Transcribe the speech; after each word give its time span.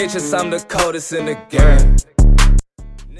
bitches, 0.00 0.38
I'm 0.38 0.48
the 0.48 0.60
coldest 0.60 1.12
in 1.12 1.26
the 1.26 1.34
game. 1.50 1.96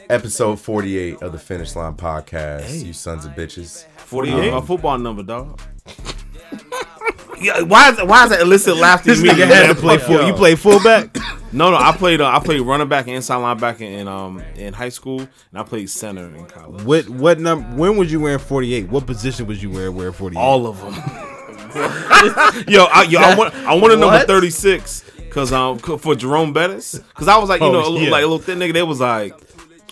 Episode 0.08 0.58
48 0.58 1.20
of 1.20 1.32
the 1.32 1.38
Finish 1.38 1.76
Line 1.76 1.94
Podcast. 1.94 2.84
You 2.84 2.94
sons 2.94 3.26
of 3.26 3.32
bitches. 3.32 3.84
48, 3.98 4.50
my 4.50 4.60
football 4.62 4.96
number, 4.96 5.22
dog. 5.22 5.60
yeah, 7.38 7.60
why 7.60 7.90
is 7.90 8.02
why 8.02 8.24
is 8.24 8.30
that 8.30 8.40
illicit 8.40 8.78
laughter? 8.78 9.14
This 9.14 9.22
nigga 9.22 9.46
had 9.46 9.66
to 9.66 9.74
play 9.74 9.98
full. 9.98 10.26
You 10.26 10.32
play 10.32 10.54
fullback. 10.54 11.16
No, 11.52 11.72
no, 11.72 11.78
I 11.78 11.90
played. 11.90 12.20
Uh, 12.20 12.28
I 12.28 12.38
played 12.38 12.60
running 12.60 12.86
back 12.86 13.08
and 13.08 13.16
inside 13.16 13.38
linebacker 13.38 13.80
in 13.80 14.06
um 14.06 14.40
in 14.54 14.72
high 14.72 14.88
school, 14.88 15.18
and 15.18 15.28
I 15.56 15.64
played 15.64 15.90
center 15.90 16.26
in 16.26 16.46
college. 16.46 16.84
what 16.84 17.08
what 17.08 17.40
number? 17.40 17.66
When 17.76 17.96
was 17.96 18.12
you 18.12 18.20
wearing 18.20 18.38
forty 18.38 18.72
eight? 18.72 18.88
What 18.88 19.04
position 19.04 19.48
was 19.48 19.60
you 19.60 19.68
wearing 19.68 19.96
wearing 19.96 20.12
forty 20.12 20.36
eight? 20.36 20.40
All 20.40 20.68
of 20.68 20.78
them. 20.80 20.94
yo, 22.68 22.84
I, 22.84 23.04
yo, 23.08 23.18
I 23.18 23.34
want 23.34 23.52
I 23.66 23.74
want 23.74 23.92
a 23.92 23.96
number 23.96 24.20
thirty 24.20 24.50
six 24.50 25.09
because 25.30 25.52
um 25.52 25.78
c- 25.78 25.96
for 25.96 26.14
Jerome 26.14 26.52
Bettis 26.52 26.98
because 26.98 27.28
I 27.28 27.38
was 27.38 27.48
like 27.48 27.60
you 27.60 27.68
Oh, 27.68 27.72
know 27.72 27.80
a 27.80 27.88
little, 27.88 28.00
yeah. 28.02 28.10
like 28.10 28.24
a 28.24 28.26
little 28.26 28.38
thin 28.38 28.58
nigga. 28.58 28.72
They 28.74 28.82
was 28.82 29.00
like 29.00 29.38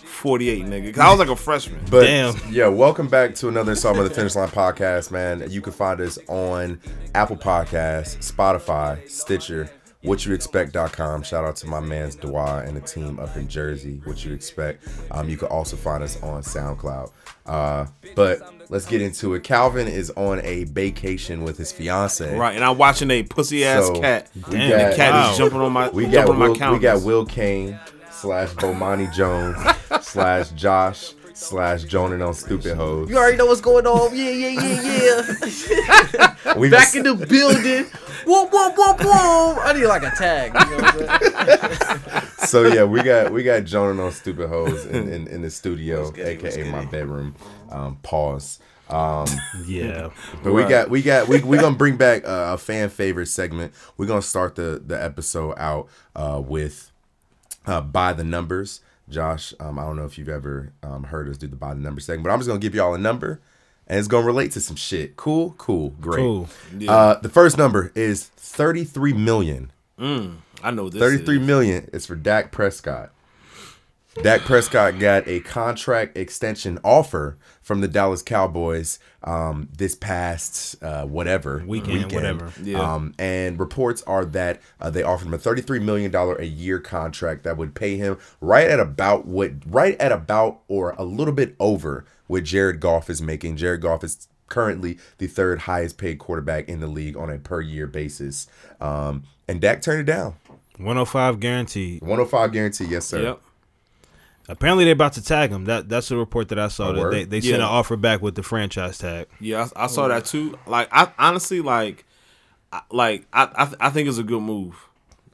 forty 0.05 0.48
eight 0.51 0.64
nigga. 0.66 0.92
'Cause 0.92 1.01
I 1.01 1.11
was 1.11 1.19
like 1.20 1.28
a 1.28 1.37
freshman. 1.37 1.80
But 1.91 2.02
Damn. 2.02 2.34
yeah, 2.52 2.66
welcome 2.69 3.06
back 3.09 3.34
to 3.37 3.48
another 3.48 3.70
installment 3.73 4.05
of 4.06 4.11
the 4.11 4.14
Finish 4.16 4.34
Line 4.34 4.48
Podcast, 4.48 5.11
man. 5.12 5.45
You 5.48 5.61
can 5.62 5.73
find 5.73 6.01
us 6.01 6.19
on 6.28 6.80
Apple 7.14 7.37
Podcasts, 7.37 8.16
Spotify, 8.33 9.09
Stitcher, 9.09 9.70
whatyouexpect.com. 10.05 11.23
Shout 11.23 11.45
out 11.45 11.56
to 11.56 11.66
my 11.66 11.80
man's 11.80 12.16
Dwa 12.16 12.66
and 12.66 12.77
the 12.77 12.80
team 12.80 13.19
up 13.20 13.36
in 13.36 13.48
Jersey, 13.48 14.00
what 14.05 14.25
you 14.25 14.33
expect. 14.33 14.86
Um, 15.12 15.28
you 15.28 15.36
can 15.36 15.48
also 15.48 15.77
find 15.77 16.02
us 16.02 16.20
on 16.23 16.42
SoundCloud. 16.42 17.11
Uh, 17.47 17.86
but 18.14 18.41
let's 18.68 18.86
get 18.86 19.00
into 19.02 19.34
it. 19.34 19.45
Calvin 19.45 19.88
is 19.88 20.10
on 20.16 20.40
a 20.45 20.64
vacation 20.64 21.42
with 21.45 21.56
his 21.58 21.72
fiance. 21.72 22.36
Right, 22.36 22.54
and 22.54 22.64
I'm 22.64 22.78
watching 22.78 23.10
a 23.10 23.22
pussy 23.22 23.64
ass 23.64 23.86
So, 23.86 24.00
cat. 24.00 24.28
and 24.34 24.42
got- 24.44 24.52
the 24.91 24.96
cat 24.96 25.12
Wow. 25.12 25.30
is 25.32 25.38
jumping 25.38 25.60
on 25.60 25.72
my 25.72 25.88
We 25.91 26.02
jumping 26.04 26.12
got 26.12 26.28
on 26.30 26.38
my 26.38 26.48
Will, 26.48 26.72
we 26.72 26.78
got 26.78 27.02
Will 27.02 27.24
Kane 27.27 27.78
slash 28.10 28.50
Bomani 28.50 29.12
Jones 29.14 29.56
slash 30.06 30.50
Josh 30.50 31.14
slash 31.39 31.84
Jonan 31.84 32.20
on 32.27 32.34
Stupid 32.34 32.77
Hoes. 32.77 33.08
You 33.08 33.17
already 33.17 33.36
know 33.36 33.47
what's 33.47 33.61
going 33.61 33.86
on. 33.86 34.17
Yeah, 34.17 34.31
yeah, 34.31 34.48
yeah, 34.61 36.34
yeah. 36.44 36.55
We 36.56 36.69
Back 36.70 36.94
in 36.94 37.05
the 37.05 37.14
building. 37.14 37.84
Whoa, 38.25 38.47
whoa, 38.47 38.70
whoa, 38.70 38.94
whoa. 38.98 39.61
I 39.62 39.72
need 39.72 39.86
like 39.86 40.03
a 40.03 40.11
tag. 40.11 40.53
You 40.55 40.77
know 40.77 40.83
what 40.83 41.09
I'm 41.09 41.75
saying? 41.75 42.28
so 42.47 42.62
yeah, 42.66 42.84
we 42.84 43.03
got 43.03 43.33
we 43.33 43.42
got 43.42 43.64
Jonan 43.64 44.00
on 44.05 44.12
Stupid 44.12 44.48
Hoes 44.48 44.84
in, 44.86 45.09
in, 45.12 45.27
in 45.28 45.42
the 45.42 45.50
studio, 45.50 46.12
aka 46.16 46.70
my 46.70 46.84
bedroom. 46.86 47.34
Um, 47.70 47.97
pause. 48.03 48.59
Um, 48.91 49.27
Yeah. 49.66 50.11
but 50.42 50.53
we 50.53 50.64
got 50.64 50.91
we 50.91 51.03
got 51.03 51.28
we 51.28 51.41
we 51.42 51.59
gonna 51.59 51.77
bring 51.77 51.97
back 51.97 52.25
uh, 52.27 52.55
a 52.55 52.59
fan 52.59 52.89
favorite 52.89 53.27
segment. 53.27 53.72
We're 53.97 54.06
gonna 54.06 54.22
start 54.22 54.56
the 54.56 54.83
the 54.84 55.00
episode 55.00 55.55
out 55.59 55.89
uh, 56.16 56.42
with 56.44 56.91
uh, 57.66 57.83
by 57.83 58.12
the 58.14 58.25
numbers. 58.25 58.81
Josh, 59.09 59.55
um, 59.61 59.78
I 59.78 59.84
don't 59.84 59.97
know 59.97 60.05
if 60.05 60.19
you've 60.19 60.28
ever 60.28 60.73
um, 60.83 61.05
heard 61.05 61.28
us 61.28 61.39
do 61.39 61.47
the 61.47 61.56
by 61.56 61.75
the 61.75 61.81
number 61.81 62.01
segment, 62.01 62.25
but 62.25 62.31
I'm 62.31 62.39
just 62.39 62.48
gonna 62.48 62.61
give 62.61 62.75
y'all 62.75 62.95
a 62.95 62.98
number, 62.98 63.41
and 63.87 63.98
it's 63.98 64.09
gonna 64.09 64.27
relate 64.27 64.53
to 64.53 64.61
some 64.61 64.77
shit. 64.77 65.17
Cool, 65.17 65.55
cool, 65.59 65.91
great. 66.00 66.23
Cool. 66.23 66.48
Uh, 66.87 67.15
the 67.20 67.28
first 67.28 67.56
number 67.59 67.92
is 67.95 68.27
33 68.27 69.12
million. 69.15 69.73
I 70.62 70.70
know 70.70 70.89
this. 70.89 71.00
33 71.00 71.41
is. 71.41 71.47
million 71.47 71.91
is 71.92 72.06
for 72.06 72.17
Dak 72.17 72.53
Prescott. 72.53 73.11
Dak 74.23 74.41
Prescott 74.41 74.98
got 74.98 75.28
a 75.28 75.41
contract 75.41 76.17
extension 76.17 76.78
offer 76.83 77.37
from 77.69 77.83
the 77.83 77.86
Dallas 77.86 78.22
Cowboys 78.22 78.98
um, 79.22 79.69
this 79.77 79.94
past 79.94 80.83
uh, 80.83 81.05
whatever 81.05 81.62
Weekend, 81.66 82.10
whatever. 82.10 82.50
Yeah. 82.62 82.80
Um, 82.80 83.12
and 83.19 83.60
reports 83.60 84.02
are 84.06 84.25
that 84.25 84.62
uh, 84.80 84.88
they 84.88 85.02
offered 85.02 85.27
him 85.27 85.34
a 85.34 85.38
$33 85.38 85.83
million 85.83 86.14
a 86.16 86.44
year 86.44 86.80
contract 86.80 87.44
that 87.44 87.58
would 87.58 87.75
pay 87.75 87.98
him 87.98 88.16
right 88.41 88.66
at 88.70 88.80
about 88.80 89.27
what, 89.27 89.52
right 89.66 90.00
at 90.00 90.12
about 90.12 90.60
or 90.66 90.92
a 90.92 91.05
little 91.05 91.34
bit 91.34 91.56
over 91.60 92.06
what 92.27 92.44
Jared 92.44 92.80
Goff 92.80 93.10
is 93.10 93.20
making. 93.20 93.58
Jared 93.58 93.82
Goff 93.82 94.03
is 94.03 94.28
currently 94.48 94.97
the 95.19 95.26
third 95.26 95.60
highest 95.60 95.98
paid 95.98 96.19
quarterback 96.19 96.70
in 96.70 96.81
the 96.81 96.87
league 96.87 97.19
on 97.19 97.28
a 97.28 97.37
per 97.37 97.60
year 97.60 97.87
basis. 97.87 98.47
Um, 98.81 99.25
and 99.47 99.60
Dak 99.60 99.82
turned 99.82 100.00
it 100.00 100.10
down. 100.10 100.37
One 100.78 100.97
hundred 100.97 101.06
five 101.10 101.38
guaranteed. 101.38 102.00
105 102.00 102.50
guarantee, 102.50 102.87
yes, 102.87 103.04
sir. 103.04 103.22
Yep. 103.22 103.43
Apparently 104.48 104.84
they're 104.84 104.94
about 104.94 105.12
to 105.14 105.22
tag 105.22 105.50
him. 105.50 105.66
That 105.66 105.88
that's 105.88 106.10
a 106.10 106.16
report 106.16 106.48
that 106.48 106.59
I 106.59 106.69
saw. 106.69 106.88
Oh, 106.88 106.92
that 106.92 107.00
word? 107.00 107.12
they 107.12 107.25
they 107.25 107.41
sent 107.41 107.56
an 107.56 107.62
offer 107.62 107.97
back 107.97 108.22
with 108.22 108.34
the 108.34 108.42
franchise 108.42 108.98
tag. 108.98 109.28
Yeah, 109.41 109.69
I, 109.76 109.84
I 109.84 109.86
saw 109.88 110.06
oh. 110.06 110.09
that 110.09 110.25
too. 110.25 110.59
Like, 110.66 110.88
I 110.91 111.12
honestly 111.19 111.60
like, 111.60 112.06
I, 112.72 112.82
like 112.91 113.26
I, 113.32 113.44
I 113.54 113.87
I 113.87 113.91
think 113.91 114.08
it's 114.08 114.19
a 114.19 114.22
good 114.22 114.42
move. 114.42 114.88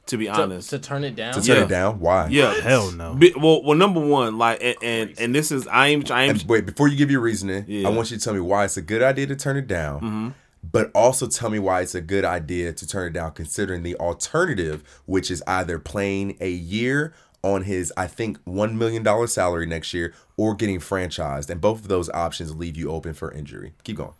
To 0.07 0.17
be 0.17 0.29
honest, 0.29 0.69
to 0.69 0.77
turn 0.77 1.03
it 1.03 1.15
down. 1.15 1.33
To 1.33 1.41
turn 1.41 1.57
Yeah. 1.57 1.63
it 1.63 1.69
down, 1.69 1.99
why? 1.99 2.27
yeah, 2.27 2.53
Hell 2.61 2.91
no. 2.91 3.15
Be- 3.15 3.33
well, 3.35 3.63
well, 3.63 3.75
number 3.75 3.99
one, 3.99 4.37
like, 4.37 4.59
and 4.61 4.75
and, 4.83 5.19
and 5.19 5.33
this 5.33 5.51
is 5.51 5.65
I 5.65 5.87
am 5.87 6.03
I 6.11 6.25
ain't 6.25 6.41
And 6.41 6.49
wait, 6.49 6.67
before 6.67 6.87
you 6.87 6.95
give 6.95 7.09
your 7.09 7.21
reasoning, 7.21 7.65
Yeah. 7.67 7.87
I 7.87 7.91
want 7.91 8.11
you 8.11 8.17
to 8.17 8.23
tell 8.23 8.35
me 8.35 8.39
why 8.39 8.65
it's 8.65 8.77
a 8.77 8.83
good 8.83 9.01
idea 9.01 9.25
to 9.25 9.35
turn 9.35 9.57
it 9.57 9.65
down. 9.65 9.95
Mm-hmm. 10.01 10.29
But 10.71 10.91
also 10.93 11.25
tell 11.27 11.49
me 11.49 11.57
why 11.57 11.81
it's 11.81 11.95
a 11.95 12.01
good 12.01 12.23
idea 12.23 12.71
to 12.71 12.87
turn 12.87 13.07
it 13.07 13.13
down, 13.13 13.31
considering 13.31 13.81
the 13.81 13.95
alternative, 13.95 14.83
which 15.07 15.31
is 15.31 15.41
either 15.47 15.79
playing 15.79 16.37
a 16.39 16.49
year 16.51 17.13
on 17.45 17.61
his, 17.61 17.93
I 17.95 18.07
think, 18.07 18.39
one 18.43 18.75
million 18.77 19.03
dollar 19.03 19.27
salary 19.27 19.67
next 19.67 19.93
year, 19.93 20.13
or 20.35 20.55
getting 20.55 20.79
franchised. 20.79 21.49
And 21.49 21.61
both 21.61 21.81
of 21.81 21.87
those 21.87 22.09
options 22.09 22.55
leave 22.55 22.75
you 22.75 22.89
open 22.89 23.13
for 23.13 23.31
injury. 23.31 23.73
Keep 23.83 23.97
going. 23.97 24.13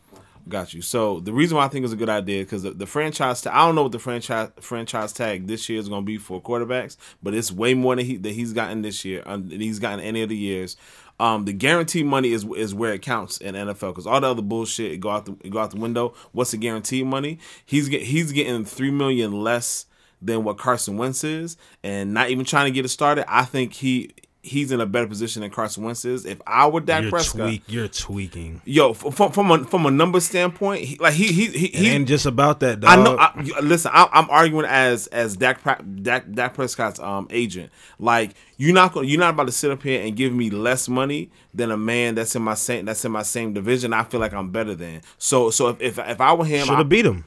Got 0.47 0.75
you. 0.75 0.83
So 0.83 1.21
the 1.21 1.33
reason 1.33 1.57
why 1.57 1.65
I 1.65 1.67
think 1.69 1.85
it's 1.85 1.93
a 1.93 1.97
good 1.97 2.07
idea 2.07 2.43
because 2.43 2.61
the, 2.61 2.69
the 2.69 2.85
franchise. 2.85 3.41
Ta- 3.41 3.49
I 3.51 3.65
don't 3.65 3.73
know 3.73 3.81
what 3.81 3.93
the 3.93 3.99
franchise 3.99 4.51
franchise 4.61 5.11
tag 5.11 5.47
this 5.47 5.67
year 5.67 5.79
is 5.79 5.89
going 5.89 6.03
to 6.03 6.05
be 6.05 6.19
for 6.19 6.39
quarterbacks, 6.39 6.97
but 7.23 7.33
it's 7.33 7.51
way 7.51 7.73
more 7.73 7.95
than 7.95 8.05
he 8.05 8.17
that 8.17 8.33
he's 8.33 8.53
gotten 8.53 8.83
this 8.83 9.03
year 9.03 9.23
than 9.25 9.49
he's 9.49 9.79
gotten 9.79 10.01
any 10.01 10.21
of 10.21 10.29
the 10.29 10.37
years. 10.37 10.77
Um, 11.19 11.45
the 11.45 11.53
guarantee 11.53 12.03
money 12.03 12.31
is 12.31 12.45
is 12.55 12.75
where 12.75 12.93
it 12.93 13.01
counts 13.01 13.39
in 13.39 13.55
NFL 13.55 13.93
because 13.93 14.05
all 14.05 14.21
the 14.21 14.27
other 14.27 14.43
bullshit 14.43 14.99
go 14.99 15.09
out 15.09 15.25
the 15.25 15.31
go 15.49 15.57
out 15.57 15.71
the 15.71 15.79
window. 15.79 16.13
What's 16.31 16.51
the 16.51 16.57
guarantee 16.57 17.03
money? 17.03 17.39
He's 17.65 17.89
get 17.89 18.03
he's 18.03 18.31
getting 18.31 18.65
three 18.65 18.91
million 18.91 19.31
less 19.31 19.87
than 20.25 20.43
what 20.43 20.57
Carson 20.57 20.97
Wentz 20.97 21.23
is, 21.23 21.57
and 21.83 22.13
not 22.13 22.29
even 22.29 22.45
trying 22.45 22.65
to 22.65 22.71
get 22.71 22.85
it 22.85 22.89
started. 22.89 23.25
I 23.31 23.45
think 23.45 23.73
he 23.73 24.11
he's 24.45 24.71
in 24.71 24.79
a 24.79 24.85
better 24.85 25.07
position 25.07 25.41
than 25.41 25.49
Carson 25.49 25.83
Wentz 25.83 26.05
is. 26.05 26.25
If 26.25 26.41
I 26.45 26.67
were 26.67 26.79
Dak 26.79 27.03
You're 27.03 27.11
Prescott, 27.11 27.47
tweak. 27.47 27.63
You're 27.67 27.87
tweaking. 27.87 28.61
Yo, 28.65 28.93
from 28.93 29.31
from 29.31 29.51
a 29.51 29.63
from 29.65 29.85
a 29.85 29.91
number 29.91 30.19
standpoint, 30.19 30.83
he, 30.83 30.97
like 30.97 31.13
he 31.13 31.27
he 31.27 31.47
he, 31.47 31.67
he 31.67 31.89
ain't 31.89 32.07
just 32.07 32.25
about 32.25 32.59
that, 32.61 32.79
dog. 32.79 32.91
I 32.91 33.03
know. 33.03 33.17
I, 33.17 33.59
listen, 33.61 33.91
I, 33.93 34.07
I'm 34.11 34.29
arguing 34.29 34.65
as 34.65 35.07
as 35.07 35.35
Dak, 35.35 35.61
Dak 36.01 36.31
Dak 36.31 36.53
Prescott's 36.53 36.99
um 36.99 37.27
agent. 37.29 37.71
Like 37.99 38.35
you're 38.57 38.73
not 38.73 38.93
going 38.93 39.09
you're 39.09 39.19
not 39.19 39.33
about 39.33 39.47
to 39.47 39.51
sit 39.51 39.71
up 39.71 39.83
here 39.83 40.01
and 40.01 40.15
give 40.15 40.33
me 40.33 40.49
less 40.49 40.87
money 40.87 41.31
than 41.53 41.71
a 41.71 41.77
man 41.77 42.15
that's 42.15 42.35
in 42.35 42.41
my 42.41 42.53
same 42.53 42.85
that's 42.85 43.03
in 43.03 43.11
my 43.11 43.23
same 43.23 43.53
division. 43.53 43.93
I 43.93 44.03
feel 44.03 44.19
like 44.19 44.33
I'm 44.33 44.51
better 44.51 44.75
than. 44.75 45.01
So 45.17 45.49
so 45.49 45.69
if 45.69 45.81
if, 45.81 45.99
if 45.99 46.21
I 46.21 46.33
were 46.33 46.45
him, 46.45 46.65
Should 46.65 46.75
I, 46.75 46.77
have 46.77 46.89
beat 46.89 47.05
him. 47.05 47.25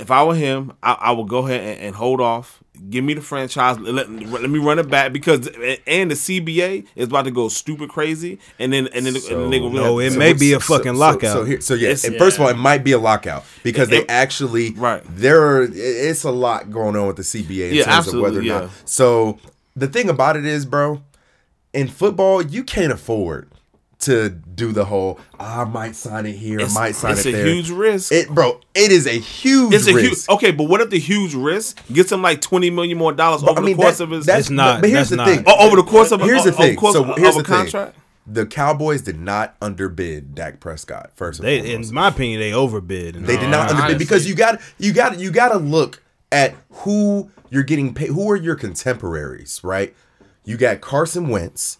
If 0.00 0.10
I 0.10 0.24
were 0.24 0.34
him, 0.34 0.72
I, 0.82 0.92
I 0.92 1.10
would 1.12 1.28
go 1.28 1.46
ahead 1.46 1.60
and, 1.60 1.80
and 1.86 1.94
hold 1.94 2.20
off. 2.20 2.62
Give 2.88 3.04
me 3.04 3.12
the 3.12 3.20
franchise. 3.20 3.78
Let, 3.78 4.10
let 4.10 4.48
me 4.50 4.58
run 4.58 4.78
it 4.78 4.88
back 4.88 5.12
because 5.12 5.46
and 5.86 6.10
the 6.10 6.14
CBA 6.14 6.86
is 6.96 7.08
about 7.08 7.26
to 7.26 7.30
go 7.30 7.50
stupid 7.50 7.90
crazy, 7.90 8.38
and 8.58 8.72
then 8.72 8.86
and 8.94 9.04
then 9.04 9.12
the- 9.12 9.26
and 9.30 9.42
then 9.42 9.50
they 9.50 9.60
no, 9.60 9.98
it 9.98 10.12
so 10.12 10.18
may 10.18 10.32
be 10.32 10.54
a 10.54 10.60
fucking 10.60 10.94
so, 10.94 10.98
lockout. 10.98 11.32
So, 11.32 11.44
here, 11.44 11.60
so 11.60 11.74
yeah, 11.74 11.88
It's- 11.88 12.04
and 12.04 12.16
first 12.16 12.38
of 12.38 12.42
all, 12.42 12.48
it 12.48 12.56
might 12.56 12.82
be 12.82 12.92
a 12.92 12.98
lockout 12.98 13.44
because 13.62 13.90
they 13.90 13.98
It- 13.98 14.06
actually 14.08 14.70
Right. 14.70 15.02
There, 15.06 15.42
are, 15.42 15.68
it's 15.70 16.24
a 16.24 16.30
lot 16.30 16.70
going 16.70 16.96
on 16.96 17.06
with 17.06 17.16
the 17.16 17.22
CBA 17.22 17.68
in 17.70 17.74
Yeah, 17.74 17.84
terms 17.84 18.08
of 18.08 18.14
whether 18.14 18.38
or 18.38 18.42
absolutely, 18.42 18.48
not. 18.48 18.70
So 18.86 19.38
the 19.76 19.86
thing 19.86 20.08
about 20.08 20.38
it 20.38 20.46
is, 20.46 20.64
bro, 20.64 21.02
in 21.74 21.86
football, 21.88 22.40
you 22.40 22.64
can't 22.64 22.92
afford 22.92 23.48
to 24.00 24.30
do 24.30 24.72
the 24.72 24.84
whole 24.86 25.18
"Ah, 25.38 25.62
I 25.62 25.64
might 25.64 25.94
sign 25.96 26.26
it 26.26 26.32
here, 26.36 26.58
I 26.60 26.62
It's- 26.62 26.74
might 26.74 26.94
sign 26.94 27.12
it 27.18 27.22
there. 27.22 27.34
it's 27.34 27.48
a 27.48 27.52
huge 27.52 27.70
risk. 27.70 28.12
It, 28.12 28.28
bro, 28.30 28.60
it 28.74 28.90
is 28.92 29.06
a 29.06 29.10
huge 29.18 29.74
It's 29.74 29.86
a 29.86 29.92
huge 29.92 30.10
risk. 30.10 30.30
okay, 30.30 30.50
but 30.50 30.64
what 30.64 30.80
if 30.80 30.90
the 30.90 30.98
huge 30.98 31.34
risk 31.34 31.78
gets 31.92 32.10
him 32.12 32.22
like 32.22 32.40
twenty 32.40 32.70
million 32.70 32.98
more 32.98 33.12
dollars 33.12 33.42
But, 33.42 33.50
over 33.52 33.60
I 33.60 33.64
mean, 33.64 33.76
the 33.76 33.82
course 33.82 33.98
that- 33.98 34.04
of 34.04 34.10
his 34.10 34.26
that's 34.26 34.40
It's 34.40 34.50
not- 34.50 34.80
But 34.80 34.90
here's 34.90 35.10
the 35.10 35.16
not. 35.16 35.28
thing. 35.28 35.44
oh, 35.46 35.66
over 35.66 35.76
the 35.76 35.82
course 35.82 36.12
of 36.12 36.20
here's 36.20 36.40
of, 36.46 36.56
the 36.56 36.62
thing. 36.62 36.76
Course 36.76 36.94
so 36.94 37.04
here's 37.04 37.36
of 37.36 37.44
the 37.44 37.48
contract. 37.52 37.92
thing. 37.92 38.02
The 38.32 38.46
Cowboys 38.46 39.02
did 39.02 39.18
not 39.18 39.56
underbid 39.60 40.34
Dak 40.34 40.60
Prescott. 40.60 41.10
First, 41.16 41.40
and 41.40 41.48
They, 41.48 41.60
foremost. 41.60 41.88
in 41.88 41.94
my 41.94 42.08
opinion, 42.08 42.38
they 42.40 42.52
overbid. 42.52 43.14
They 43.26 43.36
did 43.36 43.48
not 43.48 43.70
underbid 43.70 43.80
honestly. 43.84 43.98
because 43.98 44.28
you 44.28 44.34
got 44.34 44.60
you 44.78 44.92
got 44.92 45.18
you 45.18 45.30
got 45.30 45.48
to 45.48 45.58
look 45.58 46.00
at 46.30 46.54
who 46.70 47.28
you're 47.50 47.64
getting 47.64 47.92
paid. 47.92 48.10
Who 48.10 48.30
are 48.30 48.36
your 48.36 48.54
contemporaries, 48.54 49.60
right? 49.64 49.94
You 50.44 50.56
got 50.56 50.80
Carson 50.80 51.28
Wentz, 51.28 51.78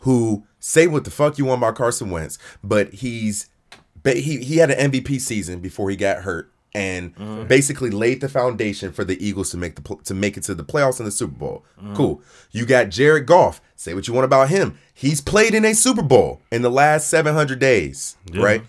who 0.00 0.42
say 0.60 0.86
what 0.86 1.04
the 1.04 1.10
fuck 1.10 1.38
you 1.38 1.44
want 1.44 1.60
about 1.60 1.76
Carson 1.76 2.10
Wentz, 2.10 2.38
but 2.62 2.92
he's 2.94 3.48
but 4.02 4.16
he 4.16 4.38
he 4.38 4.56
had 4.58 4.70
an 4.70 4.90
MVP 4.90 5.20
season 5.20 5.60
before 5.60 5.90
he 5.90 5.96
got 5.96 6.22
hurt 6.22 6.50
and 6.74 7.14
mm-hmm. 7.16 7.46
basically 7.46 7.90
laid 7.90 8.20
the 8.20 8.28
foundation 8.28 8.92
for 8.92 9.04
the 9.04 9.24
Eagles 9.24 9.50
to 9.50 9.56
make 9.56 9.76
the 9.76 9.96
to 10.04 10.14
make 10.14 10.36
it 10.36 10.42
to 10.44 10.54
the 10.54 10.64
playoffs 10.64 10.98
and 10.98 11.06
the 11.06 11.12
Super 11.12 11.36
Bowl. 11.36 11.64
Mm-hmm. 11.78 11.94
Cool. 11.94 12.22
You 12.50 12.66
got 12.66 12.90
Jared 12.90 13.26
Goff. 13.26 13.60
Say 13.74 13.94
what 13.94 14.08
you 14.08 14.14
want 14.14 14.24
about 14.24 14.48
him. 14.48 14.78
He's 14.92 15.20
played 15.20 15.54
in 15.54 15.64
a 15.64 15.74
Super 15.74 16.02
Bowl 16.02 16.42
in 16.50 16.62
the 16.62 16.70
last 16.70 17.08
700 17.08 17.58
days, 17.58 18.16
right? 18.34 18.62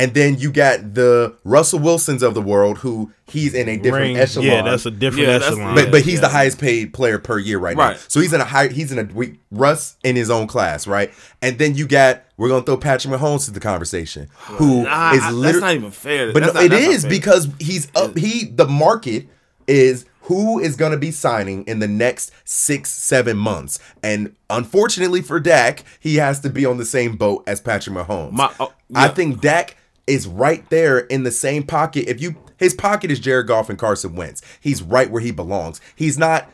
And 0.00 0.14
then 0.14 0.38
you 0.38 0.50
got 0.50 0.94
the 0.94 1.36
Russell 1.44 1.78
Wilsons 1.78 2.22
of 2.22 2.32
the 2.34 2.40
world, 2.40 2.78
who 2.78 3.12
he's 3.28 3.52
in 3.54 3.68
a 3.68 3.76
different 3.76 4.06
Ring. 4.06 4.16
echelon. 4.16 4.46
Yeah, 4.46 4.62
that's 4.62 4.86
a 4.86 4.90
different 4.90 5.28
Yeah, 5.28 5.34
echelon. 5.34 5.74
but 5.74 5.90
but 5.90 6.00
he's 6.02 6.14
Yeah. 6.14 6.20
the 6.22 6.28
highest 6.28 6.58
paid 6.58 6.94
player 6.94 7.18
per 7.18 7.38
year 7.38 7.58
right, 7.58 7.76
now. 7.76 7.90
Right. 7.90 8.04
So 8.08 8.18
he's 8.20 8.32
in 8.32 8.40
a 8.40 8.44
high 8.44 8.68
he's 8.68 8.90
in 8.92 8.98
a 8.98 9.04
we, 9.14 9.38
Russ 9.50 9.96
in 10.02 10.16
his 10.16 10.30
own 10.30 10.46
class, 10.46 10.86
right? 10.86 11.12
And 11.42 11.58
then 11.58 11.74
you 11.74 11.86
got 11.86 12.22
we're 12.38 12.48
gonna 12.48 12.64
throw 12.64 12.78
Patrick 12.78 13.12
Mahomes 13.12 13.44
to 13.44 13.50
the 13.50 13.60
conversation, 13.60 14.28
who 14.38 14.80
is 14.80 14.84
Nah, 14.86 14.90
I- 14.90 15.16
that's 15.18 15.34
literally 15.34 15.60
not 15.66 15.74
even 15.74 15.90
fair. 15.90 16.32
But 16.32 16.40
That's 16.44 16.54
no, 16.54 16.60
not- 16.60 16.66
it 16.66 16.70
that's 16.70 16.84
not 16.86 16.94
is 16.94 17.02
fair. 17.02 17.10
because 17.10 17.48
he's 17.58 17.88
up. 17.94 18.16
He 18.16 18.46
the 18.46 18.66
market 18.66 19.26
is 19.66 20.06
who 20.22 20.58
is 20.60 20.76
going 20.76 20.92
to 20.92 20.98
be 20.98 21.10
signing 21.10 21.64
in 21.64 21.80
the 21.80 21.88
next 21.88 22.30
six 22.44 22.90
seven 22.90 23.36
months, 23.36 23.78
and 24.02 24.32
unfortunately 24.48 25.20
for 25.22 25.40
Dak, 25.40 25.84
he 25.98 26.16
has 26.16 26.40
to 26.40 26.48
be 26.50 26.64
on 26.64 26.78
the 26.78 26.84
same 26.84 27.16
boat 27.16 27.42
as 27.46 27.60
Patrick 27.60 27.96
Mahomes. 27.96 28.32
My- 28.32 28.50
oh, 28.60 28.72
I 28.94 29.08
think 29.08 29.40
Dak 29.40 29.76
is 30.10 30.26
right 30.26 30.68
there 30.70 30.98
in 30.98 31.22
the 31.22 31.30
same 31.30 31.62
pocket. 31.62 32.08
If 32.08 32.20
you 32.20 32.36
his 32.56 32.74
pocket 32.74 33.10
is 33.10 33.18
Jared 33.20 33.46
Goff 33.46 33.70
and 33.70 33.78
Carson 33.78 34.14
Wentz, 34.14 34.42
he's 34.60 34.82
right 34.82 35.10
where 35.10 35.22
he 35.22 35.30
belongs. 35.30 35.80
He's 35.96 36.18
not 36.18 36.50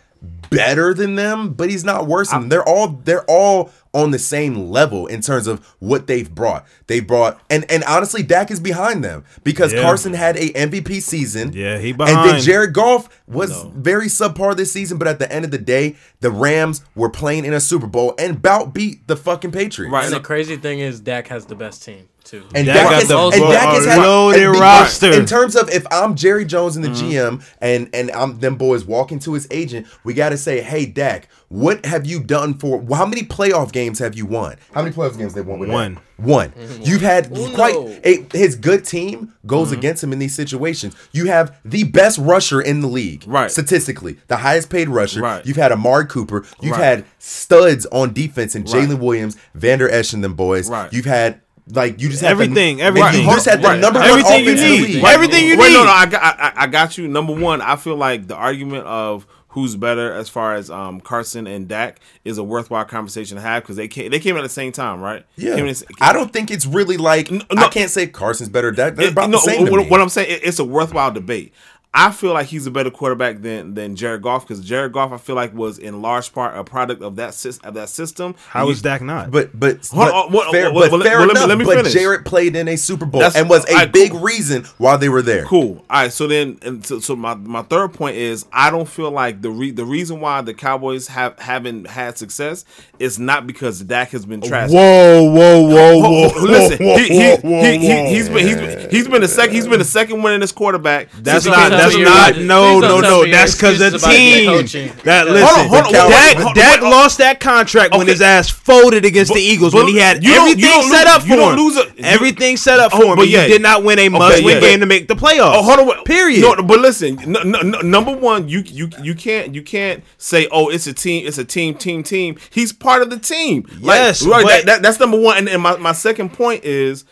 better 0.50 0.94
than 0.94 1.14
them, 1.16 1.52
but 1.52 1.68
he's 1.70 1.84
not 1.84 2.06
worse 2.06 2.30
than 2.30 2.42
them. 2.42 2.48
They're 2.48 2.68
all 2.68 2.88
they're 2.88 3.24
all 3.24 3.70
on 3.92 4.10
the 4.10 4.18
same 4.18 4.70
level 4.70 5.06
in 5.06 5.20
terms 5.22 5.46
of 5.46 5.64
what 5.78 6.06
they've 6.06 6.32
brought. 6.32 6.66
They 6.86 7.00
brought 7.00 7.40
and 7.50 7.64
and 7.70 7.82
honestly, 7.84 8.22
Dak 8.22 8.50
is 8.50 8.60
behind 8.60 9.02
them 9.02 9.24
because 9.42 9.72
Yeah. 9.72 9.82
Carson 9.82 10.12
had 10.14 10.36
a 10.36 10.50
MVP 10.50 11.00
season. 11.00 11.52
Yeah, 11.52 11.78
he 11.78 11.92
behind. 11.92 12.18
And 12.18 12.30
then. 12.30 12.42
Jared 12.42 12.72
Goff 12.72 13.08
was 13.26 13.64
very 13.74 14.06
subpar 14.06 14.56
this 14.56 14.72
season, 14.72 14.98
but 14.98 15.08
at 15.08 15.18
the 15.18 15.30
end 15.32 15.44
of 15.44 15.50
the 15.50 15.58
day, 15.58 15.96
the 16.20 16.30
Rams 16.30 16.82
were 16.94 17.10
playing 17.10 17.44
in 17.44 17.52
a 17.52 17.60
Super 17.60 17.86
Bowl 17.86 18.14
and 18.18 18.40
bout 18.40 18.74
beat 18.74 19.06
the 19.08 19.16
fucking 19.16 19.52
Patriots. 19.52 19.92
Right. 19.92 20.04
And 20.04 20.14
the 20.14 20.20
crazy 20.20 20.56
thing 20.56 20.80
is, 20.80 21.00
Dak 21.00 21.28
has 21.28 21.46
the 21.46 21.56
best 21.56 21.82
team 21.84 22.08
too. 22.26 22.44
And 22.54 22.66
Dak 22.66 22.76
Dak, 22.76 23.08
got 23.08 23.34
is, 23.34 23.40
and 23.40 23.52
Dak 23.52 23.74
has 23.74 23.86
had 23.86 23.98
loaded 23.98 24.42
and 24.42 24.58
roster. 24.58 25.12
In 25.12 25.26
terms 25.26 25.56
of 25.56 25.70
if 25.70 25.86
I'm 25.90 26.14
Jerry 26.14 26.44
Jones 26.44 26.76
and 26.76 26.84
the 26.84 26.88
mm-hmm. 26.88 27.38
GM 27.38 27.46
and 27.60 27.88
and 27.94 28.10
I'm 28.10 28.38
them 28.40 28.56
boys 28.56 28.84
walking 28.84 29.18
to 29.20 29.32
his 29.34 29.46
agent, 29.50 29.86
we 30.04 30.14
got 30.14 30.30
to 30.30 30.36
say, 30.36 30.60
hey 30.60 30.86
Dak, 30.86 31.28
what 31.48 31.86
have 31.86 32.06
you 32.06 32.22
done 32.22 32.54
for? 32.54 32.84
How 32.94 33.06
many 33.06 33.22
playoff 33.22 33.72
games 33.72 33.98
have 34.00 34.16
you 34.16 34.26
won? 34.26 34.56
How 34.72 34.82
many 34.82 34.94
playoff 34.94 35.16
games 35.16 35.34
they 35.34 35.42
won? 35.42 35.58
With 35.60 35.70
One. 35.70 35.94
Dak? 35.94 36.02
One. 36.16 36.50
Mm-hmm. 36.50 36.82
You've 36.82 37.02
had 37.02 37.30
Uno. 37.30 37.54
quite 37.54 37.76
a, 38.04 38.26
his 38.32 38.56
good 38.56 38.84
team 38.84 39.34
goes 39.44 39.68
mm-hmm. 39.68 39.78
against 39.78 40.02
him 40.02 40.12
in 40.12 40.18
these 40.18 40.34
situations. 40.34 40.96
You 41.12 41.26
have 41.26 41.58
the 41.64 41.84
best 41.84 42.18
rusher 42.18 42.60
in 42.60 42.80
the 42.80 42.88
league, 42.88 43.24
Right. 43.26 43.50
Statistically, 43.50 44.18
the 44.28 44.38
highest 44.38 44.70
paid 44.70 44.88
rusher. 44.88 45.20
Right. 45.20 45.44
You've 45.46 45.56
had 45.56 45.72
Amari 45.72 46.06
Cooper. 46.06 46.44
You've 46.60 46.72
Right. 46.72 46.84
had 46.84 47.04
studs 47.18 47.86
on 47.86 48.12
defense 48.12 48.54
and 48.54 48.68
Right. 48.68 48.88
Jalen 48.88 48.98
Williams, 48.98 49.36
Vander 49.54 49.88
Esch, 49.90 50.12
and 50.12 50.24
them 50.24 50.34
boys. 50.34 50.68
Right. 50.68 50.92
You've 50.92 51.04
had 51.04 51.40
like 51.72 52.00
you 52.00 52.08
just 52.08 52.22
had 52.22 52.28
the- 52.28 52.42
Everything, 52.44 52.78
you 52.78 52.84
everything. 52.84 53.24
just 53.24 53.46
had 53.46 53.60
the 53.62 53.68
Right. 53.68 53.80
number 53.80 53.98
one 53.98 54.08
Everything 54.08 54.44
you 54.44 54.52
offense 54.52 54.60
in 54.60 54.82
need. 54.92 55.02
Right. 55.02 55.14
Everything 55.14 55.44
you 55.46 55.58
Wait, 55.58 55.72
No, 55.72 55.80
need. 55.80 55.84
no, 55.86 55.92
I 55.92 56.06
got, 56.06 56.22
I, 56.22 56.52
I 56.56 56.66
got 56.68 56.96
you. 56.98 57.08
Number 57.08 57.32
one, 57.34 57.60
I 57.60 57.76
feel 57.76 57.96
like 57.96 58.28
the 58.28 58.36
argument 58.36 58.86
of 58.86 59.26
who's 59.48 59.74
better 59.74 60.12
as 60.12 60.28
far 60.28 60.54
as 60.54 60.70
um, 60.70 61.00
Carson 61.00 61.46
and 61.46 61.66
Dak 61.66 61.98
is 62.26 62.36
a 62.36 62.44
worthwhile 62.44 62.84
conversation 62.84 63.36
to 63.36 63.40
have 63.42 63.62
because 63.62 63.76
they 63.76 63.88
came, 63.88 64.10
they 64.10 64.18
came 64.20 64.36
at 64.36 64.42
the 64.42 64.48
same 64.50 64.70
time, 64.70 65.00
right? 65.00 65.24
Yeah, 65.36 65.56
Came 65.56 65.66
at 65.66 65.76
the- 65.76 65.86
I 66.00 66.12
don't 66.12 66.30
think 66.32 66.50
it's 66.50 66.66
really 66.66 66.98
like 66.98 67.30
no. 67.30 67.40
I 67.56 67.68
can't 67.68 67.90
say 67.90 68.06
Carson's 68.06 68.50
better. 68.50 68.70
That 68.72 68.96
they're 68.96 69.06
It- 69.06 69.12
about 69.12 69.30
no, 69.30 69.38
the 69.38 69.42
same. 69.44 69.64
to 69.64 69.72
what, 69.72 69.80
me. 69.80 69.88
what 69.88 70.00
I'm 70.02 70.10
saying, 70.10 70.30
it- 70.30 70.40
it's 70.44 70.58
a 70.58 70.64
worthwhile 70.64 71.10
debate. 71.10 71.54
I 71.98 72.10
feel 72.10 72.34
like 72.34 72.48
he's 72.48 72.66
a 72.66 72.70
better 72.70 72.90
quarterback 72.90 73.40
than 73.40 73.72
than 73.72 73.96
Jared 73.96 74.20
Goff 74.20 74.46
because 74.46 74.62
Jared 74.62 74.92
Goff, 74.92 75.12
I 75.12 75.16
feel 75.16 75.34
like, 75.34 75.54
was 75.54 75.78
in 75.78 76.02
large 76.02 76.30
part 76.34 76.54
a 76.54 76.62
product 76.62 77.00
of 77.02 77.16
that 77.16 77.42
of 77.64 77.72
that 77.72 77.88
system. 77.88 78.34
How 78.50 78.64
And 78.64 78.70
is 78.72 78.82
Dak 78.82 79.00
not? 79.00 79.30
But 79.30 79.58
but, 79.58 79.88
but 79.94 80.12
on, 80.12 80.52
fair, 80.52 80.70
what- 80.70 80.90
but 80.90 80.92
well, 80.92 81.00
fair 81.02 81.18
well, 81.18 81.26
let 81.28 81.34
me- 81.34 81.40
enough. 81.40 81.48
let 81.48 81.58
me 81.58 81.64
but 81.64 81.76
finish. 81.78 81.92
Jared 81.94 82.26
played 82.26 82.54
in 82.54 82.68
a 82.68 82.76
Super 82.76 83.06
Bowl 83.06 83.22
That's- 83.22 83.40
and 83.40 83.48
was 83.48 83.64
a 83.64 83.72
alright, 83.72 83.92
big 83.92 84.10
cool. 84.10 84.20
reason 84.20 84.64
why 84.76 84.98
they 84.98 85.08
were 85.08 85.22
there. 85.22 85.46
Cool. 85.46 85.82
All 85.88 86.02
right. 86.02 86.12
So 86.12 86.26
then, 86.26 86.58
and 86.60 86.84
so, 86.84 87.00
so 87.00 87.16
my 87.16 87.34
my 87.34 87.62
third 87.62 87.94
point 87.94 88.16
is 88.16 88.44
I 88.52 88.70
don't 88.70 88.88
feel 88.88 89.10
like 89.10 89.40
the 89.40 89.50
re, 89.50 89.70
the 89.70 89.86
reason 89.86 90.20
why 90.20 90.42
the 90.42 90.52
Cowboys 90.52 91.06
have 91.08 91.38
haven't 91.38 91.86
had 91.86 92.18
success 92.18 92.66
is 92.98 93.18
not 93.18 93.46
because 93.46 93.80
Dak 93.80 94.10
has 94.10 94.26
been 94.26 94.42
trash. 94.42 94.70
Whoa, 94.70 95.24
whoa, 95.32 95.62
whoa, 95.62 95.98
Whoa, 95.98 96.28
whoa! 96.28 96.42
listen, 96.42 96.84
whoa, 96.86 96.96
he, 96.98 97.08
he, 97.08 97.36
whoa, 97.36 97.62
he, 97.62 97.78
he, 97.78 97.88
whoa. 97.88 98.04
he's 98.10 98.28
been 98.28 98.46
he's 98.46 98.56
been 98.56 98.90
he's 98.90 99.08
been 99.08 99.20
the 99.22 99.28
second 99.28 99.54
he's 99.54 99.66
been 99.66 99.78
the 99.78 99.84
second 99.86 100.18
winningest 100.18 100.54
quarterback. 100.54 101.08
That's 101.22 101.46
not. 101.46 101.85
That's 101.94 102.36
not. 102.36 102.36
No, 102.38 102.80
no, 102.80 103.00
no. 103.00 103.00
tell 103.00 103.22
me 103.22 103.28
your 103.28 103.36
That's 103.36 103.54
because 103.54 103.78
the 103.78 103.86
excuses 103.94 104.02
about 104.02 104.62
his 104.62 104.72
team. 104.72 104.92
That 105.04 105.26
Hold 105.26 105.34
listen. 105.34 105.60
on, 105.60 105.68
hold 105.68 105.86
on, 105.86 105.92
Dak, 105.92 106.36
hold 106.36 106.46
on, 106.48 106.54
Dak 106.54 106.82
oh. 106.82 106.90
lost 106.90 107.18
that 107.18 107.40
contract 107.40 107.96
when 107.96 108.06
his 108.06 108.20
ass 108.20 108.48
folded 108.50 109.04
against 109.04 109.32
the 109.32 109.40
Eagles 109.40 109.74
when 109.74 109.88
he 109.88 109.98
had 109.98 110.24
everything 110.24 110.82
set 110.82 111.06
up 111.06 111.22
for 111.22 111.34
him. 111.34 111.58
a- 111.58 111.62
you- 111.62 111.84
everything 111.98 112.56
set 112.56 112.78
up 112.80 112.92
Oh, 112.94 113.00
for 113.00 113.06
him, 113.12 113.16
but 113.16 113.28
you 113.28 113.38
did 113.38 113.62
not 113.62 113.84
win 113.84 113.98
a 113.98 114.08
must-win 114.08 114.60
game 114.60 114.80
to 114.80 114.86
make 114.86 115.08
the 115.08 115.14
playoffs. 115.14 115.54
Oh, 115.56 115.62
hold 115.62 115.88
on. 115.98 116.04
Period. 116.04 116.40
No, 116.42 116.54
but 116.62 116.80
listen. 116.80 117.16
Number 117.26 118.12
one, 118.16 118.48
you 118.48 118.60
you 118.60 118.90
you 119.02 119.14
can't 119.14 119.54
you 119.54 119.62
can't 119.62 120.02
say, 120.18 120.48
oh, 120.50 120.68
it's 120.68 120.86
a 120.86 120.92
team, 120.92 121.26
it's 121.26 121.38
a 121.38 121.44
team, 121.44 121.74
team, 121.74 122.02
team. 122.02 122.36
He's 122.50 122.72
part 122.72 123.02
of 123.02 123.10
the 123.10 123.18
team. 123.18 123.66
Yes, 123.80 124.24
right. 124.26 124.46
that, 124.46 124.66
that- 124.66 124.82
that's 124.82 125.00
number 125.00 125.18
one. 125.18 125.38
And, 125.38 125.48
and 125.48 125.62
my, 125.62 125.76
my 125.76 125.92
second 125.92 126.32
point 126.32 126.64
is. 126.64 127.04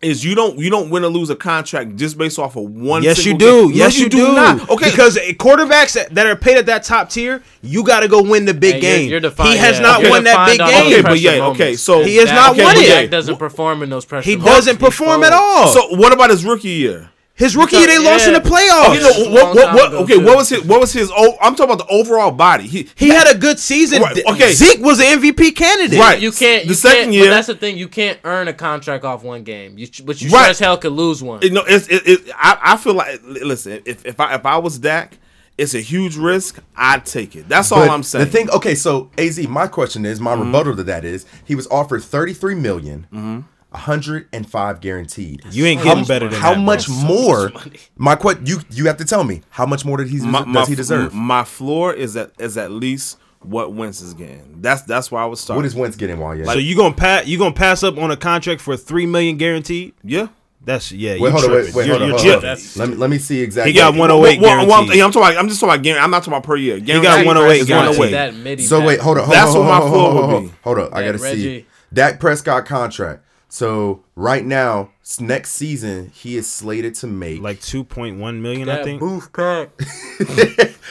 Is 0.00 0.24
you 0.24 0.36
don't 0.36 0.56
you 0.60 0.70
don't 0.70 0.90
win 0.90 1.02
or 1.02 1.08
lose 1.08 1.28
a 1.28 1.34
contract 1.34 1.96
just 1.96 2.16
based 2.16 2.38
off 2.38 2.54
of 2.54 2.62
one. 2.70 3.02
Yes, 3.02 3.26
you 3.26 3.36
do. 3.36 3.62
game. 3.62 3.70
No, 3.70 3.74
Yes, 3.74 3.98
you, 3.98 4.08
do. 4.08 4.32
not. 4.32 4.70
Okay, 4.70 4.90
because 4.90 5.16
quarterbacks 5.16 5.94
that- 5.94 6.14
that 6.14 6.24
are 6.24 6.36
paid 6.36 6.56
at 6.56 6.66
that 6.66 6.84
top 6.84 7.10
tier, 7.10 7.42
you 7.62 7.82
got 7.82 8.00
to 8.00 8.08
go 8.08 8.22
win 8.22 8.44
the 8.44 8.54
big 8.54 8.74
Hey, 8.74 8.80
game. 8.80 9.00
You're, 9.02 9.10
you're 9.10 9.20
defined, 9.20 9.54
he 9.54 9.56
has 9.58 9.76
yeah, 9.76 9.82
not 9.82 10.00
you're 10.02 10.10
won 10.10 10.22
that 10.22 10.46
big 10.46 10.58
game. 10.60 10.92
Okay, 10.92 11.02
but 11.02 11.18
yeah, 11.18 11.38
moments. 11.38 11.60
okay, 11.60 11.74
so- 11.74 12.04
He 12.04 12.14
has 12.16 12.26
Dak- 12.26 12.34
not 12.36 12.52
okay, 12.52 12.62
won 12.62 12.76
it. 12.76 13.10
Doesn't 13.10 13.38
perform 13.38 13.82
in 13.82 13.90
those 13.90 14.04
pressure 14.04 14.30
He 14.30 14.36
moments. 14.36 14.54
doesn't 14.66 14.76
He's 14.76 14.84
perform 14.88 15.24
at 15.24 15.32
all. 15.32 15.66
So 15.66 15.88
what 15.96 16.12
about 16.12 16.30
his 16.30 16.44
rookie 16.44 16.68
year? 16.68 17.10
His 17.38 17.56
rookie 17.56 17.76
year, 17.76 17.86
they 17.86 17.98
lost 17.98 18.26
in 18.26 18.34
the 18.34 18.40
playoffs. 18.40 18.94
You 18.94 19.00
know 19.00 19.30
what? 19.32 19.54
What? 19.54 19.74
what 19.74 19.88
ago, 19.88 19.98
okay, 20.00 20.14
too. 20.18 20.24
what 20.24 20.36
was 20.36 20.48
his? 20.48 20.62
What 20.64 20.80
was 20.80 20.92
his? 20.92 21.10
Oh, 21.14 21.36
I'm 21.40 21.54
talking 21.54 21.72
about 21.72 21.86
the 21.86 21.92
overall 21.94 22.30
body. 22.32 22.66
He 22.66 22.88
he 22.96 23.08
had 23.08 23.34
a 23.34 23.38
good 23.38 23.58
season. 23.58 24.02
Right, 24.02 24.18
okay. 24.26 24.52
Zeke 24.52 24.80
was 24.80 24.98
an 25.00 25.20
MVP 25.20 25.54
candidate. 25.54 25.98
Right. 25.98 26.20
You 26.20 26.32
can't. 26.32 26.66
The 26.68 26.74
second 26.74 27.02
can't, 27.04 27.12
year- 27.14 27.24
but 27.26 27.30
that's 27.30 27.46
the 27.46 27.54
thing. 27.54 27.78
You 27.78 27.88
can't 27.88 28.18
earn 28.24 28.48
a 28.48 28.52
contract 28.52 29.04
off 29.04 29.22
one 29.22 29.44
game. 29.44 29.78
You, 29.78 29.86
but 30.04 30.20
you 30.20 30.30
Right. 30.30 30.42
sure 30.42 30.50
as 30.50 30.58
hell 30.58 30.76
could 30.76 30.92
lose 30.92 31.22
one. 31.22 31.40
You 31.42 31.50
know, 31.50 31.64
it's 31.66 31.86
it, 31.88 32.02
it, 32.06 32.30
I, 32.36 32.58
I 32.60 32.76
feel 32.76 32.94
like 32.94 33.20
listen, 33.24 33.80
if, 33.84 34.04
if 34.04 34.18
I 34.20 34.34
if 34.34 34.44
I 34.44 34.58
was 34.58 34.78
Dak, 34.78 35.16
it's 35.56 35.74
a 35.74 35.80
huge 35.80 36.16
risk. 36.16 36.60
I'd 36.76 37.06
take 37.06 37.36
it. 37.36 37.48
That's 37.48 37.70
all 37.72 37.80
But 37.86 37.90
I'm 37.90 38.02
saying. 38.02 38.24
The 38.24 38.30
thing, 38.30 38.50
okay, 38.50 38.74
so 38.74 39.10
Az, 39.16 39.38
my 39.46 39.66
question 39.68 40.04
is, 40.06 40.20
my 40.20 40.34
Mm-hmm. 40.34 40.46
rebuttal 40.46 40.76
to 40.76 40.82
that 40.84 41.04
is, 41.04 41.24
he 41.44 41.54
was 41.54 41.66
offered 41.68 42.02
thirty 42.02 42.32
three 42.34 42.54
million, 42.56 43.46
105 43.78 44.80
guaranteed. 44.80 45.42
You 45.50 45.64
ain't 45.66 45.78
How- 45.80 45.84
getting 45.94 46.04
better 46.04 46.28
than 46.28 46.40
how 46.40 46.54
that, 46.54 46.60
much 46.60 46.86
bro. 46.86 46.96
more? 47.04 47.52
My 47.96 48.14
question, 48.16 48.46
you 48.46 48.58
you 48.70 48.86
have 48.86 48.96
to 48.98 49.04
tell 49.04 49.24
me 49.24 49.42
how 49.50 49.66
much 49.66 49.84
more 49.84 49.96
did 49.96 50.08
he 50.08 50.18
my, 50.18 50.38
does 50.40 50.46
my, 50.46 50.66
he 50.66 50.74
deserve? 50.74 51.14
my 51.14 51.44
floor 51.44 51.92
is 51.94 52.16
at 52.16 52.32
is 52.38 52.56
at 52.58 52.70
least 52.70 53.18
what 53.40 53.72
Wentz 53.72 54.00
is 54.02 54.14
getting. 54.14 54.60
That's 54.60 54.82
that's 54.82 55.10
why 55.10 55.22
I 55.22 55.26
was 55.26 55.40
start. 55.40 55.56
what 55.56 55.64
is 55.64 55.74
Wentz 55.74 55.96
getting 55.96 56.18
while 56.18 56.34
you're? 56.34 56.44
So 56.46 56.54
you 56.58 56.76
gonna 56.76 56.94
pass? 56.94 57.26
You 57.26 57.38
gonna 57.38 57.54
pass 57.54 57.82
up 57.82 57.96
on 57.98 58.10
a 58.10 58.16
contract 58.16 58.60
for 58.60 58.76
three 58.76 59.06
million 59.06 59.36
guaranteed? 59.36 59.94
yeah. 60.02 60.28
That's 60.64 60.92
yeah. 60.92 61.12
wait, 61.12 61.20
you 61.20 61.30
hold 61.30 61.44
on, 61.44 61.50
wait, 61.52 61.72
wait, 61.74 61.86
You're- 61.86 61.98
hold 61.98 62.12
on, 62.12 62.18
hold 62.18 62.44
on. 62.44 62.56
Let 62.76 62.88
me 62.90 62.94
let 62.96 63.08
me 63.10 63.16
see 63.18 63.40
exactly. 63.40 63.72
He 63.72 63.78
got 63.78 63.94
108 63.94 64.40
Well, 64.40 64.50
well, 64.50 64.66
well, 64.66 64.72
I'm, 64.80 64.86
guaranteed. 64.86 64.96
yeah, 64.98 65.04
I'm 65.04 65.12
talking. 65.12 65.28
About, 65.28 65.38
I'm 65.40 65.48
just 65.48 65.60
talking 65.60 65.74
about. 65.74 65.82
guarantee- 65.84 66.04
I'm 66.04 66.10
not 66.10 66.18
talking 66.18 66.32
about 66.34 66.42
per 66.42 66.56
year. 66.56 66.78
got 66.78 66.86
Guaranteed 66.86 67.26
108 67.26 67.60
is 67.60 67.66
guaranteed. 67.68 67.98
108. 67.98 68.10
that 68.12 68.34
midi. 68.42 68.62
So 68.64 68.84
wait, 68.84 69.00
hold 69.00 69.18
on. 69.18 69.24
Hold 69.24 69.34
That's 69.34 69.54
on, 69.54 69.66
what 69.66 69.66
hold 69.66 69.68
my 69.80 69.84
on, 69.86 69.90
floor 69.92 70.10
hold 70.12 70.24
on, 70.24 70.42
would 70.42 70.50
be. 70.50 70.56
Hold 70.64 70.78
on, 70.80 70.92
I 70.92 71.04
gotta 71.06 71.18
see. 71.18 71.24
Reggie. 71.26 71.66
Dak 71.94 72.20
Prescott 72.20 72.66
contract. 72.66 73.24
So 73.50 74.04
right 74.14 74.44
now, 74.44 74.90
next 75.18 75.52
season, 75.52 76.10
he 76.14 76.36
is 76.36 76.46
slated 76.46 76.94
to 76.96 77.06
make 77.06 77.40
Like 77.40 77.60
two 77.62 77.82
point 77.82 78.18
one 78.18 78.42
million, 78.42 78.68
I 78.68 78.82
think. 78.82 79.00
booth 79.00 79.32
pack. 79.32 79.70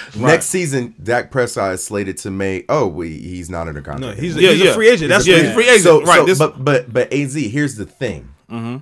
next 0.16 0.48
season. 0.48 0.96
Dak 1.02 1.30
Prescott 1.30 1.74
is 1.74 1.84
slated 1.84 2.18
to 2.20 2.32
make. 2.32 2.66
Oh, 2.68 2.88
wait, 2.88 3.22
he's 3.22 3.50
not 3.50 3.68
under 3.68 3.82
No, 3.82 3.86
contract. 3.92 4.20
he's 4.20 4.36
a, 4.38 4.42
Yeah, 4.42 4.50
he's 4.52 4.64
yeah. 4.64 4.72
a 4.72 4.74
free 4.74 4.90
agent. 4.90 5.10
That's 5.10 5.28
yeah, 5.28 5.44
he's 5.44 5.54
free 5.54 5.68
agent. 5.68 5.84
So, 5.84 6.02
right. 6.02 6.20
so- 6.20 6.26
this, 6.26 6.40
but 6.40 6.64
but 6.66 6.92
but 6.92 7.14
Az, 7.14 7.36
here's 7.36 7.76
the 7.76 7.86
thing. 7.86 8.30
Mm-hmm. 8.50 8.78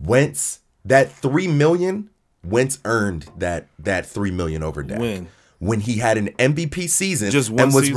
Wentz 0.00 0.60
that 0.84 1.10
three 1.12 1.48
million. 1.48 2.10
Wentz 2.44 2.78
earned 2.84 3.26
that 3.36 3.66
that 3.78 4.06
three 4.06 4.30
million 4.30 4.62
over 4.62 4.82
Dak 4.82 4.98
When? 4.98 5.28
when 5.58 5.80
he 5.80 5.98
had 5.98 6.16
an 6.16 6.28
MVP 6.38 6.88
season 6.88 7.30
Just 7.30 7.50
one 7.50 7.60
and 7.64 7.74
was 7.74 7.84
season? 7.84 7.96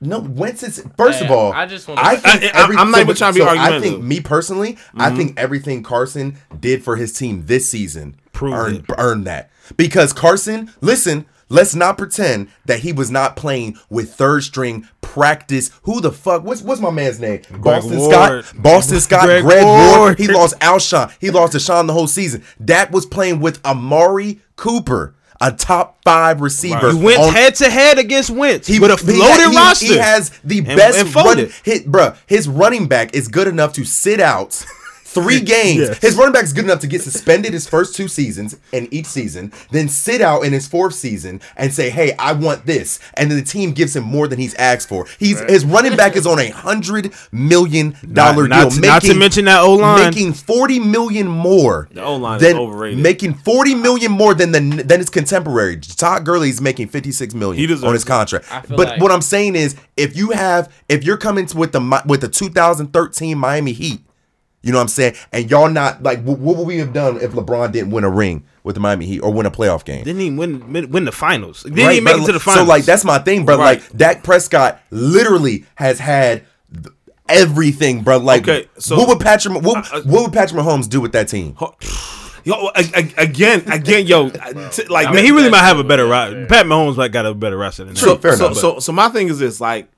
No, 0.00 0.20
Wentz 0.20 0.62
is 0.62 0.82
first 0.96 1.20
of 1.20 1.30
all. 1.30 1.52
I 1.52 1.66
just 1.66 1.86
wanna- 1.86 2.00
I 2.02 2.16
think 2.16 2.54
I- 2.54 2.74
I'm 2.80 2.90
not 2.90 3.00
even 3.02 3.16
trying 3.16 3.34
to 3.34 3.38
be 3.38 3.44
so 3.44 3.48
I 3.50 3.80
think 3.80 4.02
me 4.02 4.20
personally, 4.20 4.78
I 4.94 5.08
mm-hmm. 5.08 5.16
think 5.16 5.38
everything 5.38 5.82
Carson 5.82 6.38
did 6.58 6.82
for 6.82 6.96
his 6.96 7.12
team 7.12 7.44
this 7.46 7.68
season 7.68 8.16
Proved 8.32 8.56
earned 8.56 8.84
earned 8.96 9.26
that 9.26 9.50
because 9.76 10.12
Carson. 10.12 10.72
Listen, 10.80 11.26
let's 11.50 11.74
not 11.74 11.98
pretend 11.98 12.48
that 12.64 12.80
he 12.80 12.92
was 12.92 13.10
not 13.10 13.36
playing 13.36 13.78
with 13.90 14.14
third 14.14 14.42
string 14.42 14.88
practice. 15.02 15.70
Who 15.82 16.00
the 16.00 16.12
fuck? 16.12 16.44
What's 16.44 16.62
what's 16.62 16.80
my 16.80 16.90
man's 16.90 17.20
name? 17.20 17.42
Boston 17.58 17.98
Ward. 17.98 18.44
Scott. 18.44 18.62
Boston 18.62 19.00
Scott. 19.00 19.24
Greg 19.24 19.42
Greg, 19.42 19.64
Ward. 19.64 19.98
Ward. 19.98 20.18
He 20.18 20.28
lost 20.28 20.58
Alshon. 20.60 21.12
He 21.20 21.30
lost 21.30 21.52
DeSean 21.52 21.86
the 21.86 21.92
whole 21.92 22.06
season. 22.06 22.42
Dak 22.64 22.90
was 22.92 23.04
playing 23.04 23.40
with 23.40 23.64
Amari 23.66 24.40
Cooper. 24.56 25.14
A 25.42 25.50
top 25.52 25.98
five 26.04 26.42
receiver. 26.42 26.90
You 26.90 26.98
went 26.98 27.18
on- 27.18 27.32
head 27.32 27.54
to 27.56 27.70
head 27.70 27.98
against 27.98 28.28
Wentz 28.28 28.68
he 28.68 28.78
with 28.78 28.90
a 28.90 28.96
he- 29.12 29.18
loaded 29.18 29.50
he, 29.50 29.56
roster. 29.56 29.86
He 29.86 29.96
has 29.96 30.30
the 30.44 30.58
And- 30.58 30.66
best 30.76 30.98
and 30.98 31.14
run. 31.14 31.50
Hit, 31.62 31.90
bruh, 31.90 32.14
his 32.26 32.46
running 32.46 32.86
back 32.88 33.14
is 33.14 33.26
good 33.28 33.48
enough 33.48 33.72
to 33.74 33.84
sit 33.84 34.20
out 34.20 34.62
three 35.12 35.40
games. 35.56 35.80
Yes. 35.88 35.98
His 35.98 36.14
running 36.16 36.32
back's 36.32 36.52
good 36.52 36.64
enough 36.64 36.80
to 36.80 36.86
get 36.86 37.02
suspended 37.02 37.52
his 37.52 37.68
first 37.68 37.94
two 37.94 38.08
seasons 38.08 38.56
and 38.72 38.86
each 38.92 39.06
season, 39.06 39.52
then 39.70 39.88
sit 39.88 40.20
out 40.20 40.42
in 40.42 40.52
his 40.52 40.66
fourth 40.68 40.94
season 40.94 41.40
and 41.56 41.72
say, 41.74 41.90
"Hey, 41.90 42.12
I 42.18 42.32
want 42.32 42.66
this," 42.66 42.98
and 43.14 43.30
then 43.30 43.38
the 43.38 43.44
team 43.44 43.72
gives 43.72 43.94
him 43.96 44.04
more 44.04 44.28
than 44.28 44.38
he's 44.38 44.54
asked 44.54 44.88
for. 44.88 45.06
He's 45.18 45.40
his 45.40 45.64
running 45.64 45.96
back 45.96 46.16
is 46.16 46.26
on 46.26 46.38
a 46.38 46.48
hundred 46.50 47.12
million 47.32 47.96
dollar 48.12 48.46
deal, 48.48 48.48
not 48.48 48.72
to- 48.72 48.80
not 48.80 49.02
to 49.02 49.14
mention 49.14 49.44
that 49.46 49.60
O-line. 49.60 50.04
making 50.04 50.32
forty 50.34 50.78
million 50.78 51.26
more. 51.26 51.88
The 51.92 52.02
O-line 52.02 52.36
is 52.36 52.42
than- 52.42 52.56
overrated. 52.56 52.98
Making 53.02 53.34
forty 53.34 53.74
million 53.74 54.12
more 54.12 54.34
than 54.34 54.52
the 54.52 54.60
than 54.82 55.00
his 55.00 55.10
contemporary. 55.10 55.76
Todd 55.78 56.24
Gurley's 56.24 56.60
making 56.60 56.88
fifty 56.88 57.12
six 57.12 57.34
million 57.34 57.68
He 57.68 57.84
on 57.84 57.92
his 57.94 58.04
contract. 58.04 58.46
But 58.68 58.78
like- 58.78 59.00
what 59.00 59.10
I'm 59.10 59.22
saying 59.22 59.56
is, 59.56 59.76
if 59.96 60.16
you 60.16 60.30
have, 60.30 60.72
if 60.88 61.04
you're 61.04 61.16
coming 61.16 61.48
with 61.54 61.72
the 61.72 62.02
with 62.06 62.20
the 62.20 62.28
2013 62.28 63.38
Miami 63.38 63.72
Heat, 63.72 64.00
you 64.62 64.72
know 64.72 64.78
what 64.78 64.82
I'm 64.82 64.88
saying, 64.88 65.14
and 65.32 65.50
y'all 65.50 65.68
not 65.70 66.02
like, 66.02 66.20
wh- 66.22 66.38
what 66.40 66.56
would 66.56 66.66
we 66.66 66.78
have 66.78 66.92
done 66.92 67.16
if 67.20 67.32
LeBron 67.32 67.72
didn't 67.72 67.90
win 67.90 68.04
a 68.04 68.10
ring 68.10 68.44
with 68.62 68.74
the 68.74 68.80
Miami 68.80 69.06
Heat 69.06 69.20
or 69.20 69.32
win 69.32 69.46
a 69.46 69.50
playoff 69.50 69.84
game? 69.84 70.04
Didn't 70.04 70.20
even 70.20 70.36
win, 70.36 70.72
win 70.72 70.90
win 70.90 71.04
the 71.06 71.12
finals. 71.12 71.62
Didn't 71.62 71.78
Right, 71.78 71.92
even 71.92 72.04
make 72.04 72.14
but 72.16 72.22
it 72.22 72.26
to 72.26 72.32
the 72.32 72.40
finals. 72.40 72.66
so 72.66 72.68
like 72.68 72.84
that's 72.84 73.04
my 73.04 73.18
thing, 73.18 73.44
bro. 73.46 73.56
Right. 73.58 73.80
Like 73.80 73.96
Dak 73.96 74.22
Prescott 74.22 74.80
literally 74.90 75.64
has 75.76 75.98
had 75.98 76.44
everything, 77.28 78.02
bro. 78.02 78.18
Like, 78.18 78.42
Okay, 78.48 78.68
so- 78.78 78.96
what 78.98 79.08
would 79.08 79.20
Patrick 79.20 79.62
what, 79.62 79.92
Uh, 79.92 80.02
what 80.02 80.22
would 80.24 80.32
Patrick 80.32 80.60
Mahomes 80.62 80.88
do 80.88 81.00
with 81.00 81.12
that 81.12 81.28
team? 81.28 81.56
Yo, 82.42 82.54
a- 82.54 82.72
a- 82.76 83.14
again, 83.22 83.62
again, 83.70 84.06
yo, 84.06 84.30
t- 84.30 84.84
like 84.88 85.06
I 85.06 85.12
mean, 85.12 85.24
he 85.24 85.30
really 85.30 85.50
might 85.50 85.60
have 85.62 85.78
a 85.78 85.84
better 85.84 86.06
roster. 86.06 86.46
Pat 86.46 86.64
Mahomes 86.66 86.96
might 86.96 87.12
got 87.12 87.26
a 87.26 87.34
better 87.34 87.56
roster 87.58 87.84
than 87.84 87.96
So, 87.96 88.14
that. 88.14 88.22
fair 88.22 88.36
so, 88.36 88.46
enough. 88.46 88.56
so, 88.58 88.78
so 88.78 88.92
my 88.92 89.10
thing 89.10 89.28
is 89.28 89.38
this, 89.38 89.60
like, 89.60 89.88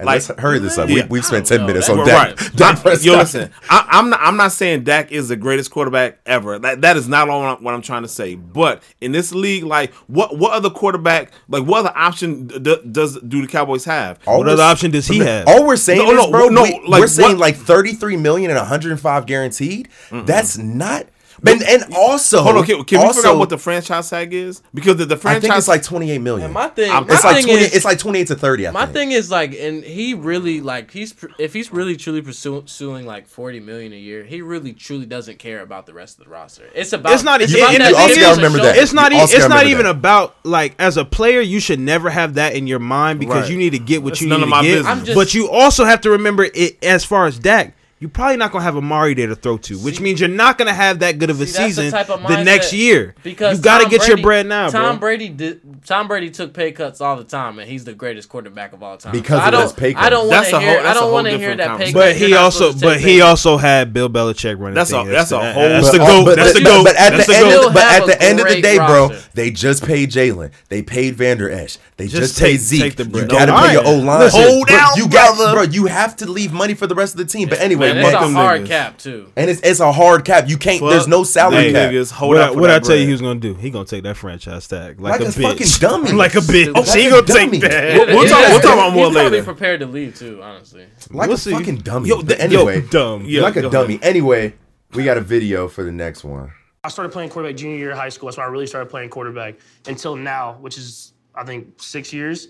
And 0.00 0.06
like, 0.06 0.14
let's 0.28 0.40
hurry 0.40 0.60
this 0.60 0.78
up. 0.78 0.88
Yeah. 0.88 1.02
We, 1.02 1.08
we've 1.08 1.24
spent 1.24 1.46
ten 1.46 1.58
don't 1.58 1.66
minutes 1.68 1.88
know. 1.88 2.00
on 2.02 2.06
Right. 2.06 2.36
Dak. 2.36 2.52
Dak 2.54 2.76
I- 2.78 2.80
Prescott. 2.82 3.04
yo, 3.04 3.16
listen, 3.16 3.50
I, 3.68 3.86
I'm 3.90 4.10
not. 4.10 4.20
I'm 4.22 4.36
not 4.36 4.52
saying 4.52 4.84
Dak 4.84 5.10
is 5.10 5.28
the 5.28 5.34
greatest 5.36 5.70
quarterback 5.72 6.18
ever. 6.24 6.58
That 6.58 6.82
that 6.82 6.96
is 6.96 7.08
not 7.08 7.28
all 7.28 7.56
what 7.56 7.74
I'm, 7.74 7.82
trying 7.82 8.02
to 8.02 8.08
say. 8.08 8.36
But 8.36 8.82
in 9.00 9.10
this 9.12 9.32
league, 9.32 9.64
like, 9.64 9.92
what 10.06 10.38
what 10.38 10.52
other 10.52 10.70
quarterback, 10.70 11.32
like, 11.48 11.64
what 11.64 11.80
other 11.80 11.92
option 11.96 12.46
d- 12.46 12.58
d- 12.60 12.76
does 12.92 13.18
do 13.20 13.42
the 13.42 13.48
Cowboys 13.48 13.84
have? 13.86 14.20
All 14.26 14.38
What 14.38 14.44
we're- 14.46 14.52
other 14.54 14.62
option 14.62 14.90
does 14.92 15.08
he 15.08 15.18
have? 15.18 15.48
All 15.48 15.66
we're 15.66 15.76
saying 15.76 15.98
No, 15.98 16.10
is, 16.12 16.16
no, 16.26 16.30
bro, 16.30 16.48
no, 16.48 16.62
we, 16.62 16.80
like, 16.86 17.00
we're 17.00 17.06
saying 17.08 17.30
what- 17.32 17.38
like 17.38 17.56
33 17.56 18.16
million 18.16 18.50
and 18.52 18.58
105 18.58 19.26
guaranteed. 19.26 19.88
That's 20.12 20.56
not. 20.58 21.06
And, 21.46 21.62
and 21.62 21.94
also, 21.94 22.42
Hold 22.42 22.56
on, 22.56 22.64
can, 22.66 22.84
can 22.84 23.06
we 23.06 23.12
figure 23.12 23.30
out 23.30 23.38
what 23.38 23.48
the 23.48 23.58
franchise 23.58 24.10
tag 24.10 24.34
is? 24.34 24.60
Because 24.74 24.96
the, 24.96 25.06
the 25.06 25.14
I 25.14 25.18
franchise 25.18 25.42
think 25.42 25.54
it's 25.56 25.68
like 25.68 25.82
28 25.82 26.18
million. 26.18 26.46
And 26.46 26.54
my 26.54 26.68
thing, 26.68 26.90
my 26.90 27.04
it's 27.08 27.22
like 27.24 27.36
thing 27.36 27.46
20. 27.46 27.62
is, 27.62 27.74
it's 27.74 27.84
like 27.84 27.98
28 27.98 28.26
to 28.28 28.34
30. 28.34 28.66
I 28.66 28.70
my 28.72 28.80
think. 28.86 28.92
thing 28.94 29.12
is 29.12 29.30
like, 29.30 29.54
and 29.54 29.84
he 29.84 30.14
really 30.14 30.60
like 30.60 30.90
he's 30.90 31.14
if 31.38 31.52
he's 31.52 31.72
really 31.72 31.96
truly 31.96 32.22
pursuing 32.22 33.06
like 33.06 33.26
forty 33.28 33.60
million 33.60 33.92
a 33.92 33.96
year, 33.96 34.24
he 34.24 34.42
really 34.42 34.72
truly 34.72 35.06
doesn't 35.06 35.38
care 35.38 35.60
about 35.60 35.86
the 35.86 35.94
rest 35.94 36.18
of 36.18 36.24
the 36.24 36.30
roster. 36.30 36.64
It's 36.74 36.92
about 36.92 37.12
It's 37.12 37.22
not- 37.22 37.40
It's 37.40 37.52
you- 37.52 37.58
about 37.60 37.72
you 37.72 37.78
that 37.78 37.94
also 37.94 38.14
gotta 38.20 38.36
remember 38.36 38.58
that. 38.62 38.76
It's 38.76 38.92
not. 38.92 39.12
You 39.12 39.18
e- 39.18 39.20
also 39.20 39.48
not 39.48 39.66
even 39.66 39.84
that. 39.86 39.90
about 39.92 40.34
like 40.44 40.74
as 40.78 40.96
a 40.96 41.04
player, 41.04 41.40
you 41.40 41.60
should 41.60 41.78
never 41.80 42.10
have 42.10 42.34
that 42.34 42.54
in 42.54 42.66
your 42.66 42.78
mind 42.80 43.20
because 43.20 43.42
Right. 43.42 43.50
you 43.50 43.58
need 43.58 43.70
to 43.70 43.78
get 43.78 44.02
what 44.02 44.10
That's 44.10 44.22
you 44.22 44.28
none 44.28 44.40
need 44.40 44.44
of 44.44 44.48
to 44.48 44.50
my 44.56 44.62
get. 44.62 44.74
business. 44.78 45.04
Just- 45.06 45.16
but 45.16 45.34
you 45.34 45.48
also 45.50 45.84
have 45.84 46.00
to 46.02 46.10
remember 46.10 46.48
it 46.52 46.82
as 46.84 47.04
far 47.04 47.26
as 47.26 47.38
Dak. 47.38 47.74
You're 48.00 48.10
probably 48.10 48.36
not 48.36 48.52
gonna 48.52 48.62
have 48.62 48.76
Amari 48.76 49.14
there 49.14 49.26
to 49.26 49.34
throw 49.34 49.56
to, 49.58 49.76
which 49.78 50.00
means 50.00 50.20
you're 50.20 50.28
not 50.28 50.56
gonna 50.56 50.72
have 50.72 51.00
that 51.00 51.18
good 51.18 51.30
of 51.30 51.40
a 51.40 51.46
See, 51.46 51.52
that's 51.58 51.74
the 51.76 51.82
season 51.90 51.94
of 52.22 52.28
the 52.28 52.44
next 52.44 52.72
year. 52.72 53.16
Because 53.24 53.58
you 53.58 53.64
got 53.64 53.78
to 53.78 53.84
Tom 53.84 53.90
get 53.90 54.06
your 54.06 54.18
bread 54.18 54.46
now, 54.46 54.68
Tom 54.70 54.98
bro. 54.98 55.08
Brady 55.08 55.28
did. 55.30 55.84
Tom 55.84 56.06
Brady 56.06 56.30
took 56.30 56.52
pay 56.54 56.70
cuts 56.70 57.00
all 57.00 57.16
the 57.16 57.24
time, 57.24 57.58
and 57.58 57.68
he's 57.68 57.84
the 57.84 57.94
greatest 57.94 58.28
quarterback 58.28 58.72
of 58.72 58.84
all 58.84 58.96
time. 58.98 59.10
Because 59.10 59.40
I 59.40 59.46
of 59.46 59.52
don't, 59.52 59.60
those 59.62 59.72
pay 59.72 59.94
I 59.94 60.10
don't 60.10 60.28
want 60.28 60.46
to 60.46 60.60
hear. 60.60 60.78
whole- 60.78 60.86
I 60.88 60.94
don't 60.94 61.12
want 61.12 61.26
to 61.26 61.38
hear 61.38 61.56
that 61.56 61.78
pay 61.78 61.90
conversation. 61.92 61.94
cut. 61.94 62.00
But 62.00 62.16
he 62.16 62.34
also, 62.34 62.72
but 62.72 63.00
he 63.00 63.20
also 63.20 63.56
had 63.56 63.92
Bill 63.92 64.08
Belichick 64.08 64.58
running. 64.60 64.74
That's 64.74 64.92
a- 64.92 65.04
that's 65.04 65.32
a 65.32 65.52
whole- 65.52 65.68
That's 65.68 65.90
the 65.90 65.98
But, 65.98 66.06
goat. 66.06 66.24
but, 66.24 66.36
That's 66.36 66.52
the 66.54 66.60
goat. 66.62 66.84
but 66.84 66.96
at 66.96 67.10
the 67.16 67.24
the 67.32 67.36
end, 67.36 67.64
of, 67.66 67.74
but 67.74 67.82
at 67.82 68.06
the 68.06 68.22
end 68.22 68.38
of 68.40 68.46
the 68.48 68.62
day, 68.62 68.76
bro, 68.76 69.10
they 69.34 69.50
just 69.50 69.84
paid 69.84 70.10
Jalen. 70.12 70.50
They 70.68 70.82
paid 70.82 71.16
Vander 71.16 71.50
Esch. 71.50 71.78
They 71.96 72.06
just, 72.06 72.16
Just 72.34 72.40
paid 72.40 72.60
Zeke. 72.60 72.80
take 72.80 72.96
the 72.96 73.04
you 73.18 73.26
got 73.26 73.46
to 73.46 73.52
No, 73.52 73.58
pay 73.66 73.72
your 73.72 73.84
O 73.84 73.98
alright. 73.98 74.04
line. 74.04 74.30
Hold 74.30 74.70
out, 74.70 74.96
you 74.96 75.08
got, 75.08 75.36
brother. 75.36 75.52
bro. 75.52 75.62
You 75.64 75.86
have 75.86 76.14
to 76.16 76.30
leave 76.30 76.52
money 76.52 76.74
for 76.74 76.86
the 76.86 76.94
rest 76.94 77.14
of 77.14 77.18
the 77.18 77.24
team. 77.24 77.48
But 77.48 77.58
anyway, 77.60 77.87
Man, 77.96 78.04
it's 78.06 78.14
a 78.16 78.20
them 78.20 78.32
hard 78.34 78.60
niggas. 78.62 78.66
cap 78.68 78.98
too. 78.98 79.32
and 79.36 79.50
it's 79.50 79.60
it's 79.62 79.80
a 79.80 79.92
hard 79.92 80.24
cap. 80.24 80.48
You 80.48 80.56
can't. 80.56 80.80
Fuck 80.80 80.90
there's 80.90 81.08
no 81.08 81.24
salary 81.24 81.72
cap. 81.72 81.90
niggas. 81.92 82.10
Hold 82.12 82.34
What, 82.36 82.42
out 82.44 82.56
I, 82.56 82.60
what 82.60 82.70
I 82.70 82.74
that 82.74 82.84
tell 82.84 82.96
you, 82.96 83.00
bread. 83.02 83.06
he 83.08 83.12
was 83.12 83.20
gonna 83.20 83.40
do? 83.40 83.54
He 83.54 83.70
gonna 83.70 83.84
take 83.84 84.02
that 84.04 84.16
franchise 84.16 84.66
tag 84.68 85.00
like, 85.00 85.12
Like 85.12 85.20
a, 85.20 85.24
a 85.24 85.26
bitch, 85.28 85.42
fucking 85.42 85.66
dummy. 85.80 86.12
like 86.12 86.34
a 86.34 86.38
bitch. 86.38 86.74
Like 86.74 86.86
he 86.98 87.08
gonna 87.10 87.22
dummy. 87.26 87.58
take 87.60 87.70
that. 87.70 88.08
We'll 88.08 88.28
talk- 88.28 88.48
we'll 88.48 88.60
talk 88.60 88.74
about 88.74 88.92
more 88.92 89.06
later. 89.06 89.08
He's 89.08 89.14
probably 89.14 89.30
later. 89.30 89.44
prepared 89.44 89.80
to 89.80 89.86
leave 89.86 90.14
too. 90.16 90.42
Honestly, 90.42 90.86
Like 91.10 91.28
We'll 91.28 91.36
a 91.36 91.38
see. 91.38 91.52
fucking 91.52 91.76
dummy. 91.78 92.08
Yo, 92.08 92.16
But 92.22 92.28
th- 92.28 92.40
anyway, 92.40 92.80
yo, 92.82 92.86
dumb. 92.88 93.24
Yeah, 93.26 93.42
like 93.42 93.56
a 93.56 93.68
dummy. 93.68 93.98
Anyway, 94.02 94.54
we 94.94 95.04
got 95.04 95.16
a 95.16 95.20
video 95.20 95.68
for 95.68 95.82
the 95.84 95.92
next 95.92 96.24
one. 96.24 96.52
I 96.84 96.88
started 96.90 97.12
playing 97.12 97.30
quarterback 97.30 97.56
junior 97.56 97.76
year 97.76 97.90
of 97.90 97.98
high 97.98 98.08
school. 98.08 98.28
That's 98.28 98.38
when 98.38 98.46
I 98.46 98.50
really 98.50 98.66
started 98.66 98.88
playing 98.88 99.10
quarterback 99.10 99.56
until 99.86 100.14
now, 100.16 100.54
which 100.60 100.78
is 100.78 101.12
I 101.34 101.44
think 101.44 101.80
six 101.82 102.12
years. 102.12 102.48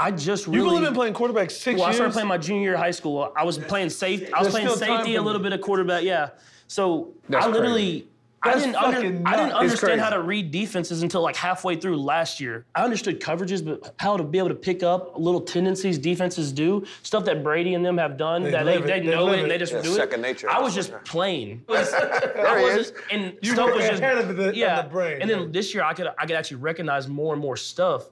I 0.00 0.12
just 0.12 0.46
really 0.46 0.58
You've 0.60 0.68
only 0.68 0.82
been 0.86 0.94
playing 0.94 1.12
quarterback 1.14 1.50
six 1.50 1.76
well, 1.76 1.86
I 1.86 1.88
years. 1.88 1.96
started 1.96 2.12
playing 2.12 2.28
my 2.28 2.38
junior 2.38 2.62
year 2.62 2.74
of 2.74 2.80
high 2.80 2.92
school. 2.92 3.32
I 3.36 3.44
was 3.44 3.58
playing 3.58 3.90
safety. 3.90 4.32
I 4.32 4.38
was 4.42 4.52
There's 4.52 4.64
playing 4.78 4.96
safety, 4.98 5.16
a 5.16 5.22
little 5.22 5.42
bit 5.42 5.52
of 5.52 5.60
quarterback. 5.60 6.04
Yeah. 6.04 6.30
So 6.68 7.12
That's 7.28 7.44
I 7.46 7.48
literally. 7.48 7.90
crazy. 8.00 8.08
I 8.40 8.54
didn't, 8.54 8.76
under, 8.76 8.98
I 9.28 9.36
didn't 9.36 9.52
understand 9.52 10.00
how 10.00 10.10
to 10.10 10.22
read 10.22 10.52
defenses 10.52 11.02
until 11.02 11.22
like 11.22 11.34
halfway 11.34 11.74
through 11.74 11.96
last 11.96 12.38
year. 12.40 12.64
I 12.72 12.84
understood 12.84 13.20
coverages, 13.20 13.64
but 13.64 13.92
how 13.98 14.16
to 14.16 14.22
be 14.22 14.38
able 14.38 14.50
to 14.50 14.54
pick 14.54 14.84
up 14.84 15.18
little 15.18 15.40
tendencies 15.40 15.98
defenses 15.98 16.52
do, 16.52 16.86
stuff 17.02 17.24
that 17.24 17.42
Brady 17.42 17.74
and 17.74 17.84
them 17.84 17.98
have 17.98 18.16
done 18.16 18.44
that 18.44 18.52
they, 18.64 18.74
live 18.76 18.84
it. 18.84 18.86
they 18.86 19.00
They 19.00 19.06
know 19.10 19.24
live 19.24 19.40
it 19.40 19.42
and 19.42 19.50
they 19.50 19.58
just 19.58 19.72
Yeah, 19.72 19.82
do 19.82 19.92
second 19.92 20.20
it. 20.20 20.28
nature. 20.28 20.48
I 20.48 20.60
was 20.60 20.72
just 20.72 20.92
playing. 21.04 21.64
I 21.68 21.72
he 21.74 22.62
wasn't- 22.62 22.80
is. 22.80 22.92
And 23.10 23.36
You 23.42 23.54
stuff 23.54 23.70
were 23.70 23.74
was 23.74 23.88
just 23.88 24.00
ahead 24.02 24.18
of 24.18 24.36
the- 24.36 24.50
of 24.50 24.56
yeah. 24.56 24.82
the 24.82 24.88
brain, 24.88 25.20
And 25.20 25.28
then 25.28 25.40
yeah. 25.40 25.46
this 25.50 25.74
year 25.74 25.82
I 25.82 25.92
could 25.92 26.06
I 26.16 26.24
could 26.24 26.36
actually 26.36 26.58
recognize 26.58 27.08
more 27.08 27.32
and 27.34 27.42
more 27.42 27.56
stuff. 27.56 28.08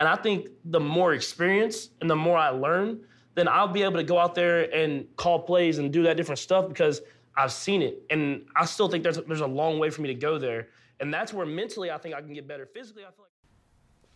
And 0.00 0.08
I 0.08 0.16
think 0.16 0.48
the 0.64 0.80
more 0.80 1.12
experience 1.12 1.90
and 2.00 2.08
the 2.10 2.16
more 2.16 2.36
I 2.36 2.48
learn, 2.48 3.00
then 3.34 3.46
I'll 3.46 3.68
be 3.68 3.82
able 3.82 3.96
to 3.96 4.02
go 4.02 4.18
out 4.18 4.34
there 4.34 4.62
and 4.74 5.06
call 5.16 5.40
plays 5.40 5.78
and 5.78 5.92
do 5.92 6.02
that 6.04 6.16
different 6.16 6.38
stuff 6.38 6.68
because 6.68 7.02
I've 7.36 7.52
seen 7.52 7.82
it. 7.82 8.02
And 8.10 8.46
I 8.56 8.64
still 8.64 8.88
think 8.88 9.04
there's 9.04 9.18
there's 9.18 9.40
a 9.40 9.46
long 9.46 9.78
way 9.78 9.90
for 9.90 10.00
me 10.02 10.08
to 10.08 10.14
go 10.14 10.38
there. 10.38 10.68
And 11.00 11.12
that's 11.12 11.32
where 11.32 11.46
mentally 11.46 11.90
I 11.90 11.98
think 11.98 12.14
I 12.14 12.20
can 12.20 12.32
get 12.32 12.48
better. 12.48 12.66
Physically, 12.66 13.02
I 13.02 13.06
feel 13.10 13.24
like 13.24 13.30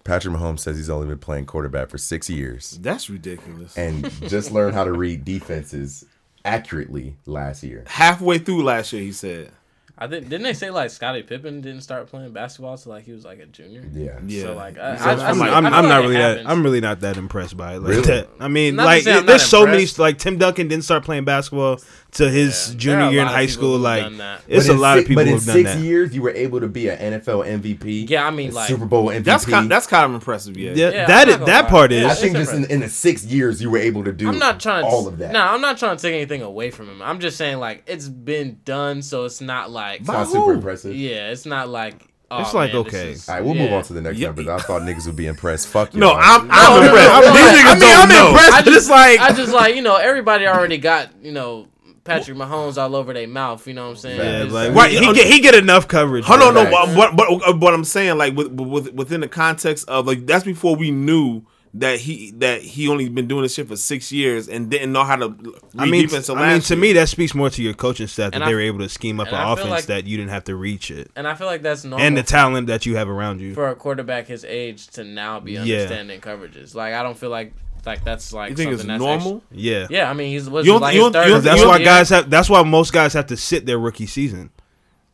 Patrick 0.05 0.35
Mahomes 0.35 0.61
says 0.61 0.77
he's 0.77 0.91
only 0.91 1.07
been 1.07 1.19
playing 1.19 1.47
quarterback 1.47 1.89
for 1.89 1.97
six 1.97 2.29
years 2.29 2.79
That's 2.83 3.09
ridiculous. 3.09 3.77
and 3.79 4.11
just 4.29 4.53
learned 4.53 4.75
how 4.75 4.85
to 4.85 4.93
read 4.93 5.25
defenses 5.25 6.05
accurately 6.45 7.17
last 7.25 7.63
year. 7.63 7.85
Halfway 7.87 8.39
through 8.39 8.65
last 8.65 8.93
year, 8.93 9.03
he 9.03 9.13
said. 9.13 9.53
I 9.97 10.09
think 10.09 10.25
didn't 10.29 10.43
they 10.43 10.55
say 10.55 10.71
like 10.71 10.91
Scottie 10.91 11.23
Pippen 11.23 11.61
didn't 11.61 11.83
start 11.83 12.09
playing 12.09 12.33
basketball 12.33 12.77
till 12.77 12.91
like 12.91 13.05
he 13.05 13.13
was 13.13 13.25
like 13.25 13.39
a 13.39 13.47
junior. 13.47 13.85
Yeah. 13.93 14.19
Yeah. 14.27 14.43
So 14.43 14.55
like 14.55 14.77
I, 14.77 14.97
He 14.97 15.03
I, 15.03 15.17
said- 15.17 15.19
I, 15.21 15.31
I'm, 15.31 15.43
I 15.43 15.47
I'm, 15.51 15.51
feel 15.51 15.55
I'm 15.55 15.63
like 15.65 15.83
not 15.85 15.99
it 16.05 16.09
really 16.09 16.15
that. 16.17 16.51
I'm 16.51 16.63
really 16.65 16.81
not 16.81 17.01
that 17.01 17.17
impressed 17.17 17.57
by 17.57 17.75
it 17.77 17.79
like 17.79 17.91
Really? 17.91 18.03
that. 18.09 18.29
I 18.41 18.49
mean, 18.49 18.75
Not 18.75 18.87
like 18.87 19.03
say 19.05 19.13
I'm 19.13 19.17
not 19.19 19.27
there's 19.27 19.45
so 19.45 19.65
many. 19.67 19.87
Like 19.97 20.19
Tim 20.19 20.37
Duncan 20.37 20.67
didn't 20.67 20.83
start 20.85 21.05
playing 21.05 21.25
basketball 21.25 21.79
till 22.15 22.31
his 22.31 22.71
Yeah. 22.71 22.77
junior 22.79 22.97
There 22.97 23.05
are 23.05 23.09
a 23.09 23.13
year 23.13 23.23
in 23.23 23.27
high 23.29 23.47
school. 23.47 23.77
Like 23.79 24.11
it's 24.49 24.69
a 24.69 24.73
lot 24.75 24.99
of 24.99 25.05
people 25.07 25.23
But 25.23 25.27
in 25.29 25.35
who've 25.35 25.45
done 25.45 25.55
six 25.55 25.75
that. 25.75 25.81
years, 25.81 26.15
you 26.15 26.23
were 26.23 26.31
able 26.31 26.61
to 26.61 26.69
be 26.69 26.89
an 26.89 26.99
NFL 27.21 27.43
MVP. 27.45 28.07
Yeah, 28.09 28.27
I 28.27 28.31
mean, 28.31 28.55
like- 28.55 28.69
Super 28.69 28.87
Bowl 28.87 29.11
MVP. 29.11 29.25
That's 29.25 29.45
kind. 29.45 29.71
That's 29.71 29.87
kind 29.87 30.05
of 30.07 30.15
impressive. 30.15 30.57
Yeah. 30.57 30.73
Yeah, 30.75 30.91
Yeah, 30.91 31.07
that 31.07 31.27
I'm 31.27 31.35
is, 31.35 31.39
not 31.41 31.47
that 31.47 31.65
lie. 31.65 31.71
part 31.71 31.93
I 31.93 31.97
is. 31.97 32.13
It's 32.13 32.21
think 32.21 32.37
just 32.37 32.53
in, 32.55 32.65
in 32.71 32.81
the 32.81 32.89
six 32.89 33.25
years, 33.25 33.61
you 33.61 33.69
were 33.71 33.79
able 33.79 34.05
to 34.05 34.13
do 34.13 34.29
I'm 34.29 34.39
not 34.39 34.61
trying 34.61 34.85
to 34.85 34.89
all 34.89 35.07
of 35.09 35.19
that. 35.19 35.33
No, 35.33 35.41
I'm 35.43 35.61
not 35.61 35.77
trying 35.79 35.97
to 35.97 36.03
take 36.03 36.15
anything 36.15 36.41
away 36.43 36.71
from 36.71 36.89
him. 36.89 37.03
I'm 37.03 37.21
just 37.21 37.37
saying 37.37 37.59
like 37.59 37.83
it's 37.87 38.09
been 38.09 38.59
done, 38.65 39.03
so 39.03 39.25
it's 39.25 39.41
not 39.41 39.71
like 39.71 40.01
It's 40.01 40.09
not 40.09 40.29
super 40.29 40.53
impressive. 40.53 40.95
yeah, 40.97 41.31
it's 41.31 41.45
not 41.47 41.69
like 41.69 41.95
oh, 42.31 42.41
It's 42.43 42.55
like, 42.55 42.73
man, 42.73 42.81
okay. 42.83 43.11
is- 43.13 43.29
All 43.29 43.35
right, 43.35 43.45
we'll 43.45 43.55
move 43.55 43.73
on 43.73 43.83
to 43.85 43.93
the 43.93 44.01
next 44.01 44.19
Yeah. 44.19 44.29
one 44.29 44.37
because 44.37 44.63
I 44.63 44.65
thought 44.67 44.83
niggas 44.83 45.07
would 45.07 45.17
be 45.17 45.27
impressed. 45.27 45.67
Fuck 45.69 45.95
you. 45.95 46.01
No, 46.01 46.13
I'm. 46.15 46.43
I'm 46.43 46.49
No, 46.49 46.81
no, 46.81 46.87
impressed. 46.87 47.09
no, 47.11 47.21
no, 47.21 47.27
These 47.27 47.35
no. 47.35 47.41
niggas 47.59 47.65
I 47.65 47.75
mean, 47.75 47.81
don't 47.81 48.03
I'm 48.03 48.09
know. 48.09 48.29
impressed, 48.29 48.53
I 48.55 48.59
but 48.61 48.67
it's 48.69 48.77
just 48.77 48.91
like 48.91 49.21
I 49.21 49.33
just 49.33 49.53
like 49.53 49.75
you 49.77 49.83
know 49.83 49.97
everybody 49.97 50.47
already 50.47 50.79
got 50.79 51.09
you 51.23 51.33
know 51.33 51.67
Patrick 52.05 52.37
Mahomes 52.37 52.77
all 52.77 52.95
over 52.95 53.13
their 53.15 53.27
mouth. 53.27 53.67
You 53.67 53.75
know 53.75 53.85
what 53.85 53.91
I'm 53.91 53.97
saying? 53.97 54.21
Yeah, 54.21 54.43
like, 54.53 54.69
like- 54.69 54.75
Right, 54.77 54.91
he, 54.93 54.99
okay. 55.09 55.15
get 55.15 55.27
he 55.27 55.41
get 55.41 55.55
enough 55.55 55.89
coverage. 55.89 56.25
Hold 56.27 56.43
on, 56.43 56.55
no, 56.55 56.65
Facts. 56.65 56.95
but, 56.95 57.17
but, 57.17 57.27
but 57.41 57.61
what 57.61 57.75
I'm 57.75 57.85
saying, 57.85 58.19
like 58.19 58.37
with, 58.37 58.49
with, 58.53 58.93
within 58.93 59.21
the 59.23 59.29
context 59.29 59.89
of 59.89 60.07
like 60.07 60.27
that's 60.27 60.45
before 60.45 60.77
we 60.77 60.91
knew 60.91 61.43
that 61.77 61.99
he 61.99 62.31
that 62.37 62.63
he 62.63 62.87
only 62.89 63.09
been 63.09 63.27
doing 63.27 63.43
this 63.43 63.55
shit 63.55 63.67
for 63.67 63.75
six 63.75 64.13
years 64.13 64.49
and 64.49 64.71
didn't 64.71 64.93
know 64.93 65.03
how 65.03 65.17
to 65.17 65.29
read 65.31 65.55
I 65.77 65.87
mean, 65.87 66.03
defense. 66.03 66.27
till 66.27 66.37
I 66.37 66.43
mean, 66.43 66.49
last 66.59 66.69
to 66.69 66.75
year. 66.75 66.81
me, 66.83 66.93
that 66.93 67.09
speaks 67.09 67.35
more 67.35 67.51
to 67.51 67.63
your 67.65 67.75
coaching 67.75 68.07
staff 68.07 68.31
that 68.31 68.37
And 68.43 68.45
they 68.49 68.53
I- 68.53 68.55
were 68.55 68.61
able 68.61 68.79
to 68.79 68.89
scheme 68.89 69.19
up 69.19 69.27
and 69.29 69.37
an 69.37 69.49
offense 69.49 69.71
like- 69.71 69.87
that 69.87 70.07
you 70.07 70.17
didn't 70.17 70.31
have 70.31 70.45
to 70.45 70.55
reach 70.55 70.93
it, 70.93 71.11
and 71.17 71.27
I 71.27 71.35
feel 71.35 71.49
like 71.49 71.63
that's 71.63 71.83
normal 71.83 72.07
and 72.07 72.17
the 72.17 72.23
talent 72.23 72.69
that 72.69 72.87
you 72.87 72.95
have 72.97 73.09
around 73.09 73.41
you. 73.41 73.55
for 73.55 73.69
a 73.71 73.75
quarterback 73.75 74.29
his 74.29 74.45
age 74.45 74.87
to 74.89 75.03
now 75.03 75.41
be 75.41 75.53
Yeah. 75.55 75.61
understanding 75.63 76.21
coverages. 76.21 76.77
Like 76.77 76.95
I 76.95 77.03
don't 77.03 77.19
feel 77.19 77.31
like 77.31 77.53
like 77.87 78.05
that's 78.05 78.33
like 78.33 78.51
you 78.51 78.57
think 78.57 78.73
it's 78.73 78.83
something 78.83 78.99
that's 78.99 79.25
normal? 79.25 79.43
Yeah, 79.51 79.87
yeah, 79.91 80.11
I 80.11 80.15
mean 80.15 80.31
he's 80.33 80.49
was 80.49 80.67
You 80.67 80.79
like 80.79 80.95
you 80.95 81.05
his 81.05 81.13
don't- 81.13 81.25
third. 81.25 81.43
that's 81.43 81.65
why 81.65 81.77
year. 81.77 81.85
guys 81.85 82.09
have. 82.11 82.31
That's 82.31 82.49
why 82.51 82.63
most 82.63 82.93
guys 82.93 83.13
have 83.15 83.27
to 83.29 83.37
sit 83.37 83.67
their 83.67 83.79
rookie 83.79 84.07
season, 84.07 84.51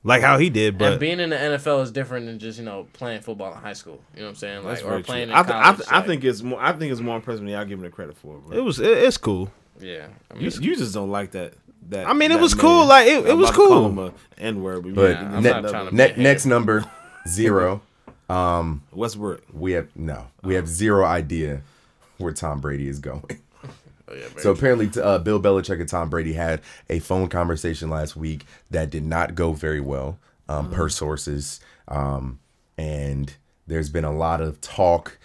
like 0.05 0.23
how 0.23 0.39
he 0.39 0.51
did. 0.51 0.79
But 0.79 0.93
and 0.93 1.01
being 1.01 1.21
in 1.21 1.31
the 1.31 1.37
NFL 1.37 1.83
is 1.83 1.91
different 1.91 2.27
than 2.27 2.39
just 2.39 2.59
you 2.59 2.65
know 2.65 2.87
playing 2.93 3.21
football 3.23 3.53
in 3.53 3.59
high 3.59 3.73
school. 3.73 4.01
You 4.15 4.21
know 4.21 4.27
what 4.27 4.31
I'm 4.31 4.37
saying? 4.37 4.65
Like 4.65 4.85
or 4.85 5.01
playing 5.03 5.29
true. 5.29 5.33
in 5.35 5.39
I, 5.39 5.43
th- 5.43 5.55
I, 5.55 5.63
college. 5.63 5.77
th- 5.79 5.89
I 5.93 6.01
think 6.03 6.25
it's 6.25 6.43
more. 6.43 6.61
I 6.63 6.73
think 6.73 6.93
it's 6.93 7.01
more 7.01 7.17
impressive 7.17 7.41
than 7.45 7.49
y'all 7.53 7.65
giving 7.65 7.85
it 7.85 7.93
credit 7.93 8.17
for. 8.17 8.39
Bro. 8.39 8.57
it 8.57 8.61
was 8.61 8.79
it, 8.81 8.87
it's 8.99 9.17
cool. 9.17 9.51
Yeah, 9.81 10.09
I 10.31 10.35
mean, 10.35 10.45
You, 10.45 10.51
you 10.61 10.77
just 10.77 10.93
don't 10.95 11.11
like 11.11 11.31
that. 11.33 11.55
That 11.89 12.07
I 12.07 12.13
mean, 12.13 12.31
it 12.31 12.39
was 12.39 12.53
cool, 12.53 12.85
like, 12.85 13.07
it- 13.09 13.27
it 13.27 13.33
was 13.35 13.49
about 13.49 13.63
to 13.63 13.69
call 13.69 13.69
cool. 13.69 13.89
him 13.89 13.99
a 13.99 14.13
N-word, 14.43 14.83
but, 14.85 14.95
But 14.95 15.11
yeah, 15.13 15.41
ne- 15.41 15.51
not 15.63 15.69
trying 15.71 15.89
to 15.89 15.95
ne- 15.95 16.15
next 16.19 16.45
number 16.45 16.85
zero. 17.27 17.81
Um, 18.29 18.83
Westbrook. 18.93 19.43
We 19.53 19.73
have 19.73 19.89
no. 19.97 20.27
We 20.43 20.55
have 20.55 20.69
zero 20.69 21.05
idea 21.05 21.63
where 22.21 22.33
Tom 22.33 22.61
Brady 22.61 22.89
is 22.89 22.99
going. 22.99 23.25
oh, 24.09 24.15
yeah, 24.15 24.27
So 24.39 24.51
apparently, 24.53 24.91
uh, 25.01 25.19
Bill 25.19 25.41
Belichick 25.41 25.81
and 25.81 25.89
Tom 25.89 26.11
Brady 26.11 26.35
had 26.35 26.61
a 26.89 26.99
phone 27.01 27.29
conversation 27.29 27.91
last 27.91 28.17
week 28.17 28.45
that 28.71 28.91
did 28.91 29.05
not 29.05 29.35
go 29.35 29.53
very 29.53 29.81
well, 29.81 30.19
um, 30.49 30.71
per 30.71 30.89
sources. 30.89 31.61
Um, 31.89 32.39
and 32.79 33.35
there's 33.67 33.91
been 33.91 34.05
a 34.05 34.13
lot 34.13 34.41
of 34.41 34.61
talk. 34.61 35.19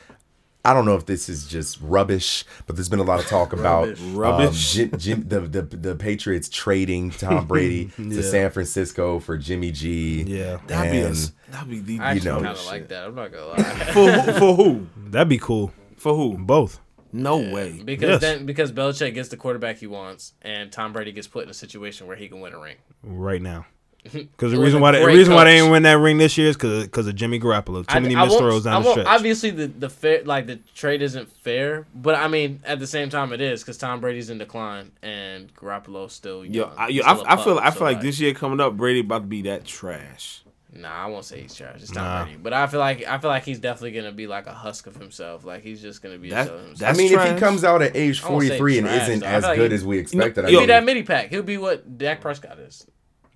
I 0.63 0.73
don't 0.73 0.85
know 0.85 0.95
if 0.95 1.05
this 1.05 1.29
is 1.29 1.47
just 1.47 1.79
rubbish, 1.79 2.43
but 2.65 2.75
there's 2.75 2.89
been 2.89 2.97
a 2.99 3.03
lot 3.03 3.19
of 3.19 3.27
talk 3.27 3.53
about 3.53 3.87
um, 3.99 4.49
Jim, 4.51 4.91
Jim, 4.97 5.27
the, 5.29 5.41
the 5.41 5.61
the 5.61 5.95
Patriots 5.95 6.49
trading 6.49 7.11
Tom 7.11 7.45
Brady 7.47 7.91
to 7.97 8.23
San 8.23 8.49
Francisco 8.49 9.19
for 9.19 9.37
Jimmy 9.37 9.71
G. 9.71 10.23
Yeah. 10.23 10.57
That'd 10.65 10.91
be 10.91 10.99
a, 11.01 11.13
that'd 11.51 11.69
be 11.69 11.79
the 11.81 11.99
I 12.03 12.13
actually 12.13 12.31
know. 12.31 12.35
kind 12.41 12.47
of 12.57 12.65
like 12.65 12.87
that. 12.87 13.03
I'm 13.05 13.13
not 13.13 13.31
gonna 13.31 13.45
lie. 13.49 13.63
for 13.93 14.11
who, 14.11 14.31
for 14.39 14.55
who? 14.55 14.87
That'd 15.11 15.29
be 15.29 15.37
cool. 15.37 15.71
For 15.97 16.15
who? 16.15 16.35
Both. 16.39 16.79
No 17.15 17.37
way. 17.37 17.81
Because 17.83 18.09
Yes. 18.09 18.21
then 18.21 18.45
because 18.45 18.71
Belichick 18.71 19.13
gets 19.13 19.29
the 19.29 19.37
quarterback 19.37 19.77
he 19.77 19.87
wants, 19.87 20.33
and 20.41 20.71
Tom 20.71 20.93
Brady 20.93 21.11
gets 21.11 21.27
put 21.27 21.43
in 21.43 21.49
a 21.49 21.53
situation 21.53 22.07
where 22.07 22.17
he 22.17 22.27
can 22.27 22.39
win 22.41 22.53
a 22.53 22.59
ring. 22.59 22.75
right 23.03 23.41
now. 23.41 23.65
Because 24.13 24.51
the 24.51 24.59
reason 24.59 24.81
why 24.81 24.91
the 24.91 25.03
reason 25.03 25.33
why 25.33 25.45
they 25.45 25.51
coach. 25.53 25.57
didn't 25.61 25.71
win 25.71 25.81
that 25.83 25.97
ring 25.97 26.19
this 26.19 26.37
year 26.37 26.49
is 26.49 26.55
because 26.57 27.07
of 27.07 27.15
Jimmy 27.15 27.39
Garoppolo. 27.39 27.87
Too 27.87 27.95
I- 27.95 27.99
many 27.99 28.15
I 28.15 28.25
missed 28.25 28.37
throws 28.37 28.67
I 28.67 28.73
down 28.73 28.83
the 28.83 28.91
stretch. 28.91 29.07
Obviously, 29.07 29.49
the 29.49 29.65
the 29.65 29.89
fair 29.89 30.23
like 30.23 30.45
the 30.45 30.57
trade 30.75 31.01
isn't 31.01 31.27
fair, 31.41 31.87
but 31.95 32.13
I 32.13 32.27
mean 32.27 32.59
at 32.65 32.77
the 32.79 32.85
same 32.85 33.09
time 33.09 33.33
it 33.33 33.41
is 33.41 33.63
because 33.63 33.79
Tom 33.79 34.01
Brady's 34.01 34.29
in 34.29 34.37
decline 34.37 34.91
and 35.01 35.51
Garoppolo's 35.55 36.13
still. 36.13 36.45
Yo, 36.45 36.51
young. 36.67 36.73
I, 36.77 36.87
He's 36.89 36.97
yo, 36.97 37.01
still 37.01 37.15
a 37.21 37.23
I, 37.27 37.33
I 37.33 37.43
feel 37.43 37.57
I 37.57 37.69
so, 37.71 37.75
feel 37.79 37.87
like 37.87 38.01
this 38.01 38.19
year 38.19 38.33
coming 38.35 38.59
up, 38.59 38.77
Brady 38.77 38.99
about 38.99 39.21
to 39.23 39.27
be 39.27 39.41
that 39.43 39.65
trash. 39.65 40.43
Nah, 40.77 40.89
I 40.89 41.05
won't 41.07 41.23
say 41.23 41.41
he's 41.41 41.55
trash. 41.55 41.77
It's 41.81 41.89
Tom 41.91 42.03
Nah. 42.03 42.23
Brady, 42.25 42.37
but 42.41 42.51
I 42.53 42.67
feel 42.67 42.81
like 42.81 43.05
I 43.05 43.17
feel 43.17 43.29
like 43.29 43.43
he's 43.43 43.59
definitely 43.59 43.91
gonna 43.93 44.11
be 44.11 44.27
like 44.27 44.45
a 44.47 44.51
husk 44.53 44.87
of 44.87 44.95
himself. 44.95 45.45
Like 45.45 45.63
he's 45.63 45.81
just 45.81 46.01
gonna 46.01 46.17
be 46.17 46.29
That- 46.31 46.47
a 46.47 46.49
shell 46.49 46.55
of 46.59 46.65
himself. 46.65 46.81
I 46.81 46.85
That's 46.91 46.97
mean, 46.97 47.13
if 47.13 47.33
he 47.33 47.39
comes 47.39 47.63
out 47.63 47.81
at 47.81 47.95
age 47.95 48.21
I 48.23 48.29
won't 48.29 48.41
say 48.43 48.57
43 48.57 48.77
and 48.79 48.87
isn't 48.87 49.19
though. 49.21 49.25
As 49.25 49.43
like 49.43 49.55
good 49.57 49.71
he- 49.71 49.75
as 49.75 49.85
we 49.85 49.97
expected, 49.99 50.45
I 50.45 50.49
He'll 50.49 50.59
mean, 50.59 50.67
be 50.67 50.73
that 50.73 50.83
mini 50.83 51.03
pack. 51.03 51.29
He'll 51.29 51.43
be 51.43 51.57
what 51.57 51.97
Dak 51.97 52.19
Prescott 52.21 52.59
is. 52.59 52.85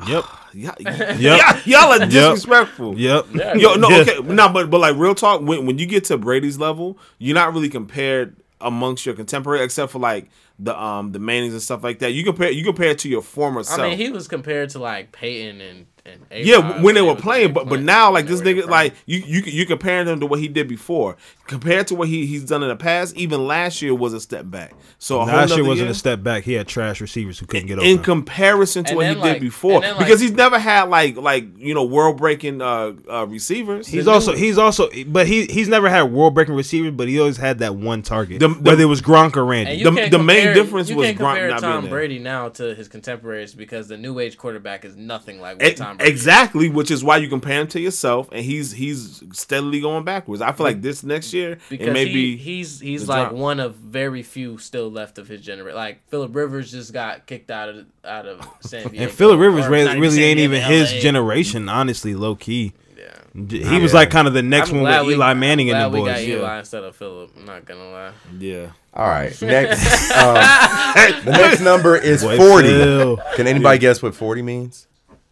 Yep. 0.08 0.24
Yeah, 0.54 0.74
Yep. 0.80 1.20
y'all, 1.20 1.62
y'all 1.66 2.02
are 2.02 2.06
disrespectful. 2.06 2.98
Yep. 2.98 3.26
Yeah. 3.34 3.54
Yo, 3.56 3.76
no, 3.76 3.88
okay, 4.02 4.20
no, 4.24 4.50
but 4.50 4.70
but 4.70 4.80
like 4.80 4.96
real 4.98 5.16
talk, 5.16 5.42
when 5.42 5.66
when 5.66 5.78
you 5.78 5.86
get 5.86 6.06
to 6.06 6.18
Brady's 6.18 6.58
level, 6.58 6.98
you're 7.20 7.36
not 7.36 7.54
really 7.54 7.70
compared 7.70 8.36
amongst 8.62 9.06
your 9.06 9.16
contemporary, 9.16 9.64
except 9.64 9.92
for 9.92 10.00
like 10.00 10.30
the 10.58 10.78
um 10.82 11.12
the 11.14 11.20
Mannings 11.20 11.54
and 11.54 11.62
stuff 11.62 11.84
like 11.84 12.00
that. 12.00 12.12
You 12.12 12.24
compare 12.26 12.52
you 12.52 12.64
compare 12.66 12.90
it 12.90 13.00
to 13.00 13.10
your 13.10 13.22
former 13.22 13.64
self. 13.64 13.80
I 13.80 13.90
mean, 13.90 13.98
he 13.98 14.10
was 14.10 14.28
compared 14.28 14.70
to 14.72 14.80
like 14.80 15.12
Peyton 15.12 15.62
and 15.62 15.86
and 16.14 16.26
A-Rod 16.32 16.46
yeah, 16.46 16.82
when 16.82 16.96
they 16.96 17.02
were 17.02 17.16
playing, 17.16 17.54
but 17.54 17.68
but 17.70 17.82
now 17.82 18.12
like 18.12 18.26
this 18.28 18.42
they 18.42 18.54
were 18.54 18.64
nigga, 18.64 18.70
like 18.70 18.94
you 19.06 19.20
you 19.20 19.42
you 19.46 19.66
comparing 19.66 20.08
him 20.08 20.20
to 20.20 20.26
what 20.26 20.40
he 20.40 20.48
did 20.48 20.68
before, 20.68 21.18
compared 21.48 21.88
to 21.88 21.96
what 21.96 22.08
he 22.08 22.26
he's 22.26 22.44
done 22.46 22.64
in 22.64 22.70
the 22.70 22.76
past. 22.76 23.16
Even 23.16 23.46
last 23.48 23.82
year 23.82 23.94
was 23.96 24.14
a 24.14 24.20
step 24.20 24.50
back. 24.50 24.74
So 24.98 25.22
a 25.22 25.24
Last 25.24 25.56
year 25.56 25.64
wasn't 25.66 25.86
year, 25.88 25.92
a 25.92 25.96
step 25.96 26.24
back. 26.24 26.44
He 26.44 26.54
had 26.54 26.68
trash 26.68 27.00
receivers 27.02 27.40
who 27.40 27.46
couldn't 27.46 27.68
get 27.68 27.78
over. 27.80 27.88
in 27.88 27.94
open. 28.00 28.04
comparison 28.04 28.84
to 28.86 28.90
And 28.92 28.98
what 28.98 29.08
he 29.08 29.14
then, 29.16 29.34
did 29.34 29.42
before, 29.42 29.82
then, 29.82 29.96
like- 29.96 30.00
because 30.06 30.20
he's 30.20 30.32
never 30.32 30.60
had 30.60 30.84
like 30.90 31.16
like 31.18 31.46
you 31.58 31.74
know 31.74 31.86
world 31.86 32.18
breaking 32.18 32.62
uh, 32.62 32.94
uh 33.10 33.26
receivers. 33.28 33.88
He's 33.88 34.08
also 34.08 34.36
he's 34.36 34.58
also 34.58 34.90
but 35.08 35.28
he 35.28 35.46
he's 35.46 35.68
never 35.70 35.90
had 35.90 36.04
world 36.12 36.34
breaking 36.36 36.56
receivers, 36.56 36.92
but 36.92 37.08
he 37.08 37.20
always 37.20 37.38
had 37.38 37.60
that 37.60 37.76
one 37.76 38.02
target. 38.02 38.40
The- 38.40 38.48
the- 38.50 38.54
whether 38.62 38.82
it 38.84 38.88
was 38.88 39.02
Gronk 39.02 39.38
or 39.38 39.46
Randy. 39.46 39.72
And 39.72 39.80
you 39.80 39.90
The- 39.90 39.96
can't 39.96 40.12
the 40.12 40.20
main 40.20 40.38
compare- 40.38 40.54
difference 40.54 40.90
you 40.90 40.96
was 40.98 41.08
can't 41.08 41.18
Gronk 41.18 41.28
compare 41.36 41.50
not 41.50 41.62
being 41.62 41.72
Tom 41.74 41.84
there. 41.86 41.92
Brady 41.92 42.20
now 42.20 42.50
to 42.50 42.76
his 42.76 42.88
contemporaries 42.88 43.54
because 43.54 43.88
the 43.88 43.98
new 43.98 44.20
age 44.20 44.38
quarterback 44.38 44.84
is 44.86 44.96
nothing 44.96 45.40
like 45.40 45.60
what 45.62 45.68
E- 45.72 45.74
Tom 45.76 45.98
Brady. 45.98 45.99
is. 45.99 45.99
Exactly, 46.00 46.70
which 46.70 46.92
is 46.92 47.04
why 47.04 47.18
you 47.18 47.28
compare 47.30 47.62
him 47.62 47.68
to 47.68 47.80
yourself, 47.80 48.30
and 48.32 48.44
he's 48.44 48.72
he's 48.72 49.24
steadily 49.34 49.82
going 49.82 50.04
backwards. 50.04 50.42
I 50.42 50.52
feel 50.52 50.66
like 50.66 50.82
this 50.82 51.04
next 51.04 51.34
year 51.34 51.58
Because 51.70 51.88
it 51.88 51.94
may 51.94 52.06
he, 52.08 52.14
be 52.14 52.38
he's 52.38 52.80
he's 52.80 53.08
like 53.08 53.30
drop. 53.30 53.34
one 53.40 53.60
of 53.60 53.76
very 53.76 54.24
few 54.24 54.58
still 54.58 54.90
left 54.92 55.18
of 55.18 55.28
his 55.28 55.42
generation. 55.42 55.76
Like 55.78 56.08
Philip 56.10 56.36
Rivers 56.36 56.72
just 56.72 56.94
got 56.94 57.26
kicked 57.26 57.52
out 57.52 57.70
of 57.70 57.86
out 58.06 58.26
of 58.26 58.48
San 58.62 58.88
Diego. 58.90 59.04
and 59.04 59.12
Philip 59.12 59.40
Rivers 59.40 59.66
Or 59.66 59.70
really, 59.70 60.00
really 60.00 60.24
ain't 60.24 60.40
even 60.40 60.62
his 60.62 60.92
LA. 60.94 61.00
generation, 61.00 61.70
honestly, 61.70 62.16
low 62.16 62.36
key. 62.36 62.74
Yeah. 62.98 63.70
He 63.70 63.80
was 63.82 63.94
like 63.94 64.10
kind 64.10 64.28
of 64.28 64.34
the 64.34 64.42
next 64.42 64.70
I'm 64.72 64.78
one 64.78 64.84
glad 64.86 65.00
with 65.02 65.08
we- 65.10 65.14
Eli 65.16 65.30
I'm 65.32 65.40
Manning 65.40 65.70
and 65.70 65.78
glad 65.78 65.86
the 65.92 66.02
we 66.02 66.06
got 66.10 66.16
boys. 66.18 66.28
Eli 66.28 66.42
Yeah. 66.54 66.60
instead 66.60 66.84
of 66.84 66.96
Philip. 66.96 67.32
I'm 67.38 67.46
not 67.46 67.66
gonna 67.66 67.90
lie. 67.92 68.12
yeah. 68.40 68.72
All 68.94 69.08
right, 69.08 69.40
next. 69.42 70.12
um, 70.12 70.34
the 71.26 71.32
next 71.32 71.62
number 71.62 71.96
is 71.96 72.24
Boy, 72.24 72.38
40. 72.38 72.68
Phil. 72.68 73.18
Can 73.36 73.46
anybody 73.48 73.78
guess 73.78 74.02
what 74.02 74.16
40 74.16 74.42
means? 74.42 74.88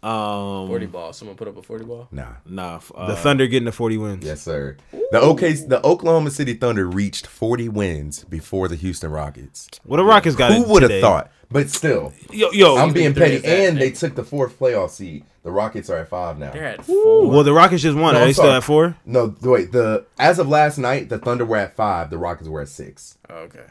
Um, 0.08 0.68
Forty 0.68 0.86
ball. 0.86 1.12
Someone 1.14 1.36
put 1.38 1.48
up 1.48 1.58
a 1.58 1.62
forty 1.62 1.84
ball. 1.86 2.08
Nah. 2.12 2.34
nah, 2.46 2.80
uh, 2.96 3.08
The 3.08 3.16
Thunder 3.16 3.48
getting 3.48 3.66
the 3.66 3.72
40 3.72 3.98
wins. 3.98 4.26
Yes, 4.26 4.42
sir. 4.42 4.78
The 5.12 5.20
OK, 5.20 5.54
the 5.54 5.86
Oklahoma 5.86 6.32
City 6.32 6.54
Thunder 6.54 6.88
reached 6.88 7.28
40 7.28 7.70
wins 7.70 8.24
before 8.26 8.68
the 8.68 8.76
Houston 8.76 9.12
Rockets. 9.12 9.70
Well, 9.86 9.98
the 9.98 10.04
Rockets 10.04 10.36
got 10.36 10.54
Who 10.54 10.64
would 10.72 10.84
have 10.84 11.02
thought? 11.02 11.32
But 11.50 11.70
still, 11.70 12.14
yo, 12.32 12.52
yo, 12.52 12.76
I'm 12.78 12.92
being 12.94 13.14
petty. 13.14 13.38
that- 13.38 13.48
And 13.48 13.78
they 13.78 13.92
took 13.92 14.16
the 14.16 14.24
fourth 14.24 14.60
playoff 14.60 14.90
seed. 14.92 15.24
The 15.44 15.52
Rockets 15.52 15.90
are 15.90 15.98
at 16.00 16.10
five 16.10 16.38
now. 16.38 16.52
They're 16.52 16.66
at 16.66 16.84
four. 16.86 17.30
Well, 17.30 17.44
the 17.44 17.54
Rockets 17.54 17.82
just 17.84 17.98
won. 17.98 18.14
No, 18.14 18.20
Are 18.20 18.24
I'm 18.24 18.28
they 18.30 18.34
still 18.34 18.52
at 18.52 18.64
four? 18.66 18.98
No, 19.06 19.34
wait. 19.42 19.72
The 19.72 20.06
as 20.20 20.40
of 20.40 20.50
last 20.50 20.78
night, 20.78 21.08
the 21.08 21.18
Thunder 21.20 21.46
were 21.46 21.56
at 21.58 21.76
five. 21.78 22.10
The 22.10 22.18
Rockets 22.18 22.50
were 22.50 22.62
at 22.62 22.68
six. 22.70 23.18
okay. 23.30 23.64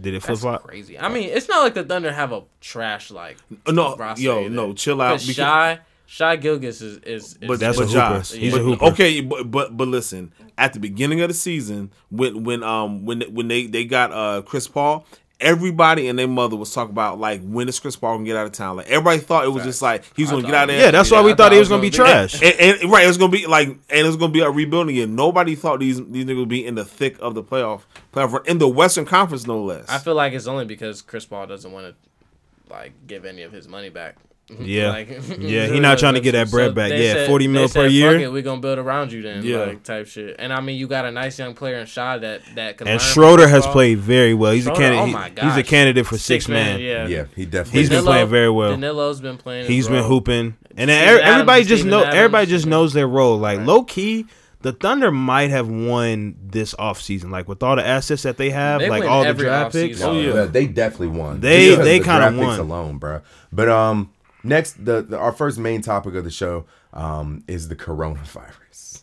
Did 0.00 0.14
it 0.14 0.20
flip 0.20 0.28
That's 0.30 0.40
flop? 0.40 0.62
crazy. 0.64 0.98
I 0.98 1.08
mean, 1.08 1.28
it's 1.28 1.48
not 1.48 1.62
like 1.62 1.74
the 1.74 1.84
Thunder 1.84 2.12
have 2.12 2.32
a 2.32 2.42
trash 2.60 3.10
like 3.10 3.36
no, 3.68 3.94
roster 3.96 4.22
yo, 4.22 4.40
either. 4.40 4.50
no, 4.50 4.72
chill 4.72 5.00
out. 5.02 5.20
Because 5.20 5.34
Shai 5.34 5.80
Shai 6.06 6.36
Gilgeous 6.36 6.80
is 6.80 6.98
is, 6.98 7.24
is 7.34 7.38
But 7.48 7.60
That's 7.60 7.78
but 7.78 7.88
a 7.88 7.92
Josh, 7.92 8.30
hooper. 8.30 8.40
He's 8.40 8.52
but- 8.52 8.60
a 8.60 8.64
hooper. 8.64 8.84
Okay, 8.86 9.20
but, 9.20 9.50
but 9.50 9.76
but 9.76 9.88
listen, 9.88 10.32
at 10.56 10.72
the 10.72 10.80
beginning 10.80 11.20
of 11.20 11.28
the 11.28 11.34
season, 11.34 11.90
when 12.10 12.44
when 12.44 12.62
um 12.62 13.04
when 13.04 13.22
when 13.34 13.48
they 13.48 13.66
they 13.66 13.84
got 13.84 14.12
uh 14.12 14.42
Chris 14.42 14.66
Paul, 14.68 15.06
everybody 15.42 16.08
and 16.08 16.18
their 16.18 16.28
mother 16.28 16.56
was 16.56 16.72
talking 16.72 16.92
about 16.92 17.18
like 17.20 17.40
when 17.42 17.68
is 17.68 17.78
Chris 17.78 17.96
Paul 17.96 18.14
gonna 18.16 18.24
get 18.26 18.36
out 18.36 18.46
of 18.46 18.52
town? 18.52 18.76
Like 18.76 18.86
everybody 18.88 19.18
thought 19.18 19.44
it 19.44 19.48
was 19.48 19.64
just 19.64 19.82
like 19.82 20.04
he 20.16 20.22
was 20.22 20.30
I 20.30 20.34
gonna 20.36 20.46
get 20.46 20.54
out 20.54 20.70
of 20.70 20.74
there. 20.76 20.84
Yeah, 20.86 20.90
that's 20.90 21.10
why 21.10 21.20
we 21.22 21.32
I 21.32 21.34
thought 21.34 21.44
thought 21.44 21.52
he 21.52 21.58
it 21.58 21.60
was 21.60 21.68
was 21.70 21.78
gonna 21.80 21.82
be 21.82 21.90
gonna 21.90 22.22
be- 22.22 22.28
trash. 22.28 22.42
And, 22.42 22.80
and 22.82 22.90
right, 22.90 23.04
it 23.04 23.08
was 23.08 23.18
gonna 23.18 23.32
be 23.32 23.46
like, 23.46 23.68
and 23.68 23.80
it 23.90 24.06
was 24.06 24.16
gonna 24.16 24.32
be 24.32 24.40
a 24.40 24.50
rebuilding 24.50 24.96
year. 24.96 25.06
Nobody 25.06 25.54
thought 25.54 25.80
these 25.80 25.98
these 26.06 26.24
niggas 26.24 26.38
would 26.38 26.48
be 26.48 26.64
in 26.66 26.74
the 26.74 26.84
thick 26.84 27.16
of 27.20 27.34
the 27.34 27.42
playoff, 27.42 27.82
playoff 28.12 28.32
run- 28.32 28.46
in 28.46 28.58
the 28.58 28.68
Western 28.68 29.04
Conference, 29.04 29.46
no 29.46 29.62
less. 29.62 29.88
I 29.88 29.98
feel 29.98 30.14
like 30.14 30.32
it's 30.32 30.46
only 30.46 30.64
because 30.64 31.02
Chris 31.02 31.24
Paul 31.26 31.46
doesn't 31.46 31.70
want 31.72 31.86
to 31.86 32.72
like 32.72 32.92
give 33.06 33.24
any 33.24 33.42
of 33.42 33.52
his 33.52 33.68
money 33.68 33.90
back. 33.90 34.16
Yeah. 34.60 34.90
Like, 34.90 35.08
Yeah, 35.38 35.66
he 35.66 35.80
not 35.80 35.98
trying 35.98 36.14
to 36.14 36.20
get 36.20 36.32
that 36.32 36.50
bread 36.50 36.74
back. 36.74 36.90
they 36.90 37.06
Yeah, 37.22 37.26
40 37.26 37.46
they 37.46 37.52
mil 37.52 37.62
per 37.64 37.68
said, 37.68 37.92
year. 37.92 38.12
Fuck 38.12 38.20
it, 38.22 38.28
we 38.28 38.42
gonna 38.42 38.60
build 38.60 38.78
around 38.78 39.12
you 39.12 39.22
then, 39.22 39.44
Yeah. 39.44 39.58
like 39.64 39.82
type 39.82 40.06
shit. 40.06 40.36
And 40.38 40.52
I 40.52 40.60
mean, 40.60 40.76
you 40.76 40.86
got 40.86 41.04
a 41.04 41.10
nice 41.10 41.38
young 41.38 41.54
player 41.54 41.76
in 41.78 41.86
Shaw 41.86 42.18
that 42.18 42.42
that 42.54 42.78
can. 42.78 42.88
And 42.88 43.00
learn 43.00 43.12
Schroeder 43.12 43.48
has 43.48 43.66
played 43.66 43.98
very 43.98 44.34
well. 44.34 44.52
He's 44.52 44.66
a 44.66 44.72
candidate. 44.72 44.98
oh 45.00 45.06
my 45.06 45.30
he's 45.40 45.56
a 45.56 45.62
candidate 45.62 46.06
for 46.06 46.18
six, 46.18 46.48
man. 46.48 46.80
Yeah, 46.80 47.06
Yeah, 47.06 47.24
he 47.34 47.44
definitely. 47.46 47.80
He's 47.80 47.88
been 47.88 47.96
Danilo- 47.98 48.12
playing 48.12 48.28
very 48.28 48.50
well. 48.50 48.70
Danilo's 48.70 49.20
been 49.20 49.36
playing. 49.38 49.66
He's 49.66 49.86
his 49.86 49.88
been 49.88 50.04
hooping, 50.04 50.56
and 50.76 50.90
then 50.90 51.16
er- 51.16 51.20
everybody 51.20 51.60
Adams, 51.62 51.68
just 51.68 51.82
Steven 51.82 51.90
know. 51.90 52.04
Adams. 52.04 52.14
Everybody 52.16 52.46
just 52.46 52.66
knows 52.66 52.92
their 52.92 53.08
role. 53.08 53.38
Like 53.38 53.60
low 53.60 53.82
key, 53.84 54.26
the 54.62 54.72
Thunder 54.72 55.10
might 55.10 55.50
have 55.50 55.68
won 55.68 56.36
this 56.40 56.74
offseason. 56.74 57.30
Like 57.30 57.48
with 57.48 57.62
all 57.62 57.76
the 57.76 57.86
assets 57.86 58.22
that 58.22 58.36
they 58.36 58.50
have, 58.50 58.80
They 58.80 58.88
like 58.90 59.04
all 59.04 59.24
the 59.24 59.34
draft 59.34 59.72
picks. 59.72 60.00
Oh, 60.02 60.12
yeah. 60.12 60.34
Yeah, 60.34 60.44
they 60.44 60.66
definitely 60.66 61.08
won. 61.18 61.40
They- 61.40 61.70
Because 61.70 61.84
they 61.84 61.98
the 61.98 62.04
kinda 62.04 62.40
won. 62.40 62.60
alone, 62.60 62.98
bro. 62.98 63.20
But 63.52 63.68
um, 63.68 64.10
next 64.42 64.84
the, 64.84 65.02
the 65.02 65.18
our 65.18 65.32
first 65.32 65.58
main 65.58 65.82
topic 65.82 66.14
of 66.14 66.24
the 66.24 66.30
show 66.30 66.64
um 66.92 67.42
is 67.46 67.68
the 67.68 67.76
coronavirus. 67.76 69.02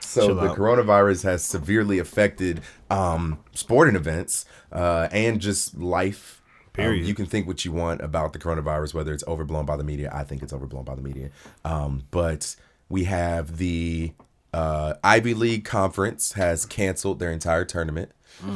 So 0.00 0.26
Chill 0.28 0.34
the 0.36 0.50
out. 0.50 0.56
coronavirus 0.56 1.24
has 1.24 1.44
severely 1.44 1.98
affected 1.98 2.60
um 2.90 3.38
sporting 3.52 3.96
events 3.96 4.44
uh 4.72 5.08
and 5.12 5.40
just 5.40 5.76
life. 5.76 6.42
Um, 6.78 6.84
Period. 6.84 7.06
you 7.06 7.14
can 7.14 7.24
think 7.24 7.46
what 7.46 7.64
you 7.64 7.72
want 7.72 8.02
about 8.02 8.34
the 8.34 8.38
coronavirus, 8.38 8.92
whether 8.92 9.14
it's 9.14 9.24
overblown 9.26 9.64
by 9.64 9.76
the 9.76 9.84
media. 9.84 10.10
I 10.12 10.24
think 10.24 10.42
it's 10.42 10.52
overblown 10.52 10.84
by 10.84 10.94
the 10.94 11.00
media. 11.00 11.30
Um, 11.64 12.02
but 12.10 12.54
we 12.90 13.04
have 13.04 13.56
the 13.56 14.12
uh, 14.52 14.92
Ivy 15.02 15.32
League 15.32 15.64
conference 15.64 16.32
has 16.32 16.66
canceled 16.66 17.18
their 17.18 17.32
entire 17.32 17.64
tournament. 17.64 18.12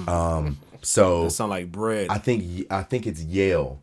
Um, 0.07 0.59
so 0.83 1.25
that 1.25 1.31
sound 1.31 1.51
like 1.51 1.73
bread. 1.73 2.09
I 2.11 2.19
think 2.19 2.67
I 2.71 2.83
think 2.83 3.07
it's 3.07 3.23
Yale. 3.23 3.81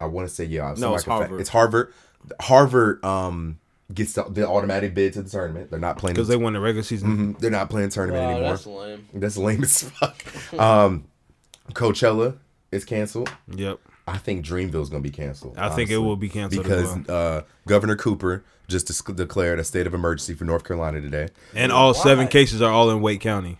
I 0.00 0.06
want 0.06 0.28
to 0.28 0.34
say 0.34 0.44
Yale. 0.44 0.74
No, 0.78 0.94
it's 0.94 1.04
Somebody 1.04 1.04
can 1.04 1.04
fact- 1.04 1.08
Harvard. 1.08 1.40
It's 1.40 1.50
Harvard. 1.50 1.92
Harvard 2.40 3.04
um 3.04 3.58
gets 3.92 4.12
the, 4.12 4.22
the 4.24 4.46
automatic 4.46 4.94
bid 4.94 5.12
to 5.14 5.22
the 5.22 5.28
tournament. 5.30 5.70
They're 5.70 5.80
not 5.80 5.98
playing 5.98 6.14
because 6.14 6.28
they 6.28 6.36
won 6.36 6.52
the 6.52 6.60
regular 6.60 6.82
season. 6.82 7.34
Mhm. 7.34 7.38
They're 7.40 7.50
not 7.50 7.70
playing 7.70 7.88
tournament 7.90 8.22
Wow, 8.24 8.30
anymore. 8.30 8.50
that's 8.50 8.66
lame. 8.66 9.08
That's 9.14 9.36
lame 9.36 9.62
as 9.64 9.82
fuck. 9.90 10.24
um, 10.60 11.04
Coachella 11.72 12.36
is 12.72 12.84
canceled. 12.84 13.32
Yep. 13.48 13.78
I 14.06 14.16
think 14.18 14.44
Dreamville's 14.44 14.90
gonna 14.90 15.02
be 15.02 15.10
canceled. 15.10 15.56
I 15.58 15.68
think 15.70 15.90
it 15.90 15.98
will 15.98 16.16
be 16.16 16.28
canceled 16.28 16.66
as 16.66 16.94
because 16.94 17.08
uh, 17.08 17.42
Governor 17.66 17.96
Cooper 17.96 18.44
just 18.68 18.86
dis- 18.88 19.02
declared 19.02 19.58
a 19.60 19.64
state 19.64 19.86
of 19.86 19.94
emergency 19.94 20.34
for 20.34 20.44
North 20.44 20.64
Carolina 20.64 21.00
today. 21.00 21.28
And 21.54 21.70
all 21.70 21.94
seven 21.94 22.26
cases 22.28 22.60
are 22.62 22.72
all 22.72 22.90
in 22.90 23.00
Wake 23.02 23.20
County, 23.20 23.58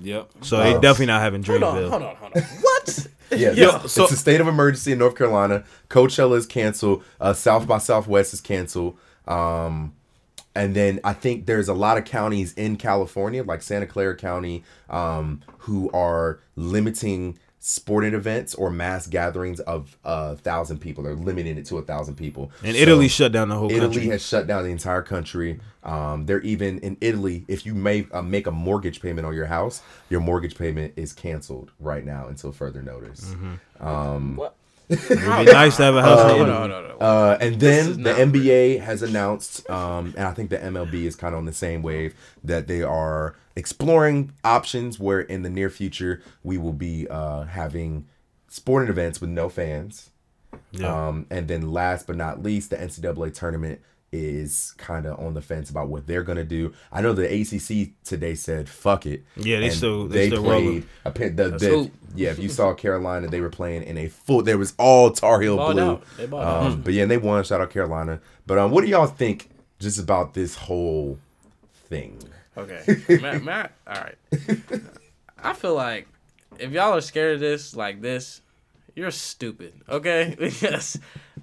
yep. 0.00 0.30
so 0.40 0.58
they 0.58 0.72
definitely 0.74 1.06
not 1.06 1.20
having 1.20 1.42
Hold 1.44 1.62
on, 1.62 1.76
Dreamville. 1.76 1.90
hold 1.90 2.02
on, 2.02 2.16
hold 2.16 2.32
on. 2.36 2.42
What? 2.42 3.06
Yeah, 3.30 3.52
Yo, 3.52 3.76
it's, 3.84 3.92
so- 3.92 4.04
it's 4.04 4.12
a 4.12 4.16
state 4.16 4.40
of 4.40 4.48
emergency 4.48 4.92
in 4.92 4.98
North 4.98 5.16
Carolina. 5.16 5.64
Coachella 5.88 6.36
is 6.36 6.46
canceled. 6.46 7.02
Uh, 7.20 7.32
South 7.32 7.66
by 7.66 7.78
Southwest 7.78 8.32
is 8.34 8.40
canceled. 8.40 8.96
Um, 9.26 9.94
and 10.54 10.74
then 10.74 11.00
I 11.02 11.14
think 11.14 11.46
there's 11.46 11.68
a 11.68 11.74
lot 11.74 11.98
of 11.98 12.04
counties 12.04 12.52
in 12.54 12.76
California, 12.76 13.42
like 13.42 13.60
Santa 13.62 13.86
Clara 13.86 14.16
County, 14.16 14.62
um, 14.88 15.40
who 15.58 15.90
are 15.92 16.38
limiting 16.54 17.38
sporting 17.66 18.12
events 18.12 18.54
or 18.54 18.68
mass 18.68 19.06
gatherings 19.06 19.58
of 19.60 19.96
a 20.04 20.36
thousand 20.36 20.80
people. 20.80 21.02
They're 21.02 21.14
limiting 21.14 21.56
it 21.56 21.64
to 21.66 21.78
a 21.78 21.82
thousand 21.82 22.16
people. 22.16 22.52
And 22.62 22.76
So- 22.76 22.82
Italy 22.82 23.08
shut 23.08 23.32
down 23.32 23.48
the 23.48 23.56
whole 23.56 23.70
Italy 23.72 23.86
country. 23.94 24.06
has 24.08 24.26
shut 24.26 24.46
down 24.46 24.64
the 24.64 24.70
entire 24.70 25.00
country. 25.00 25.60
Um, 25.82 26.26
they're 26.26 26.42
even 26.42 26.78
in 26.80 26.98
Italy. 27.00 27.46
If 27.48 27.64
you 27.64 27.74
may 27.74 28.06
uh, 28.12 28.20
make 28.20 28.46
a 28.46 28.50
mortgage 28.50 29.00
payment 29.00 29.26
on 29.26 29.34
your 29.34 29.46
house, 29.46 29.80
your 30.10 30.20
mortgage 30.20 30.58
payment 30.58 30.92
is 30.96 31.14
canceled 31.14 31.70
right 31.80 32.04
now 32.04 32.26
until 32.26 32.52
further 32.52 32.82
notice. 32.82 33.34
It'd 34.88 35.08
be 35.08 35.16
nice 35.52 35.76
to 35.78 35.82
have 35.84 35.96
a 35.96 36.02
house 36.02 36.20
in 36.20 36.26
Hold 36.28 36.40
Italy. 36.40 36.50
on, 36.50 36.56
hold 36.56 36.70
on, 36.72 36.90
hold 36.90 37.02
on. 37.02 37.30
Uh, 37.32 37.38
and 37.40 37.60
then 37.60 38.02
the 38.02 38.12
not 38.12 38.16
NBA 38.18 38.80
has 38.80 39.02
announced, 39.02 39.68
um, 39.70 40.14
and 40.16 40.26
I 40.26 40.32
think 40.32 40.50
the 40.50 40.58
MLB 40.58 40.94
is 41.04 41.16
kind 41.16 41.34
of 41.34 41.38
on 41.38 41.44
the 41.46 41.52
same 41.52 41.82
wave 41.82 42.14
that 42.42 42.66
they 42.66 42.82
are 42.82 43.36
exploring 43.56 44.32
options 44.44 44.98
where 44.98 45.20
in 45.20 45.42
the 45.42 45.50
near 45.50 45.70
future 45.70 46.22
we 46.42 46.58
will 46.58 46.72
be 46.72 47.06
uh, 47.08 47.44
having 47.44 48.06
sporting 48.48 48.88
events 48.90 49.20
with 49.20 49.30
no 49.30 49.48
fans. 49.48 50.10
Yeah. 50.72 51.08
Um, 51.08 51.26
and 51.30 51.48
then 51.48 51.72
last 51.72 52.06
but 52.06 52.16
not 52.16 52.42
least, 52.42 52.70
the 52.70 52.76
NCAA 52.76 53.34
tournament 53.34 53.80
is 54.14 54.74
kind 54.78 55.06
of 55.06 55.18
on 55.18 55.34
the 55.34 55.42
fence 55.42 55.70
about 55.70 55.88
what 55.88 56.06
they're 56.06 56.22
gonna 56.22 56.44
do. 56.44 56.72
I 56.92 57.00
know 57.02 57.12
the 57.12 57.24
ACC 57.26 57.90
today 58.04 58.34
said 58.36 58.68
fuck 58.68 59.06
it. 59.06 59.24
Yeah, 59.36 59.58
they 59.60 59.70
still- 59.70 60.06
they 60.06 60.28
still 60.28 60.42
rolling. 60.44 60.86
a 61.04 61.10
pin- 61.10 61.34
the, 61.36 61.50
the- 61.50 61.90
yeah. 62.14 62.30
If 62.30 62.38
you 62.38 62.48
saw 62.48 62.72
Carolina, 62.74 63.26
they 63.28 63.40
were 63.40 63.50
playing 63.50 63.82
in 63.82 63.98
a 63.98 64.08
full. 64.08 64.42
There 64.42 64.56
was 64.58 64.74
all 64.78 65.10
Tar 65.10 65.40
Heel 65.40 65.56
blue. 65.56 65.80
out. 65.82 66.04
They 66.16 66.26
balled 66.26 66.44
out. 66.44 66.62
Um, 66.72 66.82
but 66.82 66.94
yeah, 66.94 67.02
and 67.02 67.10
they 67.10 67.18
won. 67.18 67.42
Shout 67.44 67.60
out 67.60 67.70
Carolina. 67.70 68.20
But 68.46 68.58
um, 68.58 68.70
what 68.70 68.82
do 68.84 68.88
y'all 68.88 69.06
think 69.06 69.50
just 69.80 69.98
about 69.98 70.34
this 70.34 70.54
whole 70.54 71.18
thing? 71.88 72.18
Okay, 72.56 72.84
Matt, 73.20 73.42
Matt. 73.42 73.72
All 73.86 73.94
right. 74.00 74.14
I 75.42 75.52
feel 75.54 75.74
like 75.74 76.06
if 76.58 76.70
y'all 76.70 76.94
are 76.94 77.00
scared 77.00 77.34
of 77.34 77.40
this, 77.40 77.74
like 77.74 78.00
this, 78.00 78.40
you're 78.94 79.10
stupid. 79.10 79.74
Okay, 79.88 80.34
because 80.38 80.98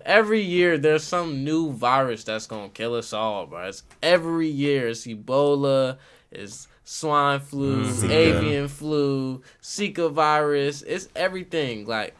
every 0.06 0.42
year 0.42 0.78
there's 0.78 1.04
some 1.04 1.44
new 1.44 1.72
virus 1.72 2.24
that's 2.24 2.48
gonna 2.48 2.70
kill 2.70 2.96
us 2.96 3.14
all, 3.14 3.46
bro. 3.48 3.68
It's 3.68 3.84
every 4.02 4.48
year. 4.48 4.88
It's 4.88 5.06
Ebola. 5.06 5.98
It's 6.32 6.68
swine 6.84 7.40
flu, 7.40 7.86
mm-hmm. 7.86 8.12
avian 8.12 8.68
flu, 8.68 9.42
Zika 9.62 10.12
virus. 10.12 10.82
It's 10.82 11.10
everything. 11.16 11.86
Like. 11.86 12.16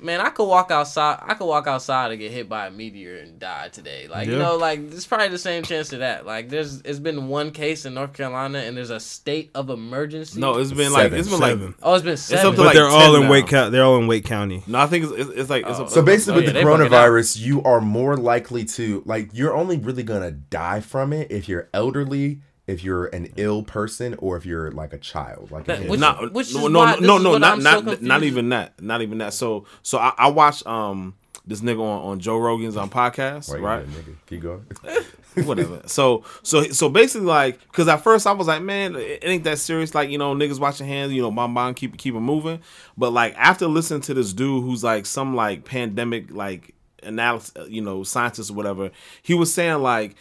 Man, 0.00 0.20
I 0.20 0.30
could 0.30 0.44
walk 0.46 0.70
outside. 0.70 1.18
I 1.26 1.34
could 1.34 1.46
walk 1.46 1.66
outside 1.66 2.10
and 2.10 2.20
get 2.20 2.30
hit 2.32 2.48
by 2.48 2.66
a 2.66 2.70
meteor 2.70 3.16
and 3.18 3.38
die 3.38 3.68
today. 3.68 4.06
Like 4.08 4.28
you 4.28 4.38
know, 4.38 4.56
like 4.56 4.78
it's 4.92 5.06
probably 5.06 5.28
the 5.28 5.38
same 5.38 5.62
chance 5.62 5.88
to 5.90 5.98
that. 5.98 6.24
Like 6.26 6.48
there's, 6.48 6.80
it's 6.82 6.98
been 6.98 7.28
one 7.28 7.50
case 7.50 7.84
in 7.84 7.94
North 7.94 8.12
Carolina, 8.12 8.58
and 8.58 8.76
there's 8.76 8.90
a 8.90 9.00
state 9.00 9.50
of 9.54 9.70
emergency. 9.70 10.40
No, 10.40 10.58
it's 10.58 10.72
been 10.72 10.92
like 10.92 11.12
it's 11.12 11.28
been 11.28 11.38
Seven. 11.38 11.66
like 11.66 11.74
oh, 11.82 11.94
it's 11.94 12.04
been 12.04 12.12
up 12.12 12.18
seven. 12.18 12.50
to 12.52 12.56
But 12.56 12.66
like 12.66 12.74
they're 12.74 12.86
all 12.88 13.16
in 13.16 13.22
now. 13.22 13.30
Wake 13.30 13.46
County. 13.48 13.70
They're 13.70 13.84
all 13.84 13.98
in 13.98 14.06
Wake 14.06 14.24
County. 14.24 14.62
no, 14.66 14.78
I 14.78 14.86
think 14.86 15.04
it's, 15.04 15.12
it's, 15.14 15.30
it's 15.30 15.50
like 15.50 15.66
it's 15.66 15.78
oh, 15.78 15.84
up, 15.84 15.90
So 15.90 16.00
oh, 16.00 16.04
basically, 16.04 16.32
Oh, 16.32 16.36
with 16.36 16.44
yeah, 16.46 16.52
the 16.52 16.58
they 16.60 16.64
bugging 16.64 16.86
out. 16.86 16.90
coronavirus, 16.90 17.40
you 17.40 17.62
are 17.64 17.80
more 17.80 18.16
likely 18.16 18.64
to 18.66 19.02
like. 19.06 19.30
You're 19.32 19.54
only 19.54 19.78
really 19.78 20.02
gonna 20.04 20.30
die 20.30 20.80
from 20.80 21.12
it 21.12 21.30
if 21.32 21.48
you're 21.48 21.68
elderly, 21.74 22.40
if 22.68 22.84
you're 22.84 23.06
an 23.06 23.32
ill 23.36 23.64
person, 23.64 24.14
or 24.18 24.36
if 24.36 24.46
you're 24.46 24.70
like 24.70 24.92
a 24.92 24.98
child. 24.98 25.50
Like 25.50 25.64
That- 25.64 25.80
an 25.80 25.88
which- 25.88 26.00
infant. 26.00 26.20
not, 26.22 26.32
which 26.32 26.54
no, 26.54 26.66
is 26.66 26.72
no, 26.72 26.78
why- 26.78 26.92
this 26.92 27.00
no, 27.00 27.18
no, 27.18 27.30
what 27.30 27.40
not 27.40 27.62
so 27.62 27.80
not 27.80 28.02
not 28.02 28.22
even 28.22 28.48
that, 28.50 28.80
not 28.80 29.02
even 29.02 29.18
that. 29.18 29.34
So 29.34 29.64
so 29.82 29.98
I, 29.98 30.12
I 30.16 30.28
watched 30.30 30.64
um 30.66 31.14
this 31.46 31.60
nigga 31.62 31.80
on, 31.80 32.02
on 32.12 32.20
Joe 32.20 32.36
Rogan's 32.38 32.76
on 32.76 32.90
podcast, 32.90 33.50
Wait, 33.50 33.62
right? 33.62 33.84
yeah, 33.88 34.00
nigga, 34.00 34.14
keep 34.26 34.42
going. 34.42 34.66
Whatever. 35.46 35.82
So 35.86 36.24
so 36.42 36.64
so 36.64 36.88
basically 36.88 37.26
like 37.26 37.60
because 37.60 37.88
at 37.88 37.98
first 38.02 38.26
I 38.26 38.32
was 38.32 38.48
like, 38.48 38.60
man, 38.62 38.96
it 38.96 39.20
ain't 39.24 39.44
that 39.44 39.58
serious. 39.58 39.94
Like 39.94 40.10
you 40.10 40.18
know 40.18 40.34
niggas 40.34 40.58
washing 40.58 40.86
hands, 40.86 41.12
you 41.12 41.22
know, 41.22 41.30
bomb 41.30 41.54
bomb, 41.54 41.74
keep 41.74 41.96
keep 41.96 42.14
it 42.14 42.20
moving. 42.20 42.60
But 42.96 43.12
like 43.12 43.34
after 43.36 43.66
listening 43.66 44.00
to 44.02 44.14
this 44.14 44.32
dude 44.32 44.64
who's 44.64 44.82
like 44.84 45.06
some 45.06 45.34
like 45.36 45.64
pandemic 45.64 46.30
like 46.32 46.74
analysis, 47.04 47.68
you 47.68 47.80
know, 47.80 48.02
scientist 48.02 48.50
or 48.50 48.54
whatever, 48.54 48.90
he 49.22 49.32
was 49.34 49.52
saying 49.54 49.78
like 49.78 50.16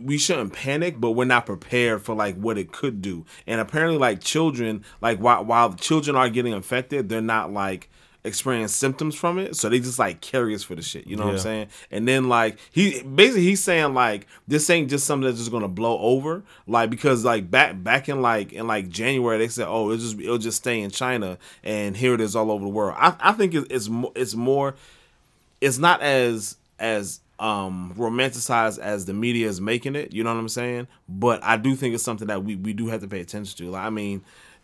we 0.00 0.18
shouldn't 0.18 0.52
panic, 0.52 1.00
but 1.00 1.12
we're 1.12 1.24
not 1.24 1.46
prepared 1.46 2.02
for 2.02 2.14
like 2.14 2.36
what 2.36 2.58
it 2.58 2.72
could 2.72 3.02
do. 3.02 3.24
And 3.46 3.60
apparently, 3.60 3.98
like 3.98 4.20
children, 4.20 4.84
like 5.00 5.18
while 5.18 5.44
while 5.44 5.74
children 5.74 6.16
are 6.16 6.28
getting 6.28 6.52
infected, 6.52 7.08
they're 7.08 7.20
not 7.20 7.52
like 7.52 7.88
experience 8.24 8.74
symptoms 8.74 9.14
from 9.14 9.38
it, 9.38 9.56
so 9.56 9.68
they 9.68 9.80
just 9.80 9.98
like 9.98 10.20
curious 10.20 10.62
for 10.62 10.74
the 10.74 10.82
shit. 10.82 11.06
You 11.06 11.16
know 11.16 11.24
what 11.24 11.34
I'm 11.34 11.40
saying? 11.40 11.68
And 11.90 12.06
then 12.06 12.28
like 12.28 12.58
he 12.70 13.02
basically 13.02 13.42
he's 13.42 13.62
saying 13.62 13.94
like 13.94 14.26
this 14.46 14.68
ain't 14.70 14.90
just 14.90 15.06
something 15.06 15.26
that's 15.26 15.38
just 15.38 15.50
gonna 15.50 15.68
blow 15.68 15.98
over, 15.98 16.42
like 16.66 16.90
because 16.90 17.24
like 17.24 17.50
back 17.50 17.82
back 17.82 18.08
in 18.08 18.22
like 18.22 18.52
in 18.52 18.66
like 18.66 18.88
January 18.88 19.38
they 19.38 19.48
said 19.48 19.66
oh 19.68 19.90
it'll 19.90 19.96
just 19.96 20.20
it'll 20.20 20.38
just 20.38 20.58
stay 20.58 20.80
in 20.80 20.90
China, 20.90 21.38
and 21.64 21.96
here 21.96 22.14
it 22.14 22.20
is 22.20 22.36
all 22.36 22.50
over 22.50 22.64
the 22.64 22.70
world. 22.70 22.94
I 22.98 23.16
I 23.20 23.32
think 23.32 23.54
it's 23.54 23.66
it's 23.70 23.88
more 23.88 24.12
it's 24.14 24.34
more 24.34 24.74
it's 25.60 25.78
not 25.78 26.02
as 26.02 26.56
as 26.78 27.20
um 27.40 27.94
romanticized 27.96 28.78
as 28.78 29.04
the 29.04 29.14
media 29.14 29.46
is 29.48 29.60
making 29.60 29.94
it 29.94 30.12
you 30.12 30.24
know 30.24 30.32
what 30.32 30.40
i'm 30.40 30.48
saying 30.48 30.86
but 31.08 31.42
i 31.44 31.56
do 31.56 31.74
think 31.76 31.94
it's 31.94 32.02
something 32.02 32.26
that 32.28 32.42
we, 32.42 32.56
we 32.56 32.72
do 32.72 32.88
have 32.88 33.00
to 33.00 33.06
pay 33.08 33.20
attention 33.20 33.56
to 33.56 33.70
like 33.70 33.84
i 33.84 33.90
mean 33.90 34.20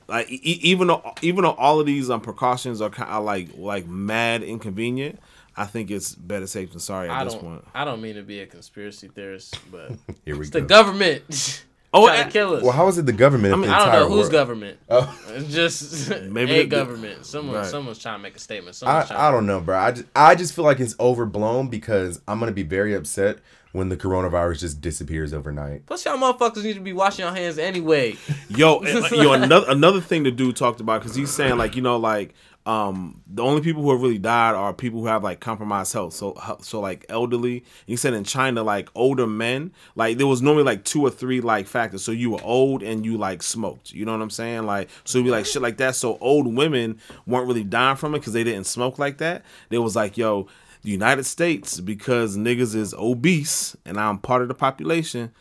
like 0.09 0.29
e- 0.31 0.41
even 0.63 0.89
though 0.89 1.03
even 1.23 1.45
though 1.45 1.53
all 1.53 1.79
of 1.81 1.87
these 1.87 2.11
um 2.11 2.21
precautions 2.21 2.81
are 2.81 2.91
kind 2.91 3.11
of 3.11 3.25
like 3.25 3.49
like 3.57 3.87
mad 3.87 4.43
inconvenient 4.43 5.21
i 5.57 5.65
think 5.65 5.89
it's 5.91 6.15
better 6.17 6.47
safe 6.49 6.71
than 6.73 6.81
sorry 6.81 7.09
at 7.09 7.21
I 7.21 7.25
this 7.25 7.35
don't. 7.35 7.43
point 7.43 7.65
I 7.75 7.85
don't 7.85 8.03
mean 8.03 8.17
to 8.17 8.23
be 8.23 8.41
a 8.41 8.47
conspiracy 8.47 9.07
theorist, 9.09 9.57
but 9.71 9.93
Here 10.25 10.35
we 10.35 10.41
it's 10.41 10.51
go. 10.51 10.59
the 10.61 10.67
government 10.67 11.23
Oh, 11.95 12.07
trying 12.07 12.21
and- 12.23 12.31
to 12.31 12.39
kill 12.39 12.55
us. 12.57 12.63
well, 12.63 12.73
how 12.73 12.89
is 12.89 12.99
it 12.99 13.07
the 13.07 13.13
government? 13.13 13.55
if 13.55 13.61
mean, 13.61 13.71
the 13.71 13.75
I 13.77 13.85
don't 13.85 13.95
know 13.95 14.09
whose 14.09 14.19
world- 14.25 14.33
government. 14.33 14.79
Oh. 14.91 15.21
It's 15.29 15.55
just 15.55 16.11
Maybe 16.31 16.53
a 16.53 16.63
the- 16.63 16.67
government. 16.67 17.25
Someone, 17.25 17.57
Right. 17.57 17.67
someone's 17.67 17.99
trying 17.99 18.19
to 18.19 18.23
make 18.23 18.37
a 18.37 18.41
statement. 18.41 18.77
I, 18.77 18.79
Someone's 18.79 19.09
trying 19.09 19.21
I 19.21 19.31
don't 19.31 19.47
know, 19.47 19.61
bro. 19.61 19.79
I 19.79 19.91
just, 19.93 20.07
I 20.15 20.35
just 20.35 20.55
feel 20.55 20.65
like 20.65 20.81
it's 20.81 20.95
overblown 20.99 21.69
because 21.69 22.21
I'm 22.29 22.41
gonna 22.41 22.53
be 22.53 22.63
very 22.65 22.95
upset 22.95 23.39
when 23.73 23.89
the 23.89 23.97
coronavirus 23.97 24.61
just 24.61 24.81
disappears 24.81 25.35
overnight. 25.35 25.85
Plus, 25.87 26.05
y'all 26.05 26.17
motherfuckers 26.17 26.63
need 26.63 26.75
to 26.75 26.81
be 26.81 26.93
washing 26.93 27.25
your 27.25 27.35
hands 27.35 27.59
anyway. 27.59 28.17
Yo, 28.49 28.83
yo, 29.11 29.33
another 29.33 29.67
another 29.69 30.01
thing 30.01 30.23
the 30.23 30.31
dude 30.31 30.55
talked 30.57 30.81
about 30.81 31.01
because 31.03 31.17
he's 31.17 31.31
saying 31.31 31.57
like 31.59 31.75
you 31.77 31.83
know 31.83 31.97
like 31.97 32.35
um 32.67 33.21
the 33.27 33.43
only 33.43 33.61
people 33.61 33.83
who 33.83 33.91
have 33.91 34.01
really 34.01 34.19
died 34.19 34.55
are 34.55 34.73
people 34.73 35.01
who 35.01 35.07
have 35.07 35.23
like 35.23 35.41
compromised 35.41 35.93
health. 35.93 36.15
So 36.15 36.35
so 36.63 36.81
like 36.81 37.05
elderly. 37.09 37.65
He 37.87 37.97
said 37.97 38.15
in 38.15 38.25
China 38.25 38.63
like 38.63 38.89
older 38.95 39.27
men 39.27 39.73
like 39.97 40.17
there 40.17 40.27
was 40.27 40.41
normally 40.41 40.65
like 40.65 40.85
two 40.85 41.03
or 41.03 41.11
three 41.11 41.41
like 41.41 41.67
factors. 41.67 42.03
So 42.03 42.13
you 42.13 42.31
were 42.31 42.43
old 42.43 42.83
and 42.83 43.05
you 43.05 43.19
like 43.19 43.43
smoked. 43.43 43.93
You 43.93 44.07
know 44.07 44.13
what 44.13 44.23
I'm 44.23 44.31
saying? 44.31 44.65
Like 44.65 44.89
so 45.05 45.19
it'd 45.19 45.27
be 45.27 45.31
like 45.31 45.47
shit 45.47 45.63
like 45.63 45.77
that. 45.77 45.95
So 45.95 46.17
old 46.21 46.55
women 46.55 46.99
weren't 47.27 47.47
really 47.47 47.65
dying 47.65 47.97
from 47.97 48.15
it 48.15 48.21
because 48.21 48.33
they 48.33 48.45
didn't 48.45 48.65
smoke 48.65 48.99
like 48.99 49.19
that. 49.19 49.45
They 49.69 49.79
was 49.79 49.97
like 49.97 50.17
yo. 50.17 50.49
The 50.83 50.91
United 50.91 51.25
States, 51.25 51.81
because 51.81 52.37
niggas 52.37 52.75
is 52.75 52.93
obese 52.93 53.75
and 53.87 53.99
I'm 53.99 54.19
part 54.19 54.43
of 54.43 54.49
the 54.49 54.55
population, 54.55 55.33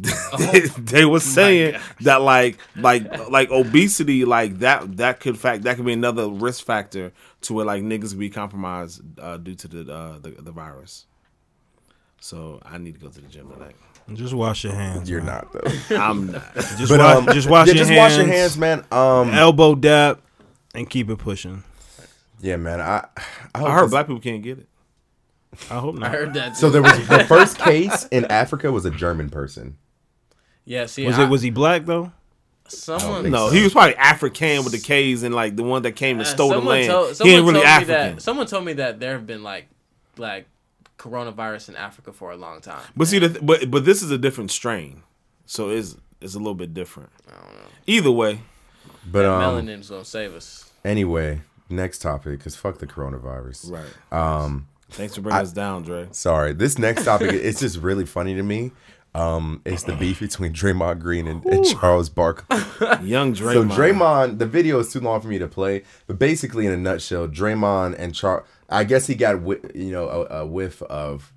they, 0.38 0.60
they 0.60 1.04
were 1.04 1.20
saying 1.20 1.80
that 2.00 2.20
like 2.20 2.58
like 2.76 3.28
like 3.30 3.50
obesity 3.50 4.24
like 4.24 4.58
that 4.58 4.96
that 4.96 5.20
could 5.20 5.38
fact 5.38 5.62
that 5.62 5.76
could 5.76 5.86
be 5.86 5.92
another 5.92 6.28
risk 6.28 6.64
factor 6.64 7.12
to 7.42 7.54
where 7.54 7.64
like 7.64 7.82
niggas 7.82 8.18
be 8.18 8.28
compromised 8.28 9.00
uh, 9.20 9.36
due 9.36 9.54
to 9.54 9.68
the, 9.68 9.92
uh, 9.94 10.18
the 10.18 10.30
the 10.30 10.50
virus. 10.50 11.06
So 12.20 12.60
I 12.64 12.78
need 12.78 12.94
to 12.94 13.00
go 13.00 13.08
to 13.08 13.20
the 13.20 13.28
gym 13.28 13.50
tonight. 13.50 13.76
Just 14.14 14.34
wash 14.34 14.64
your 14.64 14.74
hands. 14.74 15.08
You're 15.08 15.22
man. 15.22 15.46
not 15.52 15.52
though. 15.52 15.96
I'm 15.96 16.32
not. 16.32 16.54
Just, 16.54 16.88
But 16.88 17.00
wa- 17.00 17.16
um, 17.18 17.26
just 17.32 17.48
wash 17.48 17.68
yeah, 17.68 17.74
your 17.74 17.84
just 17.84 17.90
hands. 17.90 18.14
Just 18.14 18.18
wash 18.18 18.26
your 18.26 18.36
hands, 18.36 18.58
man. 18.58 18.84
Um, 18.90 19.30
Elbow 19.32 19.74
dap, 19.74 20.20
and 20.74 20.88
keep 20.90 21.08
it 21.08 21.16
pushing. 21.18 21.62
yeah, 22.40 22.56
man. 22.56 22.80
I 22.80 23.06
I, 23.54 23.64
I 23.64 23.70
heard 23.72 23.90
black 23.90 24.06
people 24.06 24.20
can't 24.20 24.42
get 24.42 24.58
it. 24.58 24.68
I 25.70 25.78
hope 25.78 25.94
not. 25.94 26.08
I 26.08 26.12
heard 26.12 26.34
that. 26.34 26.56
So 26.56 26.68
there 26.68 26.82
was 26.82 26.92
the 27.08 27.24
first 27.24 27.58
case 27.58 28.06
in 28.08 28.24
Africa 28.26 28.72
was 28.72 28.84
a 28.84 28.90
German 28.90 29.30
person. 29.30 29.76
Yeah, 30.64 30.86
see, 30.86 31.06
Was 31.06 31.18
I- 31.18 31.24
it? 31.24 31.28
Was 31.30 31.42
he 31.42 31.50
black 31.50 31.86
though? 31.86 32.12
someone? 32.66 33.30
No, 33.30 33.48
so. 33.48 33.54
he 33.54 33.62
was 33.62 33.72
probably 33.72 33.94
African 33.96 34.64
with 34.64 34.72
the 34.72 34.78
K's 34.78 35.22
and 35.22 35.34
like 35.34 35.54
the 35.54 35.62
one 35.62 35.82
that 35.82 35.92
came 35.92 36.16
and 36.18 36.26
Uh, 36.26 36.30
stole 36.30 36.48
the 36.50 36.58
land. 36.60 36.88
told- 36.88 37.08
he 37.08 37.14
someone 37.14 37.34
ain't 37.36 37.42
really 37.44 37.54
told 37.60 37.66
African. 37.66 38.14
that- 38.16 38.22
someone 38.22 38.46
told 38.46 38.64
me 38.64 38.72
that 38.74 39.00
there 39.00 39.12
have 39.12 39.26
been 39.26 39.42
like, 39.42 39.66
like, 40.16 40.46
coronavirus 40.98 41.68
in 41.70 41.76
Africa 41.76 42.12
for 42.12 42.30
a 42.32 42.36
long 42.36 42.60
time. 42.60 42.80
But 42.96 43.08
see, 43.08 43.18
the 43.18 43.28
th- 43.28 43.44
but 43.44 43.70
but 43.70 43.84
this 43.84 44.02
is 44.02 44.10
a 44.10 44.16
different 44.18 44.50
strain, 44.50 45.02
so 45.44 45.68
it's 45.70 45.96
it's 46.20 46.34
a 46.34 46.38
little 46.38 46.54
bit 46.54 46.72
different. 46.72 47.10
I 47.28 47.32
don't 47.32 47.52
know. 47.54 47.68
Either 47.86 48.10
way, 48.10 48.40
But 49.10 49.26
um, 49.26 49.42
Melanin's 49.66 49.90
gonna 49.90 50.04
save 50.04 50.34
us. 50.34 50.70
anyway, 50.84 51.42
next 51.68 51.98
topic 51.98 52.38
because 52.38 52.56
fuck 52.56 52.78
the 52.78 52.86
coronavirus. 52.86 53.70
right. 53.72 54.18
Um, 54.18 54.68
Thanks 54.90 55.16
for 55.16 55.20
bringing 55.22 55.42
us 55.42 55.52
down, 55.52 55.82
Dre. 55.82 56.08
sorry. 56.12 56.52
This 56.54 56.78
next 56.78 57.04
topic 57.04 57.30
it's 57.32 57.60
just 57.60 57.76
really 57.78 58.06
funny 58.06 58.34
to 58.34 58.42
me. 58.42 58.72
Um, 59.14 59.62
it's 59.64 59.84
the 59.84 59.94
beef 59.94 60.18
between 60.20 60.52
Draymond 60.52 60.98
Green 60.98 61.28
and, 61.28 61.44
and 61.46 61.64
Charles 61.64 62.08
Barkley. 62.08 62.56
Young 63.06 63.32
Draymond. 63.32 63.52
So 63.52 63.64
Draymond. 63.64 63.70
Draymond, 63.70 64.38
the 64.38 64.46
video 64.46 64.80
is 64.80 64.92
too 64.92 65.00
long 65.00 65.20
for 65.20 65.28
me 65.28 65.38
to 65.38 65.46
play, 65.46 65.84
but 66.08 66.18
basically 66.18 66.66
in 66.66 66.72
a 66.72 66.76
nutshell, 66.76 67.28
Draymond 67.28 67.94
and 67.98 68.12
Char, 68.14 68.44
I 68.68 68.82
guess 68.84 69.06
he 69.06 69.14
got 69.14 69.40
whi- 69.40 69.60
you 69.74 69.92
know 69.92 70.08
a, 70.08 70.40
a 70.40 70.46
whiff 70.46 70.82
of, 70.82 71.32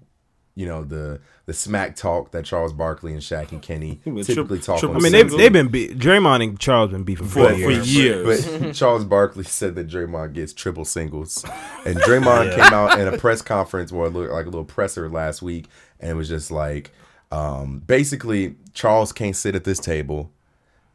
you 0.55 0.65
know 0.65 0.83
the 0.83 1.19
the 1.45 1.53
smack 1.53 1.95
talk 1.95 2.31
that 2.31 2.43
Charles 2.45 2.73
Barkley 2.73 3.13
and 3.13 3.21
Shaq 3.21 3.51
and 3.51 3.61
Kenny 3.61 3.99
been 4.03 4.23
typically 4.23 4.57
tri- 4.57 4.65
talk. 4.73 4.79
triple 4.79 4.95
on 4.97 5.01
I 5.01 5.03
mean, 5.03 5.11
they've, 5.11 5.29
they've 5.29 5.53
been 5.53 5.67
be- 5.67 5.89
Draymond 5.89 6.43
and 6.43 6.59
Charles 6.59 6.89
been 6.91 7.03
beefing 7.03 7.27
for, 7.27 7.47
For- 7.49 7.53
for 7.53 7.71
years. 7.71 7.95
years. 7.95 8.47
But 8.59 8.73
Charles 8.73 9.05
Barkley 9.05 9.43
said 9.43 9.75
that 9.75 9.87
Draymond 9.87 10.33
gets 10.33 10.51
triple 10.51 10.83
singles, 10.83 11.45
and 11.85 11.95
Draymond 11.99 12.55
came 12.55 12.73
out 12.73 12.99
in 12.99 13.07
a 13.07 13.17
press 13.19 13.43
conference 13.43 13.91
or 13.91 14.07
a 14.07 14.09
little- 14.09 14.33
like 14.33 14.47
a 14.47 14.49
little 14.49 14.65
presser 14.65 15.07
last 15.09 15.43
week, 15.43 15.67
and 15.99 16.09
it 16.09 16.15
was 16.15 16.27
just 16.27 16.49
like, 16.49 16.91
um, 17.31 17.79
basically 17.85 18.55
Charles 18.73 19.11
can't 19.11 19.35
sit 19.35 19.55
at 19.55 19.63
this 19.63 19.79
table. 19.79 20.31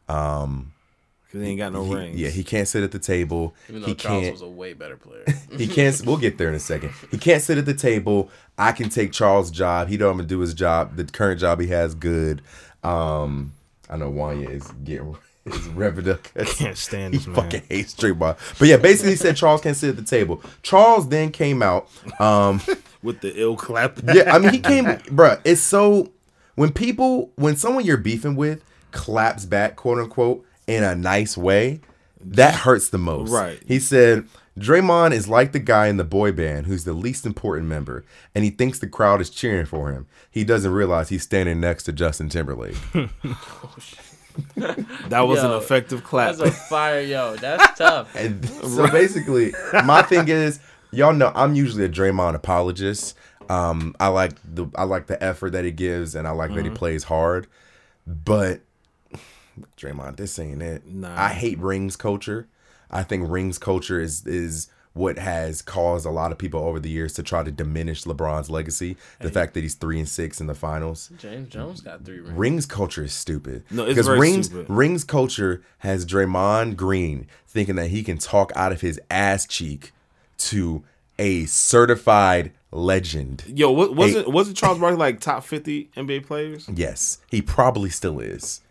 Um, 0.09 0.71
Cause 1.31 1.41
he 1.41 1.47
ain't 1.47 1.57
got 1.57 1.73
no 1.73 1.83
He- 1.85 1.95
rings. 1.95 2.19
yeah, 2.19 2.29
he 2.29 2.43
can't 2.43 2.67
sit 2.67 2.83
at 2.83 2.91
the 2.91 2.99
table. 2.99 3.55
Even 3.67 3.81
though 3.81 3.87
he 3.87 3.95
Charles 3.95 4.21
can't. 4.23 4.33
was 4.33 4.41
a 4.43 4.47
way 4.47 4.73
better 4.73 4.97
player. 4.97 5.25
he 5.57 5.67
can't. 5.67 5.99
We'll 6.05 6.17
get 6.17 6.37
there 6.37 6.49
in 6.49 6.53
a 6.55 6.59
second. 6.59 6.91
He 7.09 7.17
can't 7.17 7.41
sit 7.41 7.57
at 7.57 7.65
the 7.65 7.73
table. 7.73 8.29
I 8.57 8.71
can 8.71 8.89
take 8.89 9.11
Charles' 9.11 9.49
job. 9.49 9.87
He 9.87 9.97
don't 9.97 10.13
even 10.15 10.27
do 10.27 10.39
his 10.39 10.53
job. 10.53 10.95
The 10.95 11.05
current 11.05 11.39
job 11.39 11.59
he 11.59 11.67
has 11.67 11.95
good. 11.95 12.41
Um, 12.83 13.53
I 13.89 13.97
know 13.97 14.11
Wanya 14.11 14.49
is 14.49 14.67
getting 14.83 15.15
is 15.45 15.57
revving 15.69 16.07
up. 16.07 16.23
Can't 16.57 16.77
stand 16.77 17.13
He 17.13 17.17
this 17.17 17.27
man. 17.27 17.35
fucking 17.35 17.63
hates 17.67 17.95
Draymond. 17.95 18.37
But 18.59 18.67
yeah, 18.67 18.77
basically 18.77 19.11
he 19.11 19.17
said 19.17 19.35
Charles 19.35 19.61
can't 19.61 19.75
sit 19.75 19.89
at 19.89 19.95
the 19.95 20.03
table. 20.03 20.41
Charles 20.61 21.09
then 21.09 21.31
came 21.31 21.63
out. 21.63 21.89
Um, 22.19 22.61
with 23.01 23.21
the 23.21 23.33
ill 23.41 23.55
clap. 23.57 23.99
yeah, 24.13 24.33
I 24.35 24.37
mean 24.39 24.51
he 24.53 24.59
came, 24.59 24.85
bruh. 24.85 25.41
It's 25.43 25.61
so 25.61 26.11
when 26.55 26.71
people 26.71 27.31
when 27.35 27.55
someone 27.55 27.85
you're 27.85 27.97
beefing 27.97 28.35
with 28.35 28.63
claps 28.91 29.45
back, 29.45 29.75
quote 29.75 29.99
unquote, 29.99 30.45
in 30.67 30.83
a 30.83 30.95
nice 30.95 31.37
way, 31.37 31.81
that 32.21 32.55
hurts 32.55 32.89
the 32.89 32.97
most. 32.97 33.31
Right. 33.31 33.59
He 33.67 33.79
said 33.79 34.27
Draymond 34.59 35.13
is 35.13 35.27
like 35.27 35.51
the 35.51 35.59
guy 35.59 35.87
in 35.87 35.97
the 35.97 36.03
boy 36.03 36.31
band 36.31 36.67
who's 36.67 36.83
the 36.83 36.93
least 36.93 37.25
important 37.25 37.67
member, 37.67 38.05
and 38.35 38.43
he 38.43 38.49
thinks 38.51 38.79
the 38.79 38.87
crowd 38.87 39.19
is 39.19 39.29
cheering 39.29 39.65
for 39.65 39.91
him. 39.91 40.05
He 40.29 40.43
doesn't 40.43 40.71
realize 40.71 41.09
he's 41.09 41.23
standing 41.23 41.59
next 41.59 41.83
to 41.83 41.93
Justin 41.93 42.29
Timberlake. 42.29 42.75
oh, 42.95 43.09
That 44.55 45.27
was 45.27 45.43
Yo, 45.43 45.51
an 45.51 45.61
effective 45.61 46.03
clap. 46.03 46.35
That's 46.35 46.49
a 46.49 46.51
fire, 46.51 47.01
yo. 47.01 47.35
That's 47.35 47.77
tough. 47.77 48.15
And 48.15 48.43
so 48.47 48.89
basically, 48.89 49.53
my 49.85 50.01
thing 50.01 50.27
is, 50.27 50.59
y'all 50.91 51.13
know 51.13 51.31
I'm 51.35 51.55
usually 51.55 51.85
a 51.85 51.89
Draymond 51.89 52.35
apologist. 52.35 53.15
Um, 53.49 53.95
I 53.99 54.07
like 54.07 54.33
the 54.43 54.67
I 54.75 54.83
like 54.83 55.07
the 55.07 55.21
effort 55.23 55.51
that 55.51 55.65
he 55.65 55.71
gives, 55.71 56.15
and 56.15 56.27
I 56.27 56.31
like 56.31 56.53
that 56.55 56.63
he 56.63 56.71
plays 56.71 57.05
hard. 57.05 57.47
But 58.05 58.61
Draymond, 59.77 60.17
this 60.17 60.37
ain't 60.39 60.61
it. 60.61 60.85
Nah. 60.85 61.15
I 61.15 61.29
hate 61.29 61.59
rings 61.59 61.95
culture. 61.95 62.47
I 62.89 63.03
think 63.03 63.29
rings 63.29 63.57
culture 63.57 63.99
is 63.99 64.25
is 64.25 64.69
what 64.93 65.17
has 65.17 65.63
caused 65.63 66.05
a 66.05 66.09
lot 66.11 66.31
of 66.31 66.37
people 66.37 66.59
over 66.59 66.79
the 66.79 66.89
years 66.89 67.13
to 67.13 67.23
try 67.23 67.41
to 67.41 67.51
diminish 67.51 68.03
LeBron's 68.03 68.49
legacy. 68.49 68.95
The 69.19 69.31
fact 69.31 69.55
that 69.55 69.61
he's 69.61 69.73
three 69.73 69.97
and 69.97 70.07
six 70.07 70.39
in 70.39 70.45
the 70.45 70.53
finals. 70.53 71.09
James 71.17 71.49
Jones 71.49 71.81
got 71.81 72.05
three 72.05 72.19
rings. 72.19 72.37
Rings 72.37 72.65
culture 72.67 73.03
is 73.03 73.13
stupid. 73.13 73.63
No, 73.71 73.83
it's 73.83 73.91
because 73.91 74.05
very 74.05 74.19
rings 74.19 74.45
stupid. 74.47 74.69
rings 74.69 75.03
culture 75.03 75.63
has 75.79 76.05
Draymond 76.05 76.75
Green 76.75 77.27
thinking 77.47 77.75
that 77.75 77.87
he 77.87 78.03
can 78.03 78.19
talk 78.19 78.51
out 78.55 78.71
of 78.71 78.81
his 78.81 78.99
ass 79.09 79.47
cheek 79.47 79.93
to 80.37 80.83
a 81.19 81.45
certified 81.45 82.51
legend. 82.71 83.43
Yo, 83.47 83.71
what, 83.71 83.95
wasn't 83.95 84.25
Hey. 84.25 84.31
wasn't 84.31 84.57
Charles 84.57 84.79
Barkley 84.79 84.97
like 84.97 85.19
top 85.19 85.43
fifty 85.43 85.89
NBA 85.95 86.25
players? 86.25 86.67
Yes, 86.73 87.19
he 87.29 87.41
probably 87.41 87.89
still 87.89 88.19
is. 88.19 88.61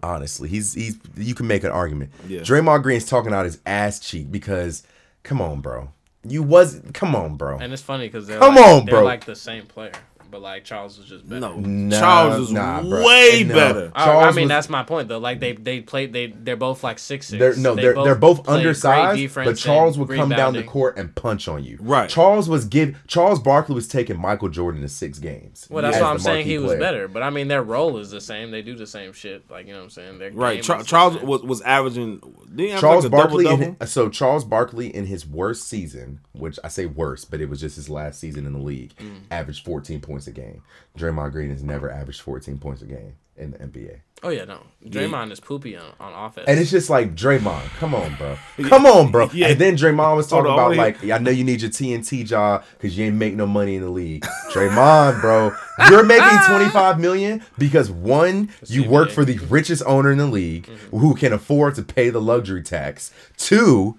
Honestly, 0.00 0.48
he's 0.48 0.74
he's 0.74 0.96
you 1.16 1.34
can 1.34 1.48
make 1.48 1.64
an 1.64 1.72
argument. 1.72 2.12
Yeah. 2.28 2.40
Draymond 2.40 2.84
Green's 2.84 3.04
talking 3.04 3.32
out 3.34 3.44
his 3.46 3.58
ass 3.66 3.98
cheek 3.98 4.30
because 4.30 4.84
come 5.24 5.40
on, 5.40 5.60
bro. 5.60 5.90
You 6.24 6.42
was 6.44 6.80
come 6.94 7.16
on, 7.16 7.36
bro. 7.36 7.58
And 7.58 7.72
it's 7.72 7.82
funny 7.82 8.06
because 8.06 8.26
they're 8.28 8.38
Come 8.38 8.54
like, 8.54 8.64
on, 8.66 8.84
they're 8.86 8.94
bro. 8.96 9.04
like 9.04 9.24
the 9.24 9.34
same 9.34 9.66
player, 9.66 9.92
but 10.30 10.40
like 10.42 10.64
Charles 10.64 10.98
was 10.98 11.08
just 11.08 11.28
better. 11.28 11.40
No, 11.40 11.56
Nah, 11.56 11.98
Charles 11.98 12.38
was 12.40 12.52
nah, 12.52 12.82
way 12.82 13.44
No. 13.46 13.54
better. 13.54 13.92
I, 13.94 14.10
I 14.10 14.32
mean 14.32 14.44
was- 14.44 14.48
that's 14.48 14.68
my 14.68 14.82
point 14.82 15.08
though. 15.08 15.18
Like 15.18 15.40
they 15.40 15.52
they 15.52 15.80
played 15.80 16.12
they 16.12 16.26
they're 16.28 16.56
both 16.56 16.82
like 16.84 16.98
six 16.98 17.28
six. 17.28 17.38
They're, 17.38 17.56
no, 17.56 17.74
They 17.74 17.82
they're 17.82 17.94
they're 18.04 18.14
both 18.14 18.48
undersized, 18.48 19.34
but 19.34 19.56
Charles 19.56 19.96
and 19.96 20.08
would 20.08 20.16
come 20.16 20.28
down 20.30 20.54
the 20.54 20.62
court 20.62 20.96
and 20.98 21.14
punch 21.14 21.48
on 21.48 21.64
you. 21.64 21.78
Right. 21.80 22.08
Charles 22.08 22.48
was 22.48 22.64
give 22.64 22.96
Charles 23.06 23.40
Barkley 23.40 23.74
was 23.74 23.88
taking 23.88 24.20
Michael 24.20 24.48
Jordan 24.48 24.82
to 24.82 24.88
six 24.88 25.18
games. 25.18 25.66
Well, 25.70 25.82
that's 25.82 26.00
why 26.00 26.10
I'm 26.10 26.18
saying 26.18 26.38
marquee 26.38 26.50
he 26.50 26.58
was 26.58 26.74
better. 26.78 27.08
But 27.08 27.22
I 27.22 27.30
mean, 27.30 27.48
their 27.48 27.62
role 27.62 27.98
is 27.98 28.10
the 28.10 28.20
same. 28.20 28.50
They 28.50 28.62
do 28.62 28.74
the 28.74 28.86
same 28.86 29.12
shit. 29.12 29.50
Like 29.50 29.66
you 29.66 29.72
know 29.72 29.78
what 29.80 29.84
I'm 29.84 29.90
saying. 29.90 30.18
Their 30.18 30.30
Right, 30.32 30.62
Char- 30.62 30.80
is 30.80 30.86
Charles 30.86 31.14
same. 31.14 31.26
was 31.26 31.42
was 31.42 31.60
averaging. 31.62 32.18
Didn't 32.18 32.58
he 32.58 32.68
have 32.70 32.80
Charles 32.80 33.04
like 33.04 33.12
Barkley, 33.12 33.46
in, 33.46 33.76
so 33.86 34.08
Charles 34.08 34.44
Barkley 34.44 34.94
in 34.94 35.06
his 35.06 35.26
worst 35.26 35.68
season, 35.68 36.20
which 36.32 36.58
I 36.64 36.68
say 36.68 36.86
worst, 36.86 37.30
but 37.30 37.40
it 37.40 37.48
was 37.48 37.60
just 37.60 37.76
his 37.76 37.88
last 37.88 38.18
season 38.20 38.46
in 38.46 38.52
the 38.52 38.58
league, 38.58 38.94
Mm. 38.96 39.20
averaged 39.30 39.64
14 39.64 40.00
points 40.00 40.17
a 40.26 40.32
game. 40.32 40.62
Draymond 40.98 41.32
Green 41.32 41.50
has 41.50 41.62
never 41.62 41.90
averaged 41.90 42.20
14 42.22 42.58
points 42.58 42.82
a 42.82 42.86
game 42.86 43.14
in 43.36 43.52
the 43.52 43.58
NBA. 43.58 44.00
Oh 44.20 44.30
yeah, 44.30 44.44
no. 44.44 44.58
Draymond 44.84 45.30
is 45.30 45.38
poopy 45.38 45.76
on, 45.76 45.92
on 46.00 46.12
offense. 46.12 46.46
And 46.48 46.58
it's 46.58 46.72
just 46.72 46.90
like 46.90 47.14
Draymond, 47.14 47.62
come 47.78 47.94
on, 47.94 48.16
bro, 48.16 48.36
come 48.64 48.84
on, 48.84 49.12
bro. 49.12 49.30
Yeah. 49.32 49.46
And 49.46 49.60
then 49.60 49.76
Draymond 49.76 50.16
was 50.16 50.26
talking 50.26 50.50
about 50.50 50.58
I 50.58 50.62
wanna 50.70 50.76
like, 50.76 51.04
I 51.08 51.18
know 51.18 51.30
you 51.30 51.44
need 51.44 51.62
your 51.62 51.70
TNT 51.70 52.26
job 52.26 52.64
because 52.72 52.98
you 52.98 53.04
ain't 53.04 53.14
make 53.14 53.34
no 53.34 53.46
money 53.46 53.76
in 53.76 53.82
the 53.82 53.90
league. 53.90 54.26
Draymond, 54.52 55.20
bro, 55.20 55.52
you're 55.88 56.02
making 56.04 56.36
25 56.48 56.98
million 56.98 57.44
because 57.58 57.92
one, 57.92 58.50
you 58.66 58.82
work 58.88 59.10
for 59.10 59.24
the 59.24 59.38
richest 59.46 59.84
owner 59.86 60.10
in 60.10 60.18
the 60.18 60.26
league 60.26 60.66
Mm-hmm. 60.66 60.96
who 60.98 61.14
can 61.14 61.32
afford 61.32 61.76
to 61.76 61.82
pay 61.82 62.10
the 62.10 62.20
luxury 62.20 62.62
tax. 62.62 63.12
Two, 63.36 63.98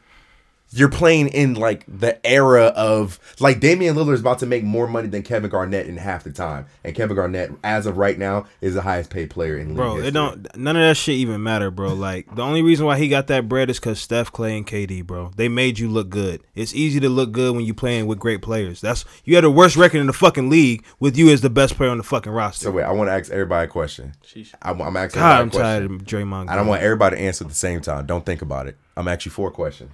you're 0.71 0.89
playing 0.89 1.29
in 1.29 1.55
like 1.55 1.84
the 1.88 2.25
era 2.25 2.65
of 2.75 3.19
like 3.39 3.60
Damian 3.60 3.95
Lillard 3.95 4.13
is 4.13 4.19
about 4.19 4.39
to 4.39 4.45
make 4.45 4.63
more 4.63 4.88
money 4.88 5.08
than 5.08 5.23
Kevin 5.23 5.49
Garnett 5.49 5.88
in 5.88 5.97
half 5.97 6.23
the 6.23 6.32
time, 6.32 6.67
and 6.84 6.95
Kevin 6.95 7.15
Garnett, 7.15 7.51
as 7.63 7.86
of 7.86 7.97
right 7.97 8.17
now, 8.17 8.45
is 8.62 8.75
the 8.75 8.82
highest 8.82 9.10
paid 9.10 9.29
player 9.29 9.58
in 9.58 9.69
league. 9.69 9.77
Bro, 9.77 9.95
history. 9.95 10.08
it 10.08 10.12
don't. 10.12 10.58
None 10.58 10.75
of 10.75 10.82
that 10.82 10.97
shit 10.97 11.15
even 11.15 11.41
matter, 11.41 11.71
bro. 11.71 11.93
Like 11.93 12.34
the 12.36 12.43
only 12.43 12.62
reason 12.62 12.86
why 12.86 12.97
he 12.97 13.08
got 13.08 13.27
that 13.27 13.49
bread 13.49 13.69
is 13.69 13.79
because 13.79 13.99
Steph, 13.99 14.32
Klay, 14.32 14.58
and 14.58 14.67
KD, 14.67 15.05
bro. 15.05 15.32
They 15.36 15.49
made 15.49 15.79
you 15.79 15.89
look 15.89 16.10
good. 16.10 16.41
It's 16.53 16.75
easy 16.75 16.99
to 16.99 17.10
look 17.10 17.32
good 17.32 17.55
when 17.55 17.65
you're 17.65 17.75
playing 17.75 18.05
with 18.08 18.19
great 18.19 18.41
players. 18.41 18.82
That's 18.82 19.05
you 19.25 19.36
had 19.36 19.43
the 19.43 19.51
worst 19.51 19.75
record 19.75 19.99
in 19.99 20.08
the 20.08 20.13
fucking 20.13 20.49
league 20.49 20.86
with 20.99 21.17
you 21.17 21.29
as 21.29 21.41
the 21.41 21.49
best 21.49 21.75
player 21.75 21.89
on 21.89 21.97
the 21.97 22.03
fucking 22.03 22.32
roster. 22.32 22.65
So 22.65 22.71
wait, 22.71 22.84
I 22.84 22.91
want 22.91 23.08
to 23.10 23.13
ask 23.13 23.32
everybody 23.32 23.65
a 23.65 23.67
question. 23.67 24.13
Sheesh. 24.23 24.53
I'm, 24.62 24.82
I'm 24.82 24.95
asking 24.95 25.19
God, 25.19 25.32
I'm 25.32 25.47
everybody 25.47 25.58
a 25.58 25.62
tired 25.62 25.89
question. 25.89 25.95
of 25.95 26.27
Draymond. 26.27 26.49
I 26.49 26.55
don't 26.55 26.67
want 26.67 26.84
everybody 26.84 27.15
to 27.15 27.21
answer 27.21 27.43
at 27.43 27.49
the 27.49 27.55
same 27.55 27.82
time. 27.82 28.05
Don't 28.05 28.25
think 28.25 28.41
about 28.41 28.67
it. 28.67 28.77
I'm 28.95 29.08
asking 29.08 29.32
you 29.32 29.34
four 29.34 29.49
questions. 29.51 29.91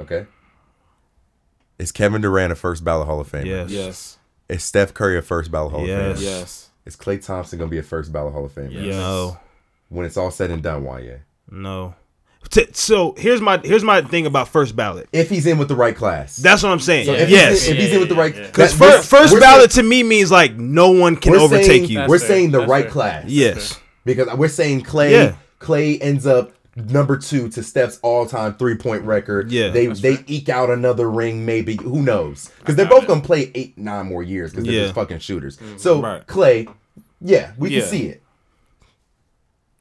Okay. 0.00 0.26
Is 1.78 1.92
Kevin 1.92 2.20
Durant 2.22 2.52
a 2.52 2.54
first 2.56 2.84
ballot 2.84 3.06
Hall 3.06 3.20
of 3.20 3.30
Famer? 3.30 3.46
Yes. 3.46 3.70
Yes, 3.70 4.18
Is 4.48 4.62
Steph 4.62 4.94
Curry 4.94 5.18
a 5.18 5.22
first 5.22 5.50
ballot 5.50 5.72
Hall 5.72 5.86
Yes. 5.86 6.18
of 6.18 6.22
Famer? 6.22 6.22
yes. 6.24 6.70
Is 6.86 6.96
Klay 6.96 7.24
Thompson 7.24 7.58
gonna 7.58 7.70
be 7.70 7.78
a 7.78 7.82
first 7.82 8.12
ballot 8.12 8.32
Hall 8.32 8.44
of 8.44 8.52
Famer? 8.54 8.72
Yes. 8.72 8.84
No, 8.94 9.38
When 9.88 10.04
it's 10.06 10.16
all 10.16 10.30
said 10.30 10.50
and 10.50 10.62
done, 10.62 10.84
why 10.84 11.00
yeah? 11.00 11.16
no. 11.50 11.94
So 12.72 13.14
here's 13.16 13.40
my 13.40 13.58
here's 13.64 13.82
my 13.82 14.02
thing 14.02 14.26
about 14.26 14.48
first 14.48 14.76
ballot. 14.76 15.08
If 15.12 15.30
he's 15.30 15.46
in 15.46 15.56
with 15.56 15.68
the 15.68 15.74
right 15.74 15.96
class. 15.96 16.36
That's 16.36 16.62
what 16.62 16.70
I'm 16.72 16.78
saying. 16.78 17.06
Yeah. 17.06 17.14
if 17.14 17.30
yes, 17.30 17.52
He's 17.62 17.68
in, 17.68 17.76
if 17.76 17.82
he's 17.82 17.92
in 17.94 18.00
with 18.00 18.08
the 18.10 18.14
right 18.14 18.36
yeah. 18.36 18.46
because 18.46 18.76
that- 18.78 18.84
we're- 18.86 19.02
first 19.02 19.32
we're 19.32 19.40
ballot 19.40 19.72
saying- 19.72 19.84
to 19.84 19.88
me 19.88 20.02
means 20.02 20.30
like 20.30 20.54
no 20.54 20.90
one 20.90 21.16
can 21.16 21.34
overtake 21.34 21.66
saying, 21.66 21.84
you. 21.86 22.00
We're 22.06 22.18
fair. 22.18 22.28
saying 22.28 22.50
the 22.50 22.66
right 22.66 22.84
fair. 22.84 22.92
class. 22.92 23.24
Yes. 23.28 23.80
Because 24.04 24.28
we're 24.36 24.48
saying 24.48 24.82
Klay 24.82 25.10
Yeah. 25.10 25.34
Klay 25.58 25.98
ends 26.02 26.26
up 26.26 26.52
number 26.76 27.16
two 27.16 27.48
to 27.50 27.62
Steph's 27.62 27.98
all 28.02 28.26
time 28.26 28.54
three 28.54 28.76
point 28.76 29.02
record. 29.04 29.50
Yeah. 29.52 29.68
They 29.68 29.86
they 29.86 30.16
fair. 30.16 30.24
eke 30.26 30.48
out 30.48 30.70
another 30.70 31.10
ring, 31.10 31.44
maybe. 31.46 31.76
Who 31.76 32.02
knows? 32.02 32.50
Because 32.58 32.76
they're 32.76 32.86
both 32.88 33.04
it. 33.04 33.08
gonna 33.08 33.20
play 33.20 33.50
eight, 33.54 33.76
nine 33.78 34.06
more 34.06 34.22
years 34.22 34.50
because 34.50 34.64
they're 34.64 34.74
Yeah. 34.74 34.82
just 34.84 34.94
fucking 34.94 35.18
shooters. 35.20 35.56
Mm-hmm. 35.58 35.76
So 35.78 36.00
Right. 36.02 36.26
Klay, 36.26 36.68
yeah, 37.20 37.52
we 37.58 37.70
Yeah. 37.70 37.80
can 37.80 37.88
see 37.88 38.02
it. 38.06 38.22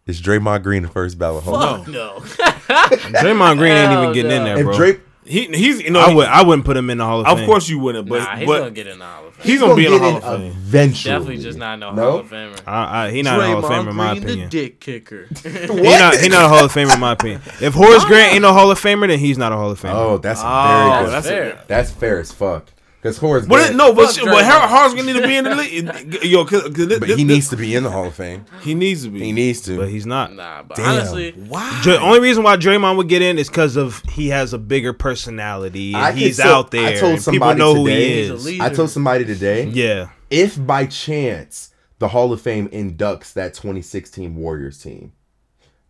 Is 0.06 0.22
Draymond 0.22 0.64
Green 0.64 0.84
the 0.84 0.90
first 0.90 1.18
ballot 1.18 1.46
Hall? 1.46 1.78
Fuck 1.78 1.88
no. 1.88 2.20
Draymond 2.20 3.58
Green 3.58 3.72
ain't 3.72 3.92
even 3.92 4.04
Hell 4.04 4.14
getting 4.14 4.32
in 4.32 4.38
no. 4.40 4.46
there, 4.46 4.58
If 4.60 4.66
bro. 4.66 4.78
Drake 5.26 5.50
He 5.54 5.58
he's 5.58 5.82
you 5.82 5.90
know 5.92 6.00
I 6.02 6.10
he- 6.10 6.16
would 6.16 6.28
I 6.28 6.44
wouldn't 6.44 6.66
put 6.66 6.76
him 6.78 6.90
in 6.90 6.98
the 6.98 7.06
Hall 7.06 7.22
of 7.22 7.28
of 7.28 7.38
Fame. 7.40 7.48
course 7.48 7.70
you 7.70 7.80
wouldn't, 7.80 8.08
but 8.10 8.20
nah, 8.20 8.36
he's 8.36 8.48
but 8.48 8.60
gonna 8.60 8.72
get 8.72 8.88
in 8.88 9.00
the 9.00 9.06
Hall 9.06 9.28
of 9.28 9.34
Fame. 9.36 9.46
he's 9.52 9.60
gonna 9.60 9.76
be 9.76 9.86
in 9.86 9.92
the 9.94 10.00
Hall 10.00 10.18
of 10.18 10.24
Fame. 10.24 10.52
eventually. 10.52 11.14
Definitely 11.14 11.38
just 11.44 11.58
not 11.58 11.80
no, 11.80 11.92
No? 11.94 12.12
Hall 12.12 12.20
of 12.20 12.30
Famer. 12.30 12.60
I, 12.68 13.06
I, 13.08 13.12
he 13.12 13.22
not 13.22 13.40
a 13.40 13.46
Hall 13.46 13.58
of 13.60 13.66
Famer 13.66 13.90
in 13.90 13.96
my 13.96 14.12
Green, 14.14 14.24
opinion. 14.24 14.50
the 14.50 14.62
dick 14.62 14.80
kicker. 14.80 15.28
He 15.44 15.82
not, 15.82 16.16
he 16.18 16.30
not 16.30 16.46
a 16.46 16.48
Hall 16.50 16.66
of 16.66 16.74
Famer 16.74 16.94
in 16.94 17.00
my 17.00 17.14
opinion. 17.14 17.42
If 17.62 17.74
Horace 17.74 18.06
Grant 18.06 18.34
ain't 18.34 18.42
no 18.42 18.54
Hall 18.54 18.70
of 18.72 18.80
Famer, 18.82 19.08
then 19.08 19.20
he's 19.20 19.38
not 19.38 19.52
a 19.52 19.56
Hall 19.56 19.72
of 19.72 19.80
Famer. 19.82 19.94
Oh, 19.94 20.18
that's 20.18 20.42
Oh, 20.44 20.46
very 20.46 21.06
good. 21.06 21.14
that's 21.14 21.28
fair. 21.28 21.64
That's 21.68 21.92
fair 21.92 22.20
as 22.20 22.32
fuck. 22.32 22.68
Because 23.04 23.18
Horace, 23.18 23.46
But 23.46 23.56
it, 23.56 23.64
Grant- 23.64 23.76
no, 23.76 23.94
but 23.94 24.06
Fuck 24.06 24.16
shit, 24.16 24.24
but 24.24 24.36
Draymond. 24.36 24.44
Harold 24.46 24.70
Hart's 24.70 24.94
gonna 24.94 25.12
need 25.14 25.22
to 25.22 25.28
be 25.28 25.36
in 25.36 25.44
the 25.44 25.56
league. 25.56 26.24
Yo, 26.24 26.46
cause, 26.46 26.62
'cause 26.64 26.88
this- 26.88 27.00
but 27.00 27.08
this- 27.10 27.18
he 27.18 27.26
needs 27.26 27.50
to 27.50 27.58
be 27.58 27.76
in 27.76 27.84
the 27.84 27.92
Hall 27.92 28.06
of 28.06 28.16
Fame. 28.16 28.46
he 28.62 28.74
needs 28.74 29.04
to 29.04 29.10
be. 29.10 29.20
He 29.20 29.32
needs 29.34 29.60
to. 29.64 29.78
but 29.78 29.90
he's 29.90 30.06
not. 30.06 30.34
nah, 30.34 30.64
but 30.64 30.78
Damn. 30.78 30.86
honestly, 31.00 31.32
Why? 31.34 31.82
The 31.84 32.00
only 32.00 32.22
reason 32.22 32.44
why 32.44 32.56
Draymond 32.56 32.96
would 32.96 33.10
get 33.10 33.22
in 33.22 33.38
is 33.38 33.50
because 33.50 33.76
of 33.76 34.02
he 34.10 34.30
has 34.30 34.54
a 34.54 34.58
bigger 34.58 34.94
personality 34.94 35.94
and 35.94 36.02
I 36.02 36.12
he's 36.14 36.38
so, 36.38 36.44
out 36.48 36.72
there. 36.72 36.88
I 36.88 36.92
told 37.00 37.12
and 37.16 37.20
people 37.20 37.34
somebody 37.34 37.60
know 37.60 37.76
who 37.76 37.88
today- 37.88 38.08
he 38.14 38.22
He's 38.22 38.30
a 38.30 38.34
is. 38.36 38.46
leader. 38.46 38.64
I 38.64 38.70
told 38.70 38.90
somebody 38.90 39.26
today. 39.26 39.66
Yeah, 39.66 40.10
if 40.30 40.66
by 40.66 40.86
chance 40.86 41.72
the 42.00 42.08
Hall 42.08 42.32
of 42.32 42.40
Fame 42.42 42.70
inducts 42.70 43.34
that 43.34 43.54
2016 43.54 44.34
Warriors 44.36 44.78
team. 44.82 45.12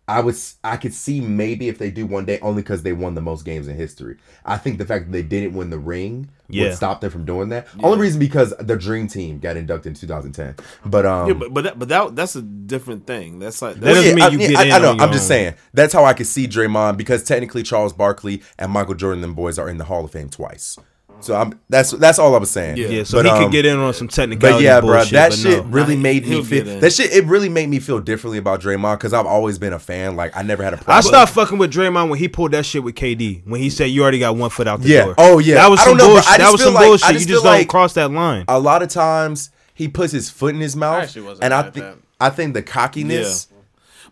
I 0.06 0.19
was 0.19 0.56
I 0.65 0.76
could 0.76 0.93
see 0.93 1.21
maybe 1.21 1.69
if 1.69 1.78
they 1.78 1.89
do 1.89 2.06
one 2.06 2.26
day 2.26 2.38
only 2.41 2.62
because 2.62 2.84
they 2.84 2.91
won 2.91 3.15
the 3.15 3.21
most 3.21 3.45
games 3.45 3.69
in 3.69 3.78
history. 3.78 4.17
I 4.43 4.58
think 4.58 4.78
the 4.78 4.86
fact 4.86 5.06
that 5.06 5.12
they 5.13 5.21
didn't 5.23 5.54
win 5.56 5.69
the 5.69 5.80
ring 5.80 6.30
Yeah. 6.54 6.66
would 6.66 6.76
stop 6.76 7.02
them 7.02 7.12
from 7.12 7.26
doing 7.26 7.50
that. 7.50 7.68
Only 7.82 8.00
reason 8.00 8.20
because 8.20 8.54
the 8.60 8.76
Dream 8.76 9.08
Team 9.08 9.39
got 9.39 9.58
inducted 9.58 9.92
in 9.92 9.96
2010. 9.96 10.56
But 10.86 11.06
um, 11.06 11.28
Yeah, 11.28 11.34
but 11.34 11.54
but 11.54 11.63
that, 11.63 11.80
but 11.80 11.89
that 11.89 12.16
that's 12.16 12.36
a 12.36 12.42
different 12.42 13.06
thing. 13.08 13.39
That's 13.39 13.62
like 13.62 13.76
That 13.76 13.94
doesn't 13.94 14.16
mean 14.16 14.24
I, 14.24 14.28
you 14.30 14.38
get 14.38 14.56
I, 14.58 14.66
in 14.66 14.72
I 14.72 14.80
know. 14.80 14.89
on 14.92 14.98
your 14.98 15.06
I'm 15.08 15.13
just 15.13 15.28
saying 15.28 15.56
that's 15.74 15.94
how 15.94 16.06
I 16.06 16.13
could 16.13 16.28
see 16.28 16.48
Draymond 16.48 16.98
because 16.98 17.24
technically 17.24 17.63
Charles 17.63 17.94
Barkley 17.94 18.42
and 18.58 18.72
Michael 18.72 18.96
Jordan, 18.96 19.22
them 19.22 19.34
boys, 19.34 19.58
are 19.60 19.70
in 19.70 19.78
the 19.78 19.86
Hall 19.86 20.06
of 20.06 20.12
Fame 20.12 20.30
twice. 20.30 20.78
So 21.21 21.36
I'm 21.36 21.58
that's 21.69 21.91
that's 21.91 22.19
all 22.19 22.36
I 22.36 22.38
was 22.38 22.49
saying. 22.52 22.76
Yeah. 22.78 22.88
Yeah, 22.88 23.04
so 23.04 23.17
But, 23.19 23.26
he 23.26 23.32
um, 23.32 23.43
could 23.43 23.52
get 23.54 23.65
in 23.65 23.78
on 23.78 23.93
some 23.93 24.08
technical. 24.10 24.49
But 24.52 24.62
yeah, 24.62 24.82
bro, 24.82 25.04
that 25.06 25.32
shit 25.34 25.63
no. 25.65 25.71
really 25.71 25.95
Nah, 25.95 26.02
made 26.02 26.28
me 26.28 26.43
feel 26.43 26.80
that 26.80 26.91
shit. 26.91 27.13
It 27.13 27.23
really 27.26 27.47
made 27.49 27.69
me 27.69 27.80
feel 27.80 27.99
differently 28.02 28.38
about 28.39 28.60
Draymond 28.62 28.97
because 28.97 29.13
I've 29.13 29.26
always 29.26 29.58
been 29.58 29.71
a 29.73 29.80
fan. 29.80 30.15
Like 30.17 30.36
I 30.36 30.41
never 30.41 30.63
had 30.63 30.73
a 30.73 30.78
problem. 30.78 30.97
I 30.97 31.02
stopped 31.02 31.32
fucking 31.32 31.58
with 31.58 31.71
Draymond 31.71 32.10
when 32.10 32.19
he 32.19 32.28
pulled 32.28 32.52
that 32.52 32.65
shit 32.65 32.84
with 32.84 32.95
KD 32.95 33.43
when 33.45 33.62
he 33.62 33.69
said 33.69 33.86
you 33.86 34.02
already 34.04 34.19
got 34.19 34.36
one 34.36 34.49
foot 34.49 34.67
out 34.67 34.82
the 34.82 34.89
Yeah. 34.89 35.06
door. 35.06 35.15
Oh, 35.17 35.39
yeah. 35.39 35.56
that 35.56 35.69
was 35.69 35.80
I 35.80 35.84
some 35.86 35.97
don't 35.97 36.08
know, 36.08 36.13
bullshit. 36.15 36.32
I 36.32 36.38
That 36.39 36.52
was 36.52 36.62
some 36.63 36.73
like- 36.73 36.86
bullshit. 36.86 37.08
just 37.10 37.19
You 37.21 37.26
feel 37.28 37.36
just 37.36 37.43
don't 37.45 37.54
like- 37.54 37.67
cross 37.69 37.93
that 37.93 38.12
line. 38.12 38.43
a 38.49 38.60
lot 38.60 38.84
of 38.84 38.89
times 38.89 39.49
he 39.73 39.88
puts 39.88 40.12
his 40.12 40.30
foot 40.30 40.54
in 40.54 40.60
his 40.62 40.76
mouth, 40.76 41.04
actually 41.04 41.21
wasn't 41.23 41.45
and 41.45 41.54
I 41.54 41.69
think. 41.69 41.86
I 42.19 42.30
think 42.30 42.54
the 42.54 42.62
cockiness. 42.63 43.47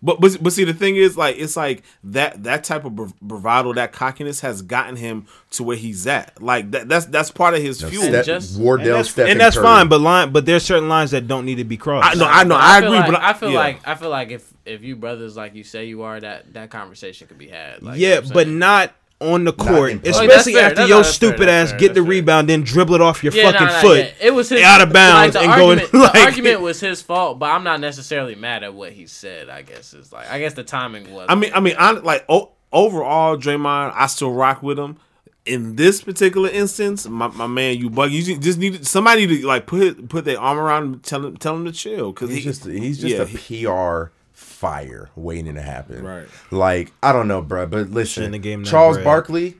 But, 0.03 0.19
but 0.19 0.37
but 0.41 0.51
see 0.51 0.63
the 0.63 0.73
thing 0.73 0.95
is 0.95 1.15
like 1.15 1.37
it's 1.37 1.55
like 1.55 1.83
that 2.05 2.43
that 2.43 2.63
type 2.63 2.85
of 2.85 3.17
bravado 3.19 3.73
that 3.73 3.91
cockiness 3.91 4.39
has 4.39 4.63
gotten 4.63 4.95
him 4.95 5.27
to 5.51 5.63
where 5.63 5.77
he's 5.77 6.07
at 6.07 6.41
like 6.41 6.71
that 6.71 6.89
that's 6.89 7.05
that's 7.05 7.29
part 7.29 7.53
of 7.53 7.61
his 7.61 7.81
fuel. 7.81 8.05
Steph- 8.05 8.25
just- 8.25 8.59
Wardell, 8.59 8.87
and 8.87 9.05
that's, 9.05 9.17
and 9.17 9.39
that's 9.39 9.55
fine, 9.55 9.89
but 9.89 10.01
line, 10.01 10.31
but 10.31 10.45
there's 10.45 10.63
certain 10.63 10.89
lines 10.89 11.11
that 11.11 11.27
don't 11.27 11.45
need 11.45 11.55
to 11.55 11.63
be 11.63 11.77
crossed. 11.77 12.15
I 12.15 12.19
know 12.19 12.27
I 12.27 12.43
know 12.43 12.57
I, 12.59 12.79
feel 12.79 12.87
agree, 12.87 12.99
like, 12.99 13.11
but 13.11 13.21
I 13.21 13.33
feel 13.33 13.51
yeah. 13.51 13.59
like 13.59 13.87
I 13.87 13.95
feel 13.95 14.09
like 14.09 14.31
if 14.31 14.51
if 14.65 14.83
you 14.83 14.95
brothers 14.95 15.37
like 15.37 15.53
you 15.53 15.63
say 15.63 15.85
you 15.85 16.01
are, 16.01 16.19
that 16.19 16.53
that 16.53 16.71
conversation 16.71 17.27
could 17.27 17.37
be 17.37 17.47
had. 17.47 17.83
Like, 17.83 17.99
you 17.99 18.09
know 18.09 18.15
yeah, 18.15 18.33
but 18.33 18.47
not 18.47 18.93
on 19.21 19.43
the 19.45 19.53
court, 19.53 19.91
in 19.91 19.99
public. 19.99 20.15
Oh, 20.15 20.25
especially 20.25 20.57
after 20.59 20.75
That's- 20.75 20.89
your 20.89 20.97
that's 21.03 21.17
fair. 21.17 21.29
stupid 21.29 21.47
ass 21.49 21.69
fair. 21.69 21.79
get 21.79 21.87
the 21.93 22.01
fair. 22.01 22.09
rebound, 22.09 22.49
then 22.49 22.63
dribble 22.63 22.95
it 22.95 23.01
off 23.01 23.23
your 23.23 23.31
Yeah, 23.33 23.51
fucking 23.51 23.67
nah, 23.67 23.73
nah, 23.73 23.81
foot. 23.81 23.97
yeah. 23.99 24.11
It 24.27 24.33
was 24.33 24.49
his 24.49 24.61
out 24.63 24.81
of 24.81 24.91
bounds 24.93 25.35
like, 25.35 25.43
the 25.45 25.49
and 25.51 25.59
going, 25.61 25.77
like- 25.79 25.91
the 26.13 26.19
argument 26.19 26.61
was 26.61 26.79
his 26.79 27.01
fault, 27.01 27.39
but 27.39 27.51
I'm 27.51 27.63
not 27.63 27.79
necessarily 27.79 28.35
mad 28.35 28.63
at 28.63 28.73
what 28.73 28.91
he 28.93 29.05
said. 29.05 29.49
I 29.49 29.61
guess 29.61 29.93
it's 29.93 30.11
like 30.11 30.29
I 30.29 30.39
guess 30.39 30.53
the 30.55 30.63
timing 30.63 31.13
was. 31.13 31.27
I 31.29 31.35
mean 31.35 31.51
I 31.53 31.59
mean 31.59 31.75
I 31.77 31.91
like 31.91 32.25
o- 32.27 32.51
overall 32.73 33.37
Draymond 33.37 33.93
I 33.95 34.07
still 34.07 34.31
rock 34.33 34.61
with 34.63 34.77
him. 34.79 34.97
In 35.43 35.75
this 35.75 36.03
particular 36.03 36.49
instance, 36.49 37.07
my, 37.07 37.27
my 37.29 37.47
man, 37.47 37.75
you 37.77 37.89
bug. 37.89 38.11
You 38.11 38.37
just 38.37 38.59
need 38.59 38.85
somebody 38.85 39.25
to 39.25 39.47
like 39.47 39.65
put 39.65 40.07
put 40.07 40.23
their 40.23 40.39
arm 40.39 40.59
around 40.59 40.83
him, 40.83 40.99
tell 40.99 41.25
him 41.25 41.35
tell 41.37 41.55
him 41.55 41.65
to 41.65 41.71
chill 41.71 42.11
because 42.13 42.29
He's 42.29 42.37
he 42.39 42.43
just 42.43 42.65
he's 42.65 42.97
just 42.99 43.15
yeah, 43.15 43.21
a 43.23 43.25
he- 43.25 43.65
PR 43.65 44.11
fire 44.61 45.09
waiting 45.15 45.55
to 45.55 45.61
happen. 45.61 46.03
Right. 46.03 46.27
Like 46.51 46.91
I 47.01 47.11
don't 47.11 47.27
know, 47.27 47.41
bro, 47.41 47.65
but 47.65 47.89
listen, 47.89 48.23
in 48.23 48.31
the 48.31 48.37
game, 48.37 48.63
Charles 48.63 48.97
bread. 48.97 49.05
Barkley. 49.05 49.55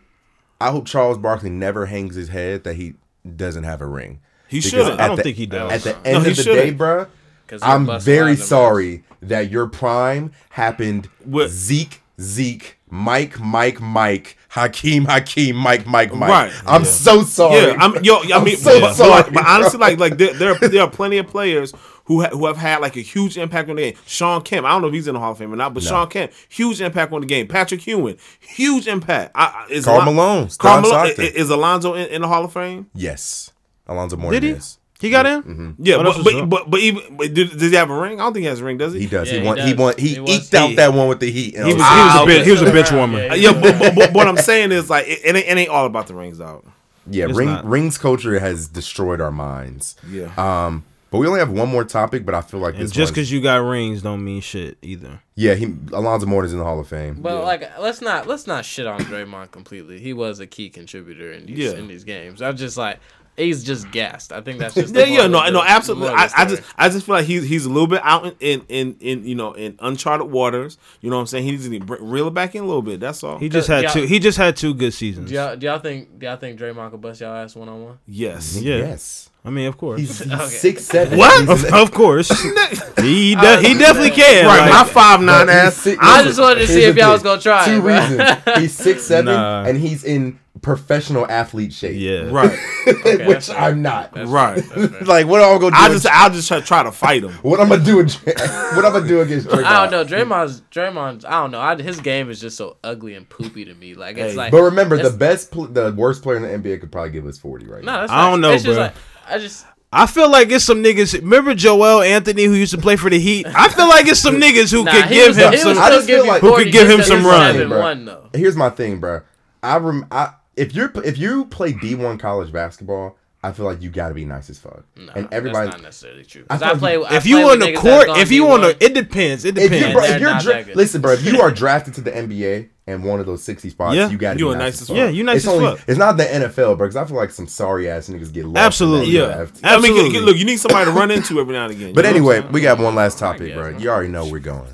I 0.61 0.69
hope 0.69 0.85
Charles 0.85 1.17
Barkley 1.17 1.49
never 1.49 1.87
hangs 1.87 2.13
his 2.15 2.29
head 2.29 2.63
that 2.65 2.75
he 2.75 2.93
doesn't 3.35 3.63
have 3.63 3.81
a 3.81 3.87
ring. 3.87 4.19
He 4.47 4.61
shouldn't. 4.61 5.01
I 5.01 5.07
don't 5.07 5.15
the- 5.17 5.23
think 5.23 5.37
he 5.37 5.47
does. 5.47 5.71
At 5.71 5.81
the 6.03 6.09
No, 6.11 6.15
end 6.17 6.25
he 6.25 6.31
of 6.31 6.37
the 6.37 6.43
shouldn't. 6.43 6.65
day, 6.65 6.71
bro, 6.71 7.07
'Cause 7.47 7.63
he'll 7.63 7.71
I'm 7.71 7.99
very 7.99 8.35
sorry 8.35 9.03
that 9.23 9.49
your 9.49 9.65
prime 9.67 10.31
happened 10.51 11.09
With- 11.25 11.51
Zeke, 11.51 12.01
Zeke, 12.21 12.77
Mike, 12.89 13.39
Mike, 13.39 13.81
Mike, 13.81 14.37
Hakeem, 14.51 15.05
Hakeem, 15.05 15.55
Mike, 15.55 15.87
Mike, 15.87 16.13
Mike. 16.13 16.29
Right. 16.29 16.51
I'm 16.65 16.83
so 16.83 17.23
sorry. 17.23 17.55
Yeah, 17.71 17.75
I'm 17.79 18.03
yo. 18.03 18.17
I 18.17 18.37
I'm 18.37 18.43
mean, 18.43 18.57
so 18.57 18.81
but, 18.81 18.87
but, 18.87 18.93
sorry, 18.95 19.09
like, 19.09 19.33
but 19.33 19.45
honestly, 19.47 19.79
like 19.79 19.97
like 19.99 20.17
there 20.17 20.33
there, 20.33 20.55
there 20.69 20.81
are 20.83 20.89
plenty 20.89 21.17
of 21.19 21.27
players 21.27 21.73
who 22.05 22.21
ha- 22.21 22.29
who 22.31 22.45
have 22.47 22.57
had 22.57 22.81
like 22.81 22.97
a 22.97 22.99
huge 23.01 23.37
impact 23.37 23.69
on 23.69 23.77
the 23.77 23.81
game. 23.83 23.93
Sean 24.05 24.41
Kemp, 24.41 24.67
I 24.67 24.71
don't 24.71 24.81
know 24.81 24.89
if 24.89 24.93
he's 24.93 25.07
in 25.07 25.13
the 25.13 25.21
Hall 25.21 25.31
of 25.31 25.37
Fame 25.37 25.53
or 25.53 25.55
not, 25.55 25.73
but 25.73 25.83
Sean 25.83 26.09
Kemp, 26.09 26.33
huge 26.49 26.81
impact 26.81 27.13
on 27.13 27.21
the 27.21 27.27
game. 27.27 27.47
Patrick 27.47 27.87
Ewing, 27.87 28.17
huge 28.41 28.87
impact. 28.87 29.31
I, 29.35 29.65
I- 29.69 29.71
is 29.71 29.87
Alon- 29.87 30.03
Malone, 30.05 30.49
Don 30.59 30.81
Malone, 30.81 31.05
Stockton. 31.07 31.25
i- 31.25 31.27
is 31.29 31.49
Alonzo 31.49 31.93
in, 31.93 32.07
in 32.09 32.21
the 32.21 32.27
Hall 32.27 32.43
of 32.43 32.51
Fame? 32.51 32.89
yes, 32.93 33.51
Alonzo 33.87 34.17
Mourning 34.17 34.41
Did 34.41 34.47
he? 34.47 34.53
is. 34.57 34.77
He 35.01 35.09
got 35.09 35.25
in. 35.25 35.41
Mm-hmm. 35.43 35.71
Yeah, 35.83 35.97
but, 35.97 36.23
but, 36.23 36.49
but 36.49 36.69
but 36.69 36.79
even 36.79 37.17
but 37.17 37.33
did, 37.33 37.49
does 37.57 37.71
he 37.71 37.75
have 37.75 37.89
a 37.89 37.99
ring? 37.99 38.19
I 38.21 38.23
don't 38.23 38.33
think 38.33 38.43
he 38.43 38.47
has 38.49 38.59
a 38.61 38.63
ring, 38.63 38.77
does 38.77 38.93
he? 38.93 38.99
He 39.01 39.05
does. 39.07 39.27
Yeah, 39.27 39.33
he 39.33 39.39
he 39.41 39.45
won. 39.47 39.57
He 39.57 39.69
does. 39.71 39.79
won. 39.79 39.93
He, 39.97 40.07
He 40.15 40.35
eked 40.37 40.53
out 40.53 40.75
that 40.75 40.93
one 40.93 41.07
with 41.07 41.19
the 41.19 41.31
Heat. 41.31 41.55
and 41.55 41.67
He 41.67 41.73
was, 41.73 41.81
I 41.83 41.97
he 41.97 42.03
was 42.03 42.37
a 42.37 42.39
bitch. 42.39 42.43
he 42.45 42.51
was 42.51 42.61
a 42.61 42.65
bitch 42.65 42.73
bench 42.73 42.91
warmer. 42.91 43.19
Yeah, 43.19 43.31
Uh, 43.31 43.35
yeah, 43.35 43.53
but, 43.59 43.79
but, 43.79 43.95
but 43.95 44.13
what 44.13 44.27
I'm 44.27 44.37
saying 44.37 44.71
is 44.71 44.89
like 44.89 45.07
it, 45.07 45.19
it, 45.25 45.35
ain't, 45.35 45.47
it 45.47 45.57
ain't 45.57 45.69
all 45.69 45.85
about 45.87 46.07
the 46.07 46.13
rings 46.13 46.39
out. 46.39 46.63
yeah, 47.09 47.25
It's 47.25 47.35
ring, 47.37 47.47
not. 47.49 47.65
rings 47.65 47.97
culture 47.97 48.39
has 48.39 48.67
destroyed 48.67 49.19
our 49.19 49.31
minds. 49.31 49.95
Yeah. 50.07 50.31
Um, 50.37 50.83
but 51.09 51.17
we 51.17 51.27
only 51.27 51.39
have 51.39 51.51
one 51.51 51.67
more 51.67 51.83
topic, 51.83 52.25
but 52.25 52.33
I 52.33 52.39
feel 52.41 52.61
like 52.61 52.75
And 52.75 52.83
this 52.83 52.91
just 52.91 53.11
because 53.13 53.29
you 53.29 53.41
got 53.41 53.57
rings 53.57 54.01
don't 54.01 54.23
mean 54.23 54.39
shit 54.39 54.77
either. 54.81 55.19
yeah, 55.35 55.55
he 55.55 55.73
Alonzo 55.91 56.25
Mourning's 56.25 56.53
in 56.53 56.59
the 56.59 56.63
Hall 56.63 56.79
of 56.79 56.87
Fame. 56.87 57.15
But 57.21 57.43
like, 57.43 57.77
let's 57.79 57.99
not 57.99 58.27
let's 58.27 58.47
not 58.47 58.63
shit 58.63 58.87
on 58.87 59.01
Draymond 59.01 59.51
completely. 59.51 59.99
He 59.99 60.13
was 60.13 60.39
a 60.39 60.47
key 60.47 60.69
contributor 60.69 61.33
in 61.33 61.47
these 61.47 61.57
Yeah. 61.57 61.71
in 61.71 61.89
these 61.89 62.05
games. 62.05 62.41
I'm 62.41 62.55
just 62.55 62.77
like, 62.77 62.99
he's 63.37 63.63
just 63.63 63.89
gassed. 63.91 64.31
I 64.31 64.41
think 64.41 64.59
that's 64.59 64.75
just 64.75 64.93
Yeah, 64.95 65.05
yeah, 65.05 65.27
no, 65.27 65.49
no, 65.49 65.63
absolutely. 65.63 66.09
I, 66.09 66.29
I 66.35 66.45
just. 66.45 66.63
I 66.77 66.89
just 66.89 67.05
feel 67.05 67.15
like 67.15 67.25
he's 67.25 67.47
he's 67.47 67.65
a 67.65 67.69
little 67.69 67.87
bit 67.87 68.01
out 68.03 68.25
in, 68.25 68.35
in, 68.39 68.65
in, 68.69 68.97
in 68.99 69.25
you 69.25 69.35
know, 69.35 69.53
in 69.53 69.75
uncharted 69.79 70.29
waters. 70.29 70.77
You 71.01 71.09
know 71.09 71.15
what 71.17 71.21
I'm 71.21 71.27
saying? 71.27 71.43
He 71.45 71.51
needs 71.51 71.67
to 71.69 71.95
reel 72.03 72.27
it 72.27 72.33
back 72.33 72.55
in 72.55 72.63
a 72.63 72.67
little 72.67 72.81
bit. 72.81 72.99
That's 72.99 73.23
all. 73.23 73.37
He 73.39 73.49
just 73.49 73.67
had 73.67 73.89
two. 73.89 74.03
He 74.03 74.19
just 74.19 74.37
had 74.37 74.55
two 74.55 74.73
good 74.73 74.93
seasons. 74.93 75.29
Do 75.29 75.35
y'all, 75.35 75.55
do 75.55 75.65
y'all 75.67 75.79
think 75.79 76.19
do 76.19 76.25
y'all 76.25 76.37
think 76.37 76.59
Draymond 76.59 76.91
could 76.91 77.01
bust 77.01 77.21
y'all 77.21 77.35
ass 77.35 77.55
one 77.55 77.69
on 77.69 77.83
one? 77.83 77.99
yes. 78.07 78.57
Yeah. 78.61 78.77
Yes, 78.77 79.29
I 79.43 79.49
mean, 79.49 79.67
of 79.67 79.77
course. 79.77 79.99
he's, 79.99 80.19
he's 80.19 80.31
Okay. 80.33 80.45
six 80.47 80.83
seven. 80.85 81.17
what? 81.17 81.49
Of, 81.49 81.65
of 81.73 81.91
course. 81.91 82.29
he 82.99 83.35
de- 83.35 83.61
he 83.61 83.73
definitely 83.77 84.11
can. 84.11 84.45
Right, 84.45 84.59
like- 84.61 84.69
my 84.71 84.83
five 84.83 85.21
nine 85.21 85.49
ass. 85.49 85.75
six- 85.77 85.97
I 86.01 86.23
just 86.23 86.39
wanted 86.39 86.59
to 86.61 86.67
see 86.67 86.83
if 86.83 86.95
y'all 86.95 87.13
was 87.13 87.23
gonna 87.23 87.41
try 87.41 87.65
Two 87.65 87.87
it, 87.87 87.93
reasons. 87.93 88.59
He's 88.59 88.75
six 88.75 89.03
seven 89.03 89.33
Nah. 89.33 89.63
and 89.65 89.77
he's 89.77 90.03
in 90.03 90.39
professional 90.61 91.29
athlete 91.29 91.73
shape. 91.73 91.95
yeah. 91.99 92.29
Right, 92.31 92.51
which 92.85 93.47
that's. 93.47 93.49
I'm 93.49 93.81
not. 93.81 94.11
right. 94.15 94.63
like 95.05 95.27
what 95.27 95.41
I'm 95.41 95.55
I 95.55 95.59
gonna 95.59 95.71
do? 95.71 95.77
I 95.81 95.85
in- 95.87 95.91
just, 95.93 96.05
I'll 96.07 96.29
just 96.29 96.47
try, 96.47 96.59
try 96.61 96.83
to 96.83 96.91
fight 96.91 97.23
him. 97.23 97.31
what 97.41 97.59
I'm 97.59 97.69
gonna 97.69 97.83
do? 97.83 97.99
in- 97.99 98.07
what 98.07 98.85
I'm 98.85 98.93
gonna 98.93 99.07
do 99.07 99.21
against 99.21 99.47
Draymond? 99.47 99.63
I 99.63 99.87
don't 99.87 99.91
know. 99.91 100.05
Draymond's 100.17 100.61
Draymond's. 100.71 101.25
I 101.25 101.31
don't 101.31 101.51
know. 101.51 101.59
I, 101.59 101.81
his 101.81 101.99
game 101.99 102.29
is 102.29 102.39
just 102.39 102.57
so 102.57 102.77
ugly 102.83 103.15
and 103.15 103.27
poopy 103.27 103.65
to 103.65 103.73
me. 103.73 103.95
Like 103.95 104.17
it's 104.17 104.31
Hey. 104.33 104.37
like. 104.37 104.51
But 104.51 104.61
remember, 104.63 104.97
the 105.01 105.09
best, 105.09 105.51
pl- 105.51 105.67
the 105.67 105.91
worst 105.93 106.21
player 106.23 106.37
in 106.37 106.43
the 106.43 106.69
NBA 106.69 106.79
could 106.81 106.91
probably 106.91 107.11
give 107.11 107.25
us 107.25 107.37
40 107.37 107.65
right 107.67 107.83
No, 107.83 107.91
now. 107.91 107.99
that's 108.01 108.11
I 108.11 108.29
don't 108.29 108.41
know, 108.41 108.51
it's 108.51 108.63
just 108.63 108.75
bro. 108.77 108.83
like- 108.85 108.95
I 109.27 109.37
just. 109.39 109.65
I 109.93 110.05
feel 110.07 110.31
like 110.31 110.49
it's 110.51 110.63
some 110.63 110.81
niggas. 110.81 111.13
Remember 111.19 111.53
Joel 111.53 112.01
Anthony 112.01 112.45
who 112.45 112.53
used 112.53 112.73
to 112.73 112.77
play 112.79 112.95
for 112.95 113.09
the 113.09 113.19
Heat? 113.19 113.45
I 113.45 113.67
feel 113.67 113.89
like 113.89 114.07
it's 114.07 114.21
some 114.21 114.35
niggas 114.35 114.71
who 114.71 114.85
Nah, 114.85 114.91
could 114.93 115.09
give 115.09 115.27
was, 115.27 115.37
him 115.37 115.57
some. 115.57 115.69
was 115.71 115.77
I 115.77 115.89
just 115.89 116.07
feel 116.07 116.15
give 116.19 116.25
you 116.25 116.31
like- 116.31 116.41
Who 116.41 116.55
could 116.55 116.71
give 116.71 116.89
him 116.89 117.01
some 117.03 117.25
run, 117.25 117.55
7-1, 117.55 117.67
bro. 117.67 118.05
though. 118.05 118.29
Here's 118.33 118.55
my 118.55 118.69
thing, 118.69 119.01
bro. 119.01 119.19
I 119.61 119.77
rem- 119.77 120.07
I 120.09 120.33
if 120.55 120.73
you're 120.75 120.91
if 121.03 121.17
you 121.17 121.45
play 121.45 121.73
D1 121.73 122.19
college 122.19 122.51
basketball, 122.51 123.17
I 123.43 123.51
feel 123.53 123.65
like 123.65 123.81
you 123.81 123.89
got 123.89 124.09
to 124.09 124.13
be 124.13 124.23
nice 124.25 124.49
as 124.51 124.59
fuck. 124.59 124.83
No, 124.95 125.11
and 125.15 125.27
everybody, 125.31 125.65
that's 125.67 125.77
not 125.77 125.83
necessarily 125.83 126.23
true. 126.25 126.43
I 126.49 126.57
'Cause 126.57 126.59
feel 126.59 126.67
I 126.67 126.71
like 126.71 126.79
play. 126.79 126.93
you- 126.93 127.03
I 127.05 127.15
if 127.15 127.23
play 127.23 127.29
you 127.31 127.37
with 127.37 127.51
on 127.53 127.59
the 127.59 127.73
court, 127.73 128.07
if 128.19 128.31
you 128.31 128.47
on 128.51 128.61
the, 128.61 128.67
D1. 128.75 128.77
it 128.81 128.93
depends. 128.93 129.45
It 129.45 129.57
if 129.57 129.63
you 129.71 129.79
depends. 129.79 129.93
bro, 129.93 130.03
if 130.05 130.21
you're 130.21 130.39
dra- 130.63 130.75
listen, 130.75 131.01
bro, 131.01 131.13
if 131.13 131.25
you 131.25 131.41
are 131.41 131.49
drafted 131.61 131.95
to 131.95 132.01
the 132.01 132.11
NBA 132.11 132.69
and 132.85 133.03
one 133.03 133.19
of 133.19 133.25
those 133.25 133.41
60 133.43 133.69
spots, 133.71 133.95
Yeah. 133.95 134.09
you 134.09 134.17
got 134.19 134.33
to 134.33 134.39
You 134.39 134.45
be 134.49 134.51
nice 134.51 134.59
nice 134.59 134.73
as 134.75 134.81
as 134.83 134.87
fuck. 134.89 134.97
Yeah, 134.97 135.09
you 135.09 135.23
nice 135.23 135.37
it's 135.37 135.47
as 135.47 135.53
only, 135.53 135.75
fuck. 135.75 135.79
It's 135.89 135.97
not 135.97 136.17
the 136.17 136.23
NFL, 136.25 136.77
bro, 136.77 136.87
because 136.87 136.95
I 136.97 137.05
feel 137.05 137.17
like 137.17 137.31
some 137.31 137.47
sorry 137.47 137.89
ass 137.89 138.09
niggas 138.09 138.31
get 138.31 138.45
lost. 138.45 138.57
Absolutely. 138.57 139.07
in 139.07 139.13
Yeah, 139.23 139.25
draft. 139.33 139.59
I 139.63 139.77
mean, 139.79 139.91
Absolutely. 139.91 140.19
look, 140.19 140.37
you 140.37 140.45
need 140.45 140.59
somebody 140.59 140.85
to 140.85 140.91
run 140.91 141.09
into 141.09 141.39
every 141.39 141.53
now 141.53 141.63
and 141.65 141.71
again. 141.73 141.93
But 141.93 142.05
you 142.05 142.13
know 142.19 142.23
what 142.25 142.35
I'm 142.35 142.41
anyway, 142.43 142.51
we 142.53 142.61
got 142.61 142.77
one 142.77 142.93
last 142.93 143.17
topic, 143.17 143.55
bro. 143.55 143.71
bro. 143.71 143.79
You 143.79 143.89
already 143.89 144.09
know 144.09 144.27
we're 144.27 144.37
going. 144.39 144.67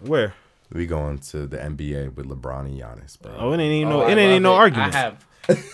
Where? 0.00 0.34
We 0.74 0.86
going 0.86 1.18
to 1.18 1.46
the 1.46 1.56
NBA 1.56 2.14
with 2.16 2.26
LeBron 2.28 2.66
and 2.66 2.78
Giannis, 2.80 3.18
bro. 3.20 3.32
Oh, 3.38 3.52
it 3.52 3.60
ain't 3.60 3.62
even 3.62 3.88
no. 3.90 4.02
Oh, 4.02 4.04
I 4.04 4.08
it 4.10 4.18
ain't 4.18 4.30
even 4.32 4.42
no 4.42 4.54
it. 4.54 4.58
argument. 4.58 4.94
I 4.94 4.98
have, 4.98 5.26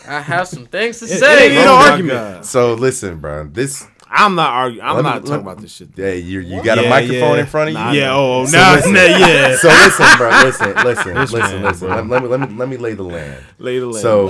I 0.06 0.20
have 0.20 0.46
some 0.46 0.66
things 0.66 0.98
to 1.00 1.04
it 1.06 1.18
say. 1.20 1.44
ain't 1.44 1.52
even 1.52 1.64
no 1.64 1.72
Oh 1.72 1.76
argument. 1.90 2.18
God. 2.18 2.44
So 2.44 2.74
listen, 2.74 3.18
bro. 3.18 3.44
This 3.44 3.86
I'm 4.12 4.34
not 4.34 4.50
arguing. 4.52 4.84
I'm 4.84 4.96
me- 4.98 5.02
not 5.02 5.14
talking 5.20 5.30
let- 5.30 5.40
about 5.40 5.60
this 5.62 5.72
shit. 5.72 5.88
yeah, 5.96 6.12
you 6.12 6.40
you 6.40 6.62
got 6.62 6.78
a 6.78 6.82
Yeah, 6.82 6.88
microphone 6.90 7.36
yeah. 7.36 7.40
in 7.40 7.46
front 7.46 7.68
of 7.70 7.74
you. 7.74 7.80
Nah, 7.80 7.92
Yeah. 7.92 8.14
Oh, 8.14 8.44
So 8.44 8.58
nah, 8.58 8.72
listen. 8.74 8.92
nah, 8.92 9.00
yeah. 9.04 9.56
So 9.62 9.68
listen, 9.68 10.18
bro. 10.18 10.30
Listen, 10.30 10.82
listen, 10.84 11.14
listen, 11.16 11.40
man, 11.40 11.62
listen. 11.62 11.88
Let, 11.88 12.06
let 12.06 12.22
me 12.22 12.28
let 12.28 12.40
me 12.40 12.46
let 12.56 12.68
me 12.68 12.76
lay 12.76 12.92
the 12.92 13.02
land. 13.04 13.42
Lay 13.58 13.78
the 13.78 13.86
land. 13.86 14.02
So 14.02 14.28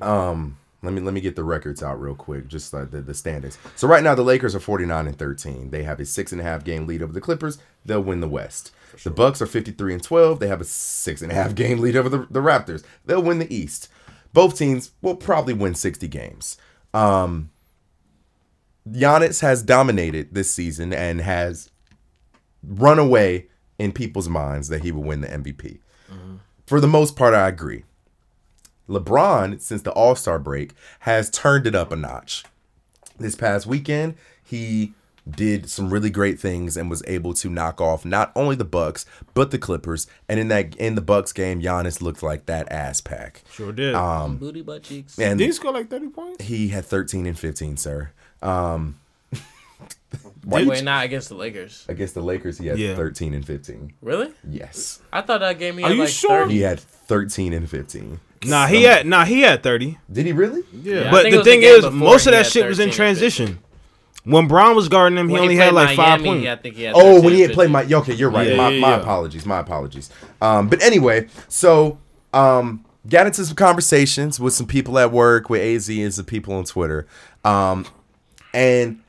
um, 0.00 0.56
let 0.82 0.92
me 0.92 1.00
let 1.00 1.14
me 1.14 1.20
get 1.20 1.36
the 1.36 1.44
records 1.44 1.82
out 1.84 2.00
real 2.00 2.14
quick, 2.14 2.48
just 2.48 2.72
like 2.72 2.90
the, 2.90 3.00
the 3.00 3.14
standings. 3.14 3.58
So 3.76 3.86
right 3.86 4.02
now 4.02 4.14
the 4.16 4.22
Lakers 4.22 4.54
are 4.54 4.60
49 4.60 5.06
and 5.06 5.18
13. 5.18 5.70
They 5.70 5.84
have 5.84 6.00
a 6.00 6.04
six 6.04 6.32
and 6.32 6.40
a 6.40 6.44
half 6.44 6.64
game 6.64 6.86
lead 6.86 7.02
over 7.02 7.12
the 7.12 7.20
Clippers. 7.20 7.58
They'll 7.84 8.02
win 8.02 8.20
the 8.20 8.28
West. 8.28 8.72
The 9.02 9.10
Bucks 9.10 9.42
are 9.42 9.46
53 9.46 9.94
and 9.94 10.02
12. 10.02 10.40
They 10.40 10.48
have 10.48 10.60
a 10.60 10.64
six 10.64 11.22
and 11.22 11.30
a 11.30 11.34
half 11.34 11.54
game 11.54 11.78
lead 11.78 11.96
over 11.96 12.08
the, 12.08 12.26
the 12.30 12.40
Raptors. 12.40 12.84
They'll 13.04 13.22
win 13.22 13.38
the 13.38 13.54
East. 13.54 13.88
Both 14.32 14.58
teams 14.58 14.92
will 15.02 15.16
probably 15.16 15.54
win 15.54 15.74
60 15.74 16.08
games. 16.08 16.56
Um 16.94 17.50
Giannis 18.88 19.40
has 19.40 19.62
dominated 19.62 20.32
this 20.32 20.54
season 20.54 20.92
and 20.92 21.20
has 21.20 21.70
run 22.62 22.98
away 22.98 23.48
in 23.78 23.92
people's 23.92 24.28
minds 24.28 24.68
that 24.68 24.82
he 24.82 24.92
will 24.92 25.02
win 25.02 25.20
the 25.20 25.28
MVP. 25.28 25.80
For 26.66 26.80
the 26.80 26.86
most 26.88 27.16
part, 27.16 27.34
I 27.34 27.48
agree. 27.48 27.84
LeBron, 28.88 29.60
since 29.60 29.82
the 29.82 29.92
All 29.92 30.14
Star 30.14 30.38
break, 30.38 30.72
has 31.00 31.30
turned 31.30 31.66
it 31.66 31.74
up 31.74 31.90
a 31.92 31.96
notch. 31.96 32.44
This 33.18 33.34
past 33.34 33.66
weekend, 33.66 34.14
he 34.42 34.94
did 35.28 35.68
some 35.68 35.92
really 35.92 36.10
great 36.10 36.38
things 36.38 36.76
and 36.76 36.88
was 36.88 37.02
able 37.06 37.34
to 37.34 37.48
knock 37.50 37.80
off 37.80 38.04
not 38.04 38.30
only 38.36 38.54
the 38.54 38.64
Bucks 38.64 39.04
but 39.34 39.50
the 39.50 39.58
Clippers. 39.58 40.06
And 40.28 40.38
in 40.38 40.48
that 40.48 40.76
in 40.76 40.94
the 40.94 41.00
Bucks 41.00 41.32
game, 41.32 41.60
Giannis 41.60 42.00
looked 42.00 42.22
like 42.22 42.46
that 42.46 42.70
ass 42.70 43.00
pack. 43.00 43.42
Sure 43.50 43.72
did. 43.72 43.94
Um, 43.94 44.36
Booty 44.36 44.62
butt 44.62 44.82
cheeks. 44.84 45.18
And 45.18 45.38
Did 45.38 45.46
he 45.46 45.52
score 45.52 45.72
like 45.72 45.88
thirty 45.90 46.08
points? 46.08 46.44
he 46.44 46.68
had 46.68 46.84
13 46.84 47.26
and 47.26 47.38
15, 47.38 47.76
sir. 47.76 48.10
Um, 48.42 48.96
Wait, 50.46 50.84
not 50.84 51.04
against 51.04 51.28
the 51.28 51.34
Lakers. 51.34 51.84
against 51.88 52.14
the 52.14 52.22
Lakers, 52.22 52.58
he 52.58 52.68
had 52.68 52.78
Yeah. 52.78 52.94
13 52.94 53.34
and 53.34 53.44
15. 53.44 53.92
Really? 54.00 54.30
Yes, 54.48 55.00
I 55.12 55.20
thought 55.22 55.40
that 55.40 55.58
game 55.58 55.76
he 55.78 55.84
Are 55.84 55.88
had 55.88 55.96
you 55.96 56.02
like 56.04 56.10
sure? 56.12 56.42
30. 56.44 56.54
he 56.54 56.60
had 56.60 56.78
13 56.80 57.52
and 57.52 57.68
15. 57.68 58.20
nah, 58.44 58.66
he 58.66 58.84
had 58.84 59.06
nah 59.06 59.24
he 59.24 59.40
had 59.40 59.62
thirty. 59.62 59.98
Did 60.12 60.26
he 60.26 60.32
really? 60.32 60.62
Yeah, 60.72 61.08
I 61.08 61.10
but 61.10 61.30
the 61.30 61.42
thing 61.42 61.62
is, 61.62 61.90
most 61.90 62.26
of 62.26 62.32
that 62.32 62.46
shit 62.46 62.66
was 62.66 62.78
in 62.78 62.88
13 62.88 62.88
and 62.88 62.92
transition. 62.92 63.58
When 64.26 64.48
Brown 64.48 64.74
was 64.74 64.88
guarding 64.88 65.16
him, 65.18 65.28
he 65.28 65.34
When 65.34 65.42
only 65.42 65.56
had 65.56 65.70
played 65.70 65.86
like 65.86 65.96
five 65.96 66.20
points. 66.22 66.46
I 66.48 66.56
think 66.56 66.74
he 66.74 66.82
had 66.82 66.94
Oh, 66.96 67.22
when 67.22 67.32
he 67.32 67.40
had 67.42 67.52
played 67.52 67.70
15. 67.70 67.72
my 67.72 67.98
okay, 68.00 68.12
you're 68.12 68.28
right. 68.30 68.48
Yeah, 68.48 68.56
my 68.56 68.68
yeah, 68.70 68.80
my 68.80 68.88
yeah. 68.90 69.00
apologies. 69.00 69.46
My 69.46 69.60
apologies. 69.60 70.10
Um, 70.42 70.68
but 70.68 70.82
anyway, 70.82 71.28
so 71.48 71.98
um, 72.34 72.84
got 73.08 73.26
into 73.26 73.44
some 73.44 73.54
conversations 73.56 74.40
with 74.40 74.52
some 74.52 74.66
people 74.66 74.98
at 74.98 75.12
work, 75.12 75.48
with 75.48 75.60
AZ 75.62 75.88
and 75.88 76.12
some 76.12 76.24
people 76.24 76.54
on 76.54 76.64
Twitter, 76.64 77.06
um, 77.44 77.86
and 78.52 79.00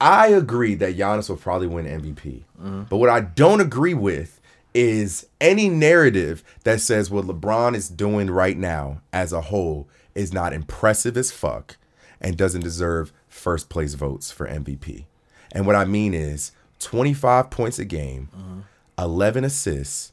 I 0.00 0.28
agree 0.28 0.74
that 0.76 0.96
Giannis 0.96 1.28
will 1.28 1.36
probably 1.36 1.66
win 1.68 1.86
MVP. 1.86 2.42
But 2.88 2.96
what 2.96 3.08
I 3.08 3.20
don't 3.20 3.60
agree 3.60 3.94
with 3.94 4.40
is 4.74 5.26
any 5.40 5.68
narrative 5.68 6.42
that 6.64 6.80
says 6.80 7.10
what 7.10 7.24
LeBron 7.26 7.74
is 7.74 7.88
doing 7.88 8.30
right 8.30 8.56
now 8.56 9.00
as 9.12 9.32
a 9.32 9.40
whole 9.42 9.88
is 10.14 10.32
not 10.32 10.52
impressive 10.52 11.16
as 11.16 11.30
fuck 11.32 11.76
and 12.20 12.36
doesn't 12.36 12.60
deserve 12.62 13.12
first 13.40 13.68
place 13.68 13.94
votes 13.94 14.30
for 14.30 14.46
MVP. 14.46 15.06
And 15.52 15.66
what 15.66 15.74
I 15.76 15.84
mean 15.84 16.14
is 16.14 16.52
25 16.78 17.50
points 17.50 17.78
a 17.78 17.84
game, 17.84 18.28
uh-huh. 18.34 19.04
11 19.04 19.44
assists, 19.44 20.12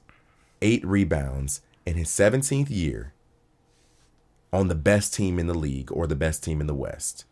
8 0.62 0.84
rebounds 0.86 1.62
in 1.86 1.96
his 1.96 2.08
17th 2.10 2.68
year 2.70 3.14
on 4.52 4.68
the 4.70 4.76
best 4.76 5.14
team 5.14 5.38
in 5.40 5.48
the 5.48 5.54
league 5.54 5.92
or 5.92 6.08
the 6.08 6.16
best 6.16 6.44
team 6.44 6.62
in 6.62 6.68
the 6.68 6.74
West. 6.74 7.26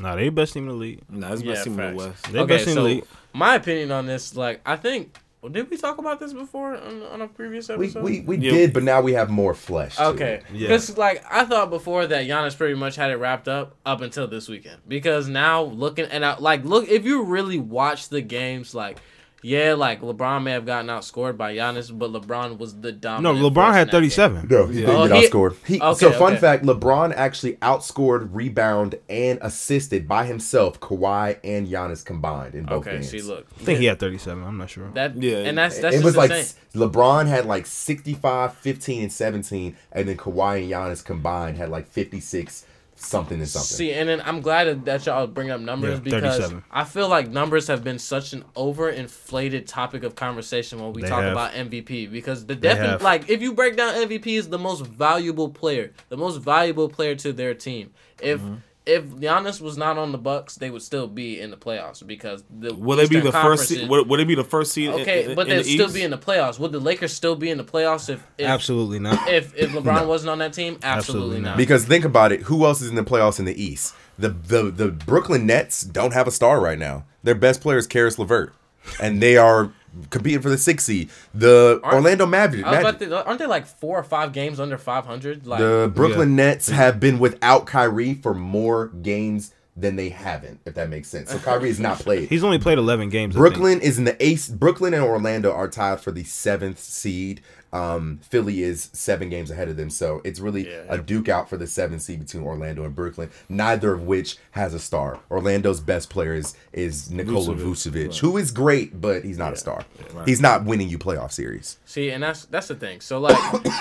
Nah, 0.00 0.14
they 0.16 0.28
best 0.28 0.52
team 0.54 0.64
in 0.64 0.68
the 0.68 0.74
league. 0.74 1.00
Nah, 1.08 1.32
it's 1.32 1.42
Yeah, 1.42 1.52
best 1.52 1.64
team 1.64 1.80
in 1.80 1.96
the. 1.96 1.96
West. 1.96 2.32
They 2.32 2.38
Okay, 2.40 2.54
best 2.54 2.64
team 2.64 2.70
in 2.72 2.74
so 2.76 2.82
the 2.82 2.88
league. 2.96 3.04
my 3.32 3.54
opinion 3.56 3.90
on 3.92 4.06
this, 4.06 4.36
like, 4.36 4.60
I 4.66 4.76
think, 4.76 5.18
well, 5.42 5.50
did 5.50 5.70
we 5.70 5.76
talk 5.76 5.98
about 5.98 6.20
this 6.20 6.32
before 6.32 6.76
on, 6.76 7.02
on 7.04 7.22
a 7.22 7.28
previous 7.28 7.70
episode? 7.70 8.02
we, 8.04 8.20
we 8.20 8.36
Yeah. 8.36 8.50
did, 8.50 8.72
but 8.72 8.82
now 8.82 9.00
we 9.00 9.12
have 9.14 9.30
more 9.30 9.54
flesh. 9.54 9.98
Okay, 9.98 10.34
it. 10.34 10.44
Yeah. 10.52 10.68
because 10.68 10.96
like 10.98 11.24
I 11.30 11.44
thought 11.44 11.70
before 11.70 12.06
that 12.06 12.26
Giannis 12.26 12.56
pretty 12.56 12.74
much 12.74 12.96
had 12.96 13.10
it 13.10 13.16
wrapped 13.16 13.48
up 13.48 13.76
up 13.86 14.00
until 14.02 14.26
this 14.28 14.48
weekend. 14.48 14.78
Because 14.86 15.28
now 15.28 15.62
looking 15.62 16.04
and 16.06 16.24
I, 16.24 16.36
like 16.38 16.64
look 16.64 16.88
if 16.88 17.04
you 17.04 17.22
really 17.24 17.58
watch 17.58 18.08
the 18.10 18.20
games, 18.20 18.74
like 18.74 18.98
yeah, 19.42 19.74
like 19.74 20.00
LeBron 20.02 20.42
may 20.42 20.52
have 20.52 20.66
gotten 20.66 20.88
outscored 20.88 21.36
by 21.36 21.54
Giannis, 21.54 21.96
but 21.96 22.12
LeBron 22.12 22.58
was 22.58 22.74
the 22.80 22.92
dominant. 22.92 23.38
No. 23.40 23.50
LeBron 23.50 23.72
had 23.72 23.90
37. 23.90 24.46
game. 24.46 24.58
No, 24.58 24.66
he 24.66 24.84
Oh, 24.84 25.06
didn't 25.06 25.08
get 25.08 25.16
he- 25.22 25.28
outscored. 25.28 25.56
He, 25.66 25.80
Okay, 25.80 25.98
so, 25.98 26.12
fun 26.12 26.32
okay. 26.32 26.40
fact: 26.40 26.64
LeBron 26.64 27.12
actually 27.16 27.54
outscored, 27.56 28.28
rebound, 28.32 28.96
and 29.08 29.38
assisted 29.42 30.06
by 30.06 30.26
himself 30.26 30.78
Kawhi 30.80 31.38
and 31.42 31.66
Giannis 31.68 32.04
combined 32.04 32.54
in 32.54 32.64
both 32.64 32.86
Okay, 32.86 32.92
games. 32.96 33.10
see, 33.10 33.22
look, 33.22 33.46
I 33.60 33.64
think 33.64 33.78
he 33.78 33.86
had 33.86 33.98
thirty 33.98 34.18
seven. 34.18 34.44
I'm 34.44 34.58
not 34.58 34.70
sure. 34.70 34.90
that 34.94 35.16
Yeah, 35.16 35.38
and 35.38 35.56
that's 35.58 35.78
that's 35.78 35.94
it 35.96 35.98
just 36.02 36.04
was 36.04 36.16
like 36.16 36.30
insane. 36.30 36.56
LeBron 36.74 37.26
had 37.26 37.46
like 37.46 37.66
65, 37.66 38.54
15, 38.54 39.02
and 39.02 39.12
17, 39.12 39.76
and 39.92 40.08
then 40.08 40.16
Kawhi 40.16 40.62
and 40.62 40.70
Giannis 40.70 41.04
combined 41.04 41.56
had 41.56 41.68
like 41.68 41.86
56, 41.88 42.64
something 43.02 43.38
and 43.38 43.48
something. 43.48 43.76
See, 43.76 43.92
and 43.92 44.08
then 44.08 44.20
I'm 44.24 44.40
glad 44.40 44.64
that- 44.64 44.84
that 44.84 45.06
y'all 45.06 45.26
bring 45.26 45.50
up 45.50 45.60
numbers 45.60 45.94
Yeah, 45.94 46.00
because 46.20 46.52
I 46.70 46.84
feel 46.84 47.08
like 47.08 47.28
numbers 47.30 47.66
have 47.68 47.82
been 47.82 47.98
such 47.98 48.32
an 48.32 48.44
overinflated 48.56 49.66
topic 49.66 50.02
of 50.04 50.14
conversation 50.14 50.80
when 50.80 50.92
we 50.92 51.02
They 51.02 51.08
talk 51.08 51.22
have. 51.22 51.32
about 51.32 51.54
MVP 51.54 52.06
because 52.06 52.46
the 52.46 52.54
have. 52.54 52.60
definite 52.62 53.02
like 53.02 53.28
if 53.30 53.40
you 53.42 53.52
break 53.52 53.76
down 53.76 53.94
MVP 53.94 54.36
is 54.36 54.48
the 54.48 54.58
most 54.58 54.84
valuable 54.86 55.48
player, 55.48 55.92
the 56.08 56.16
most 56.16 56.36
valuable 56.38 56.88
player 56.88 57.14
to 57.16 57.32
their 57.32 57.54
team. 57.54 57.90
If 58.20 58.40
Mm-hmm. 58.40 58.54
If 58.86 59.04
Giannis 59.04 59.60
was 59.60 59.76
not 59.76 59.98
on 59.98 60.10
the 60.10 60.18
Bucks, 60.18 60.54
they 60.56 60.70
would 60.70 60.80
still 60.82 61.06
be 61.06 61.38
in 61.38 61.50
the 61.50 61.56
playoffs 61.56 62.04
because 62.04 62.42
the 62.48 62.74
Will 62.74 62.96
they 62.96 63.06
be 63.06 63.20
the 63.20 63.30
first? 63.30 63.34
Conference 63.34 63.68
Seed, 63.68 63.88
would, 63.88 64.08
would 64.08 64.20
it 64.20 64.26
be 64.26 64.34
the 64.34 64.42
first 64.42 64.72
seed? 64.72 64.88
Okay, 64.90 65.26
in, 65.26 65.34
but 65.36 65.48
they'd 65.48 65.58
the 65.58 65.64
still 65.64 65.86
East? 65.86 65.94
be 65.94 66.02
in 66.02 66.10
the 66.10 66.18
playoffs. 66.18 66.58
Would 66.58 66.72
the 66.72 66.80
Lakers 66.80 67.12
still 67.12 67.36
be 67.36 67.50
in 67.50 67.58
the 67.58 67.64
playoffs 67.64 68.08
if 68.08 68.26
if 68.38 68.46
Absolutely 68.46 68.98
not. 68.98 69.28
if, 69.28 69.54
if 69.54 69.70
LeBron 69.72 70.06
wasn't 70.06 70.30
on 70.30 70.38
that 70.38 70.54
team? 70.54 70.78
Absolutely, 70.82 70.98
Absolutely 70.98 71.40
not. 71.40 71.50
not. 71.50 71.56
Because 71.58 71.84
think 71.84 72.04
about 72.06 72.32
it, 72.32 72.42
who 72.42 72.64
else 72.64 72.80
is 72.80 72.88
in 72.88 72.94
the 72.96 73.04
playoffs 73.04 73.38
in 73.38 73.44
the 73.44 73.62
East? 73.62 73.94
The 74.18 74.30
the 74.30 74.70
the 74.70 74.88
Brooklyn 74.88 75.46
Nets 75.46 75.82
don't 75.82 76.14
have 76.14 76.26
a 76.26 76.30
star 76.30 76.58
right 76.60 76.78
now. 76.78 77.04
Their 77.22 77.34
best 77.34 77.60
player 77.60 77.76
is 77.78 77.86
Caris 77.86 78.18
LeVert, 78.18 78.54
and 79.00 79.22
they 79.22 79.36
are 79.36 79.72
competing 80.10 80.40
for 80.40 80.50
the 80.50 80.58
sixth 80.58 80.86
seed. 80.86 81.10
The 81.34 81.80
Aren't- 81.82 81.94
Orlando 81.94 82.26
Magic, 82.26 82.64
Magic 82.64 82.98
to, 83.00 83.24
aren't 83.26 83.38
they 83.38 83.46
like 83.46 83.66
four 83.66 83.98
or 83.98 84.04
five 84.04 84.32
games 84.32 84.60
under 84.60 84.78
500? 84.78 85.46
Like 85.46 85.60
the 85.60 85.90
Brooklyn 85.94 86.36
Nets 86.36 86.68
have 86.68 87.00
been 87.00 87.18
without 87.18 87.66
Kyrie 87.66 88.14
for 88.14 88.34
more 88.34 88.88
games 88.88 89.52
than 89.76 89.96
they 89.96 90.10
haven't. 90.10 90.60
If 90.66 90.74
that 90.74 90.88
makes 90.90 91.08
sense. 91.08 91.30
So 91.30 91.38
Kyrie 91.44 91.68
has 91.68 91.80
not 91.80 91.98
played. 91.98 92.28
He's 92.28 92.44
only 92.44 92.58
played 92.58 92.78
eleven 92.78 93.08
games. 93.08 93.34
Brooklyn 93.34 93.80
is 93.80 93.98
in 93.98 94.04
the 94.04 94.22
ace. 94.24 94.48
Brooklyn 94.48 94.94
and 94.94 95.02
Orlando 95.02 95.52
are 95.52 95.68
tied 95.68 96.00
for 96.00 96.10
the 96.12 96.24
seventh 96.24 96.78
seed. 96.78 97.40
Um, 97.72 98.18
Philly 98.22 98.62
is 98.62 98.90
seven 98.92 99.28
games 99.28 99.50
ahead 99.50 99.68
of 99.68 99.76
them, 99.76 99.90
so 99.90 100.20
it's 100.24 100.40
really 100.40 100.68
Yeah. 100.68 100.82
a 100.88 100.98
duke 100.98 101.28
out 101.28 101.48
for 101.48 101.56
the 101.56 101.66
seven 101.66 102.00
seed 102.00 102.18
between 102.20 102.42
Orlando 102.42 102.84
and 102.84 102.94
Brooklyn. 102.94 103.30
Neither 103.48 103.92
of 103.92 104.02
which 104.02 104.36
has 104.52 104.74
a 104.74 104.80
star. 104.80 105.20
Orlando's 105.30 105.80
best 105.80 106.10
player 106.10 106.34
is 106.34 106.54
is 106.72 107.10
Nikola 107.10 107.54
Vucevic. 107.54 108.08
Vucevic, 108.08 108.18
who 108.18 108.36
is 108.36 108.50
great, 108.50 109.00
but 109.00 109.24
he's 109.24 109.38
not 109.38 109.52
a 109.52 109.56
star. 109.56 109.84
He's 110.26 110.40
not 110.40 110.64
winning 110.64 110.88
you 110.88 110.98
playoff 110.98 111.30
series. 111.32 111.78
See, 111.84 112.10
and 112.10 112.22
that's 112.22 112.44
that's 112.46 112.68
the 112.68 112.74
thing. 112.74 113.00
So 113.00 113.20
like, 113.20 113.36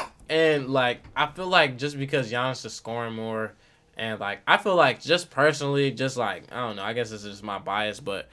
and 0.30 0.70
like, 0.70 1.02
I 1.16 1.28
feel 1.28 1.48
like 1.48 1.78
just 1.78 1.98
because 1.98 2.32
Giannis 2.32 2.64
is 2.66 2.74
scoring 2.74 3.14
more, 3.14 3.54
and 3.98 4.20
like, 4.20 4.40
I 4.48 4.58
feel 4.58 4.76
like 4.76 5.02
just 5.02 5.30
personally, 5.32 5.92
just 5.92 6.16
like 6.16 6.44
I 6.52 6.58
don't 6.68 6.76
know. 6.76 6.84
I 6.84 6.94
guess 6.94 7.10
this 7.10 7.24
is 7.24 7.32
just 7.32 7.44
my 7.44 7.58
bias, 7.60 8.00
but 8.00 8.30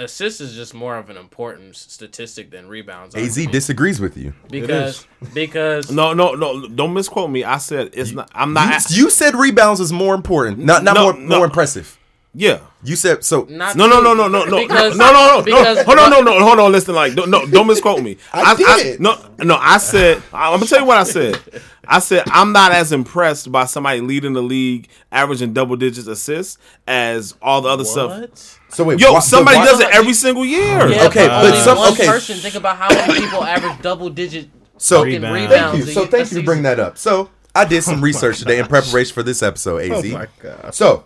assists 0.00 0.40
is 0.40 0.54
just 0.54 0.74
more 0.74 0.96
of 0.96 1.10
an 1.10 1.16
important 1.16 1.76
statistic 1.76 2.50
than 2.50 2.68
rebounds. 2.68 3.14
I 3.14 3.20
Az 3.20 3.34
think. 3.36 3.52
disagrees 3.52 4.00
with 4.00 4.16
you. 4.16 4.32
because 4.50 5.06
because 5.34 5.90
No, 5.90 6.12
no, 6.14 6.34
no! 6.34 6.66
Don't 6.68 6.92
misquote 6.94 7.30
me. 7.30 7.44
I 7.44 7.58
said 7.58 7.90
it's 7.92 8.12
not. 8.12 8.30
I'm 8.34 8.52
not. 8.52 8.90
You, 8.90 9.04
you 9.04 9.10
said 9.10 9.34
rebounds 9.34 9.80
is 9.80 9.92
more 9.92 10.14
important, 10.14 10.58
not 10.58 10.82
not 10.82 10.94
No, 10.94 11.02
more 11.12 11.14
no. 11.14 11.36
more 11.36 11.44
impressive. 11.44 11.98
Yeah. 12.34 12.60
You 12.82 12.96
said 12.96 13.24
so. 13.24 13.46
not 13.50 13.76
No, 13.76 13.86
no, 13.86 13.96
true. 14.00 14.14
no, 14.14 14.14
no, 14.14 14.28
no, 14.28 14.44
no, 14.44 14.56
Because- 14.62 14.96
no, 14.96 15.12
no, 15.12 15.36
no, 15.38 15.42
because- 15.44 15.76
no. 15.78 15.82
Hold 15.84 15.98
on, 15.98 16.10
no, 16.10 16.20
no, 16.22 16.38
hold 16.44 16.58
on. 16.60 16.72
Listen, 16.72 16.94
like, 16.94 17.14
don't, 17.14 17.28
no, 17.30 17.44
don't 17.46 17.66
misquote 17.66 18.00
me. 18.02 18.16
I 18.32 18.54
did. 18.54 19.00
no, 19.00 19.18
no. 19.38 19.56
I 19.60 19.78
said. 19.78 20.22
I'm 20.32 20.54
gonna 20.58 20.66
tell 20.66 20.80
you 20.80 20.86
what 20.86 20.96
I 20.96 21.02
said. 21.04 21.38
I 21.86 21.98
said 21.98 22.22
I'm 22.26 22.52
not 22.52 22.70
as 22.72 22.92
impressed 22.92 23.50
by 23.50 23.64
somebody 23.64 24.00
leading 24.00 24.32
the 24.32 24.42
league, 24.42 24.88
averaging 25.10 25.52
double 25.52 25.74
digits 25.76 26.06
assists, 26.06 26.56
as 26.86 27.34
all 27.42 27.60
the 27.62 27.68
other 27.68 27.84
stuff. 27.84 28.58
So 28.68 28.84
wait, 28.84 29.00
Yo, 29.00 29.12
why- 29.14 29.18
somebody 29.20 29.58
why- 29.58 29.64
does 29.66 29.80
it 29.80 29.88
every 29.92 30.12
single 30.14 30.44
year. 30.46 30.88
Yeah, 30.88 31.06
Okay, 31.06 31.26
but, 31.26 31.42
but 31.42 31.44
only 31.46 31.58
some- 31.58 31.78
one 31.78 31.92
okay. 31.94 32.06
person. 32.06 32.36
Think 32.36 32.54
about 32.54 32.76
how 32.76 32.88
many 32.88 33.20
people 33.20 33.42
average 33.44 33.82
double 33.82 34.08
digit 34.08 34.48
So 34.78 35.02
Rebound. 35.02 35.34
rebounds. 35.34 35.72
Thank 35.84 35.86
you. 35.88 35.92
So 35.92 36.00
ye- 36.02 36.06
thank 36.06 36.12
you 36.20 36.24
for 36.24 36.28
season. 36.30 36.44
bringing 36.44 36.62
that 36.64 36.78
up. 36.80 36.96
So 36.96 37.28
I 37.54 37.64
did 37.64 37.82
some 37.82 37.98
oh 37.98 38.02
research 38.02 38.38
today 38.38 38.58
in 38.60 38.66
preparation 38.66 39.12
for 39.12 39.22
this 39.24 39.42
episode, 39.42 39.78
AZ. 39.90 40.04
Oh 40.04 40.16
my 40.16 40.26
God. 40.40 40.72
So 40.74 41.04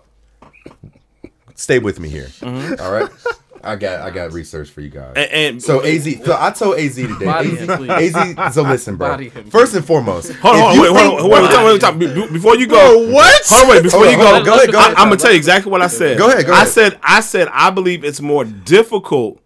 stay 1.55 1.79
with 1.79 2.01
me 2.01 2.09
here. 2.09 2.27
Mm-hmm. 2.41 2.83
All 2.83 2.93
right. 2.93 3.11
I 3.65 3.77
got 3.77 4.03
I 4.03 4.11
got 4.11 4.33
research 4.33 4.69
for 4.71 4.83
you 4.83 4.91
guys. 4.91 5.15
And, 5.17 5.31
and 5.31 5.63
So 5.63 5.81
AZ, 5.83 6.23
so 6.25 6.37
I 6.39 6.51
told 6.51 6.79
AZ 6.79 6.95
today. 6.95 7.25
Body 7.25 7.59
AZ, 7.59 7.77
please. 7.77 8.15
AZ, 8.15 8.55
so 8.55 8.63
listen, 8.63 8.97
bro. 8.97 9.17
First 9.51 9.75
and 9.75 9.85
foremost, 9.85 10.33
hold 10.35 10.57
on, 10.57 10.77
hold 10.77 10.77
on, 10.77 10.83
wait, 10.83 11.03
hold 11.03 11.21
on, 11.21 11.31
wait, 11.31 11.43
wait, 11.43 11.97
wait, 11.97 12.17
wait, 12.21 12.33
before 12.33 12.57
you 12.57 12.67
go, 12.67 13.11
what? 13.11 13.43
Hold 13.47 13.63
on, 13.63 13.71
wait, 13.71 13.83
before 13.83 14.07
you 14.07 14.17
go, 14.17 14.45
go 14.45 14.55
ahead, 14.55 14.71
go 14.71 14.79
ahead. 14.79 14.95
I'm 14.97 15.09
gonna 15.09 15.17
tell 15.17 15.31
you 15.31 15.39
exactly 15.39 15.73
what 15.73 15.81
I 15.81 15.87
said. 15.87 16.19
Go 16.19 16.29
ahead, 16.29 16.45
go 16.45 16.53
ahead. 16.53 16.67
I 16.67 16.71
said, 16.71 16.99
I 17.03 17.21
said, 17.21 17.49
I 17.53 17.71
believe 17.71 18.05
it's 18.05 18.21
more 18.21 18.45
difficult 18.45 19.41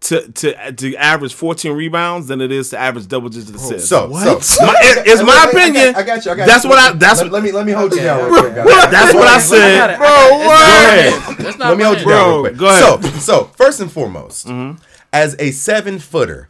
to 0.00 0.28
to 0.32 0.72
to 0.72 0.94
average 0.96 1.34
14 1.34 1.72
rebounds 1.72 2.28
than 2.28 2.40
it 2.40 2.52
is 2.52 2.70
to 2.70 2.78
average 2.78 3.08
double 3.08 3.28
digit 3.28 3.50
oh, 3.52 3.56
assists. 3.56 3.88
So, 3.88 4.08
so 4.40 4.66
My- 4.66 4.74
it- 4.80 5.06
it's 5.06 5.22
my 5.22 5.46
Wait, 5.46 5.54
wait, 5.54 5.68
opinion. 5.70 5.88
I 5.88 5.92
got, 5.92 5.98
I 6.02 6.02
got 6.04 6.24
you. 6.24 6.30
I 6.30 6.34
got 6.36 6.46
That's 6.46 6.64
you. 6.64 6.70
what 6.70 6.78
I. 6.78 6.92
That's 6.96 7.22
let, 7.22 7.32
let 7.32 7.42
me 7.42 7.52
let 7.52 7.66
me 7.66 7.72
hold 7.72 7.92
you 7.92 8.00
down 8.02 8.30
real 8.30 8.40
quick. 8.42 8.54
guys. 8.54 8.90
that's 8.90 9.14
what 9.14 9.26
I 9.28 9.34
I 9.34 9.38
said. 9.38 9.90
it, 9.90 9.94
I 9.94 9.98
got 9.98 10.98
it. 10.98 11.06
It's 11.06 11.26
Go 11.26 11.34
ahead. 11.34 11.46
It's 11.48 11.58
not 11.58 11.68
Let 11.70 11.78
me 11.78 11.84
hold 11.84 11.98
you 12.00 12.06
down 12.08 12.30
real 12.30 12.40
quick. 12.42 12.56
go 12.56 12.66
ahead. 12.68 13.04
So, 13.04 13.10
so 13.18 13.44
first 13.56 13.80
and 13.80 13.90
foremost, 13.90 14.46
mm-hmm. 14.46 14.80
as 15.12 15.34
a 15.38 15.50
seven 15.50 15.98
footer, 15.98 16.48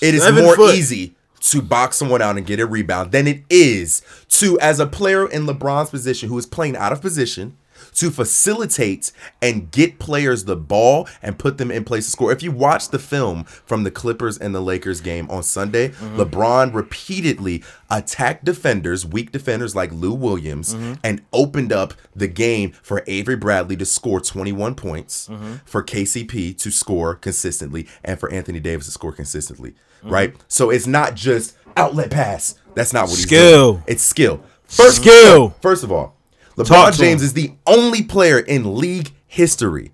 it 0.00 0.14
is 0.14 0.22
Seven 0.22 0.44
more 0.44 0.56
foot. 0.56 0.74
easy 0.74 1.14
to 1.40 1.60
box 1.62 1.96
someone 1.96 2.22
out 2.22 2.36
and 2.38 2.46
get 2.46 2.58
a 2.60 2.66
rebound 2.66 3.12
than 3.12 3.26
it 3.26 3.42
is 3.50 4.00
to, 4.28 4.58
as 4.60 4.80
a 4.80 4.86
player 4.86 5.28
in 5.28 5.44
LeBron's 5.46 5.90
position 5.90 6.28
who 6.30 6.38
is 6.38 6.46
playing 6.46 6.74
out 6.76 6.90
of 6.92 7.00
position, 7.02 7.56
to 7.94 8.10
facilitate 8.10 9.12
and 9.40 9.70
get 9.70 9.98
players 9.98 10.44
the 10.44 10.56
ball 10.56 11.08
and 11.22 11.38
put 11.38 11.58
them 11.58 11.70
in 11.70 11.84
place 11.84 12.04
to 12.06 12.10
score. 12.10 12.32
If 12.32 12.42
you 12.42 12.52
watch 12.52 12.88
the 12.88 12.98
film 12.98 13.44
from 13.44 13.84
the 13.84 13.90
Clippers 13.90 14.38
and 14.38 14.54
the 14.54 14.60
Lakers 14.60 15.00
game 15.00 15.30
on 15.30 15.42
Sunday, 15.42 15.88
mm-hmm. 15.88 16.20
LeBron 16.20 16.74
repeatedly 16.74 17.62
attacked 17.90 18.44
defenders, 18.44 19.06
weak 19.06 19.32
defenders 19.32 19.74
like 19.74 19.92
Lou 19.92 20.14
Williams, 20.14 20.74
mm-hmm. 20.74 20.94
and 21.02 21.22
opened 21.32 21.72
up 21.72 21.94
the 22.14 22.28
game 22.28 22.72
for 22.82 23.02
Avery 23.06 23.36
Bradley 23.36 23.76
to 23.76 23.84
score 23.84 24.20
21 24.20 24.74
points, 24.74 25.28
mm-hmm. 25.28 25.54
for 25.64 25.82
KCP 25.82 26.58
to 26.58 26.70
score 26.70 27.14
consistently, 27.14 27.88
and 28.02 28.18
for 28.18 28.30
Anthony 28.30 28.60
Davis 28.60 28.86
to 28.86 28.92
score 28.92 29.12
consistently. 29.12 29.74
Right? 30.02 30.34
So 30.48 30.68
it's 30.68 30.86
not 30.86 31.14
just 31.14 31.56
outlet 31.78 32.10
pass. 32.10 32.56
That's 32.74 32.92
not 32.92 33.02
what 33.02 33.16
he's 33.16 33.22
Skill. 33.22 33.82
It's 33.86 34.02
skill. 34.02 34.42
First 34.64 34.96
Skill. 34.96 35.50
First 35.60 35.84
of 35.84 35.92
all, 35.92 36.13
LeBron 36.56 36.96
James 36.96 37.22
him. 37.22 37.26
is 37.26 37.32
the 37.32 37.52
only 37.66 38.02
player 38.02 38.38
in 38.38 38.76
league 38.76 39.12
history 39.26 39.92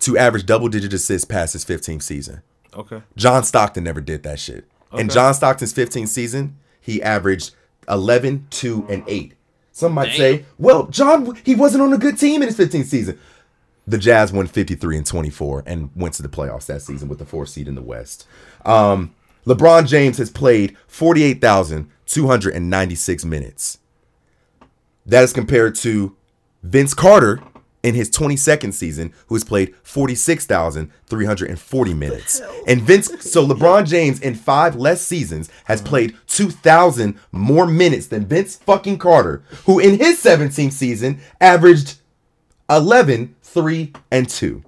to 0.00 0.18
average 0.18 0.44
double 0.44 0.68
digit 0.68 0.92
assists 0.92 1.24
past 1.24 1.52
his 1.52 1.64
15th 1.64 2.02
season. 2.02 2.42
Okay. 2.74 3.00
John 3.16 3.44
Stockton 3.44 3.84
never 3.84 4.00
did 4.00 4.24
that 4.24 4.40
shit. 4.40 4.64
In 4.92 5.08
John 5.08 5.32
Stockton's 5.34 5.72
15th 5.72 6.08
season, 6.08 6.56
he 6.80 7.00
averaged 7.02 7.54
11, 7.88 8.48
2, 8.50 8.86
and 8.90 9.04
8. 9.06 9.34
Some 9.70 9.92
might 9.92 10.12
say, 10.12 10.44
well, 10.58 10.88
John, 10.88 11.36
he 11.44 11.54
wasn't 11.54 11.82
on 11.82 11.92
a 11.92 11.98
good 11.98 12.18
team 12.18 12.42
in 12.42 12.48
his 12.48 12.58
15th 12.58 12.86
season. 12.86 13.20
The 13.86 13.98
Jazz 13.98 14.32
won 14.32 14.46
53 14.46 14.98
and 14.98 15.06
24 15.06 15.64
and 15.66 15.90
went 15.96 16.14
to 16.14 16.22
the 16.22 16.28
playoffs 16.28 16.66
that 16.66 16.82
season 16.82 17.08
with 17.08 17.18
the 17.18 17.24
four 17.24 17.46
seed 17.46 17.66
in 17.68 17.74
the 17.74 17.82
West. 17.82 18.26
Um, 18.64 19.12
LeBron 19.46 19.88
James 19.88 20.18
has 20.18 20.30
played 20.30 20.76
48,296 20.86 23.24
minutes. 23.24 23.78
That 25.06 25.24
is 25.24 25.32
compared 25.32 25.74
to 25.76 26.14
Vince 26.62 26.92
Carter 26.94 27.40
in 27.82 27.94
his 27.96 28.08
22nd 28.10 28.72
season, 28.72 29.12
who 29.26 29.34
has 29.34 29.42
played 29.42 29.74
46,340 29.82 31.94
minutes. 31.94 32.40
And 32.68 32.82
Vince, 32.82 33.10
so 33.28 33.44
LeBron 33.46 33.86
James 33.86 34.20
in 34.20 34.36
five 34.36 34.76
less 34.76 35.02
seasons 35.02 35.50
has 35.64 35.82
played 35.82 36.16
2,000 36.28 37.18
more 37.32 37.66
minutes 37.66 38.06
than 38.06 38.26
Vince 38.26 38.54
fucking 38.56 38.98
Carter, 38.98 39.42
who 39.66 39.80
in 39.80 39.98
his 39.98 40.22
17th 40.22 40.72
season 40.72 41.20
averaged 41.40 41.96
11, 42.70 43.34
3, 43.42 43.92
and 44.12 44.28
2. 44.28 44.62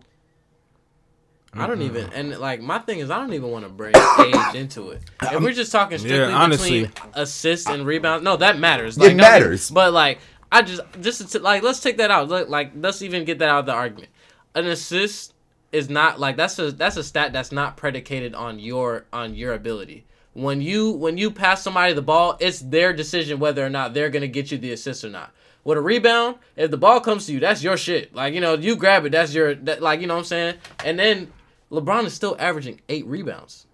I 1.57 1.67
don't 1.67 1.83
even 1.83 2.11
and 2.13 2.39
like 2.39 2.61
my 2.61 2.79
thing 2.79 2.99
is 2.99 3.11
I 3.11 3.19
don't 3.19 3.33
even 3.33 3.51
want 3.51 3.65
to 3.65 3.71
bring 3.71 3.95
age 4.21 4.55
into 4.55 4.91
it. 4.91 5.03
If 5.23 5.41
we're 5.43 5.53
just 5.53 5.73
talking 5.73 5.99
strictly 5.99 6.33
honestly. 6.33 6.87
between 6.87 7.11
assists 7.15 7.69
and 7.69 7.87
rebounds, 7.87 8.25
no, 8.25 8.37
that 8.37 8.59
matters. 8.59 8.97
It 8.97 9.01
Like, 9.01 9.17
no, 9.17 9.23
matters. 9.23 9.71
but 9.71 9.93
like 9.93 10.19
I 10.51 10.63
just 10.63 10.83
just 11.01 11.33
to, 11.33 11.39
like 11.41 11.63
let's 11.63 11.81
take 11.81 11.97
that 11.99 12.11
out. 12.11 12.29
Like, 12.29 12.49
like 12.49 12.73
let's 12.77 13.03
even 13.03 13.25
get 13.25 13.39
that 13.41 13.49
out 13.49 13.61
of 13.61 13.67
the 13.67 13.73
argument. 13.73 14.09
An 14.55 14.67
assist 14.67 15.35
is 15.73 15.91
not 15.91 16.21
like 16.21 16.37
that's 16.37 16.59
a 16.59 16.71
that's 16.73 16.97
a 16.97 17.03
stat 17.03 17.33
that's 17.33 17.51
not 17.53 17.77
predicated 17.77 18.35
on 18.35 18.59
your 18.59 19.07
on 19.13 19.35
your 19.35 19.53
ability. 19.53 20.07
When 20.33 20.61
you 20.61 20.91
when 20.93 21.19
you 21.19 21.31
pass 21.31 21.63
somebody 21.63 21.93
the 21.93 22.03
ball, 22.03 22.37
it's 22.41 22.61
their 22.61 22.93
decision 22.93 23.39
whether 23.39 23.65
or 23.65 23.71
not 23.71 23.95
they're 23.95 24.11
gonna 24.11 24.29
get 24.29 24.51
you 24.51 24.59
the 24.59 24.73
assist 24.73 25.05
or 25.05 25.11
not. 25.11 25.33
With 25.65 25.79
a 25.79 25.81
rebound, 25.81 26.37
if 26.57 26.71
the 26.71 26.77
ball 26.77 27.01
comes 27.01 27.27
to 27.27 27.33
you, 27.33 27.41
that's 27.41 27.63
your 27.63 27.77
shit. 27.77 28.15
Like 28.15 28.35
you 28.35 28.41
know, 28.41 28.55
you 28.55 28.77
grab 28.77 29.07
it, 29.07 29.13
that's 29.13 29.35
your 29.35 29.55
that, 29.55 29.83
like 29.83 30.01
you 30.01 30.07
know 30.07 30.15
what 30.15 30.21
I'm 30.21 30.25
saying. 30.27 30.55
And 30.85 30.99
then 30.99 31.33
LeBron 31.75 32.05
is 32.05 32.15
still 32.15 32.37
averaging 32.39 32.81
eight 32.89 33.07
rebounds. 33.07 33.67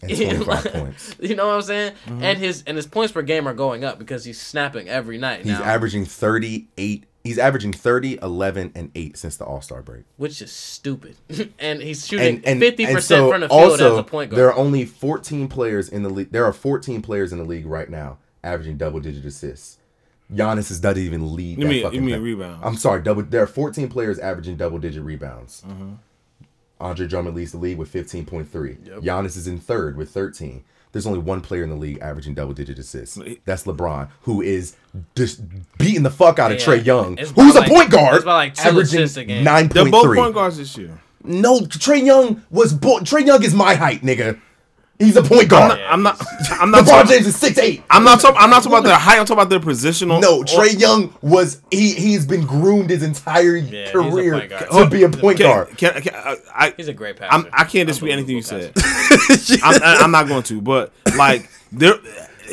And 0.00 0.16
25 0.16 0.64
points. 0.72 1.16
You 1.18 1.34
know 1.34 1.48
what 1.48 1.54
I'm 1.56 1.62
saying? 1.62 1.94
And 2.06 2.38
his 2.38 2.62
and 2.66 2.76
his 2.76 2.86
points 2.86 3.12
per 3.12 3.22
game 3.22 3.48
are 3.48 3.54
going 3.54 3.84
up 3.84 3.98
because 3.98 4.24
he's 4.24 4.40
snapping 4.40 4.88
every 4.88 5.18
night 5.18 5.38
He's 5.40 5.58
now, 5.58 5.62
averaging 5.64 6.04
38. 6.04 7.04
He's 7.24 7.36
averaging 7.38 7.72
30, 7.72 8.20
11, 8.22 8.72
and 8.76 8.90
8 8.94 9.16
since 9.18 9.36
the 9.36 9.44
All 9.44 9.60
Star 9.60 9.82
break. 9.82 10.04
which 10.16 10.40
is 10.40 10.52
stupid. 10.52 11.16
and 11.58 11.82
he's 11.82 12.06
shooting 12.06 12.36
and, 12.36 12.46
and, 12.46 12.60
fifty 12.60 12.84
and 12.84 12.94
percent 12.94 13.18
so 13.18 13.30
from 13.32 13.40
the 13.40 13.48
field 13.48 13.60
also, 13.72 13.92
as 13.94 13.98
a 13.98 14.02
point 14.04 14.30
guard. 14.30 14.38
There 14.38 14.46
are 14.48 14.54
only 14.54 14.84
14 14.84 15.48
players 15.48 15.88
in 15.88 16.04
the 16.04 16.10
league. 16.10 16.30
There 16.30 16.44
are 16.44 16.52
14 16.52 17.02
players 17.02 17.32
in 17.32 17.38
the 17.38 17.44
league 17.44 17.66
right 17.66 17.90
now 17.90 18.18
averaging 18.44 18.76
double 18.76 19.00
digit 19.00 19.24
assists. 19.24 19.78
Giannis 20.32 20.70
is 20.70 20.78
doesn't 20.78 21.02
even 21.02 21.34
lead. 21.34 21.58
You 21.58 21.64
that 21.64 21.70
mean- 21.70 21.82
fucking 21.82 21.96
you 21.96 22.02
mean 22.02 22.14
thing. 22.14 22.22
rebounds. 22.22 22.60
I'm 22.64 22.76
sorry, 22.76 23.02
double. 23.02 23.22
There 23.24 23.42
are 23.42 23.46
14 23.48 23.88
players 23.88 24.18
averaging 24.20 24.56
double 24.56 24.78
digit 24.78 25.02
rebounds. 25.02 25.64
Mm-hmm. 25.66 25.94
Andre 26.80 27.06
Drummond 27.06 27.34
leads 27.36 27.52
the 27.52 27.58
league 27.58 27.78
with 27.78 27.92
15.3. 27.92 29.00
Giannis 29.02 29.36
is 29.36 29.46
in 29.46 29.58
third 29.58 29.96
with 29.96 30.10
13. 30.10 30.64
There's 30.92 31.06
only 31.06 31.18
one 31.18 31.40
player 31.42 31.62
in 31.62 31.68
the 31.70 31.76
league 31.76 31.98
averaging 32.00 32.34
double 32.34 32.54
digit 32.54 32.78
assists. 32.78 33.18
That's 33.44 33.64
LeBron, 33.64 34.08
who 34.22 34.40
is 34.40 34.74
just 35.14 35.40
beating 35.76 36.02
the 36.02 36.10
fuck 36.10 36.38
out 36.38 36.50
of 36.50 36.58
Yeah. 36.60 36.64
Trae 36.64 36.84
Young, 36.84 37.18
It's 37.18 37.30
by 37.32 37.42
who's 37.42 37.56
a 37.56 37.60
like- 37.60 37.68
point 37.68 37.90
guard, 37.90 38.16
it's 38.16 38.24
by 38.24 38.34
like 38.34 38.54
two 38.54 38.68
averaging 38.68 39.00
assists 39.00 39.16
a 39.18 39.24
game. 39.24 39.44
nine 39.44 39.68
They're 39.68 39.82
point 39.82 39.92
both 39.92 40.16
point 40.16 40.34
guards 40.34 40.56
this 40.56 40.76
year. 40.78 40.98
No, 41.24 41.60
Trae 41.60 42.04
Young 42.06 42.42
was 42.50 42.72
bo- 42.72 43.00
Trae 43.00 43.26
Young 43.26 43.42
is 43.42 43.52
my 43.54 43.74
height, 43.74 44.02
nigga. 44.02 44.40
He's 44.98 45.16
a 45.16 45.22
point 45.22 45.48
guard. 45.48 45.78
I'm 45.80 46.02
not. 46.02 46.20
I'm 46.50 46.70
not. 46.72 46.84
LeBron 46.84 46.88
talking, 46.88 47.12
James 47.12 47.26
is 47.28 47.36
six 47.36 47.56
eight. 47.58 47.82
I'm 47.88 48.02
not 48.02 48.20
talking. 48.20 48.36
I'm 48.40 48.50
not 48.50 48.64
talking 48.64 48.72
about 48.78 48.84
their 48.84 48.98
height. 48.98 49.18
I'm 49.20 49.26
talking 49.26 49.40
about 49.40 49.48
their 49.50 49.60
positional. 49.60 50.20
No, 50.20 50.42
Trae 50.42 50.78
Young 50.78 51.14
was 51.22 51.62
he. 51.70 51.94
He's 51.94 52.26
been 52.26 52.44
groomed 52.46 52.90
his 52.90 53.02
entire 53.04 53.56
he's 53.56 53.72
a 53.72 53.92
career 53.92 54.32
point 54.32 54.50
guard. 54.50 54.70
to 54.70 54.90
be 54.90 55.02
a 55.04 55.08
point 55.08 55.36
Can, 55.38 55.46
guard. 55.46 55.76
can, 55.78 56.02
can, 56.02 56.14
I, 56.14 56.36
I, 56.52 56.74
he's 56.76 56.88
a 56.88 56.92
great 56.92 57.16
passer. 57.16 57.32
I'm, 57.32 57.46
I 57.52 57.64
can't 57.64 57.86
dispute 57.86 58.10
anything 58.10 58.36
you 58.36 58.42
Unbelievable 58.42 58.74
said. 59.36 59.60
I'm, 59.62 59.82
I- 59.82 59.96
I'm 60.02 60.10
not 60.10 60.26
going 60.26 60.42
to, 60.44 60.60
but 60.60 60.92
like 61.16 61.48
there, 61.70 61.94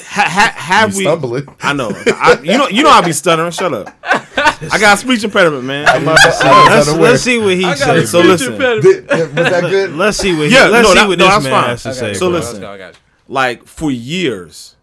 ha, 0.03 0.23
ha, 0.27 0.53
have 0.55 0.91
You 0.93 0.97
we? 0.97 1.03
stumbling. 1.03 1.47
I 1.61 1.73
know. 1.73 1.91
I, 1.93 2.39
you 2.43 2.57
know. 2.57 2.67
You 2.67 2.83
know. 2.83 2.89
I 2.89 3.01
be 3.01 3.11
stuttering. 3.13 3.51
Shut 3.51 3.73
up. 3.73 3.95
I 4.03 4.77
got 4.79 4.99
speech 4.99 5.23
impediment, 5.23 5.63
man. 5.63 5.85
Let's, 6.05 6.43
let's 6.97 7.21
see 7.21 7.37
what 7.39 7.55
he 7.55 7.63
says. 7.75 8.09
So 8.11 8.21
listen. 8.21 8.57
Did- 8.57 9.07
was 9.09 9.33
that 9.33 9.61
good? 9.69 9.91
Let's 9.93 10.17
see 10.17 10.35
what. 10.37 10.49
Yeah, 10.49 10.65
he, 10.65 10.71
let's 10.71 10.87
no, 10.87 10.93
see 10.93 10.99
that- 10.99 11.07
what 11.07 11.19
no, 11.19 11.25
this 11.25 11.33
that's 11.33 11.43
man 11.43 11.53
fine. 11.53 11.69
has 11.69 11.83
to 11.83 11.89
Okay, 11.89 11.99
say. 11.99 12.13
So 12.15 12.29
bro. 12.29 12.39
listen. 12.39 12.53
Let's 12.53 12.59
go. 12.61 12.71
I 12.71 12.77
got 12.77 12.93
you. 12.93 12.99
like 13.27 13.65
for 13.65 13.91
years 13.91 14.75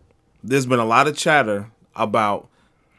there's 0.45 0.67
been 0.67 0.81
a 0.81 0.85
lot 0.85 1.07
of 1.07 1.17
chatter 1.17 1.71
about 1.95 2.49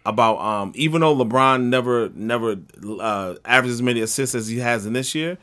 about 0.06 0.38
um 0.40 0.72
even 0.76 1.02
though 1.02 1.16
LeBron 1.16 1.64
never 1.66 2.10
never 2.16 2.58
uh 3.00 3.36
averages 3.46 3.76
as 3.78 3.82
many 3.82 4.00
assists 4.02 4.36
as 4.36 4.48
he 4.48 4.60
has 4.60 4.86
in 4.86 4.94
this 4.94 5.14
year 5.16 5.38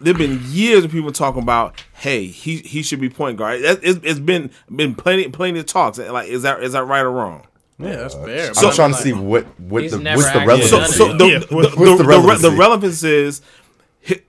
there've 0.00 0.18
been 0.18 0.40
years 0.44 0.84
of 0.84 0.90
people 0.90 1.12
talking 1.12 1.42
about 1.42 1.80
hey 1.94 2.26
he 2.26 2.58
he 2.58 2.82
should 2.82 3.00
be 3.00 3.08
point 3.08 3.36
guard 3.38 3.60
It- 3.60 3.80
it's, 3.82 4.00
it's 4.02 4.20
been 4.20 4.50
been 4.74 4.94
plenty 4.94 5.28
plenty 5.28 5.58
of 5.60 5.66
talks 5.66 5.98
like 5.98 6.28
is 6.28 6.42
that 6.42 6.62
is 6.62 6.72
that 6.72 6.84
right 6.84 7.00
or 7.02 7.10
wrong 7.10 7.46
Yeah, 7.78 7.96
that's 7.96 8.14
uh, 8.14 8.24
fair. 8.24 8.48
I'm 8.48 8.54
trying 8.54 8.74
to 8.74 8.82
like- 8.94 9.02
see 9.02 9.12
what 9.12 9.44
what 9.60 9.90
the 9.90 9.98
what's 9.98 10.32
the 10.32 10.38
relevance. 10.46 10.70
so 10.70 10.84
so 10.84 11.16
the, 11.16 11.26
Yeah, 11.26 11.38
the, 11.40 11.54
what's- 11.54 11.70
the, 11.74 11.84
the 11.96 12.38
the, 12.42 12.50
the 12.50 12.56
relevance 12.56 13.02
is 13.02 13.40
hi- 13.40 13.63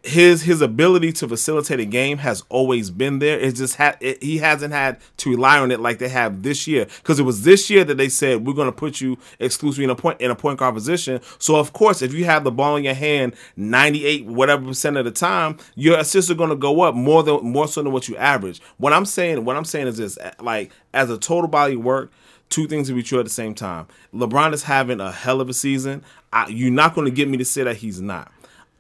his 0.04 0.44
his 0.44 0.62
ability 0.62 1.12
to 1.12 1.28
facilitate 1.28 1.82
a 1.82 1.86
game 1.86 2.20
has 2.20 2.44
always 2.48 2.90
been 2.90 3.20
there. 3.20 3.38
It's 3.38 3.60
just 3.60 3.76
ha- 3.76 3.98
it, 4.00 4.24
he 4.24 4.38
hasn't 4.38 4.74
had 4.74 5.00
to 5.18 5.32
rely 5.32 5.60
on 5.60 5.70
it 5.72 5.82
like 5.82 6.00
they 6.00 6.08
have 6.08 6.44
this 6.44 6.66
year 6.66 6.88
because 6.98 7.20
it 7.20 7.24
was 7.24 7.44
this 7.44 7.70
year 7.70 7.84
that 7.84 7.96
they 7.96 8.08
said 8.08 8.46
we're 8.46 8.54
going 8.54 8.70
to 8.70 8.72
put 8.72 9.02
you 9.02 9.18
exclusively 9.40 9.84
in 9.84 9.90
a 9.90 9.96
point 9.96 10.22
in 10.22 10.32
a 10.32 10.36
point 10.36 10.60
guard 10.60 10.76
position. 10.76 11.20
So 11.40 11.58
of 11.58 11.74
course, 11.74 12.02
if 12.02 12.14
you 12.14 12.24
have 12.24 12.46
the 12.46 12.52
ball 12.52 12.78
in 12.78 12.86
your 12.86 12.94
hand 12.94 13.36
ninety 13.58 14.06
eight 14.06 14.26
whatever 14.26 14.66
percent 14.66 14.96
of 14.96 15.04
the 15.04 15.12
time, 15.12 15.58
your 15.76 16.00
assists 16.00 16.32
are 16.32 16.36
going 16.36 16.52
to 16.52 16.56
go 16.56 16.82
up 16.82 16.96
more 16.96 17.22
than 17.22 17.44
more 17.44 17.68
so 17.68 17.84
than 17.84 17.92
what 17.92 18.08
you 18.08 18.16
average. 18.16 18.62
What 18.78 18.94
I'm 18.94 19.06
saying, 19.06 19.44
what 19.44 19.58
I'm 19.58 19.66
saying 19.66 19.88
is 19.88 19.98
this: 19.98 20.18
like 20.40 20.72
as 20.94 21.10
a 21.10 21.18
total 21.18 21.50
body 21.50 21.76
work 21.76 22.12
two 22.50 22.68
things 22.68 22.88
to 22.88 22.94
be 22.94 23.04
true 23.04 23.20
at 23.20 23.26
the 23.26 23.32
same 23.32 23.56
time. 23.56 23.88
LeBron 24.14 24.54
is 24.54 24.64
having 24.64 25.00
a 25.02 25.12
hell 25.12 25.42
of 25.42 25.50
a 25.50 25.54
season. 25.54 26.04
I, 26.32 26.48
you're 26.48 26.72
not 26.72 26.94
going 26.94 27.06
to 27.06 27.12
get 27.12 27.28
me 27.28 27.38
to 27.38 27.46
say 27.46 27.64
that 27.64 27.78
he's 27.78 28.00
not. 28.00 28.32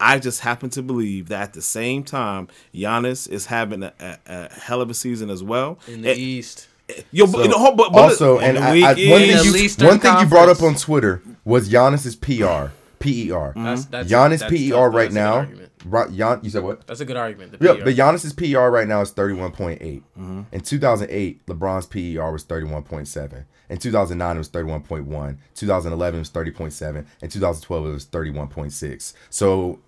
I 0.05 0.19
just 0.19 0.41
happen 0.41 0.69
to 0.71 0.81
believe 0.81 1.29
that 1.29 1.41
at 1.41 1.53
the 1.53 1.61
same 1.61 2.03
time, 2.03 2.47
Giannis 2.73 3.27
is 3.29 3.45
having 3.47 3.83
a, 3.83 3.93
a, 3.99 4.17
a 4.27 4.53
hell 4.53 4.81
of 4.81 4.89
a 4.89 4.93
season 4.93 5.29
as 5.29 5.41
well. 5.43 5.79
in 5.87 6.01
the 6.03 6.09
Eh, 6.11 6.15
East. 6.15 6.67
yo, 7.11 7.25
but, 7.27 7.49
no, 7.49 7.71
but, 7.75 7.91
but 7.91 8.01
also, 8.11 8.39
and 8.39 8.57
the 8.57 8.61
I, 8.61 8.69
I, 8.69 8.87
one 8.87 8.95
thing 8.95 9.43
you 9.43 9.87
one 9.87 9.99
thing 9.99 10.19
you 10.19 10.25
brought 10.27 10.49
up 10.49 10.61
on 10.61 10.75
Twitter 10.75 11.21
was 11.43 11.67
Giannis's 11.69 12.15
PR, 12.15 12.71
PER. 12.99 13.53
That's, 13.55 13.85
that's, 13.85 14.09
Giannis 14.11 14.39
that's 14.39 14.51
PER 14.53 14.69
tough, 14.71 14.93
right 14.93 15.11
that's 15.11 15.15
a 15.15 15.47
good 15.47 15.57
now. 15.59 15.65
Right, 15.87 16.11
Gian, 16.11 16.39
you 16.41 16.49
said 16.49 16.63
what? 16.63 16.87
That's 16.87 16.99
a 17.01 17.05
good 17.05 17.17
argument. 17.17 17.59
The 17.59 17.63
Yeah, 17.65 17.75
PR. 17.75 17.83
but 17.85 17.95
Giannis's 17.95 18.33
PER 18.33 18.71
right 18.71 18.87
now 18.87 19.01
is 19.01 19.11
31.8. 19.11 19.79
Mm-hmm. 19.79 20.41
In 20.51 20.61
2008, 20.61 21.45
LeBron's 21.45 21.85
PER 21.85 22.31
was 22.31 22.43
31.7. 22.43 23.45
In 23.69 23.77
2009, 23.77 24.35
it 24.35 24.39
was 24.39 24.49
31.1. 24.49 25.37
2011, 25.55 26.15
it 26.17 26.19
was 26.21 26.29
30.7. 26.31 27.05
In 27.21 27.29
2012, 27.29 27.85
it 27.85 27.89
was 27.89 28.05
31.6. 28.07 29.13
So 29.29 29.79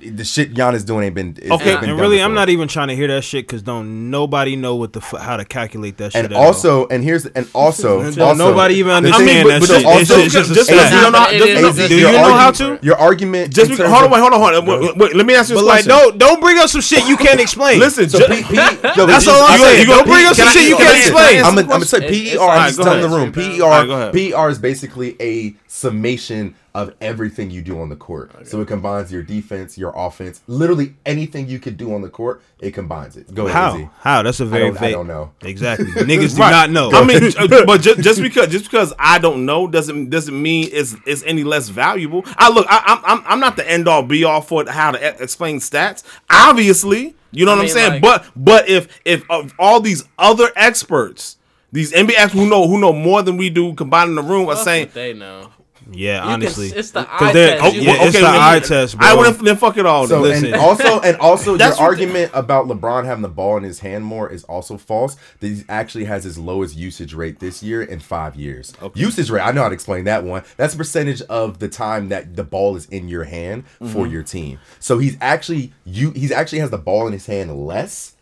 the 0.00 0.24
shit 0.24 0.52
Giannis 0.52 0.84
doing 0.84 1.04
ain't 1.06 1.14
been. 1.14 1.36
it's 1.40 1.50
Okay, 1.50 1.70
ain't 1.70 1.80
been 1.80 1.90
And 1.90 1.98
done 1.98 2.00
really, 2.10 2.20
I'm 2.20 2.34
not 2.34 2.48
even 2.50 2.66
trying 2.68 2.88
to 2.88 2.96
hear 2.96 3.06
that 3.08 3.22
shit 3.22 3.46
because 3.46 3.62
don't 3.62 4.10
nobody 4.10 4.54
know 4.56 4.74
what 4.74 4.92
the 4.92 5.00
fu- 5.00 5.16
how 5.16 5.36
to 5.36 5.44
calculate 5.44 5.96
that 5.98 6.12
shit. 6.12 6.24
And 6.26 6.34
at 6.34 6.36
all. 6.38 6.46
also, 6.46 6.86
and 6.88 7.02
here's 7.02 7.24
and 7.26 7.48
also, 7.54 8.02
Don't 8.12 8.18
also 8.20 8.50
nobody 8.50 8.74
even 8.74 8.90
the 8.90 8.96
understand 9.12 9.26
thing- 9.28 9.46
that 9.48 9.60
but 9.60 9.66
shit. 9.68 9.86
also- 9.86 10.00
It's 10.00 10.08
just- 10.08 10.24
it's 10.26 10.34
just 10.34 10.50
a 10.50 10.54
just 10.54 10.66
stat. 10.68 10.76
because 10.76 10.92
you 10.92 11.00
don't 11.00 11.12
know, 11.12 11.18
just, 11.18 11.34
it 11.34 11.40
is- 11.48 11.56
because- 11.56 11.78
it 11.78 11.88
Do 11.88 11.96
you 11.98 12.08
a 12.08 12.12
know 12.12 12.34
how 12.34 12.50
to? 12.50 12.78
Your 12.82 12.96
argument. 12.96 13.54
just 13.54 13.70
in 13.70 13.76
hold 13.78 14.04
on, 14.04 14.10
wait, 14.10 14.20
hold 14.20 14.32
on, 14.34 14.40
hold 14.40 14.54
on. 14.54 14.66
Wait, 14.66 14.80
wait, 14.80 14.96
wait, 14.98 15.16
let 15.16 15.26
me 15.26 15.34
ask 15.36 15.48
you 15.50 15.54
But 15.56 15.64
like, 15.64 15.84
question. 15.86 15.88
don't 15.90 16.18
don't 16.18 16.40
bring 16.40 16.58
up 16.58 16.68
some 16.68 16.80
shit 16.82 17.06
you 17.06 17.16
can't 17.16 17.40
explain. 17.40 17.78
Listen, 17.78 18.08
So 18.10 18.18
ju- 18.18 18.26
P, 18.26 18.42
P, 18.42 18.56
That's 18.56 19.28
all 19.28 19.42
I'm 19.42 19.58
saying. 19.58 19.86
Don't 19.86 20.06
bring 20.06 20.26
up 20.26 20.34
some 20.34 20.48
shit 20.48 20.68
you 20.68 20.76
can't 20.76 20.98
explain. 20.98 21.44
I'm 21.44 21.54
gonna 21.66 21.84
say 21.86 21.98
It's- 21.98 22.12
it's 22.12 22.36
PER. 22.36 22.42
I'm 22.50 22.66
just 22.66 22.78
go 22.78 22.84
telling 22.84 23.00
the 23.02 23.08
room. 23.08 23.62
All 23.62 23.70
right, 23.70 23.86
go 23.86 23.94
PER 23.94 24.00
ahead. 24.10 24.12
PER 24.12 24.48
is 24.50 24.58
basically 24.58 25.16
a 25.20 25.54
summation 25.68 26.54
of 26.74 26.92
everything 27.00 27.52
you 27.52 27.62
do 27.62 27.80
on 27.80 27.88
the 27.88 27.94
court. 27.94 28.32
So 28.48 28.60
it 28.60 28.66
combines 28.66 29.12
your 29.12 29.22
defense, 29.22 29.78
your 29.78 29.92
offense, 29.96 30.40
literally 30.48 30.96
anything 31.06 31.48
you 31.48 31.60
could 31.60 31.76
do 31.76 31.94
on 31.94 32.02
the 32.02 32.08
court. 32.08 32.42
It 32.58 32.72
combines 32.72 33.16
it. 33.16 33.32
Go 33.32 33.46
ahead, 33.46 33.54
How? 33.56 33.74
Izzy. 33.76 33.88
How? 34.00 34.22
That's 34.22 34.40
a 34.40 34.44
very 34.46 34.70
don't- 34.72 34.82
I 34.82 34.90
don't 34.90 35.06
know. 35.06 35.30
Exactly. 35.42 35.86
Niggas 35.92 36.34
do 36.34 36.42
Right. 36.42 36.50
not 36.50 36.70
know. 36.70 36.90
I 36.90 37.04
mean, 37.04 37.22
uh, 37.38 37.64
but 37.64 37.80
just, 37.80 38.00
just 38.00 38.20
because 38.20 38.48
just 38.48 38.64
because 38.64 38.92
I 38.98 39.20
don't 39.20 39.46
know 39.46 39.68
doesn't 39.68 40.10
doesn't 40.10 40.40
mean 40.42 40.68
it's 40.72 40.96
it's 41.06 41.22
any 41.22 41.44
less 41.44 41.68
valuable. 41.68 42.24
I 42.38 42.50
look, 42.50 42.66
I, 42.68 42.82
I'm 42.86 43.18
I'm 43.20 43.24
I'm 43.34 43.40
not 43.40 43.54
the 43.54 43.70
end 43.70 43.86
all 43.86 44.02
be 44.02 44.24
all 44.24 44.40
for 44.40 44.68
how 44.68 44.90
to 44.90 45.22
explain 45.22 45.60
stats. 45.60 46.02
Obviously, 46.28 47.14
you 47.30 47.44
know 47.46 47.52
I 47.52 47.56
what 47.56 47.60
mean, 47.62 47.70
I'm 47.70 47.76
saying. 47.76 47.92
like- 47.92 48.02
but 48.02 48.26
but 48.34 48.68
if 48.68 48.88
if 49.04 49.28
of 49.30 49.54
all 49.60 49.78
these 49.80 50.02
other 50.18 50.50
experts, 50.56 51.36
these 51.70 51.92
NBA 51.92 52.14
experts 52.16 52.32
who 52.34 52.48
know 52.48 52.66
who 52.66 52.78
know 52.80 52.92
more 52.92 53.22
than 53.22 53.36
we 53.36 53.48
do 53.48 53.74
combined 53.74 54.10
in 54.10 54.16
the 54.16 54.22
room 54.22 54.48
are 54.48 54.56
saying. 54.56 54.90
they 54.92 55.12
know. 55.12 55.50
Yeah, 55.92 56.20
can 56.22 56.32
honestly, 56.32 56.66
s- 56.68 56.72
it's 56.72 56.90
the 56.92 57.04
'Cause 57.04 57.30
eye 57.30 57.32
test. 57.32 57.62
oh, 57.64 57.68
You- 57.72 57.80
yeah, 57.82 57.92
it's 58.04 58.16
okay, 58.16 58.20
the 58.20 58.26
eye 58.28 58.60
test, 58.60 58.98
bro. 58.98 59.06
I 59.06 59.14
would 59.14 59.34
then 59.40 59.56
fuck 59.56 59.76
it 59.76 59.86
all. 59.86 60.06
So 60.06 60.22
then. 60.22 60.30
Listen. 60.42 60.46
and 60.54 60.54
also 60.62 61.00
and 61.00 61.16
also 61.18 61.50
your 61.50 61.58
That's 61.58 61.78
what 61.78 61.84
the- 61.96 62.02
argument 62.04 62.30
about 62.34 62.66
LeBron 62.66 63.04
having 63.04 63.22
the 63.22 63.28
ball 63.28 63.56
in 63.56 63.62
his 63.64 63.80
hand 63.80 64.04
more 64.04 64.28
is 64.30 64.44
also 64.44 64.76
false. 64.78 65.16
That 65.40 65.48
he 65.48 65.62
actually 65.68 66.04
has 66.04 66.24
his 66.24 66.38
lowest 66.38 66.76
usage 66.76 67.14
rate 67.14 67.40
this 67.40 67.62
year 67.62 67.82
in 67.82 68.00
five 68.00 68.36
years. 68.36 68.72
Usage 68.94 69.30
rate, 69.30 69.42
I 69.42 69.52
know 69.52 69.62
how 69.62 69.68
to 69.68 69.74
explain 69.74 70.04
that 70.04 70.24
one. 70.24 70.42
That's 70.56 70.74
a 70.74 70.76
percentage 70.76 71.22
of 71.22 71.58
the 71.58 71.68
time 71.68 72.08
that 72.08 72.36
the 72.36 72.44
ball 72.44 72.76
is 72.76 72.86
in 72.86 73.08
your 73.08 73.24
hand 73.24 73.64
Mm-hmm. 73.80 73.92
for 73.92 74.06
your 74.06 74.22
team. 74.22 74.58
So 74.80 74.98
he's 74.98 75.16
actually 75.20 75.72
you 75.84 76.10
he's 76.12 76.30
actually 76.32 76.58
has 76.60 76.70
the 76.70 76.78
ball 76.78 77.06
in 77.06 77.12
his 77.12 77.26
hand 77.26 77.66
less 77.66 78.12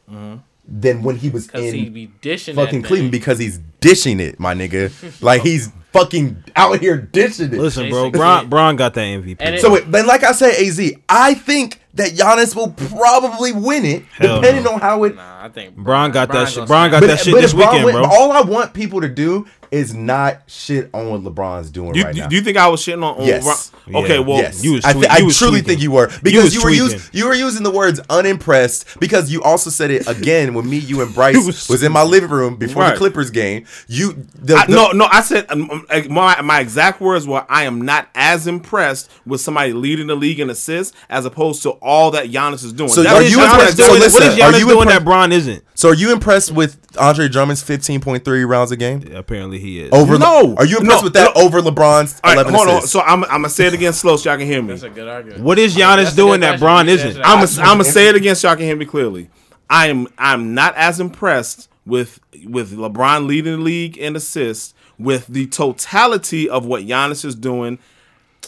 than 0.69 1.03
when 1.03 1.17
he 1.17 1.29
was 1.29 1.49
in 1.51 1.75
he 1.75 1.89
be 1.89 2.07
dishing 2.21 2.55
fucking 2.55 2.83
that 2.83 2.89
Cleveland 2.89 3.13
because 3.13 3.39
he's 3.39 3.59
dishing 3.81 4.21
it, 4.21 4.39
my 4.39 4.55
nigga. 4.55 4.93
like 5.23 5.43
he's 5.43 5.71
fucking 5.93 6.45
out 6.57 6.78
here 6.80 6.97
dishing 6.97 7.53
it. 7.53 7.59
listen, 7.59 7.88
bro. 7.90 8.05
Basically. 8.05 8.18
Bron, 8.18 8.49
Bron 8.49 8.76
got 8.76 8.95
that 8.95 9.01
MVP. 9.03 9.36
And 9.40 9.55
it- 9.57 9.61
So 9.61 9.74
it, 9.76 9.90
then, 9.90 10.07
like 10.07 10.24
I 10.24 10.32
said, 10.32 10.55
Az, 10.61 10.80
I 11.09 11.34
think 11.34 11.80
that 11.95 12.12
Giannis 12.12 12.57
will 12.57 12.70
probably 12.70 13.53
win 13.53 13.84
it, 13.84 14.03
Hell 14.18 14.40
depending 14.40 14.64
no. 14.64 14.72
on 14.74 14.80
how 14.80 15.05
it. 15.05 15.14
Nah, 15.16 15.45
I 15.45 15.49
think 15.51 15.76
Bron 15.76 16.11
got 16.11 16.28
that 16.28 16.32
Bron's 16.34 16.49
shit. 16.51 16.57
gonna 16.57 16.66
Bron 16.66 16.90
got 16.90 17.01
that 17.03 17.18
shit 17.20 17.34
this 17.34 17.53
Bron 17.53 17.68
weekend, 17.68 17.84
win- 17.84 17.95
bro. 17.97 18.05
all 18.05 18.32
I 18.32 18.40
want 18.40 18.72
people 18.72 19.01
to 19.03 19.09
do 19.09 19.47
is 19.73 19.95
not 19.95 20.43
shit 20.47 20.91
on 20.95 21.09
what 21.11 21.23
LeBron's 21.23 21.70
doing 21.70 21.93
Do, 21.93 22.03
right 22.05 22.14
now. 22.14 22.29
do 22.29 22.37
you 22.37 22.43
think 22.43 22.57
I 22.59 22.68
was 22.68 22.81
shitting 22.85 23.03
on? 23.03 23.20
on 23.20 23.27
Yes. 23.27 23.45
Ron- 23.45 24.05
Okay, 24.05 24.14
Yeah. 24.14 24.20
well, 24.20 24.39
yes, 24.39 24.62
you 24.62 24.75
was 24.75 24.85
I, 24.85 24.93
thi- 24.93 24.99
tweak- 25.01 25.11
I 25.11 25.23
was 25.23 25.37
truly 25.39 25.53
tweaking. 25.55 25.66
think 25.68 25.83
you 25.83 25.91
were 25.91 26.09
because 26.23 26.45
was 26.45 26.55
you, 26.55 26.62
were 26.62 26.70
using 26.70 27.01
you 27.12 27.27
were 27.27 27.35
using 27.35 27.62
the 27.64 27.70
words 27.70 27.99
unimpressed 28.09 29.01
because 29.01 29.31
you 29.31 29.43
also 29.43 29.70
said 29.70 29.91
it 29.91 30.07
again 30.07 30.55
when 30.55 30.68
me, 30.70 30.77
you, 30.79 31.01
and 31.03 31.12
Bryce 31.14 31.35
You 31.35 31.47
was, 31.47 31.68
was- 31.68 31.83
in 31.83 31.91
my 31.91 32.03
living 32.05 32.31
room 32.31 32.57
before 32.57 32.85
the 32.89 32.97
Clippers 32.97 33.31
game. 33.31 33.64
You 33.89 34.25
the, 34.35 34.55
I, 34.57 34.66
no, 34.68 34.93
no. 34.93 35.07
I 35.11 35.23
said 35.23 35.47
um, 35.51 35.68
um, 35.70 35.87
my 36.11 36.41
my 36.43 36.61
exact 36.61 37.01
words 37.01 37.27
were, 37.27 37.45
"I 37.49 37.64
am 37.64 37.83
not 37.83 38.09
as 38.14 38.47
impressed 38.47 39.11
with 39.27 39.41
somebody 39.41 39.73
leading 39.73 40.07
the 40.07 40.14
league 40.14 40.39
in 40.39 40.49
assists 40.51 40.97
as 41.09 41.25
opposed 41.25 41.62
to 41.64 41.70
all 41.70 42.11
that 42.12 42.27
Giannis 42.31 42.64
is 42.64 42.73
doing." 42.73 42.89
So 42.91 43.03
That 43.03 43.14
are 43.16 43.23
was 43.23 43.33
you 43.33 43.39
Giannis 43.39 43.51
impressed- 43.53 43.77
doing 43.79 43.89
so 43.89 43.95
it. 43.97 44.01
listen, 44.01 44.23
what 44.23 44.33
is 44.33 44.35
are 44.35 44.39
Giannis 44.53 44.59
you 44.61 44.66
doing 44.66 44.79
impressed- 44.83 44.99
that 45.01 45.05
Bron 45.05 45.33
isn't? 45.33 45.64
So 45.83 45.89
are 45.89 45.95
you 45.95 46.12
impressed 46.12 46.53
with 46.53 46.78
Andre 46.97 47.26
Drummond's 47.26 47.61
15.3 47.64 48.49
rounds 48.49 48.70
a 48.70 48.76
game? 48.76 49.03
Apparently 49.16 49.59
he 49.59 49.80
is. 49.80 49.91
Over 49.93 50.16
No. 50.16 50.55
Are 50.57 50.64
you 50.64 50.78
impressed 50.78 51.03
No. 51.03 51.07
with 51.07 51.12
that 51.14 51.33
No. 51.35 51.43
over 51.43 51.61
LeBron's 51.61 52.20
All 52.22 52.30
right, 52.30 52.35
11 52.35 52.55
hold 52.55 52.68
on. 52.68 52.74
assists? 52.76 52.93
So 52.93 53.01
I'm, 53.01 53.24
I'm 53.24 53.30
gonna 53.30 53.49
say 53.49 53.66
it 53.66 53.74
again 53.74 53.93
slow 53.93 54.16
so 54.16 54.30
y'all 54.30 54.39
can 54.39 54.47
hear 54.47 54.62
me. 54.62 54.68
That's 54.68 54.85
a 54.85 54.91
good 54.91 55.09
argument. 55.09 55.43
What 55.43 55.59
is 55.59 55.74
That's 55.74 56.11
Giannis 56.11 56.12
a 56.12 56.14
doing 56.14 56.39
that 56.43 56.61
Bron 56.61 56.89
isn't? 56.89 57.16
I'm 57.24 57.45
gonna 57.45 57.68
I'm 57.68 57.78
gonna 57.78 57.83
say 57.83 58.07
it 58.09 58.14
again 58.14 58.37
so 58.37 58.47
y'all 58.47 58.57
can 58.57 58.66
hear 58.66 58.76
me 58.76 58.85
clearly. 58.85 59.28
I 59.68 59.89
am 59.89 60.07
I'm 60.18 60.55
not 60.55 60.76
as 60.76 61.01
impressed 61.01 61.68
with 61.85 62.20
with 62.45 62.70
LeBron 62.78 63.26
leading 63.26 63.55
the 63.55 63.59
league 63.59 63.99
in 63.99 64.14
assists 64.14 64.74
with 65.01 65.26
the 65.26 65.49
totality 65.49 66.49
of 66.49 66.64
what 66.64 66.85
Giannis 66.85 67.24
is 67.24 67.35
doing 67.35 67.80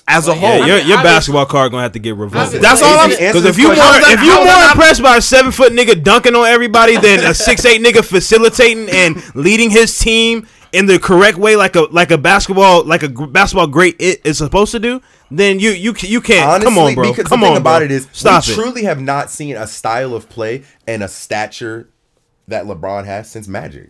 as 0.07 0.29
a 0.29 0.35
whole. 0.35 0.59
Yeah, 0.59 0.67
your, 0.67 0.79
your 0.79 0.99
I 0.99 1.03
basketball 1.03 1.47
card 1.47 1.71
gonna 1.71 1.83
have 1.85 1.93
to 1.93 1.99
get 1.99 2.17
revoked. 2.17 2.53
That's 2.61 2.83
all 2.83 2.99
I'm. 2.99 3.11
Answer 3.11 3.17
Because 3.27 3.45
if 3.47 3.59
you 3.59 3.69
more 3.69 3.75
question. 3.77 3.93
How's 3.95 4.03
that- 4.03 4.19
if 4.19 4.25
you 4.25 4.45
more 4.45 4.71
impressed 4.71 5.03
by 5.03 5.17
a 5.17 5.23
seven 5.23 5.53
foot 5.53 5.73
nigga 5.73 6.03
dunking 6.03 6.35
on 6.35 6.47
everybody 6.47 6.97
than 6.97 7.21
a 7.21 7.35
six 7.35 7.65
eight 7.65 7.81
nigga 7.83 8.05
facilitating 8.05 8.89
and 8.91 9.23
leading 9.35 9.71
his 9.71 9.99
team 9.99 10.47
in 10.73 10.87
the 10.87 10.99
correct 10.99 11.39
way, 11.39 11.57
like 11.57 11.77
a 11.77 11.83
like 11.91 12.11
a 12.11 12.19
basketball 12.19 12.85
like 12.85 13.03
a 13.03 13.09
basketball 13.09 13.67
great 13.67 13.97
it 13.99 14.21
is 14.25 14.39
supposed 14.39 14.73
to 14.73 14.79
do, 14.81 15.01
then 15.31 15.59
you 15.61 15.71
you 15.71 15.95
you 16.01 16.21
can't. 16.21 16.49
Honestly, 16.49 16.65
come 16.75 16.79
on, 16.79 16.95
bro. 16.95 17.11
because 17.11 17.27
come 17.27 17.41
the 17.41 17.47
thing 17.47 17.55
on, 17.57 17.61
about 17.61 17.79
bro. 17.79 17.85
it 17.87 17.91
is, 17.93 18.09
stop 18.13 18.47
we 18.47 18.53
it. 18.53 18.57
truly 18.57 18.83
have 18.85 19.01
not 19.01 19.31
seen 19.31 19.57
a 19.57 19.67
style 19.67 20.15
of 20.15 20.29
play 20.29 20.65
and 20.87 21.03
a 21.03 21.09
stature 21.09 21.89
that 22.49 22.65
LeBron 22.67 23.05
has 23.07 23.31
since 23.31 23.49
Magic. 23.49 23.89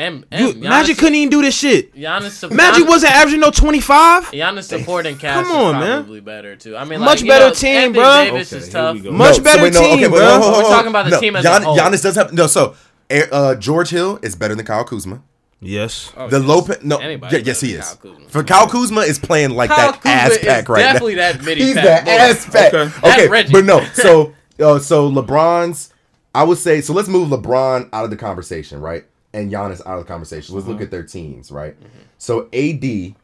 And, 0.00 0.24
You, 0.32 0.50
and 0.50 0.60
Magic 0.60 0.96
couldn't 0.98 1.14
even 1.16 1.28
do 1.30 1.42
this 1.42 1.54
shit. 1.56 1.94
Giannis, 1.94 2.30
su- 2.30 2.48
Magic 2.50 2.84
Giannis- 2.84 2.88
wasn't 2.88 3.12
averaging 3.14 3.40
no 3.40 3.50
twenty 3.50 3.80
five. 3.80 4.24
Giannis 4.30 4.64
supporting 4.64 5.16
cast 5.18 5.46
Come 5.48 5.56
on, 5.56 5.74
is 5.76 5.80
man. 5.80 5.98
probably 6.04 6.20
better 6.20 6.56
too. 6.56 6.76
I 6.76 6.84
mean, 6.84 7.00
Much 7.00 7.08
like, 7.08 7.20
you 7.20 7.26
better 7.28 7.46
know, 7.48 7.52
team, 7.54 7.76
Anthony 7.76 7.94
bro. 7.98 8.24
Davis 8.24 8.52
Okay, 8.52 8.62
is 8.62 8.68
tough. 8.70 8.94
we 8.96 9.02
go. 9.02 9.10
Much 9.12 9.36
so 9.36 9.42
better 9.42 9.62
wait, 9.62 9.74
no, 9.74 9.80
team, 9.80 9.92
okay, 9.98 10.08
but 10.08 10.16
bro. 10.16 10.26
hold 10.30 10.42
on, 10.44 10.52
hold 10.52 10.64
We're 10.64 10.70
talking 10.70 10.88
about 10.90 11.04
the 11.04 11.10
no, 11.10 11.20
team 11.20 11.36
as 11.36 11.44
a 11.44 11.48
Gian- 11.48 11.62
whole. 11.62 11.76
Giannis 11.76 12.02
does 12.02 12.14
have 12.16 12.32
no. 12.32 12.46
So 12.46 12.74
uh, 13.10 13.54
George 13.56 13.90
Hill 13.90 14.18
is 14.22 14.34
better 14.36 14.54
than 14.54 14.64
Kyle 14.64 14.84
Kuzma. 14.84 15.22
Yes. 15.62 16.10
Oh, 16.16 16.28
The 16.28 16.38
yes. 16.38 16.48
Lopez, 16.48 16.78
no, 16.82 16.98
yeah, 17.00 17.18
yes, 17.44 17.60
he 17.60 17.74
is. 17.74 17.84
Kyle 17.84 17.96
Kuzma. 17.96 18.28
For 18.30 18.42
Kyle 18.42 18.66
Kuzma 18.68 19.00
is 19.02 19.18
playing 19.18 19.50
like 19.50 19.68
Kyle 19.68 19.92
that 19.92 20.00
Kuzma 20.00 20.10
ass 20.10 20.38
pack 20.38 20.68
right 20.70 20.78
definitely 20.80 21.16
now. 21.16 21.32
that 21.32 21.44
midi 21.44 21.62
He's 21.64 21.74
pack 21.74 21.84
that 21.84 22.04
boy. 22.06 22.10
ass 22.12 22.46
pack. 22.50 22.72
Okay. 23.04 23.26
Okay, 23.28 23.52
but 23.52 23.64
no. 23.66 23.80
So, 23.92 24.32
uh, 24.58 24.78
so 24.78 25.10
LeBron's. 25.10 25.92
I 26.34 26.44
would 26.44 26.58
say 26.58 26.80
so. 26.80 26.92
Let's 26.94 27.08
move 27.08 27.28
LeBron 27.28 27.90
out 27.92 28.04
of 28.04 28.10
the 28.10 28.16
conversation, 28.16 28.80
right? 28.80 29.04
And 29.32 29.50
Giannis 29.52 29.80
out 29.86 29.98
of 29.98 30.06
the 30.06 30.08
conversation. 30.08 30.54
Let's 30.54 30.64
Mm-hmm. 30.64 30.72
look 30.72 30.82
at 30.82 30.90
their 30.90 31.04
teams, 31.04 31.52
right? 31.52 31.76
So 32.18 32.48
AD, 32.52 33.14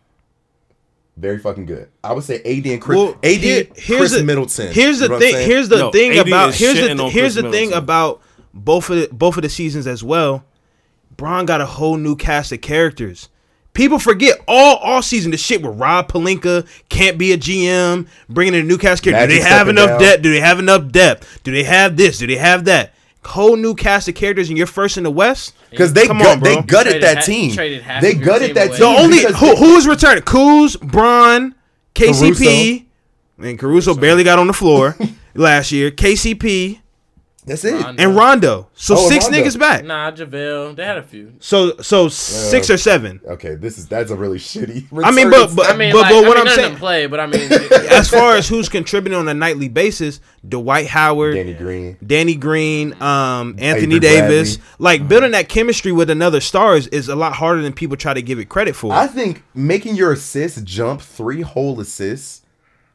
very 1.16 1.38
fucking 1.38 1.66
good. 1.66 1.88
I 2.04 2.12
would 2.12 2.24
say 2.24 2.36
AD 2.36 2.66
and 2.66 2.80
Khris. 2.80 2.96
Well, 2.96 3.16
AD, 3.22 3.36
here- 3.40 3.64
Khris 3.64 4.12
the, 4.12 4.22
Middleton. 4.22 4.72
Here's 4.72 4.98
the 4.98 5.06
You 5.06 5.10
know 5.12 5.18
thing. 5.18 5.46
Here's 5.48 5.68
the 5.68 5.78
No, 5.78 5.90
thing 5.90 6.12
AD 6.18 6.28
about 6.28 6.54
here's 6.54 6.74
the 6.74 6.90
on 6.92 7.10
here's 7.10 7.34
Khris 7.36 7.42
the 7.42 7.50
thing 7.50 7.72
about 7.72 8.20
both 8.54 8.90
of 8.90 8.96
the, 9.00 9.08
both 9.12 9.36
of 9.36 9.42
the 9.42 9.48
seasons 9.48 9.86
as 9.86 10.04
well. 10.04 10.44
Bron 11.16 11.46
got 11.46 11.60
a 11.62 11.66
whole 11.66 11.96
new 11.96 12.14
cast 12.16 12.52
of 12.52 12.60
characters. 12.60 13.28
People 13.72 13.98
forget 13.98 14.38
all 14.46 14.76
all 14.76 15.02
season 15.02 15.30
the 15.30 15.36
shit 15.36 15.62
with 15.62 15.78
Rob 15.78 16.08
Pelinka 16.10 16.66
can't 16.88 17.18
be 17.18 17.32
a 17.32 17.38
GM, 17.38 18.06
bringing 18.28 18.54
in 18.54 18.60
a 18.60 18.64
new 18.64 18.78
cast 18.78 19.02
character. 19.02 19.26
Do 19.26 19.34
they 19.34 19.40
have 19.46 19.68
enough 19.68 19.88
down. 19.88 20.00
depth? 20.00 20.22
Do 20.22 20.32
they 20.32 20.40
have 20.40 20.58
enough 20.58 20.90
depth? 20.92 21.42
Do 21.42 21.52
they 21.52 21.64
have 21.64 21.96
this? 21.96 22.18
Do 22.18 22.26
they 22.26 22.36
have 22.36 22.64
that? 22.66 22.92
Whole 23.26 23.56
new 23.56 23.74
cast 23.74 24.08
of 24.08 24.14
characters, 24.14 24.48
and 24.48 24.56
you're 24.56 24.66
first 24.66 24.96
in 24.96 25.04
the 25.04 25.10
West. 25.10 25.54
Because 25.70 25.92
they 25.92 26.06
Come 26.06 26.18
gut, 26.18 26.36
on, 26.38 26.42
they 26.42 26.54
gutted 26.62 26.92
Traded 26.92 27.02
that 27.02 27.16
ha- 27.18 27.22
team. 27.24 27.56
They 28.00 28.14
gutted 28.14 28.54
that 28.56 28.68
away. 28.68 28.78
team. 28.78 28.94
The 28.94 29.00
only 29.00 29.18
because 29.18 29.36
who 29.40 29.46
they- 29.46 29.56
who 29.56 29.76
is 29.76 29.86
returning? 29.86 30.22
Kuz, 30.22 30.80
Bron, 30.80 31.54
KCP, 31.94 32.84
and 33.38 33.58
Caruso 33.58 33.94
barely 33.94 34.24
got 34.24 34.38
on 34.38 34.46
the 34.46 34.52
floor 34.52 34.96
last 35.34 35.72
year. 35.72 35.90
KCP 35.90 36.80
That's 37.46 37.64
it. 37.64 37.74
Rondo. 37.80 38.02
and 38.02 38.16
Rondo. 38.16 38.68
So 38.74 38.96
Oh, 38.96 38.98
and 39.04 39.08
six 39.12 39.24
Rondo. 39.26 39.38
niggas 39.38 39.58
back. 39.58 39.84
Nah, 39.84 40.10
JaVale. 40.10 40.74
They 40.74 40.84
had 40.84 40.98
a 40.98 41.02
few. 41.02 41.32
So 41.38 41.76
so 41.78 42.08
six 42.08 42.68
or 42.70 42.76
seven. 42.76 43.20
Okay, 43.24 43.54
this 43.54 43.78
is 43.78 43.86
that's 43.86 44.10
a 44.10 44.16
really 44.16 44.38
shitty. 44.38 44.86
I 45.04 45.12
mean, 45.12 45.30
but 45.30 45.54
but, 45.54 45.66
I 45.70 45.76
mean, 45.76 45.92
but, 45.92 46.02
like, 46.02 46.10
but 46.12 46.24
I 46.24 46.28
what 46.28 46.28
mean, 46.28 46.38
I'm 46.38 46.44
none 46.44 46.54
saying, 46.56 46.76
play, 46.76 47.06
but 47.06 47.20
I 47.20 47.26
mean, 47.26 47.48
as 47.90 48.10
far 48.10 48.34
as 48.36 48.48
who's 48.48 48.68
contributing 48.68 49.16
on 49.16 49.28
a 49.28 49.34
nightly 49.34 49.68
basis, 49.68 50.20
Dwight 50.48 50.88
Howard, 50.88 51.36
Danny 51.36 51.54
Green. 51.54 51.96
Danny 52.04 52.34
Green, 52.34 53.00
um, 53.00 53.54
Anthony 53.58 53.94
Avery 53.96 54.00
Davis, 54.00 54.56
Bradley. 54.56 54.74
like 54.80 55.08
building 55.08 55.30
that 55.30 55.48
chemistry 55.48 55.92
with 55.92 56.10
another 56.10 56.40
stars 56.40 56.88
is 56.88 57.08
a 57.08 57.14
lot 57.16 57.34
harder 57.34 57.62
than 57.62 57.72
people 57.72 57.96
try 57.96 58.12
to 58.12 58.22
give 58.22 58.40
it 58.40 58.48
credit 58.48 58.74
for. 58.74 58.92
I 58.92 59.06
think 59.06 59.44
making 59.54 59.94
your 59.94 60.12
assists 60.12 60.60
jump 60.62 61.00
three 61.00 61.42
whole 61.42 61.80
assists 61.80 62.42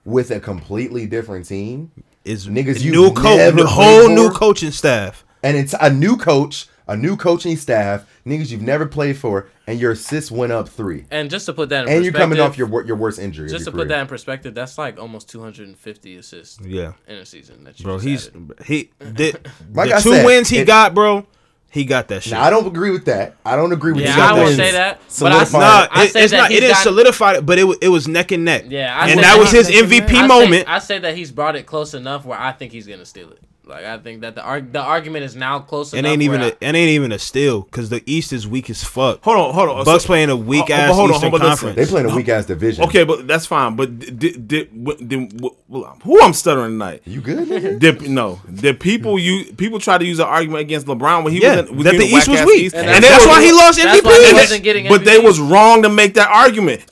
with 0.04 0.30
a 0.32 0.39
completely 0.41 1.06
different 1.06 1.47
team, 1.47 1.91
is 2.26 2.47
niggas 2.47 2.78
a 2.78 2.80
you've 2.84 2.93
new 2.95 3.11
coach, 3.13 3.38
never 3.38 3.57
the 3.63 3.67
whole 3.67 4.05
played 4.05 4.15
new 4.15 4.30
coaching 4.32 4.72
staff. 4.72 5.24
and 5.43 5.57
it's 5.57 5.74
a 5.82 5.89
new 5.91 6.17
coach, 6.17 6.67
a 6.88 6.95
new 6.95 7.15
coaching 7.17 7.55
staff, 7.57 8.05
niggas 8.26 8.51
you've 8.51 8.61
never 8.61 8.86
played 8.86 9.17
for, 9.17 9.49
and 9.65 9.80
your 9.80 9.91
assists 9.93 10.30
went 10.32 10.51
up 10.51 10.67
three, 10.69 11.05
and 11.11 11.30
just 11.30 11.45
to 11.47 11.53
put 11.53 11.69
that 11.69 11.88
in 11.88 11.93
and 11.93 12.03
you're 12.03 12.13
coming 12.13 12.39
off 12.39 12.51
perspective, 12.57 12.69
your 12.69 12.86
your 12.88 12.95
worst 12.97 13.17
injury. 13.19 13.49
just 13.49 13.65
to 13.65 13.72
your 13.72 13.80
put 13.80 13.88
that 13.88 14.01
in 14.01 14.07
perspective, 14.07 14.53
that's 14.53 14.78
like 14.78 14.99
almost 14.99 15.30
250 15.30 16.15
assists 16.17 16.59
Yeah, 16.63 16.93
in 17.07 17.17
a 17.17 17.26
season. 17.26 17.63
That 17.63 17.80
you 17.80 17.86
bro, 17.86 17.95
just 17.95 18.05
he's 18.07 18.28
added. 18.28 18.53
he 18.65 18.91
the, 18.99 19.39
Like 19.74 19.89
the 19.89 19.95
I 19.95 20.01
two 20.01 20.11
said, 20.13 20.26
wins 20.26 20.49
he 20.49 20.59
it- 20.59 20.65
got, 20.65 20.93
bro. 20.93 21.26
He 21.72 21.86
got 21.86 22.09
that 22.09 22.24
shit. 22.24 22.34
Now, 22.34 22.43
I 22.43 22.49
don't 22.49 22.67
agree 22.67 22.91
with 22.91 23.05
that. 23.05 23.36
I 23.45 23.55
don't 23.55 23.72
agree 23.72 23.93
with 23.93 24.03
Yeah, 24.03 24.17
the 24.17 24.22
I 24.22 24.34
will 24.34 24.43
wins 24.43 24.57
say 24.57 24.72
that, 24.74 24.99
but 24.99 25.32
I- 25.32 25.45
solidifying- 25.45 25.61
Nah, 25.63 25.88
I 25.89 26.03
it, 26.03 26.11
say 26.11 26.24
it's 26.24 26.32
that 26.32 26.38
not. 26.38 26.51
It 26.51 26.59
didn't 26.59 26.76
solidify 26.76 27.34
it, 27.36 27.45
but 27.45 27.57
it 27.59 27.78
it 27.82 27.88
was 27.88 28.09
neck 28.09 28.32
and 28.34 28.43
neck. 28.43 28.65
Yeah, 28.67 28.93
I 28.93 29.07
and 29.07 29.19
that 29.19 29.24
that 29.24 29.39
was 29.39 29.51
his 29.51 29.69
he's- 29.69 29.82
MVP 29.84 30.17
I 30.17 30.22
say- 30.22 30.28
moment. 30.28 30.65
I 30.67 30.80
say 30.80 30.99
that 30.99 31.15
he's 31.15 31.32
brought 31.32 31.55
it 31.55 31.65
close 31.65 31.93
enough 31.93 32.26
where 32.26 32.38
I 32.38 32.51
think 32.51 32.74
he's 32.74 32.88
gonna 32.88 33.05
steal 33.05 33.30
it. 33.30 33.39
Like 33.72 33.86
I 33.86 33.97
think 33.97 34.22
that 34.22 34.36
the 34.36 34.43
arg- 34.43 34.74
the 34.74 34.82
argument 34.82 35.24
is 35.24 35.36
now 35.36 35.59
close 35.59 35.93
It 35.93 35.99
enough. 35.99 36.11
ain't 36.11 36.22
even 36.22 36.41
a, 36.41 36.47
it 36.47 36.57
ain't 36.61 36.76
even 36.78 37.11
a 37.13 37.17
steal 37.19 37.61
because 37.61 37.89
the 37.89 38.03
East 38.05 38.34
is 38.34 38.45
weak 38.47 38.69
as 38.69 38.84
fuck. 38.84 39.24
Hold 39.24 39.38
on, 39.38 39.53
hold 39.53 39.69
on. 39.69 39.86
Bucks 39.86 40.03
So- 40.03 40.07
playing 40.07 40.30
a 40.30 40.34
uh, 40.34 40.38
weak 40.38 40.65
Oh, 40.69 40.74
ass 40.74 40.93
hold 40.95 41.09
on, 41.11 41.15
Eastern 41.15 41.32
but 41.32 41.41
listen. 41.41 41.49
Conference. 41.69 41.76
They 41.78 41.86
playing 41.86 42.11
a 42.11 42.15
weak 42.15 42.30
ass 42.30 42.45
division. 42.45 42.84
Okay, 42.84 43.03
but 43.05 43.28
that's 43.28 43.45
fine. 43.45 43.76
But 43.76 43.97
did, 43.97 44.19
did, 44.19 44.47
did, 44.47 45.07
did 45.07 45.41
who 46.03 46.22
I'm 46.22 46.34
stuttering 46.34 46.72
tonight? 46.74 47.01
You 47.05 47.22
good? 47.22 47.47
nigga? 47.47 47.80
Did, 47.80 48.09
no, 48.09 48.41
did 48.53 48.80
people 48.80 49.17
you 49.17 49.53
people 49.53 49.80
try 49.80 49.97
to 49.97 50.05
use 50.05 50.19
an 50.19 50.28
argument 50.28 50.61
against 50.61 50.86
LeBron 50.88 51.24
when 51.24 51.32
he 51.34 51.41
Yeah, 51.41 51.61
was 51.61 51.69
in, 51.69 51.78
that 51.84 51.91
the 51.97 52.03
East 52.03 52.28
was 52.28 52.41
weak. 52.45 52.63
East? 52.63 52.76
And 52.76 52.88
And, 52.89 53.03
that's 53.03 53.07
that's 53.07 53.26
why 53.26 53.32
why 53.39 53.43
he 53.43 53.51
lost 53.53 53.82
That's 53.82 54.03
why 54.03 54.13
he 54.13 54.26
MVP. 54.26 54.34
wasn't 54.34 54.63
getting 54.63 54.88
but 54.89 55.05
they 55.05 55.17
was 55.19 55.39
wrong 55.39 55.84
to 55.84 55.89
make 55.89 56.15
that 56.15 56.30
argument. 56.30 56.84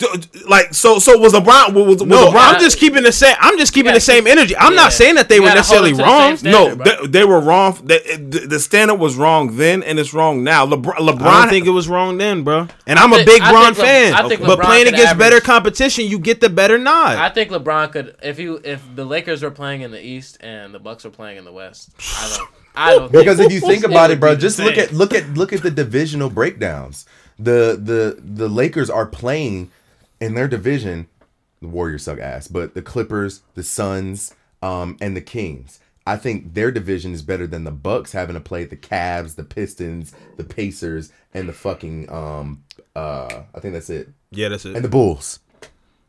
Like 0.47 0.73
so, 0.73 0.99
so 0.99 1.17
was 1.19 1.33
LeBron? 1.33 1.73
Was, 1.73 1.85
was 1.99 2.01
No, 2.05 2.27
LeBron? 2.31 2.35
I'm 2.55 2.59
just 2.61 2.77
keeping 2.79 3.03
the 3.03 3.11
same. 3.11 3.35
I'm 3.39 3.57
just 3.57 3.73
keeping 3.73 3.89
gotta 3.89 3.97
the 3.97 4.01
same 4.01 4.25
energy. 4.27 4.55
I'm 4.55 4.71
yeah. 4.73 4.77
not 4.83 4.93
saying 4.93 5.15
that 5.15 5.27
they 5.29 5.39
were 5.39 5.47
necessarily 5.47 5.89
it 5.91 5.93
to 5.93 5.97
the 5.97 6.03
wrong. 6.03 6.37
same 6.37 6.51
no, 6.75 6.83
they, 6.83 7.07
they 7.07 7.25
were 7.25 7.39
wrong. 7.39 7.77
They, 7.83 7.99
the, 7.99 8.45
the 8.47 8.59
standard 8.59 8.95
was 8.95 9.15
wrong 9.15 9.57
then, 9.57 9.83
and 9.83 9.99
it's 9.99 10.13
wrong 10.13 10.43
now. 10.43 10.65
LeBron, 10.65 10.95
LeBron 10.95 11.21
I 11.21 11.41
don't 11.41 11.49
think 11.49 11.67
it 11.67 11.71
was 11.71 11.87
wrong 11.87 12.17
then, 12.17 12.43
bro. 12.43 12.67
And 12.87 12.99
I'm 12.99 13.13
a 13.13 13.23
big 13.23 13.41
I 13.41 13.51
Bron 13.51 13.73
think 13.73 13.77
Le- 13.77 13.83
fan. 13.83 14.13
I 14.13 14.27
think 14.27 14.41
but 14.41 14.59
LeBron 14.59 14.63
playing 14.63 14.85
could 14.85 14.93
against 14.95 15.17
better 15.17 15.39
competition, 15.39 16.05
you 16.05 16.19
get 16.19 16.41
the 16.41 16.49
better 16.49 16.77
nod. 16.77 17.17
I 17.17 17.29
think 17.29 17.51
LeBron 17.51 17.91
could 17.91 18.15
if 18.21 18.39
you 18.39 18.59
if 18.63 18.83
the 18.95 19.05
Lakers 19.05 19.43
were 19.43 19.51
playing 19.51 19.81
in 19.81 19.91
the 19.91 20.03
East 20.03 20.37
and 20.41 20.73
the 20.73 20.79
Bucks 20.79 21.03
were 21.03 21.11
playing 21.11 21.37
in 21.37 21.45
the 21.45 21.53
West. 21.53 21.91
I 21.99 22.35
don't. 22.37 22.49
I 22.75 22.95
don't. 22.95 23.11
Because 23.11 23.37
think 23.37 23.51
if 23.51 23.61
you 23.61 23.67
think 23.67 23.83
about 23.83 24.11
it, 24.11 24.19
bro, 24.19 24.31
be 24.31 24.35
the 24.35 24.41
just 24.41 24.59
look 24.59 24.77
at 24.77 24.93
look 24.93 25.13
at 25.13 25.27
look 25.33 25.53
at 25.53 25.61
the 25.63 25.71
divisional 25.71 26.29
breakdowns. 26.29 27.05
The 27.37 27.79
the 27.81 28.19
the 28.21 28.47
Lakers 28.47 28.89
are 28.89 29.05
playing 29.05 29.71
in 30.19 30.33
their 30.35 30.47
division. 30.47 31.07
The 31.61 31.67
Warriors 31.67 32.03
suck 32.03 32.19
ass, 32.19 32.47
but 32.47 32.73
the 32.73 32.81
Clippers, 32.81 33.41
the 33.55 33.63
Suns, 33.63 34.33
um, 34.61 34.97
and 35.01 35.15
the 35.15 35.21
Kings. 35.21 35.79
I 36.09 36.17
think 36.17 36.53
their 36.53 36.71
division 36.71 37.13
is 37.13 37.21
better 37.21 37.45
than 37.47 37.63
the 37.63 37.71
Bucks 37.71 38.11
having 38.11 38.33
to 38.33 38.39
play 38.41 38.65
the 38.65 38.75
Cavs, 38.77 39.35
the 39.35 39.43
Pistons, 39.43 40.13
the 40.37 40.43
Pacers, 40.43 41.11
and 41.33 41.47
the 41.47 41.53
fucking 41.53 42.11
um 42.11 42.63
uh 42.95 43.43
I 43.53 43.59
think 43.59 43.73
that's 43.73 43.89
it. 43.89 44.09
yeah, 44.31 44.49
that's 44.49 44.65
it, 44.65 44.75
And 44.75 44.83
the 44.83 44.89
Bulls. 44.89 45.39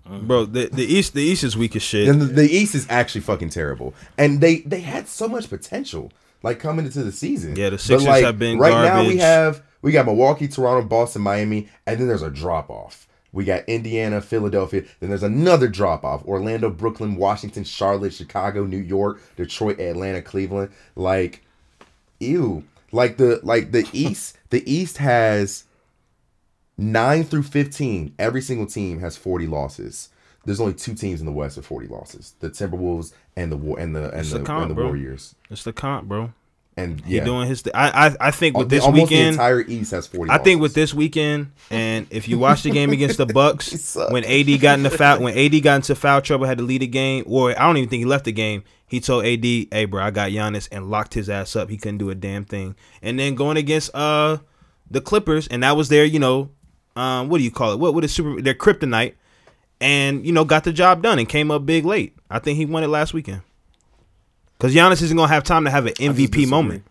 bro. 0.07 0.45
The, 0.47 0.69
the 0.73 0.85
East, 0.85 1.13
the 1.15 1.23
East 1.23 1.45
is 1.45 1.57
weak 1.57 1.77
as 1.77 1.83
shit. 1.83 2.09
And 2.09 2.21
the, 2.21 2.27
the 2.27 2.49
East 2.51 2.75
is 2.75 2.87
actually 2.91 3.21
fucking 3.21 3.51
terrible. 3.51 3.95
And 4.19 4.41
they 4.41 4.61
they 4.61 4.81
had 4.81 5.07
so 5.09 5.29
much 5.29 5.49
potential, 5.49 6.11
like 6.43 6.59
coming 6.59 6.87
into 6.87 7.03
the 7.03 7.13
season. 7.13 7.57
Yeah, 7.57 7.71
the 7.71 7.77
But, 7.77 7.81
Sixers 7.81 8.07
like, 8.09 8.25
have 8.25 8.39
been 8.39 8.59
right 8.59 8.71
now. 8.71 9.07
We 9.07 9.19
have 9.19 9.63
we 9.83 9.93
got 9.93 10.07
Milwaukee, 10.07 10.49
Toronto, 10.49 10.87
Boston, 10.87 11.23
Miami, 11.23 11.69
and 11.87 12.01
then 12.01 12.09
there's 12.09 12.23
a 12.23 12.31
drop 12.31 12.71
off. 12.71 13.07
We 13.33 13.45
got 13.45 13.69
Indiana, 13.69 14.21
Philadelphia. 14.21 14.85
Then 14.99 15.11
there's 15.11 15.23
another 15.23 15.69
drop 15.69 16.05
off: 16.05 16.25
Orlando, 16.25 16.71
Brooklyn, 16.71 17.17
Washington, 17.17 17.65
Charlotte, 17.65 18.13
Chicago, 18.13 18.65
New 18.65 18.79
York, 18.79 19.21
Detroit, 19.37 19.79
Atlanta, 19.79 20.23
Cleveland. 20.23 20.73
Like, 20.97 21.45
ew. 22.19 22.65
Like 22.93 23.19
the 23.19 23.41
like 23.43 23.73
the 23.73 23.89
East. 23.93 24.37
The 24.51 24.69
East 24.71 24.99
has 24.99 25.65
nine 26.77 27.25
through 27.25 27.45
fifteen. 27.45 28.15
Every 28.19 28.43
single 28.43 28.67
team 28.67 28.99
has 29.01 29.17
forty 29.17 29.47
losses. 29.47 30.09
There's 30.45 30.61
only 30.61 30.75
two 30.75 30.95
teams 30.95 31.21
in 31.21 31.27
the 31.27 31.33
West 31.33 31.57
with 31.57 31.67
forty 31.67 31.87
losses: 31.87 32.35
the 32.41 32.51
Timberwolves 32.51 33.13
and 33.37 33.53
the 33.53 33.57
War 33.57 33.79
and 33.79 33.95
the 33.95 34.11
and 34.11 34.21
It's 34.21 34.33
the, 34.33 34.39
the 34.39 34.45
comp, 34.45 34.71
and 34.71 34.77
the. 34.77 34.83
Warriors. 34.83 35.37
It's 35.51 35.63
the 35.63 35.73
comp, 35.73 36.09
bro. 36.09 36.33
And 36.81 37.01
He 37.03 37.17
yeah, 37.17 37.25
doing 37.25 37.49
his. 37.49 37.63
Th- 37.63 37.75
I, 37.75 38.09
I 38.09 38.17
I 38.29 38.31
think 38.31 38.57
with 38.57 38.69
this 38.69 38.85
almost 38.85 39.11
the 39.11 39.17
weekend, 39.17 39.35
entire 39.35 39.61
East 39.63 39.91
has 39.91 40.07
forty. 40.07 40.31
I 40.31 40.39
think 40.39 40.61
with 40.61 40.75
this 40.75 40.95
weekend, 40.95 41.53
and 41.71 42.07
if 42.11 42.29
you 42.29 42.39
watch 42.39 42.63
the 42.63 42.71
game 42.71 42.91
against 42.91 43.19
the 43.19 43.27
Bucks, 43.41 43.97
when 44.11 44.25
AD 44.25 44.61
got 44.61 44.79
into 44.79 44.91
foul, 44.91 45.21
when 45.21 45.37
AD 45.37 45.63
got 45.63 45.77
into 45.77 45.95
foul 45.95 46.21
trouble, 46.21 46.47
had 46.47 46.59
to 46.59 46.65
lead 46.65 46.83
the 46.83 46.87
game, 46.87 47.25
or 47.27 47.51
I 47.51 47.67
don't 47.67 47.77
even 47.77 47.89
think 47.89 48.01
he 48.01 48.07
left 48.07 48.25
the 48.25 48.33
game. 48.33 48.65
He 48.87 49.01
told 49.01 49.25
AD, 49.25 49.45
"Hey, 49.45 49.85
bro, 49.85 50.03
I 50.03 50.11
got 50.11 50.31
Giannis," 50.31 50.69
and 50.73 50.91
locked 50.91 51.15
his 51.15 51.29
ass 51.29 51.55
up. 51.55 51.71
He 51.71 51.77
couldn't 51.77 51.99
do 51.99 52.11
a 52.11 52.15
damn 52.15 52.45
thing. 52.45 52.75
And 53.03 53.19
then 53.19 53.35
going 53.35 53.57
against 53.57 53.95
uh 53.95 54.39
the 54.91 55.01
Clippers, 55.01 55.47
and 55.49 55.63
that 55.63 55.77
was 55.77 55.89
their, 55.89 56.05
you 56.05 56.19
know, 56.19 56.51
um, 56.97 57.29
what 57.29 57.39
do 57.39 57.45
you 57.45 57.51
call 57.51 57.73
it? 57.73 57.79
What 57.79 57.95
what 57.95 58.05
is 58.05 58.13
super 58.13 58.41
their 58.43 58.55
kryptonite? 58.55 59.15
And 59.81 60.27
you 60.27 60.33
know, 60.33 60.45
got 60.45 60.65
the 60.65 60.73
job 60.73 61.03
done 61.03 61.19
and 61.19 61.29
came 61.29 61.51
up 61.51 61.65
big 61.65 61.85
late. 61.85 62.17
I 62.29 62.39
think 62.39 62.57
he 62.57 62.67
won 62.67 62.83
it 62.83 62.89
last 62.89 63.15
weekend. 63.15 63.43
Cause 64.61 64.75
Giannis 64.75 65.01
isn't 65.03 65.17
gonna 65.17 65.33
have 65.33 65.43
time 65.43 65.65
to 65.65 65.71
have 65.71 65.87
an 65.87 65.95
MVP 65.95 66.47
moment. 66.47 66.85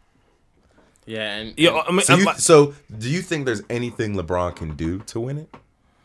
Yeah, 1.06 1.36
and, 1.38 1.54
Yeah, 1.56 1.70
and 1.70 1.80
I 1.88 1.92
mean, 1.92 2.02
So, 2.02 2.16
you, 2.16 2.34
so 2.38 2.74
do 2.98 3.10
you 3.10 3.22
think 3.22 3.46
there's 3.46 3.62
anything 3.70 4.16
LeBron 4.16 4.56
can 4.56 4.76
do 4.76 5.00
to 5.00 5.20
win 5.20 5.38
it? 5.38 5.56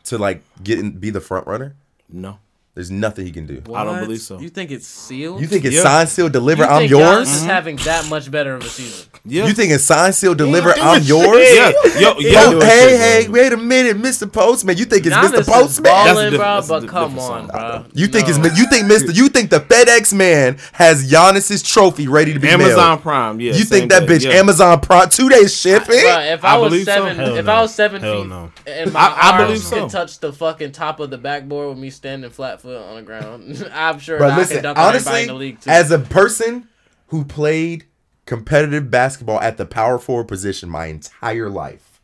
To 0.05 0.19
like 0.19 0.43
get 0.63 0.77
in, 0.77 0.91
be 0.91 1.09
the 1.09 1.21
front 1.21 1.47
runner? 1.47 1.75
no. 2.07 2.39
There's 2.75 2.91
nothing 2.91 3.25
he 3.25 3.31
can 3.31 3.45
do. 3.45 3.61
I 3.73 3.85
don't 3.85 4.01
believe 4.01 4.19
so. 4.19 4.37
You 4.37 4.49
think 4.49 4.69
it's 4.69 4.85
sealed? 4.85 5.39
You 5.39 5.47
think 5.47 5.63
it's 5.63 5.77
Yeah. 5.77 5.83
sign, 5.83 6.07
seal, 6.07 6.27
deliver? 6.27 6.63
You 6.63 6.69
I'm 6.69 6.79
think 6.81 6.91
yours. 6.91 7.05
Giannis 7.05 7.21
is 7.21 7.39
mm-hmm. 7.39 7.47
having 7.49 7.75
that 7.77 8.09
much 8.09 8.29
better 8.29 8.53
of 8.55 8.63
a 8.65 8.67
season? 8.67 9.07
Yeah, 9.23 9.47
You 9.47 9.53
think 9.53 9.71
it's 9.71 9.85
signed, 9.85 10.13
sealed, 10.13 10.37
deliver? 10.37 10.73
doing 10.73 10.85
I'm 10.85 11.01
yours. 11.13 11.47
Yeah, 11.55 11.71
yo, 11.97 12.13
He 12.15 12.33
yo, 12.33 12.39
Oh, 12.41 12.59
hey, 12.59 12.89
shit, 12.89 12.99
hey, 12.99 13.27
wait 13.29 13.53
a 13.53 13.57
minute, 13.57 13.95
Mr. 13.97 14.29
Postman. 14.31 14.77
You 14.77 14.83
think 14.83 15.05
it's 15.05 15.15
Giannis 15.15 15.29
Mr. 15.29 15.39
is 15.39 15.47
Postman? 15.47 15.83
That's 15.83 16.09
a 16.09 16.13
balling, 16.15 16.31
diff- 16.31 16.39
bro. 16.39 16.55
that's 16.55 16.67
But 16.67 16.79
di- 16.81 16.87
come 16.87 17.13
different 17.15 17.31
on, 17.31 17.49
song. 17.49 17.57
bro. 17.81 17.85
You 17.93 18.07
think 18.07 18.27
No. 18.27 18.43
it's 18.43 18.59
you 18.59 18.65
think 18.67 18.91
Mr. 18.91 19.15
You 19.15 19.29
think 19.29 19.49
the 19.51 19.59
FedEx 19.61 20.13
man 20.13 20.57
has 20.73 21.09
Giannis's 21.09 21.63
trophy 21.63 22.09
ready 22.09 22.33
to 22.33 22.39
be 22.41 22.49
Amazon 22.49 22.75
mailed? 22.89 23.01
Prime. 23.03 23.39
Yeah, 23.39 23.53
You 23.53 23.59
same 23.59 23.67
think 23.67 23.91
that 23.91 24.05
day, 24.05 24.15
bitch 24.17 24.25
yeah. 24.25 24.31
Amazon 24.37 24.81
Prime 24.81 25.07
two 25.09 25.29
days 25.29 25.55
shipping? 25.55 25.95
Bruh, 25.95 26.33
if 26.33 26.43
I, 26.43 26.55
I 26.55 26.57
was 26.57 26.69
believe 26.71 26.85
so. 26.85 26.91
seven, 26.93 27.15
Hell 27.15 27.35
if 27.37 27.45
no. 27.45 27.53
I 27.53 27.61
was 27.61 27.73
seven 27.73 28.01
Hell 28.01 28.21
feet 28.23 28.29
no. 28.29 28.51
and 28.67 28.91
my 28.91 28.99
I- 28.99 29.13
I 29.13 29.31
arms 29.39 29.47
believe 29.47 29.63
so. 29.63 29.79
could 29.83 29.89
touch 29.91 30.19
the 30.19 30.33
fucking 30.33 30.73
top 30.73 30.99
of 30.99 31.09
the 31.09 31.17
backboard 31.17 31.69
with 31.69 31.77
me 31.77 31.89
standing 31.89 32.29
flat 32.29 32.61
foot 32.65 32.81
on 32.81 32.95
the 32.95 33.01
ground, 33.01 33.69
I'm 33.73 33.99
sure 33.99 34.19
But 34.19 34.31
I 34.31 34.37
listen, 34.37 34.63
dunk 34.63 34.77
on 34.77 34.95
everybody 34.95 35.07
honestly, 35.07 35.21
in 35.21 35.27
the 35.27 35.33
league 35.35 35.61
too. 35.61 35.69
as 35.69 35.91
a 35.91 35.99
person 35.99 36.67
who 37.07 37.23
played 37.23 37.85
competitive 38.25 38.89
basketball 38.89 39.39
at 39.39 39.57
the 39.57 39.65
power 39.65 39.99
forward 39.99 40.27
position 40.27 40.69
my 40.69 40.87
entire 40.87 41.49
life, 41.49 42.01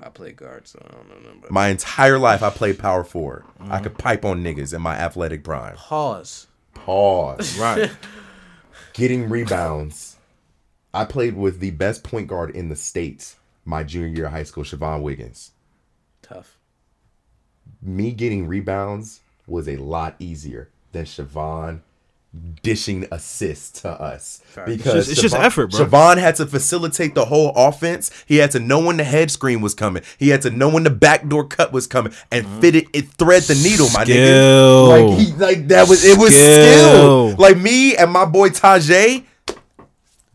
I 0.00 0.08
play 0.08 0.32
guard, 0.32 0.66
so 0.66 0.80
I 0.88 0.92
don't 0.94 1.08
know. 1.08 1.14
nothing 1.16 1.42
my 1.50 1.68
entire 1.68 2.18
life 2.18 2.42
I 2.42 2.50
played 2.50 2.78
power 2.78 3.04
forward. 3.04 3.44
I 3.60 3.64
Mm-hmm. 3.64 3.82
could 3.84 3.98
pipe 3.98 4.24
on 4.24 4.42
niggas 4.42 4.74
in 4.74 4.82
my 4.82 4.94
athletic 4.96 5.44
prime. 5.44 5.76
Pause. 5.76 6.46
Pause. 6.74 7.58
Right. 7.60 7.90
Getting 8.92 9.28
rebounds. 9.28 10.16
I 10.92 11.04
played 11.04 11.36
with 11.36 11.58
the 11.58 11.70
best 11.72 12.04
point 12.04 12.28
guard 12.28 12.50
in 12.54 12.68
the 12.68 12.76
states 12.76 13.36
my 13.64 13.82
junior 13.82 14.08
year 14.08 14.26
of 14.26 14.32
high 14.32 14.42
school, 14.44 14.62
Siobhan 14.64 15.02
Wiggins. 15.02 15.50
Tough. 16.22 16.58
me 17.82 18.12
getting 18.12 18.46
rebounds 18.46 19.20
was 19.46 19.68
a 19.68 19.76
lot 19.76 20.16
easier 20.18 20.70
than 20.92 21.04
Siobhan 21.04 21.80
dishing 22.62 23.06
assists 23.12 23.82
to 23.82 23.88
us 23.88 24.40
because 24.66 25.08
It's 25.08 25.20
just- 25.20 25.34
Siobhan- 25.34 25.44
effort, 25.44 25.70
bro. 25.70 25.86
Siobhan 25.86 26.18
had 26.18 26.34
to 26.36 26.46
facilitate 26.46 27.14
the 27.14 27.26
whole 27.26 27.52
offense. 27.54 28.10
He 28.26 28.38
had 28.38 28.50
to 28.52 28.58
know 28.60 28.80
when 28.80 28.96
the 28.96 29.04
head 29.04 29.30
screen 29.30 29.60
was 29.60 29.72
coming. 29.74 30.02
He 30.18 30.30
had 30.30 30.42
to 30.42 30.50
know 30.50 30.68
when 30.68 30.82
the 30.82 30.90
backdoor 30.90 31.44
cut 31.44 31.72
was 31.72 31.86
coming 31.86 32.12
and 32.32 32.44
mm-hmm. 32.44 32.60
fit 32.60 32.74
it, 32.74 32.86
it 32.92 33.06
thread 33.18 33.42
the 33.44 33.54
needle, 33.54 33.88
my 33.94 34.02
Skill. 34.04 34.88
nigga. 34.88 35.08
Like 35.08 35.18
he 35.18 35.32
like 35.34 35.68
that 35.68 35.88
was 35.88 36.04
it 36.04 36.18
was 36.18 36.34
Skill. 36.34 37.28
skill. 37.30 37.36
Like 37.38 37.56
me 37.56 37.96
and 37.96 38.10
my 38.10 38.24
boy 38.24 38.48
Tajay. 38.48 39.24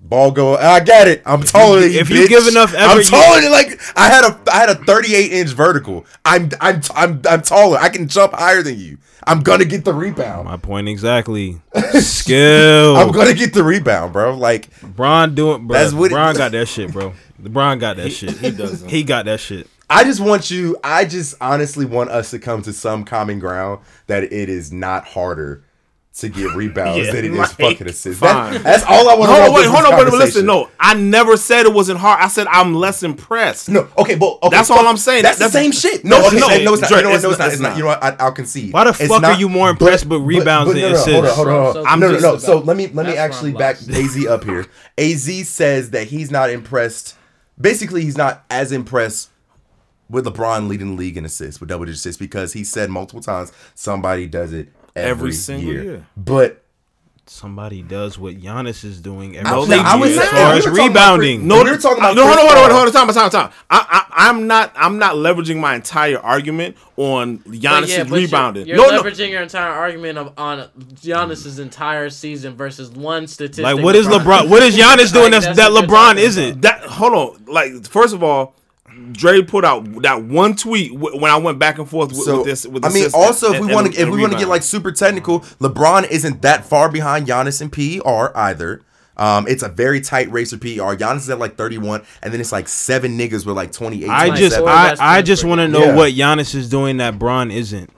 Ball 0.10 0.32
go. 0.32 0.58
I 0.58 0.80
get 0.80 1.08
it. 1.08 1.22
I'm 1.26 1.44
taller 1.44 1.82
than 1.82 1.92
you. 1.92 2.00
if 2.00 2.10
you 2.10 2.28
give 2.28 2.48
enough 2.48 2.74
I'm 2.76 2.98
effort, 2.98 3.04
you- 3.06 3.10
taller 3.12 3.50
like 3.52 3.80
I 3.96 4.10
had 4.10 4.26
a 4.26 4.40
I 4.52 4.58
had 4.58 4.70
a 4.70 4.76
38 4.76 5.32
inch 5.32 5.50
vertical. 5.52 6.06
I'm 6.26 6.50
I'm 6.60 6.82
I'm 6.96 7.22
I'm 7.30 7.42
taller. 7.44 7.78
I 7.78 7.90
can 7.90 8.08
jump 8.08 8.34
higher 8.34 8.64
than 8.64 8.80
you. 8.80 8.98
I'm 9.28 9.42
gonna 9.42 9.66
get 9.66 9.86
the 9.86 9.94
rebound. 9.94 10.46
My 10.46 10.58
point 10.58 10.90
exactly. 10.90 11.62
Skill. 12.00 12.96
I'm 12.98 13.12
gonna 13.12 13.36
get 13.36 13.54
the 13.54 13.64
rebound, 13.64 14.12
bro. 14.14 14.36
Like 14.36 14.70
Bron 14.82 15.36
doing, 15.36 15.68
bro. 15.68 15.78
That's 15.78 15.94
what- 15.94 16.10
Bron 16.12 16.36
got 16.38 16.52
that 16.54 16.68
shit, 16.68 16.92
bro. 16.92 17.14
Bron 17.38 17.78
got 17.80 17.98
that 17.98 18.10
shit. 18.12 18.32
he 18.32 18.52
doesn't. 18.52 18.90
He 18.90 19.04
got 19.04 19.26
that 19.26 19.40
shit. 19.40 19.68
I 19.92 20.04
just 20.04 20.20
want 20.20 20.52
you. 20.52 20.78
I 20.84 21.06
just 21.06 21.36
honestly 21.42 21.86
want 21.86 22.10
us 22.10 22.32
to 22.32 22.40
come 22.40 22.62
to 22.64 22.74
some 22.74 23.04
common 23.06 23.40
ground 23.40 23.82
that 24.08 24.24
it 24.24 24.50
is 24.50 24.72
not 24.72 25.06
harder 25.06 25.64
to 26.22 26.30
get 26.30 26.54
rebounds 26.56 27.06
Yeah, 27.06 27.14
than 27.14 27.26
it 27.26 27.32
is 27.32 27.38
like, 27.38 27.50
fucking 27.52 27.88
assists. 27.88 28.22
That, 28.22 28.62
that's 28.64 28.84
all 28.84 29.10
I 29.10 29.16
want 29.16 29.32
to 29.32 29.38
No, 29.38 29.52
wait, 29.54 29.66
hold 29.68 29.86
on, 29.86 29.98
wait, 29.98 30.14
listen. 30.14 30.46
No, 30.46 30.70
I 30.80 30.94
never 30.94 31.38
said 31.38 31.66
it 31.66 31.74
wasn't 31.74 32.00
hard. 32.00 32.22
I 32.22 32.28
said 32.28 32.48
I'm 32.48 32.74
less 32.76 33.04
impressed. 33.04 33.70
No, 33.70 33.88
okay, 33.98 34.16
but 34.16 34.38
okay, 34.44 34.50
That's 34.50 34.68
fuck- 34.70 34.78
all 34.80 34.88
I'm 34.88 34.98
saying. 34.98 35.24
That's, 35.24 35.38
That's- 35.40 35.54
the 35.54 35.60
same 35.60 35.72
shit. 35.72 36.04
No, 36.06 36.20
No, 36.20 36.28
okay, 36.28 36.40
no, 36.40 36.48
no, 36.48 36.64
no, 36.64 36.74
it's 36.74 36.82
not. 36.82 36.90
Dre, 36.90 36.98
You 37.00 37.04
know 37.04 37.10
what? 37.10 37.16
it's 37.16 37.24
No, 37.24 37.30
it's 37.32 37.40
not- 37.40 37.40
not. 37.40 37.46
it's 37.48 37.54
It's 37.54 37.62
not. 37.62 37.70
not. 37.70 37.78
You 37.78 37.84
know 37.84 37.88
what? 37.90 38.04
I, 38.04 38.16
I'll 38.26 38.32
concede. 38.32 38.74
Why 38.74 38.84
the 38.84 38.90
It's 38.92 39.08
fuck 39.08 39.24
are 39.24 39.34
you 39.34 39.50
more 39.50 39.70
impressed 39.70 40.06
with 40.06 40.22
rebounds 40.22 40.74
than 40.74 40.82
Hold 40.82 40.94
on, 40.94 41.00
assists? 41.00 41.36
hold 41.36 41.48
on, 41.48 41.64
hold 41.64 41.78
on. 41.78 41.88
I'm 41.88 42.00
no, 42.00 42.12
no, 42.12 42.20
no. 42.20 42.38
So 42.38 42.60
let 42.60 42.78
me 42.78 42.88
let 42.88 43.06
me 43.06 43.16
actually 43.18 43.54
back. 43.54 43.78
Az 43.90 44.26
up 44.28 44.44
here. 44.44 44.66
Az 44.98 45.48
says 45.48 45.92
that 45.92 46.08
he's 46.08 46.32
not 46.32 46.50
impressed. 46.50 47.16
Basically, 47.60 48.04
he's 48.04 48.18
not 48.18 48.46
as 48.50 48.72
impressed 48.72 49.30
with 50.10 50.26
LeBron 50.26 50.68
leading 50.68 50.92
the 50.92 50.98
league 50.98 51.18
in 51.18 51.26
assists 51.26 51.60
with 51.60 51.70
double 51.70 51.86
digit 51.86 52.00
assists 52.00 52.18
because 52.20 52.54
he 52.54 52.64
said 52.64 52.90
multiple 52.90 53.22
times 53.22 53.52
somebody 53.76 54.26
does 54.26 54.54
it 54.54 54.70
every, 55.00 55.10
Every 55.30 55.32
single 55.34 55.74
year. 55.74 56.06
But 56.18 56.64
somebody 57.26 57.84
does 57.84 58.18
what 58.18 58.36
Giannis 58.42 58.84
is 58.84 59.00
doing 59.00 59.38
every 59.38 59.52
I- 59.52 59.60
single 59.66 59.80
I 59.86 59.96
was 59.98 60.10
year 60.12 60.22
as 60.22 60.30
saying- 60.30 60.44
far 60.44 60.52
we 60.54 60.58
as 60.60 60.66
were 60.66 60.72
talking 60.72 60.92
about 60.92 61.20
rebounding. 61.20 61.38
Chris- 61.42 61.48
No, 61.48 61.64
we 61.64 61.70
were 61.70 61.78
talking 61.78 61.98
about 62.00 62.16
No, 62.16 62.24
hold 62.26 62.38
on, 62.40 62.40
Chris 62.40 62.50
hold 62.50 62.64
on, 62.64 62.70
Paul. 62.72 62.78
hold 62.80 62.96
on, 62.96 63.08
time, 63.08 63.30
time, 63.30 63.30
time. 63.30 63.52
I, 63.70 63.86
I, 64.10 64.30
I'm 64.30 64.48
not, 64.48 64.74
I'm 64.76 64.98
not 64.98 65.14
leveraging 65.16 65.60
my 65.60 65.76
entire 65.76 66.18
argument 66.20 66.76
on 66.98 67.38
Giannis 67.40 67.90
yeah, 67.90 68.02
is 68.02 68.10
but 68.10 68.16
you're- 68.16 68.26
rebounding. 68.26 68.68
You're, 68.68 68.78
no, 68.78 68.90
no, 68.90 69.04
leveraging 69.04 69.30
your 69.30 69.44
entire 69.44 69.70
argument 69.72 70.18
of, 70.18 70.34
on 70.40 70.68
Giannis's 70.96 71.60
entire 71.60 72.10
season 72.10 72.56
versus 72.56 72.90
one 72.90 73.28
statistic. 73.28 73.64
Like, 73.64 73.78
what 73.84 73.96
is 73.96 74.08
LeBron? 74.08 74.50
What 74.50 74.64
is 74.64 74.76
Giannis 74.80 75.14
doing 75.14 75.32
Like, 75.32 75.44
that's, 75.44 75.56
that's 75.58 75.58
that 75.60 75.72
LeBron 75.72 76.18
isn't? 76.18 76.62
that 76.64 76.82
hold 76.82 77.14
on. 77.14 77.46
Like, 77.46 77.86
first 77.88 78.16
of 78.16 78.24
all, 78.24 78.56
Dre 79.12 79.42
put 79.42 79.64
out 79.66 80.02
that 80.04 80.24
one 80.24 80.56
tweet 80.56 80.94
w- 80.94 81.20
when 81.22 81.32
I 81.32 81.38
went 81.38 81.60
back 81.60 81.78
and 81.80 81.90
forth 81.90 82.10
with, 82.10 82.20
So 82.20 82.38
with 82.38 82.46
this. 82.48 82.66
With 82.68 82.86
I 82.86 82.90
mean, 82.90 83.08
also 83.14 83.52
if 83.52 83.58
and- 83.58 83.68
we 83.68 83.74
want 83.74 83.94
to 83.94 84.02
if 84.02 84.10
we 84.10 84.20
want 84.22 84.34
to 84.34 84.40
get 84.40 84.48
like 84.48 84.64
super 84.64 84.92
technical, 84.92 85.42
LeBron 85.60 86.10
isn't 86.10 86.42
that 86.44 86.66
far 86.66 86.90
behind 86.92 87.28
Giannis 87.28 87.62
in 87.62 87.70
PER 87.70 88.32
either. 88.38 88.82
Um, 89.18 89.48
it's 89.50 89.64
a 89.64 89.68
very 89.70 90.00
tight 90.00 90.32
race 90.32 90.52
for 90.52 90.58
PER. 90.58 90.96
Giannis 90.96 91.18
is 91.18 91.30
at 91.30 91.40
like 91.40 91.58
31, 91.58 92.04
and 92.24 92.32
then 92.34 92.40
it's 92.40 92.54
like 92.54 92.70
seven 92.70 93.18
niggas 93.18 93.46
with 93.46 93.58
like 93.58 93.74
28. 93.74 94.08
I 94.10 94.34
just, 94.34 94.58
I, 94.58 94.96
I 95.18 95.22
just 95.22 95.44
want 95.44 95.60
to 95.60 95.68
know 95.68 95.84
Yeah. 95.88 95.96
what 95.96 96.14
Giannis 96.14 96.56
is 96.56 96.70
doing 96.70 96.98
that 96.98 97.20
Bron 97.20 97.52
isn't. 97.52 97.90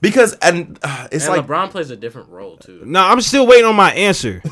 because 0.00 0.34
and 0.42 0.78
uh, 0.82 1.08
it's 1.10 1.26
And 1.26 1.36
like 1.36 1.46
LeBron 1.46 1.70
plays 1.70 1.90
a 1.90 1.96
different 1.96 2.28
role 2.30 2.56
too. 2.56 2.82
No, 2.84 3.00
I'm 3.02 3.20
still 3.20 3.46
waiting 3.46 3.64
on 3.66 3.76
my 3.76 3.92
answer. 3.92 4.42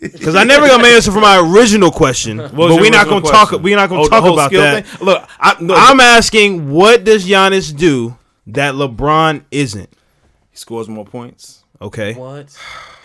Because 0.00 0.36
I 0.36 0.44
never 0.44 0.66
got 0.68 0.80
my 0.80 0.88
answer 0.88 1.10
for 1.10 1.20
my 1.20 1.40
original 1.40 1.90
question. 1.90 2.38
What 2.38 2.52
but 2.54 2.80
we're 2.80 2.90
not 2.90 3.08
gonna 3.08 3.20
talk. 3.22 3.48
question? 3.48 3.62
We're 3.64 3.76
not 3.76 3.88
gonna 3.88 4.02
Oh, 4.02 4.08
talk 4.08 4.24
about 4.24 4.46
skill 4.50 4.60
that. 4.62 4.86
thing? 4.86 5.06
Look, 5.06 5.28
I, 5.40 5.56
no, 5.60 5.74
I'm 5.74 5.98
asking, 6.00 6.70
what 6.70 7.02
does 7.04 7.26
Giannis 7.26 7.76
do 7.76 8.16
that 8.46 8.74
LeBron 8.74 9.42
isn't? 9.50 9.88
he 10.50 10.56
scores 10.56 10.88
more 10.88 11.04
points. 11.04 11.64
Okay. 11.80 12.14
What? 12.14 12.56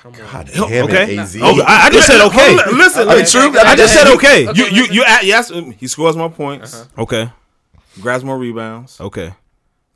Come 0.04 0.14
on. 0.14 0.20
God 0.32 0.52
damn 0.54 0.86
Okay. 0.86 1.14
it, 1.16 1.20
AZ. 1.20 1.38
Oh, 1.42 1.62
I, 1.66 1.88
I 1.88 1.90
just 1.90 2.06
said 2.06 2.22
okay. 2.28 2.56
Hold 2.58 2.78
Listen, 2.78 3.02
I 3.02 3.06
mean, 3.12 3.18
listen. 3.24 3.42
true. 3.52 3.60
I 3.60 3.76
just 3.76 3.94
said 3.94 4.14
okay. 4.16 4.42
You 4.54 4.66
you 4.66 4.84
you 4.92 5.04
at, 5.04 5.26
yes, 5.26 5.52
he 5.80 5.88
scores 5.88 6.16
more 6.16 6.30
points, 6.30 6.86
Okay. 6.98 7.32
grabs 8.00 8.24
more 8.24 8.38
rebounds. 8.38 9.02
Okay. 9.02 9.34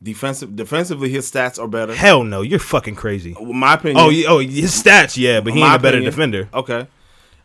Defensive 0.03 0.55
defensively, 0.55 1.09
his 1.09 1.29
stats 1.31 1.59
are 1.59 1.67
better. 1.67 1.93
Hell 1.93 2.23
no, 2.23 2.41
you're 2.41 2.57
fucking 2.59 2.95
crazy. 2.95 3.35
My 3.39 3.75
opinion. 3.75 3.97
Oh, 3.99 4.09
yeah, 4.09 4.27
oh, 4.29 4.39
his 4.39 4.71
stats, 4.81 5.15
yeah, 5.15 5.41
but 5.41 5.53
he 5.53 5.61
ain't 5.61 5.75
a 5.75 5.77
better 5.77 5.97
opinion. 5.97 6.11
defender. 6.11 6.49
Okay. 6.53 6.87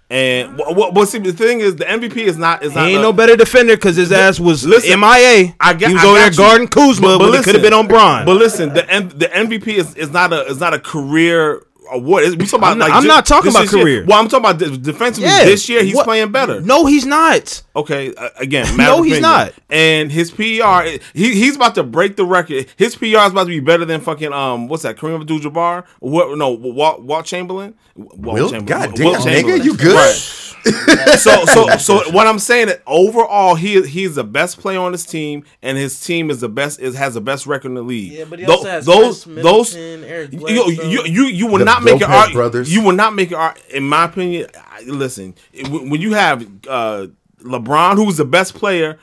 And 0.09 0.57
what? 0.57 0.77
What? 0.77 0.95
Well, 0.95 1.05
see, 1.05 1.19
the 1.19 1.33
thing 1.33 1.61
is, 1.61 1.77
the 1.77 1.85
MVP 1.85 2.17
is 2.19 2.37
not 2.39 2.63
is 2.63 2.73
He 2.73 2.79
not 2.79 2.89
ain't 2.89 2.99
a- 2.99 3.03
no 3.03 3.13
better 3.13 3.35
defender 3.37 3.77
because 3.77 3.97
his 3.97 4.13
ass 4.13 4.39
was 4.39 4.65
Listen, 4.65 5.01
MIA. 5.01 5.55
I 5.59 5.75
got- 5.75 5.89
he 5.89 5.95
was 5.95 6.05
I 6.05 6.07
over 6.07 6.19
there 6.19 6.31
you. 6.31 6.37
guarding 6.37 6.69
Kuzma, 6.69 7.19
but, 7.19 7.37
he 7.37 7.43
could 7.43 7.55
have 7.55 7.63
been 7.63 7.73
on 7.75 7.89
Bron. 7.89 8.25
But 8.25 8.37
listen, 8.37 8.69
the 8.71 8.83
the 9.15 9.27
MVP 9.27 9.67
is, 9.75 9.95
is 9.97 10.11
not 10.13 10.33
a 10.33 10.47
is 10.47 10.61
not 10.61 10.73
a 10.75 10.79
career 10.79 11.67
award. 11.91 12.25
We 12.25 12.47
talking 12.47 12.59
about 12.59 12.73
I'm 12.73 12.79
not- 12.79 12.89
like 12.89 12.97
I'm 12.97 13.03
ju- 13.03 13.09
not 13.09 13.27
talking 13.27 13.51
about 13.51 13.65
is 13.65 13.73
year. 13.73 13.83
career. 13.83 14.05
Well, 14.07 14.19
I'm 14.19 14.29
talking 14.29 14.45
about 14.49 14.59
de- 14.59 14.77
defensively. 14.77 15.29
Yeah. 15.29 15.45
This 15.45 15.69
year, 15.69 15.83
he's 15.83 15.95
What- 15.95 16.05
playing 16.05 16.33
better. 16.33 16.61
no, 16.61 16.87
he's 16.87 17.07
not. 17.07 17.63
Okay, 17.75 18.15
uh, 18.15 18.29
again, 18.39 18.65
No, 18.77 19.03
he's 19.03 19.19
opinion. 19.19 19.23
not. 19.23 19.53
And 19.71 20.11
his 20.13 20.31
PR, 20.31 20.83
he, 21.15 21.35
he's 21.35 21.57
about 21.57 21.75
to 21.77 21.83
break 21.83 22.17
the 22.17 22.25
record. 22.25 22.67
His 22.77 22.95
PR 22.97 23.05
is 23.05 23.33
about 23.33 23.45
to 23.45 23.49
be 23.49 23.61
better 23.61 23.85
than 23.85 24.01
fucking 24.01 24.33
um, 24.33 24.69
what's 24.69 24.83
that? 24.85 24.97
Kareem 24.97 25.21
Abdul-Jabbar? 25.21 25.85
What? 26.01 26.37
No, 26.39 26.51
Walt, 26.51 27.03
Walt 27.03 27.25
Chamberlain. 27.27 27.75
Walt 27.95 28.35
Wilt? 28.35 28.53
Chamberlain. 28.53 28.65
God 28.91 28.95
damn, 28.97 29.23
Chamberlain. 29.23 29.61
nigga, 29.61 29.65
you 29.65 29.77
good? 29.77 29.95
Right. 29.95 30.46
so 31.19 31.45
so 31.47 31.69
so 31.79 32.11
what 32.11 32.27
I'm 32.27 32.39
saying 32.39 32.67
that 32.69 32.83
overall 32.87 33.55
he 33.55 33.81
he's 33.87 34.15
the 34.17 34.25
best 34.25 34.59
player 34.59 34.79
on 34.81 34.93
his 34.93 35.05
team 35.07 35.45
and 35.63 35.79
his 35.79 36.01
team 36.01 36.31
is 36.31 36.41
the 36.41 36.49
best 36.49 36.81
is 36.81 36.95
has 36.97 37.15
the 37.15 37.21
best 37.21 37.47
record 37.47 37.69
in 37.69 37.75
the 37.75 37.83
league. 37.83 38.13
Yeah, 38.13 38.25
but 38.25 38.39
he 38.39 38.45
Tho- 38.45 38.53
also 38.53 38.69
has 38.69 38.87
those 38.87 39.25
Khris 39.25 39.43
those 39.45 39.75
Middleton, 39.77 40.05
Eric 40.05 40.33
you, 40.33 40.39
Bledsoe. 40.41 40.67
you 40.69 41.03
you 41.05 41.23
you 41.27 41.47
will 41.47 41.59
The 41.59 41.65
not 41.65 41.83
make 41.83 41.97
it 41.97 42.01
Lopez 42.03 42.17
art, 42.17 42.33
brothers. 42.33 42.75
you 42.75 42.83
will 42.83 42.93
not 42.95 43.15
make 43.15 43.31
it 43.31 43.37
art 43.37 43.61
in 43.71 43.89
my 43.89 44.05
opinion. 44.05 44.49
I- 44.57 44.83
Listen, 44.87 45.35
when 45.71 46.01
you 46.01 46.13
have 46.15 46.47
uh, 46.69 47.07
LeBron 47.43 47.95
who's 47.97 48.17
the 48.19 48.25
best 48.25 48.55
player 48.55 48.99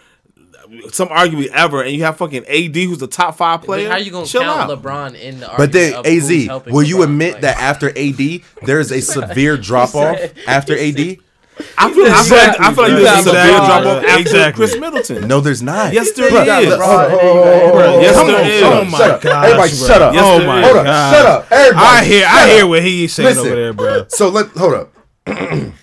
some 0.91 1.09
arguably 1.09 1.47
ever 1.47 1.82
and 1.84 1.91
you 1.91 2.03
have 2.03 2.18
fucking 2.18 2.45
AD 2.47 2.76
who's 2.76 2.97
the 2.97 3.05
top 3.07 3.36
5 3.38 3.59
But 3.61 3.66
player. 3.66 3.89
how 3.89 3.97
you 3.97 4.09
gonna 4.11 4.26
chill 4.26 4.41
count 4.41 4.72
out. 4.72 4.82
LeBron 4.82 5.20
in 5.20 5.39
the 5.39 5.51
But 5.57 5.72
then 5.72 5.93
argument 5.93 6.07
of 6.18 6.24
who's 6.24 6.32
AZ, 6.41 6.45
helping 6.47 6.74
will 6.74 6.84
you 6.84 7.03
admit 7.03 7.34
Like, 7.34 7.41
that 7.43 7.57
after 7.59 7.89
AD 7.89 8.41
there's 8.66 8.91
a 8.91 9.01
severe 9.01 9.57
drop 9.57 9.93
off 9.93 10.18
after 10.47 10.76
AD? 10.78 11.18
I 11.78 11.91
feel, 11.93 12.06
I 12.08 12.24
feel 12.24 12.38
like, 12.38 12.60
I 12.60 12.74
feel 12.74 12.84
like 12.84 12.91
Exactly, 12.93 13.04
there's 13.04 13.20
a 13.20 13.24
bro. 13.24 13.34
severe 13.34 13.58
drop 13.58 13.86
off 13.86 14.04
Exactly. 14.04 14.10
after 14.10 14.20
Exactly. 14.22 14.66
Khris 14.66 14.80
Middleton. 14.80 15.28
No, 15.28 15.39
there's 15.41 15.62
not. 15.62 15.93
Yes, 15.93 16.12
there 16.14 16.30
Bruh, 16.32 16.62
is. 16.64 16.70
look, 16.70 16.78
Bro, 16.80 17.10
hold 17.10 17.82
on. 17.82 18.01
Yes, 18.01 18.16
Come 18.16 18.28
there 18.28 18.39
on, 18.41 18.47
is. 18.47 18.64
Oh 18.64 18.86
my 18.86 18.97
shut 18.97 19.10
up. 19.12 19.22
gosh, 19.22 19.45
Everybody, 19.45 19.70
bro. 19.78 19.88
shut 19.88 20.01
up. 20.01 20.14
Yes, 20.14 20.24
oh 20.26 20.45
my 20.47 20.60
is. 20.60 20.66
Hold 20.66 20.78
up, 20.78 20.86
god! 20.86 21.14
shut 21.16 21.26
up. 21.26 21.51
Everybody, 21.51 21.86
I 21.86 22.04
hear, 22.06 22.26
I 22.28 22.39
shut 22.39 22.49
hear 22.49 22.68
what 22.68 22.84
he's 22.84 23.14
saying 23.14 23.28
Listen. 23.30 23.45
over 23.47 23.56
there, 23.56 23.74
bro. 23.74 24.06
So 24.10 24.30
let 24.30 24.47
hold 24.49 24.74
up. 24.74 24.89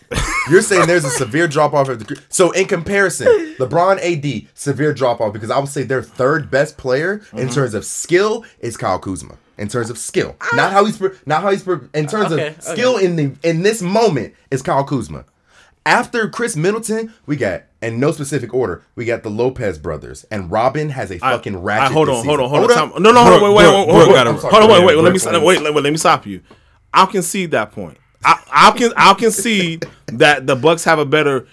You're 0.50 0.62
saying 0.62 0.86
there's 0.86 1.04
a 1.04 1.10
severe 1.10 1.46
drop 1.46 1.72
off 1.72 1.88
of 1.88 2.04
the 2.04 2.20
so 2.28 2.50
in 2.50 2.66
comparison, 2.66 3.26
LeBron 3.58 3.98
AD 4.02 4.48
severe 4.54 4.92
drop 4.92 5.20
off 5.20 5.32
because 5.32 5.50
I 5.50 5.58
would 5.58 5.68
say 5.68 5.82
their 5.84 6.02
third 6.02 6.50
best 6.50 6.76
player 6.76 7.14
in 7.32 7.46
Mm-hmm. 7.46 7.48
terms 7.50 7.74
of 7.74 7.84
skill 7.84 8.44
is 8.58 8.76
Kyle 8.76 8.98
Kuzma. 8.98 9.36
In 9.56 9.68
terms 9.68 9.90
of 9.90 9.98
skill, 9.98 10.36
not 10.54 10.72
how 10.72 10.84
he's 10.86 10.98
not 11.26 11.42
how 11.42 11.50
he's 11.50 11.66
in 11.94 12.06
terms 12.06 12.32
Okay, 12.32 12.48
of 12.48 12.62
skill 12.62 12.96
in 12.96 13.16
the 13.16 13.36
in 13.42 13.62
this 13.62 13.82
moment 13.82 14.34
is 14.50 14.62
Kyle 14.62 14.84
Kuzma. 14.84 15.24
After 15.86 16.28
Khris 16.28 16.56
Middleton, 16.56 17.12
we 17.26 17.36
got 17.36 17.62
in 17.80 17.98
no 17.98 18.12
specific 18.12 18.52
order, 18.52 18.84
we 18.94 19.06
got 19.06 19.22
the 19.22 19.30
Lopez 19.30 19.78
brothers, 19.78 20.24
and 20.30 20.50
Robin 20.50 20.90
has 20.90 21.10
a 21.10 21.14
I- 21.16 21.32
fucking 21.32 21.56
I- 21.56 21.58
ratchet. 21.60 21.92
hold 21.94 22.08
this 22.08 22.18
on, 22.18 22.24
hold 22.26 22.40
on, 22.40 22.48
hold 22.50 22.64
on. 22.64 22.70
up. 22.70 22.92
time- 22.94 23.02
No, 23.02 23.10
no, 23.12 23.22
hold 23.24 23.42
on, 23.42 23.42
wait, 23.42 23.54
wait, 23.54 23.66
wait, 23.66 23.86
wait, 23.86 24.08
wait, 24.08 24.26
hold 24.26 24.54
on, 24.54 24.68
wait, 24.70 24.84
wait, 24.84 24.96
let 24.98 25.12
me 25.12 25.44
wait, 25.46 25.62
wait, 25.74 25.82
let 25.84 25.90
me 25.92 25.96
stop 25.96 26.26
you. 26.26 26.40
I'll 26.92 27.06
concede 27.06 27.52
that 27.52 27.72
point. 27.72 27.96
I, 28.22 28.38
I'll 28.52 28.72
con- 28.74 28.92
I'll 28.96 29.14
concede 29.14 29.86
that 30.08 30.46
the 30.46 30.54
Bucks 30.56 30.84
have 30.84 30.98
a 30.98 31.06
better 31.06 31.46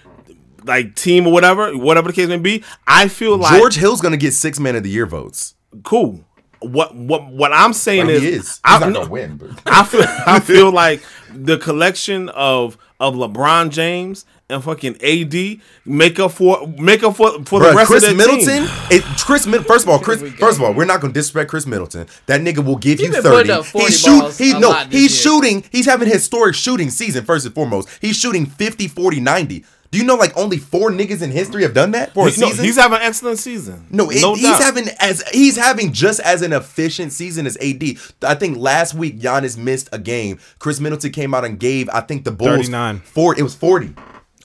like 0.64 0.94
team 0.94 1.26
or 1.26 1.32
whatever, 1.32 1.76
whatever 1.78 2.08
the 2.08 2.12
case 2.12 2.28
may 2.28 2.36
be. 2.36 2.62
I 2.86 3.08
feel 3.08 3.38
like 3.38 3.58
George 3.58 3.76
Hill's 3.76 4.02
gonna 4.02 4.16
get 4.18 4.34
six 4.34 4.60
man 4.60 4.76
of 4.76 4.82
the 4.82 4.90
year 4.90 5.06
votes. 5.06 5.54
cool. 5.84 6.24
What 6.60 6.94
what 6.94 7.26
what 7.30 7.52
I'm 7.54 7.72
saying 7.72 8.06
Like, 8.06 8.16
is, 8.16 8.22
is. 8.24 8.32
He's 8.48 8.60
I, 8.64 8.78
not 8.80 8.92
gonna 8.92 9.08
win, 9.08 9.36
but 9.36 9.50
I 9.66 9.84
feel 9.84 10.02
I 10.26 10.40
feel 10.40 10.72
like 10.72 11.02
the 11.32 11.56
collection 11.56 12.28
of 12.30 12.76
of 13.00 13.14
LeBron 13.14 13.70
James 13.70 14.24
and 14.50 14.64
fucking 14.64 14.96
AD 15.02 15.60
make 15.84 16.18
up 16.18 16.32
for 16.32 16.66
make 16.78 17.02
up 17.02 17.14
for 17.16 17.44
for 17.44 17.60
the 17.60 17.66
Bruh, 17.66 17.74
rest 17.76 17.90
Khris 17.90 18.02
of 18.04 18.10
the 18.10 18.16
Middleton, 18.16 18.64
team. 18.66 18.76
it, 18.90 19.02
Khris. 19.18 19.46
Mid- 19.46 19.66
first 19.66 19.84
of 19.84 19.90
all, 19.90 19.98
Khris. 19.98 20.20
First 20.38 20.58
of 20.58 20.64
all, 20.64 20.72
we're 20.74 20.84
not 20.84 21.00
going 21.00 21.12
to 21.12 21.18
disrespect 21.18 21.50
Khris 21.50 21.66
Middleton. 21.66 22.06
That 22.26 22.40
nigga 22.40 22.64
will 22.64 22.76
give 22.76 22.98
you 23.00 23.12
thirty. 23.12 23.28
putting 23.28 23.52
up 23.52 23.64
40 23.66 23.86
He's 23.86 24.00
shoot. 24.00 24.34
He 24.36 24.58
no. 24.58 24.72
He's 24.90 24.92
year. 25.24 25.32
shooting. 25.32 25.64
He's 25.70 25.86
having 25.86 26.08
historic 26.08 26.54
shooting 26.54 26.90
season. 26.90 27.24
First 27.24 27.46
and 27.46 27.54
foremost, 27.54 27.88
he's 28.00 28.16
shooting 28.16 28.46
50, 28.46 28.88
40, 28.88 29.20
90. 29.20 29.64
Do 29.90 29.96
you 29.98 30.04
know 30.04 30.16
like 30.16 30.36
only 30.36 30.58
four 30.58 30.90
niggas 30.90 31.22
in 31.22 31.30
history 31.30 31.62
have 31.62 31.72
done 31.72 31.92
that 31.92 32.12
for 32.12 32.28
a 32.28 32.30
He- 32.30 32.40
no, 32.40 32.48
he's 32.48 32.76
having 32.76 32.98
an 32.98 33.04
excellent 33.04 33.38
season. 33.38 33.86
No, 33.90 34.10
it, 34.10 34.20
no 34.20 34.34
he's 34.34 34.42
doubt. 34.44 34.60
having 34.62 34.88
as 35.00 35.22
he's 35.32 35.56
having 35.56 35.92
just 35.94 36.20
as 36.20 36.42
an 36.42 36.52
efficient 36.52 37.12
season 37.12 37.46
as 37.46 37.56
AD. 37.56 37.82
I 38.22 38.34
think 38.34 38.58
last 38.58 38.92
week 38.94 39.18
Giannis 39.18 39.56
missed 39.56 39.88
a 39.92 39.98
game. 39.98 40.38
Khris 40.58 40.78
Middleton 40.80 41.10
came 41.12 41.32
out 41.32 41.44
and 41.46 41.58
gave 41.58 41.88
I 41.90 42.00
think 42.02 42.24
the 42.24 42.32
Bulls 42.32 42.50
39. 42.68 43.00
Four. 43.00 43.38
It 43.38 43.42
was 43.42 43.54
forty. 43.54 43.94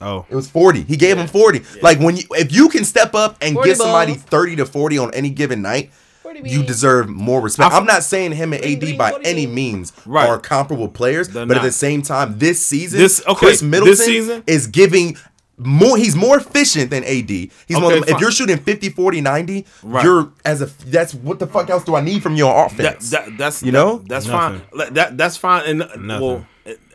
Oh, 0.00 0.26
It 0.28 0.34
was 0.34 0.48
40. 0.50 0.82
He 0.82 0.96
gave 0.96 1.16
him 1.18 1.28
40. 1.28 1.62
Like 1.82 1.98
when 2.00 2.16
you 2.16 2.24
if 2.32 2.50
you 2.52 2.68
can 2.68 2.84
step 2.84 3.14
up 3.14 3.36
and 3.40 3.54
40 3.54 3.68
give 3.68 3.76
somebody 3.76 4.12
balls. 4.14 4.24
30 4.24 4.56
to 4.56 4.66
40 4.66 4.98
on 4.98 5.14
any 5.14 5.30
given 5.30 5.62
night, 5.62 5.92
you 6.42 6.64
deserve 6.64 7.08
more 7.08 7.40
respect. 7.40 7.72
I'm 7.72 7.84
not 7.84 8.02
saying 8.02 8.32
him 8.32 8.52
and 8.54 8.64
AD 8.64 8.98
by 8.98 9.12
any 9.24 9.46
means 9.46 9.92
Right. 10.04 10.28
are 10.28 10.38
comparable 10.38 10.88
players, 10.88 11.28
They're 11.28 11.46
but 11.46 11.58
at 11.58 11.62
the 11.62 11.70
same 11.70 12.02
time 12.02 12.38
this 12.38 12.64
season 12.64 12.98
This- 12.98 13.22
okay, 13.26 13.34
Khris 13.46 13.60
this 13.60 13.62
Middleton 13.62 13.96
season- 13.96 14.42
is 14.48 14.66
giving 14.66 15.16
more 15.58 15.96
he's 15.96 16.16
more 16.16 16.36
efficient 16.38 16.90
than 16.90 17.04
AD. 17.04 17.28
He's 17.30 17.50
one 17.72 17.84
of 17.84 17.90
them, 17.92 18.04
if 18.08 18.20
you're 18.20 18.30
shooting 18.32 18.56
50 18.58 18.88
40 18.90 19.20
90, 19.20 19.66
Right. 19.82 20.04
you're 20.04 20.32
as 20.44 20.62
a 20.62 20.66
that's 20.86 21.14
what 21.14 21.38
the 21.38 21.46
fuck 21.46 21.70
else 21.70 21.84
do 21.84 21.94
I 21.94 22.00
need 22.00 22.22
from 22.22 22.34
your 22.34 22.52
on 22.54 22.68
that, 22.76 22.96
offense? 22.96 23.10
that 23.10 23.38
that's 23.38 23.62
You 23.62 23.70
that- 23.72 23.78
know? 23.78 24.02
that's 24.06 24.26
Nothing. 24.26 24.60
fine. 24.76 24.94
That 24.94 25.16
that's 25.16 25.36
fine. 25.36 25.62
And 25.66 25.78
Nothing. 26.06 26.06
well, 26.26 26.46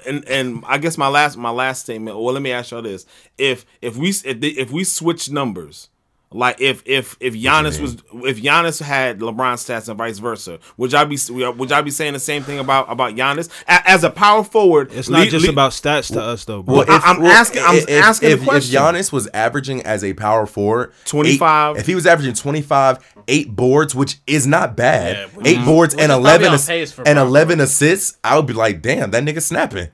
and 0.07 0.27
and 0.27 0.63
I 0.67 0.77
guess 0.77 0.97
my 0.97 1.07
last 1.07 1.37
my 1.37 1.51
last 1.51 1.83
statement. 1.83 2.17
Well, 2.17 2.33
let 2.33 2.41
me 2.41 2.51
ask 2.51 2.71
y'all 2.71 2.81
this: 2.81 3.05
if 3.37 3.65
if 3.81 3.95
we 3.97 4.09
if, 4.09 4.39
they, 4.41 4.47
if 4.49 4.71
we 4.71 4.83
switch 4.83 5.29
numbers. 5.31 5.89
Like 6.31 6.61
if 6.61 6.83
if 6.85 7.17
if 7.19 7.33
Giannis 7.33 7.81
was 7.81 7.95
if 8.23 8.39
Giannis 8.39 8.79
had 8.79 9.17
LeBron 9.19 9.55
stats 9.55 9.89
and 9.89 9.97
vice 9.97 10.19
versa, 10.19 10.59
would 10.77 10.91
y'all 10.91 11.05
be 11.05 11.17
would 11.31 11.69
y'all 11.71 11.81
be 11.81 11.89
saying 11.89 12.13
the 12.13 12.19
same 12.19 12.43
thing 12.43 12.59
about 12.59 12.85
about 12.91 13.15
Giannis 13.15 13.49
A- 13.67 13.89
as 13.89 14.03
a 14.03 14.11
power 14.11 14.43
forward? 14.43 14.91
it's 14.93 15.09
not 15.09 15.21
le- 15.21 15.25
just 15.31 15.45
le- 15.47 15.51
about 15.51 15.71
stats 15.71 16.13
to 16.13 16.21
us 16.21 16.45
though, 16.45 16.61
bro. 16.61 16.75
Well, 16.77 16.85
I- 16.87 17.01
I'm 17.03 17.25
asking- 17.25 17.63
I'm 17.65 17.75
if, 17.77 17.89
asking 17.89 18.29
the 18.29 18.35
if, 18.35 18.43
question. 18.43 18.75
If 18.75 18.79
Giannis 18.79 19.11
was 19.11 19.27
averaging 19.33 19.81
as 19.81 20.03
a 20.03 20.13
power 20.13 20.45
forward, 20.45 20.93
25. 21.05 21.75
eight- 21.77 21.79
if 21.79 21.87
he 21.87 21.95
was 21.95 22.05
averaging 22.05 22.35
25, 22.35 22.99
eight 23.27 23.55
boards, 23.55 23.95
which 23.95 24.17
is 24.27 24.45
not 24.45 24.77
bad, 24.77 25.15
Yeah, 25.17 25.25
which 25.33 25.47
eight 25.47 25.57
is- 25.59 25.65
boards 25.65 25.95
which 25.95 26.03
and 26.03 26.11
11 26.11 26.53
ass- 26.53 26.69
and 27.07 27.17
11 27.17 27.59
assists, 27.59 28.17
I 28.23 28.35
would 28.35 28.45
be 28.45 28.53
like, 28.53 28.83
damn, 28.83 29.09
that 29.11 29.23
nigga 29.23 29.41
snapping. 29.41 29.87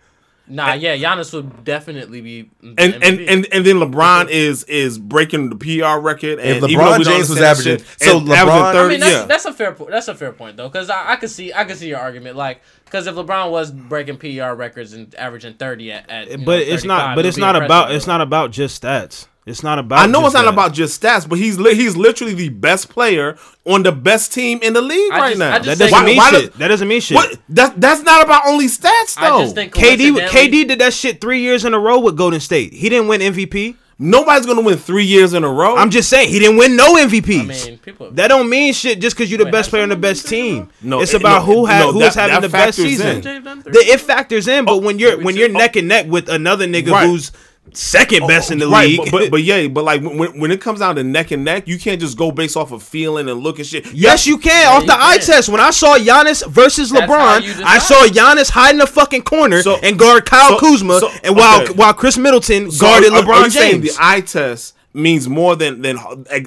Nah, 0.47 0.73
yeah, 0.73 0.95
Giannis 0.95 1.33
would 1.33 1.63
definitely 1.63 2.21
be. 2.21 2.51
And, 2.61 2.79
and 2.79 3.03
and 3.03 3.47
and 3.51 3.65
then 3.65 3.77
LeBron 3.77 4.29
is 4.29 4.63
is 4.65 4.99
breaking 4.99 5.49
the 5.49 5.55
PR 5.55 5.99
record. 5.99 6.39
And 6.39 6.63
If 6.63 6.69
even 6.69 6.85
though 6.85 6.91
LeBron 6.91 6.97
we 6.99 7.03
James 7.05 7.29
was 7.29 7.41
understand 7.41 7.43
averaging- 7.43 7.77
that 7.77 8.03
so 8.03 8.17
and 8.19 8.29
averaging 8.29 8.53
LeBron- 8.53 8.61
I 8.61 8.73
30, 8.73 8.85
I 8.85 8.89
mean, 8.89 8.99
that's, 8.99 9.11
yeah. 9.13 9.25
that's 9.25 9.45
a 9.45 9.53
fair 9.53 9.71
point. 9.71 9.91
That's 9.91 10.07
a 10.07 10.15
fair 10.15 10.31
point 10.31 10.57
though, 10.57 10.69
because 10.69 10.89
I, 10.89 11.13
I 11.13 11.15
could 11.15 11.31
see 11.31 11.51
I 11.51 11.63
could 11.63 11.77
see 11.77 11.87
your 11.89 11.99
argument, 11.99 12.35
like 12.35 12.61
because 12.83 13.07
if 13.07 13.15
LeBron 13.15 13.49
was 13.49 13.71
breaking 13.71 14.17
PR 14.17 14.53
records 14.53 14.93
and 14.93 15.13
averaging 15.15 15.55
thirty 15.55 15.91
at, 15.91 16.09
at 16.09 16.29
you 16.29 16.37
know, 16.37 16.45
but 16.45 16.59
it's 16.61 16.83
not. 16.83 17.15
But 17.15 17.25
it's 17.25 17.37
not 17.37 17.55
about. 17.55 17.89
though. 17.89 17.95
It's 17.95 18.07
not 18.07 18.21
about 18.21 18.51
just 18.51 18.81
stats. 18.83 19.27
It's 19.45 19.61
not 19.61 19.77
about. 19.77 19.99
I 19.99 20.07
know 20.07 20.21
just 20.21 20.25
it's 20.27 20.33
not 20.33 20.41
that. 20.45 20.53
about 20.53 20.73
just 20.73 20.99
stats, 21.01 21.29
but 21.29 21.37
he's 21.37 21.59
li- 21.59 21.75
he's 21.75 21.95
literally 21.95 22.33
the 22.33 22.49
best 22.49 22.89
player 22.89 23.37
on 23.63 23.83
the 23.83 23.91
best 23.91 24.33
team 24.33 24.57
in 24.63 24.73
the 24.73 24.81
league 24.81 25.11
I 25.11 25.19
right 25.19 25.27
just- 25.29 25.39
now. 25.39 25.51
That 25.59 25.63
doesn't 25.77 25.91
Why- 25.91 26.03
mean 26.05 26.17
why 26.17 26.31
shit. 26.31 26.49
does- 26.51 26.59
that 26.59 26.67
doesn't 26.69 26.87
mean 26.87 26.99
shit. 27.01 27.15
What? 27.15 27.37
That 27.49 27.79
that's 27.79 28.01
not 28.01 28.23
about 28.23 28.47
only 28.47 28.65
stats 28.67 29.13
though. 29.19 29.39
I 29.39 29.43
just 29.43 29.53
think 29.53 29.73
KD 29.75 30.11
KD 30.29 30.67
did 30.67 30.79
that 30.79 30.93
shit 30.95 31.21
three 31.21 31.41
years 31.41 31.63
in 31.63 31.75
a 31.75 31.79
row 31.79 31.99
with 31.99 32.17
Golden 32.17 32.39
State. 32.39 32.73
He 32.73 32.89
didn't 32.89 33.07
win 33.07 33.21
MVP. 33.21 33.75
Nobody's 33.97 34.45
gonna 34.45 34.59
win 34.61 34.77
three 34.77 35.05
years 35.05 35.33
in 35.33 35.45
a 35.45 35.49
row. 35.49 35.77
I'm 35.77 35.89
just 35.89 36.09
saying 36.09 36.27
he 36.29 36.37
didn't 36.39 36.57
win 36.57 36.75
no 36.75 36.95
MVPs. 36.97 37.39
I 37.39 37.69
mean, 37.69 37.77
people. 37.77 38.11
that 38.11 38.27
don't 38.27 38.49
mean 38.49 38.73
shit 38.73 38.99
just 38.99 39.15
because 39.15 39.29
you're 39.31 39.37
the 39.37 39.45
Wait, 39.45 39.51
best 39.53 39.69
player 39.69 39.83
on 39.83 39.89
the 39.89 39.95
best 39.95 40.27
team. 40.27 40.69
No, 40.81 40.99
it's 40.99 41.13
it- 41.13 41.21
about 41.21 41.47
no, 41.47 41.53
who 41.53 41.65
has 41.65 41.85
no, 41.85 41.91
who's 41.93 42.13
that- 42.15 42.29
having 42.31 42.41
the 42.41 42.49
best 42.49 42.77
season. 42.77 43.17
in. 43.17 43.21
Jay 43.21 43.39
done 43.39 43.61
three. 43.63 43.71
The, 43.71 43.79
it 43.93 44.01
factors 44.01 44.47
in, 44.49 44.65
but 44.65 44.81
when 44.81 44.99
you're 44.99 45.17
when 45.21 45.37
you're 45.37 45.47
neck 45.49 45.75
and 45.77 45.87
neck 45.87 46.07
with 46.09 46.27
another 46.29 46.65
nigga 46.67 46.91
Right. 46.91 47.07
who's 47.07 47.31
second 47.74 48.24
oh, 48.24 48.28
best 48.28 48.51
in 48.51 48.59
the 48.59 48.68
right, 48.68 48.88
league, 48.88 48.97
But, 48.99 49.11
but 49.11 49.32
but 49.32 49.43
yeah, 49.43 49.68
but 49.68 49.84
like 49.84 50.01
when 50.01 50.39
when 50.39 50.51
it 50.51 50.61
comes 50.61 50.80
down 50.80 50.95
to 50.95 51.03
neck 51.03 51.32
and 51.32 51.43
neck, 51.43 51.68
you 51.68 51.78
can't 51.78 51.99
just 51.99 52.18
go 52.18 52.32
based 52.32 52.55
off 52.57 52.72
of 52.72 52.84
feeling 52.84 53.28
and 53.30 53.39
look 53.41 53.57
and 53.59 53.68
shit. 53.68 53.91
Yes, 53.93 54.26
you 54.28 54.38
can. 54.38 54.68
off 54.68 54.82
you 54.82 54.88
the 54.88 54.97
eye 54.97 55.18
test. 55.18 55.49
When 55.49 55.59
I 55.61 55.72
saw 55.72 55.97
Giannis 55.97 56.45
versus 56.47 56.89
That's 56.91 57.09
LeBron. 57.11 57.63
I 57.63 57.80
saw 57.80 58.05
Giannis 58.07 58.49
hide 58.49 58.72
in 58.72 58.80
the 58.80 58.88
fucking 58.88 59.24
corner 59.24 59.61
So- 59.61 59.78
and 59.82 59.97
guard 59.99 60.26
Kyle 60.26 60.51
so- 60.51 60.59
Kuzma, 60.59 60.99
so- 60.99 61.11
and 61.24 61.36
while 61.36 61.61
okay. 61.63 61.74
while 61.74 61.93
Khris 61.93 62.18
Middleton 62.18 62.72
So 62.72 62.86
guarded 62.86 63.11
are- 63.13 63.18
are 63.20 63.24
LeBron 63.24 63.45
you 63.45 63.51
James. 63.51 63.95
The 63.95 64.03
eye 64.03 64.22
test 64.22 64.74
means 64.93 65.28
more 65.28 65.55
than 65.55 65.82
than 65.82 65.97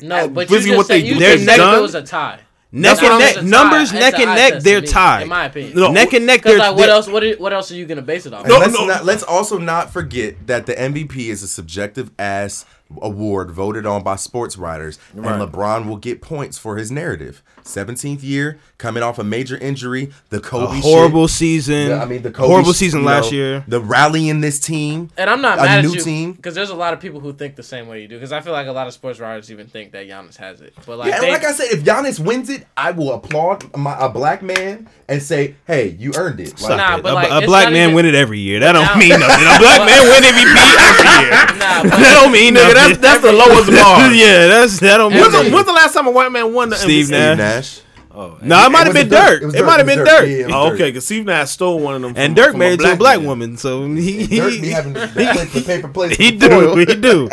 No, 0.03 0.29
but 0.29 0.49
you 0.51 0.57
physically 0.57 0.71
just 0.71 0.77
what 0.77 0.87
said 0.87 0.95
they 1.03 1.07
you 1.07 1.14
do. 1.14 1.21
They're 1.21 1.35
just 1.35 1.47
They've 1.47 1.57
said 1.57 1.79
it 1.79 1.83
was 1.83 1.95
a 1.95 2.03
tie. 2.03 2.41
Neck 2.71 3.03
and 3.03 3.19
neck- 3.19 3.29
it's 3.31 3.37
a 3.39 3.41
tie. 3.41 3.47
numbers, 3.47 3.93
neck 3.95 4.19
and 4.19 4.35
neck, 4.35 4.62
they're 4.62 4.83
me, 4.83 4.87
tied. 4.87 5.23
In 5.23 5.29
my 5.29 5.47
opinion. 5.47 5.73
No, 5.75 5.91
neck 5.91 6.12
and 6.12 6.27
neck, 6.27 6.43
they're, 6.43 6.59
like, 6.59 6.73
what 6.77 6.83
they're- 6.83 6.91
else? 6.91 7.09
What, 7.09 7.25
i- 7.25 7.33
what 7.39 7.53
else 7.55 7.71
are 7.73 7.75
you 7.75 7.87
gonna 7.87 8.03
base 8.03 8.27
it 8.27 8.35
off? 8.35 8.41
And 8.43 8.51
No, 8.51 8.59
let's, 8.59 8.75
no. 8.75 8.85
not, 8.85 9.05
let's 9.07 9.23
also 9.23 9.57
not 9.57 9.91
forget 9.91 10.47
that 10.47 10.66
the 10.66 10.75
MVP 10.79 11.31
is 11.31 11.43
a 11.43 11.49
subjective 11.49 12.11
ass 12.19 12.66
award 13.03 13.51
voted 13.51 13.84
on 13.86 14.03
by 14.03 14.16
sports 14.16 14.57
writers, 14.57 14.99
Right. 15.14 15.32
and 15.41 15.43
LeBron 15.53 15.86
will 15.89 15.97
get 15.97 16.20
points 16.22 16.57
for 16.59 16.76
his 16.76 16.91
narrative. 16.91 17.43
17th 17.64 18.22
year, 18.22 18.59
coming 18.78 19.03
off 19.03 19.18
a 19.18 19.24
major 19.24 19.59
injury, 19.59 20.11
the 20.30 20.39
A 20.39 20.41
Kobe 20.41 20.80
horrible 20.80 21.26
shit, 21.28 21.36
season. 21.36 21.89
the- 21.89 21.97
I 22.01 22.07
mean, 22.07 22.22
the 22.22 22.30
Kobe 22.30 22.49
horrible 22.49 22.72
sh- 22.72 22.76
season 22.76 23.05
last 23.05 23.30
know, 23.30 23.36
year. 23.36 23.64
The 23.68 23.80
rally 23.80 24.30
in 24.30 24.41
this 24.41 24.59
team, 24.59 25.11
And 25.18 25.28
I'm 25.28 25.43
not 25.43 25.59
a 25.59 25.62
mad 25.64 25.84
new 25.84 25.93
at 25.95 26.07
you 26.07 26.32
because 26.32 26.55
there's 26.55 26.70
a 26.70 26.74
lot 26.74 26.95
of 26.95 27.01
people 27.01 27.20
who 27.20 27.34
think 27.34 27.57
the 27.57 27.62
same 27.62 27.89
way 27.89 28.01
you 28.01 28.09
do. 28.09 28.16
Because 28.16 28.32
I 28.32 28.41
feel 28.41 28.55
like 28.55 28.66
a 28.68 28.72
lot 28.72 28.86
of 28.86 28.95
sports 28.95 29.20
writers 29.20 29.51
even 29.53 29.66
think 29.66 29.93
that 29.93 30.09
Giannis 30.09 30.36
has 30.36 30.62
it. 30.62 30.72
But 30.86 30.97
like, 30.99 31.09
yeah, 31.11 31.20
they, 31.20 31.26
and 31.26 31.32
like 31.34 31.45
I 31.45 31.53
said, 31.53 31.66
if 31.70 31.84
Giannis 31.84 32.18
wins 32.18 32.49
it, 32.49 32.66
I 32.76 32.93
will 32.93 33.12
applaud 33.12 33.76
my, 33.76 33.97
a 34.01 34.09
black 34.09 34.43
man 34.43 34.89
and 35.09 35.22
say, 35.22 35.57
"Hey, 35.66 35.95
you 35.99 36.12
earned 36.16 36.41
it." 36.41 36.59
Like, 36.61 36.76
Nah, 36.78 36.97
a, 36.97 37.03
but, 37.03 37.14
like, 37.14 37.30
a 37.30 37.39
it's 37.39 37.47
black 37.47 37.70
man 37.70 37.82
even- 37.91 37.95
win 37.97 38.07
it 38.07 38.14
every 38.14 38.39
year. 38.39 38.61
That 38.61 38.72
don't 38.72 38.84
Now- 38.84 38.95
mean 38.97 39.09
nothing. 39.20 39.47
A 39.47 39.59
black 39.59 39.84
man 39.84 40.09
win 40.09 40.22
MVP 40.24 40.76
every 40.89 41.11
year. 41.20 41.30
Nah, 41.59 41.82
but- 41.82 41.91
that 41.99 42.20
don't 42.22 42.32
mean 42.32 42.55
nothing. 42.55 42.74
That's 42.79 42.99
that's 43.07 43.22
the 43.22 43.33
lowest 43.33 43.70
bar. 43.70 44.12
yeah, 44.12 44.47
that's 44.47 44.81
that 44.81 44.99
don't 44.99 45.12
mean 45.12 45.20
When's 45.22 45.33
the, 45.33 45.51
when's 45.55 45.66
the 45.66 45.72
last 45.72 45.95
time 45.95 46.07
a 46.07 46.11
white 46.11 46.33
man 46.33 46.53
won 46.53 46.68
the 46.70 46.76
Steve 46.76 47.07
MVP? 47.07 47.11
Nash. 47.37 47.66
Steve 47.66 47.85
Nash. 47.85 48.43
No, 48.43 48.66
it 48.66 48.70
might 48.72 48.85
have 48.87 48.95
been 48.95 49.09
Dirk. 49.09 49.41
Dirk. 49.43 49.55
It 49.55 49.61
It 49.61 49.64
might 49.64 49.76
have 49.79 49.87
been 49.87 49.99
Dirk. 49.99 50.09
Dirk. 50.09 50.29
Yeah, 50.29 50.47
Oh, 50.51 50.72
okay, 50.72 50.89
because 50.91 51.05
Steve 51.07 51.24
Nash 51.24 51.51
stole 51.51 51.79
one 51.79 51.95
of 51.97 52.03
them. 52.03 52.14
And 52.16 52.35
Dirk 52.35 52.51
from 52.51 52.59
married 52.61 52.81
to 52.81 52.93
a 52.93 52.97
black 52.97 53.18
man. 53.18 53.26
woman, 53.29 53.57
so 53.57 53.87
he 53.95 54.26
he, 54.26 54.37
Dirk 54.39 54.51
be 54.61 54.68
having 54.70 54.93
the, 54.93 55.62
paper 55.64 55.89
plates. 55.89 56.16
he 56.16 56.33
do 56.33 56.74
he 56.76 56.85
do. 56.97 57.29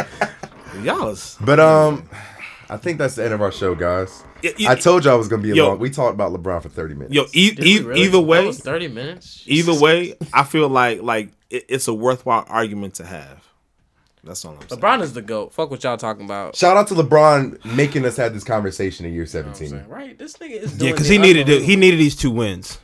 Y'all 0.83 1.09
is- 1.09 1.37
But 1.41 1.59
um, 1.59 2.07
I 2.69 2.77
think 2.77 2.97
that's 2.99 3.15
the 3.15 3.23
end 3.23 3.33
of 3.33 3.41
our 3.41 3.51
show, 3.51 3.73
guys. 3.73 4.23
Yeah, 4.43 4.51
yeah, 4.57 4.71
I 4.71 4.75
told 4.75 5.05
you 5.05 5.11
I 5.11 5.15
was 5.15 5.27
gonna 5.27 5.41
be 5.41 5.49
Yo. 5.49 5.69
long. 5.69 5.79
We 5.79 5.89
talked 5.89 6.13
about 6.13 6.31
LeBron 6.31 6.61
for 6.61 6.69
thirty 6.69 6.93
minutes. 6.93 7.15
Yo, 7.15 7.23
e- 7.33 7.55
e- 7.59 7.79
really? 7.79 8.01
either 8.01 8.11
That 8.17 8.21
way, 8.21 8.45
was 8.45 8.59
thirty 8.59 8.87
minutes. 8.87 9.43
either 9.47 9.73
way, 9.73 10.15
I 10.33 10.43
feel 10.43 10.69
like 10.69 11.01
like 11.01 11.29
it, 11.49 11.65
it's 11.69 11.87
a 11.87 11.93
worthwhile 11.95 12.45
argument 12.47 12.95
to 12.95 13.05
have. 13.05 13.43
That's 14.25 14.43
all 14.43 14.57
I'm 14.59 14.67
saying. 14.67 14.81
LeBron 14.81 15.01
is 15.01 15.13
the 15.13 15.21
goat. 15.21 15.53
Fuck 15.53 15.69
what 15.71 15.83
y'all 15.83 15.97
talking 15.97 16.25
about. 16.25 16.55
Shout 16.55 16.77
out 16.77 16.87
to 16.87 16.95
LeBron 16.95 17.63
making 17.75 18.05
us 18.05 18.17
have 18.17 18.33
this 18.33 18.43
conversation 18.43 19.05
in 19.05 19.13
year 19.13 19.25
seventeen. 19.25 19.85
Right, 19.87 20.17
this 20.17 20.33
nigga 20.37 20.61
is 20.63 20.81
Yeah, 20.81 20.91
because 20.91 21.07
he 21.07 21.17
needed 21.17 21.45
to, 21.47 21.61
he 21.61 21.75
needed 21.75 21.99
these 21.99 22.15
two 22.15 22.31
wins. 22.31 22.79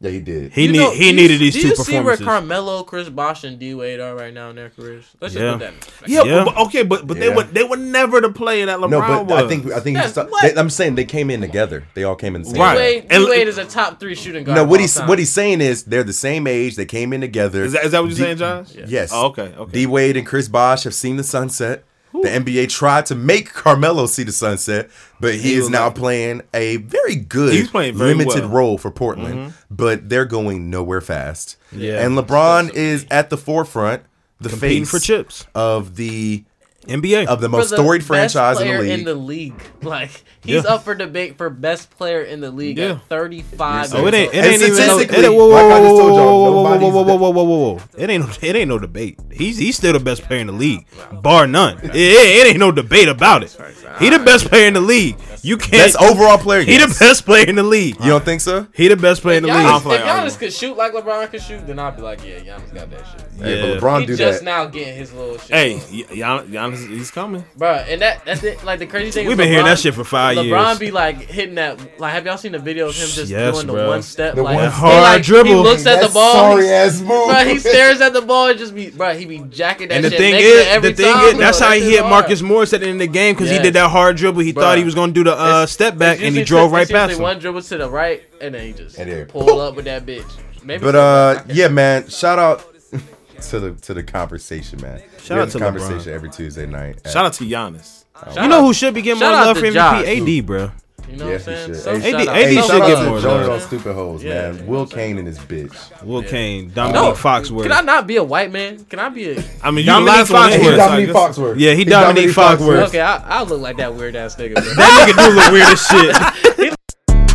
Yeah, 0.00 0.10
he 0.10 0.20
did. 0.20 0.52
He 0.52 0.66
You 0.66 0.72
need 0.72 0.78
know- 0.78 0.90
he 0.92 0.98
do 0.98 1.04
you- 1.06 1.12
needed 1.14 1.40
these 1.40 1.54
do 1.54 1.62
two 1.62 1.68
you 1.70 1.74
see 1.74 1.92
where 1.94 2.16
performances. 2.16 2.24
Carmelo, 2.26 2.82
Chris 2.84 3.08
Bosh, 3.08 3.42
and 3.42 3.58
D 3.58 3.74
Wade 3.74 3.98
are 3.98 4.14
right 4.14 4.32
now 4.32 4.48
in 4.50 4.54
their 4.54 4.70
careers? 4.70 5.02
Let's 5.20 5.34
just 5.34 5.42
Yeah. 5.44 5.52
put 5.54 5.58
that. 5.58 5.68
In 5.72 5.74
perspective. 5.80 6.08
yeah, 6.08 6.22
Yeah. 6.22 6.44
But, 6.44 6.56
okay, 6.66 6.82
but 6.84 7.06
but 7.08 7.18
they 7.18 7.26
Yeah. 7.30 7.34
were 7.34 7.42
they 7.42 7.64
were 7.64 7.76
never 7.76 8.20
the 8.20 8.28
player 8.30 8.66
that 8.66 8.78
LeBron 8.78 8.90
no, 8.90 9.00
but 9.00 9.26
was. 9.26 9.44
I 9.44 9.48
think 9.48 9.72
I 9.72 9.80
think 9.80 9.96
Yeah, 9.96 10.04
he's, 10.06 10.14
what? 10.14 10.30
they, 10.42 10.54
I'm 10.54 10.70
saying 10.70 10.94
they 10.94 11.04
came 11.04 11.30
in 11.30 11.40
together. 11.40 11.82
They 11.94 12.04
all 12.04 12.14
came 12.14 12.36
in 12.36 12.42
the 12.42 12.50
same. 12.50 12.60
Right. 12.60 12.74
D. 12.76 12.80
Wade, 12.80 13.06
And- 13.10 13.24
D 13.24 13.30
Wade 13.30 13.48
is 13.48 13.58
a 13.58 13.64
top 13.64 13.98
three 13.98 14.14
shooting 14.14 14.44
guard. 14.44 14.54
No, 14.54 14.62
of 14.62 14.68
what 14.68 14.78
all 14.78 14.82
he's 14.82 14.94
time. 14.94 15.08
what 15.08 15.18
he's 15.18 15.32
saying 15.32 15.60
is 15.62 15.82
they're 15.82 16.04
the 16.04 16.12
same 16.12 16.46
age. 16.46 16.76
They 16.76 16.84
came 16.86 17.12
in 17.12 17.20
together. 17.20 17.64
is 17.64 17.72
that, 17.72 17.84
is 17.84 17.90
that 17.90 18.00
what 18.00 18.10
you're 18.10 18.16
D- 18.18 18.22
saying, 18.22 18.36
Josh? 18.36 18.66
Yes. 18.86 19.10
Oh, 19.12 19.26
okay. 19.26 19.50
Okay. 19.58 19.72
D 19.72 19.86
Wade 19.86 20.16
and 20.16 20.24
Chris 20.24 20.46
Bosh 20.46 20.84
have 20.84 20.94
seen 20.94 21.16
the 21.16 21.24
sunset. 21.24 21.82
The 22.12 22.28
NBA 22.28 22.68
tried 22.70 23.06
to 23.06 23.14
make 23.14 23.52
Carmelo 23.52 24.06
see 24.06 24.22
the 24.24 24.32
sunset, 24.32 24.88
but 25.20 25.34
he, 25.34 25.40
He 25.40 25.54
is 25.54 25.68
now 25.68 25.84
not. 25.86 25.94
playing 25.94 26.42
a 26.54 26.76
very 26.78 27.14
good 27.16 27.52
He's 27.52 27.70
playing 27.70 27.96
very 27.96 28.14
limited 28.14 28.44
well. 28.44 28.50
role 28.52 28.78
for 28.78 28.90
Portland. 28.90 29.34
Mm-hmm. 29.34 29.50
But 29.70 30.08
they're 30.08 30.24
going 30.24 30.70
nowhere 30.70 31.00
fast. 31.00 31.56
Yeah. 31.70 32.04
And 32.04 32.16
LeBron 32.16 32.72
is 32.74 33.06
at 33.10 33.30
the 33.30 33.36
forefront, 33.36 34.02
the 34.40 34.48
Competing 34.48 34.84
face 34.84 34.90
for 34.90 34.98
chips. 34.98 35.46
of 35.54 35.96
the 35.96 36.44
NBA. 36.88 37.26
of 37.26 37.40
the 37.40 37.48
most 37.48 37.70
the 37.70 37.76
storied 37.76 38.04
franchise 38.04 38.60
in 38.60 38.66
the 38.68 38.80
league. 38.80 38.90
In 38.98 39.04
the 39.04 39.14
league, 39.14 39.62
like 39.82 40.10
he's 40.42 40.64
Yeah. 40.64 40.70
up 40.74 40.84
for 40.84 40.94
debate 40.94 41.36
for 41.38 41.50
best 41.50 41.90
player 41.90 42.22
in 42.22 42.40
the 42.40 42.50
league 42.50 42.78
Yeah. 42.78 42.92
at 42.92 43.08
35. 43.08 43.94
Oh, 43.94 44.06
it 44.06 44.14
ain't. 44.14 44.34
It 44.34 44.44
ain't 44.44 44.54
even. 44.54 44.58
No, 44.60 44.64
it 44.66 44.74
statistically, 44.74 45.24
ain't, 45.26 45.34
whoa, 45.34 45.48
whoa, 45.48 45.54
like 45.54 45.62
I 45.64 45.80
whoa, 45.80 45.88
just 45.88 46.00
told 46.00 46.12
whoa, 46.12 46.16
y'all, 46.16 46.42
whoa, 46.42 46.52
whoa, 46.52 46.78
whoa, 46.78 47.02
whoa, 47.02 47.16
whoa, 47.16 47.30
whoa, 47.30 47.44
whoa, 47.44 47.72
whoa. 47.74 47.80
It 47.96 48.10
ain't. 48.10 48.42
It 48.42 48.56
ain't 48.56 48.68
no 48.68 48.78
debate. 48.78 49.18
He's 49.32 49.58
he's 49.58 49.76
still 49.76 49.92
the 49.92 50.00
best 50.00 50.22
player 50.22 50.40
in 50.40 50.46
the 50.48 50.52
league, 50.52 50.86
bar 51.12 51.46
none. 51.46 51.78
It, 51.78 51.94
it, 51.94 51.96
it 51.96 52.46
ain't 52.48 52.58
no 52.58 52.72
debate 52.72 53.08
about 53.08 53.42
it. 53.42 53.56
He 53.98 54.10
the 54.10 54.18
best 54.18 54.46
player 54.46 54.66
in 54.66 54.74
the 54.74 54.80
league. 54.80 55.16
You 55.42 55.56
can't. 55.56 55.72
Best 55.72 55.96
overall 56.02 56.38
player. 56.38 56.62
He 56.62 56.72
yes. 56.72 56.98
the 56.98 57.04
best 57.04 57.24
player 57.24 57.44
in 57.46 57.54
the 57.56 57.62
league. 57.62 57.96
You 58.00 58.06
don't 58.10 58.24
think 58.24 58.40
so? 58.40 58.66
He 58.74 58.88
the 58.88 58.96
best 58.96 59.22
player 59.22 59.36
in 59.38 59.42
the 59.44 59.48
Giannis, 59.48 59.56
league. 59.64 59.66
I 59.74 59.78
feel 59.80 59.88
like 59.90 60.00
if 60.00 60.06
Giannis 60.34 60.38
could 60.38 60.52
shoot 60.52 60.76
like 60.76 60.92
LeBron 60.92 61.30
could 61.30 61.42
shoot, 61.42 61.66
then 61.66 61.78
I'd 61.78 61.96
be 61.96 62.02
like, 62.02 62.20
yeah, 62.26 62.38
Giannis 62.40 62.74
got 62.74 62.90
that 62.90 63.04
shit. 63.06 63.24
Hey, 63.40 63.56
Yeah. 63.70 63.74
but 63.74 63.82
LeBron 63.82 64.00
He 64.00 64.06
do 64.06 64.16
just 64.16 64.40
that. 64.40 64.44
now 64.44 64.64
getting 64.66 64.96
his 64.96 65.12
little 65.12 65.38
shit. 65.38 65.50
Hey, 65.50 65.74
on. 65.74 65.80
Y- 65.92 66.04
Gian- 66.16 66.48
Giannis, 66.48 66.88
he's 66.88 67.10
coming. 67.12 67.44
bro, 67.56 67.70
and 67.74 68.02
that 68.02 68.24
that's 68.24 68.42
it. 68.42 68.64
Like 68.64 68.78
the 68.80 68.86
crazy 68.86 69.10
thing. 69.12 69.26
We've 69.28 69.32
is 69.38 69.44
been 69.44 69.48
hearing 69.48 69.66
that 69.66 69.78
shit 69.78 69.94
for 69.94 70.02
five 70.04 70.36
LeBron 70.36 70.44
years. 70.44 70.54
LeBron 70.58 70.78
be 70.80 70.90
like 70.90 71.16
hitting 71.22 71.54
that. 71.54 71.78
Like, 72.00 72.12
have 72.14 72.26
y'all 72.26 72.36
seen 72.36 72.52
the 72.52 72.58
video 72.58 72.88
of 72.88 72.94
him 72.96 73.06
just 73.08 73.30
Yes, 73.30 73.54
doing 73.54 73.66
the 73.68 73.72
one 73.86 74.02
step, 74.02 74.34
The 74.34 74.42
like 74.42 74.56
one 74.56 74.64
he, 74.64 74.70
hard 74.70 75.02
like, 75.02 75.22
dribble. 75.22 75.48
He 75.50 75.54
looks 75.54 75.86
at 75.86 76.02
the 76.06 76.12
ball. 76.12 76.32
sorry 76.32 76.64
he- 76.64 76.70
ass 76.72 77.00
move. 77.00 77.08
Bro, 77.28 77.44
he 77.44 77.58
stares 77.60 78.00
at 78.00 78.12
the 78.12 78.22
ball 78.22 78.48
and 78.48 78.58
just 78.58 78.74
be, 78.74 78.90
bro, 78.90 79.14
he 79.16 79.24
be 79.24 79.38
jacking 79.50 79.88
that 79.88 79.94
And 79.96 80.04
the 80.04 80.10
shit 80.10 80.18
thing 80.18 80.32
next 80.32 80.44
is, 80.46 80.82
the 80.82 80.92
thing 80.94 81.12
time, 81.12 81.24
is, 81.26 81.30
bro. 81.34 81.40
that's 81.40 81.58
how 81.60 81.68
That 81.70 81.78
he 81.78 81.90
hit 81.92 82.00
hard. 82.00 82.10
Marcus 82.10 82.42
Morris 82.42 82.72
at 82.72 82.80
the 82.80 82.86
end 82.88 83.00
of 83.00 83.06
the 83.06 83.12
game 83.12 83.34
because 83.34 83.50
he 83.50 83.58
did 83.60 83.74
that 83.74 83.88
hard 83.90 84.16
dribble. 84.16 84.40
He 84.40 84.52
thought 84.52 84.78
he 84.78 84.84
was 84.84 84.94
gonna 84.96 85.12
do 85.12 85.24
the 85.30 85.40
uh, 85.40 85.48
It's- 85.62 85.70
step 85.72 85.96
back, 85.98 86.20
and 86.22 86.34
he 86.34 86.44
drove 86.44 86.70
two- 86.70 86.74
right 86.76 86.82
it's 86.82 86.92
past 86.92 87.10
usually 87.10 87.24
him. 87.26 87.30
One 87.34 87.38
dribble 87.40 87.62
to 87.62 87.76
the 87.78 87.88
right, 87.90 88.22
and 88.40 88.54
then 88.54 88.66
he 88.66 88.72
just 88.72 88.98
And 88.98 89.10
there- 89.10 89.26
pull 89.26 89.60
up 89.66 89.74
with 89.76 89.84
that 89.86 90.04
bitch. 90.06 90.24
Maybe 90.64 90.82
But 90.84 90.94
uh, 90.96 91.42
yeah, 91.48 91.68
man. 91.68 92.08
Shout 92.08 92.38
out 92.38 92.64
to 93.48 93.60
the 93.60 93.72
to 93.82 93.94
the 93.94 94.02
conversation, 94.02 94.80
man. 94.82 95.00
Shout 95.22 95.30
We 95.30 95.34
out 95.36 95.38
have 95.40 95.52
to 95.52 95.58
the 95.58 95.64
conversation 95.64 95.98
LeBron. 96.12 96.14
every 96.14 96.30
Tuesday 96.30 96.66
night. 96.66 97.00
at- 97.04 97.12
Shout 97.12 97.24
out 97.26 97.32
to 97.34 97.44
Giannis. 97.44 98.04
Shout 98.34 98.42
You 98.42 98.48
know 98.48 98.62
who 98.64 98.72
should 98.74 98.94
be 98.94 99.02
getting 99.02 99.20
more 99.20 99.30
love 99.30 99.56
to 99.56 99.60
for 99.60 99.66
MVP? 99.78 100.38
AD, 100.40 100.46
bro. 100.46 100.70
You 101.10 101.16
know 101.16 101.24
Yeah, 101.26 101.32
what 101.32 101.40
he 101.42 101.50
I'm 101.50 101.56
saying? 101.56 101.66
should. 101.68 101.76
So 101.76 101.98
Hey, 101.98 102.10
shout 102.10 102.20
AD 102.20 102.28
out. 102.28 102.36
AD 102.36 102.42
Hey, 102.44 102.54
should 102.54 102.64
shout 102.64 102.80
get 102.86 102.96
out 102.98 103.06
more 103.08 103.20
to 103.20 103.52
on 103.52 103.60
stupid 103.60 103.94
hoes, 103.94 104.22
Yeah. 104.24 104.52
man. 104.52 104.66
Will 104.66 104.86
Cain 104.86 105.18
and 105.18 105.26
his 105.26 105.38
bitch. 105.38 106.04
Will 106.04 106.22
Cain, 106.22 106.72
No, 106.76 106.92
Dominique 106.92 107.14
Foxworth. 107.16 107.62
Can 107.62 107.72
I 107.72 107.80
not 107.80 108.06
be 108.06 108.16
a 108.16 108.24
white 108.24 108.52
man? 108.52 108.84
Can 108.84 108.98
I 108.98 109.08
be 109.08 109.30
a? 109.30 109.42
I 109.62 109.70
mean, 109.70 109.86
you 109.86 109.92
Dominique 109.92 109.92
the 109.92 110.00
last 110.00 110.30
one 110.30 110.52
in 110.52 110.60
Foxworth. 110.60 110.62
here, 110.62 110.70
He 110.72 110.76
so 110.78 110.86
Dominique 110.88 111.10
Foxworth. 111.10 111.54
Yeah, 111.58 111.70
he 111.72 111.76
He 111.78 111.84
Dominique 111.84 112.30
Foxworth. 112.30 112.88
Okay, 112.88 113.00
I, 113.00 113.16
I'll 113.38 113.46
look 113.46 113.60
like 113.60 113.76
that 113.78 113.94
weird 113.94 114.16
ass 114.16 114.36
nigga. 114.36 114.54
That 114.54 115.14
nigga 115.16 115.24
do 115.24 115.34
look 115.34 115.52
weird 115.52 115.66
as 115.66 115.86
shit. 115.86 116.74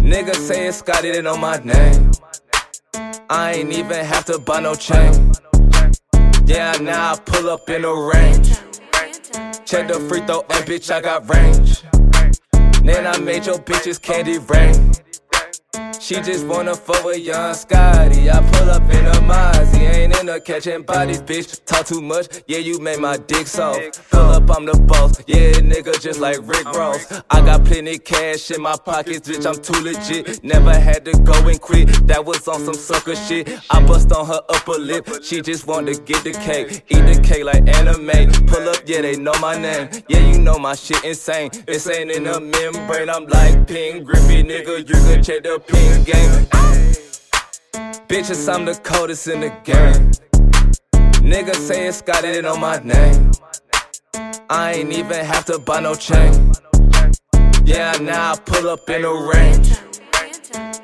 Nigga 0.03 0.35
say 0.35 0.67
it's 0.67 0.81
got 0.81 1.05
it 1.05 1.25
on 1.25 1.39
my 1.39 1.57
name. 1.63 2.11
I 3.29 3.53
ain't 3.53 3.71
even 3.71 4.03
have 4.05 4.25
to 4.25 4.37
buy 4.37 4.59
no 4.59 4.75
chain. 4.75 5.31
Yeah, 6.45 6.73
now 6.81 7.13
I 7.13 7.19
pull 7.25 7.49
up 7.49 7.69
in 7.69 7.85
a 7.85 7.93
range. 7.93 8.49
Check 9.65 9.87
the 9.87 10.05
free 10.09 10.19
throw 10.21 10.41
and 10.41 10.65
bitch, 10.67 10.91
I 10.93 10.99
got 11.01 11.27
range. 11.29 11.83
Then 12.83 13.07
I 13.07 13.17
made 13.17 13.45
your 13.45 13.59
bitches 13.59 14.01
candy 14.01 14.39
rain. 14.39 14.91
She 16.03 16.15
just 16.15 16.45
wanna 16.47 16.75
fuck 16.75 17.05
with 17.05 17.19
young 17.19 17.53
Scotty. 17.53 18.29
I 18.29 18.41
pull 18.51 18.69
up 18.69 18.83
in 18.89 19.07
a 19.07 19.13
Mozzie, 19.21 19.89
ain't 19.89 20.19
in 20.19 20.27
a 20.27 20.37
catching 20.37 20.83
bodies, 20.83 21.21
bitch. 21.21 21.63
Talk 21.63 21.85
too 21.85 22.01
much, 22.01 22.43
yeah, 22.45 22.57
you 22.57 22.77
made 22.79 22.99
my 22.99 23.15
dick 23.15 23.47
soft. 23.47 24.01
Pull 24.11 24.19
up, 24.19 24.51
I'm 24.51 24.65
the 24.65 24.77
boss, 24.85 25.23
yeah, 25.27 25.53
nigga, 25.53 25.97
just 26.01 26.19
like 26.19 26.39
Rick 26.41 26.65
Ross. 26.65 27.21
I 27.29 27.39
got 27.39 27.63
plenty 27.63 27.97
cash 27.99 28.51
in 28.51 28.61
my 28.61 28.75
pockets, 28.75 29.29
bitch, 29.29 29.45
I'm 29.45 29.61
too 29.61 29.81
legit. 29.81 30.43
Never 30.43 30.77
had 30.77 31.05
to 31.05 31.13
go 31.19 31.47
and 31.47 31.61
quit, 31.61 31.87
that 32.07 32.25
was 32.25 32.45
on 32.49 32.59
some 32.65 32.73
sucker 32.73 33.15
shit. 33.15 33.47
I 33.69 33.81
bust 33.85 34.11
on 34.11 34.27
her 34.27 34.41
upper 34.49 34.77
lip, 34.77 35.07
she 35.23 35.39
just 35.39 35.67
wanted 35.67 35.95
to 35.95 36.01
get 36.01 36.25
the 36.25 36.33
cake. 36.33 36.83
Eat 36.89 37.05
the 37.05 37.21
cake 37.23 37.45
like 37.45 37.65
anime. 37.77 38.29
Pull 38.47 38.67
up, 38.67 38.83
yeah, 38.85 38.99
they 39.03 39.15
know 39.15 39.39
my 39.39 39.57
name. 39.57 39.87
Yeah, 40.09 40.19
you 40.19 40.37
know 40.37 40.59
my 40.59 40.75
shit 40.75 41.01
insane. 41.05 41.49
It's 41.65 41.87
ain't 41.87 42.11
in 42.11 42.27
a 42.27 42.41
membrane, 42.41 43.09
I'm 43.09 43.25
like 43.25 43.67
Ping 43.67 44.03
Griffey, 44.03 44.43
nigga, 44.43 44.79
you 44.79 44.95
can 44.95 45.23
check 45.23 45.43
the 45.43 45.61
ping 45.93 46.03
game. 46.03 46.45
Bitches, 48.07 48.53
I'm 48.53 48.65
the 48.65 48.75
coldest 48.83 49.27
in 49.27 49.41
the 49.41 49.49
game. 49.63 50.11
Nigga 51.21 51.55
say 51.55 51.87
it's 51.87 52.01
got 52.01 52.23
it 52.23 52.45
on 52.45 52.59
my 52.59 52.77
name. 52.79 53.31
I 54.49 54.73
ain't 54.73 54.91
even 54.91 55.25
have 55.25 55.45
to 55.45 55.59
buy 55.59 55.79
no 55.79 55.95
chain. 55.95 56.51
Yeah, 57.65 57.93
now 58.01 58.33
I 58.33 58.35
pull 58.37 58.69
up 58.69 58.89
in 58.89 59.05
a 59.05 59.13
range. 59.13 59.69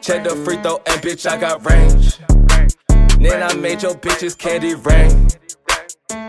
Check 0.02 0.24
the 0.24 0.36
free 0.44 0.58
throw 0.58 0.78
and 0.88 1.02
bitch, 1.02 1.30
I 1.30 1.38
got 1.38 1.66
range. 1.70 2.18
Then 3.20 3.44
I 3.44 3.54
made 3.54 3.84
your 3.84 3.96
bitches 3.96 4.38
candy 4.38 4.76
rain. 4.76 5.28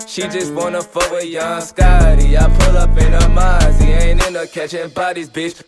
She 0.07 0.23
just 0.23 0.53
wanna 0.53 0.83
fuck 0.83 1.11
with 1.13 1.25
young 1.25 1.61
Scotty. 1.61 2.37
I 2.37 2.49
pull 2.59 2.77
up 2.77 2.91
in 2.99 3.15
a 3.15 3.21
Mozzie, 3.21 4.01
ain't 4.01 4.27
in 4.27 4.33
the 4.35 4.49
catching 4.53 4.89
bodies, 4.91 5.31
bitch. 5.31 5.63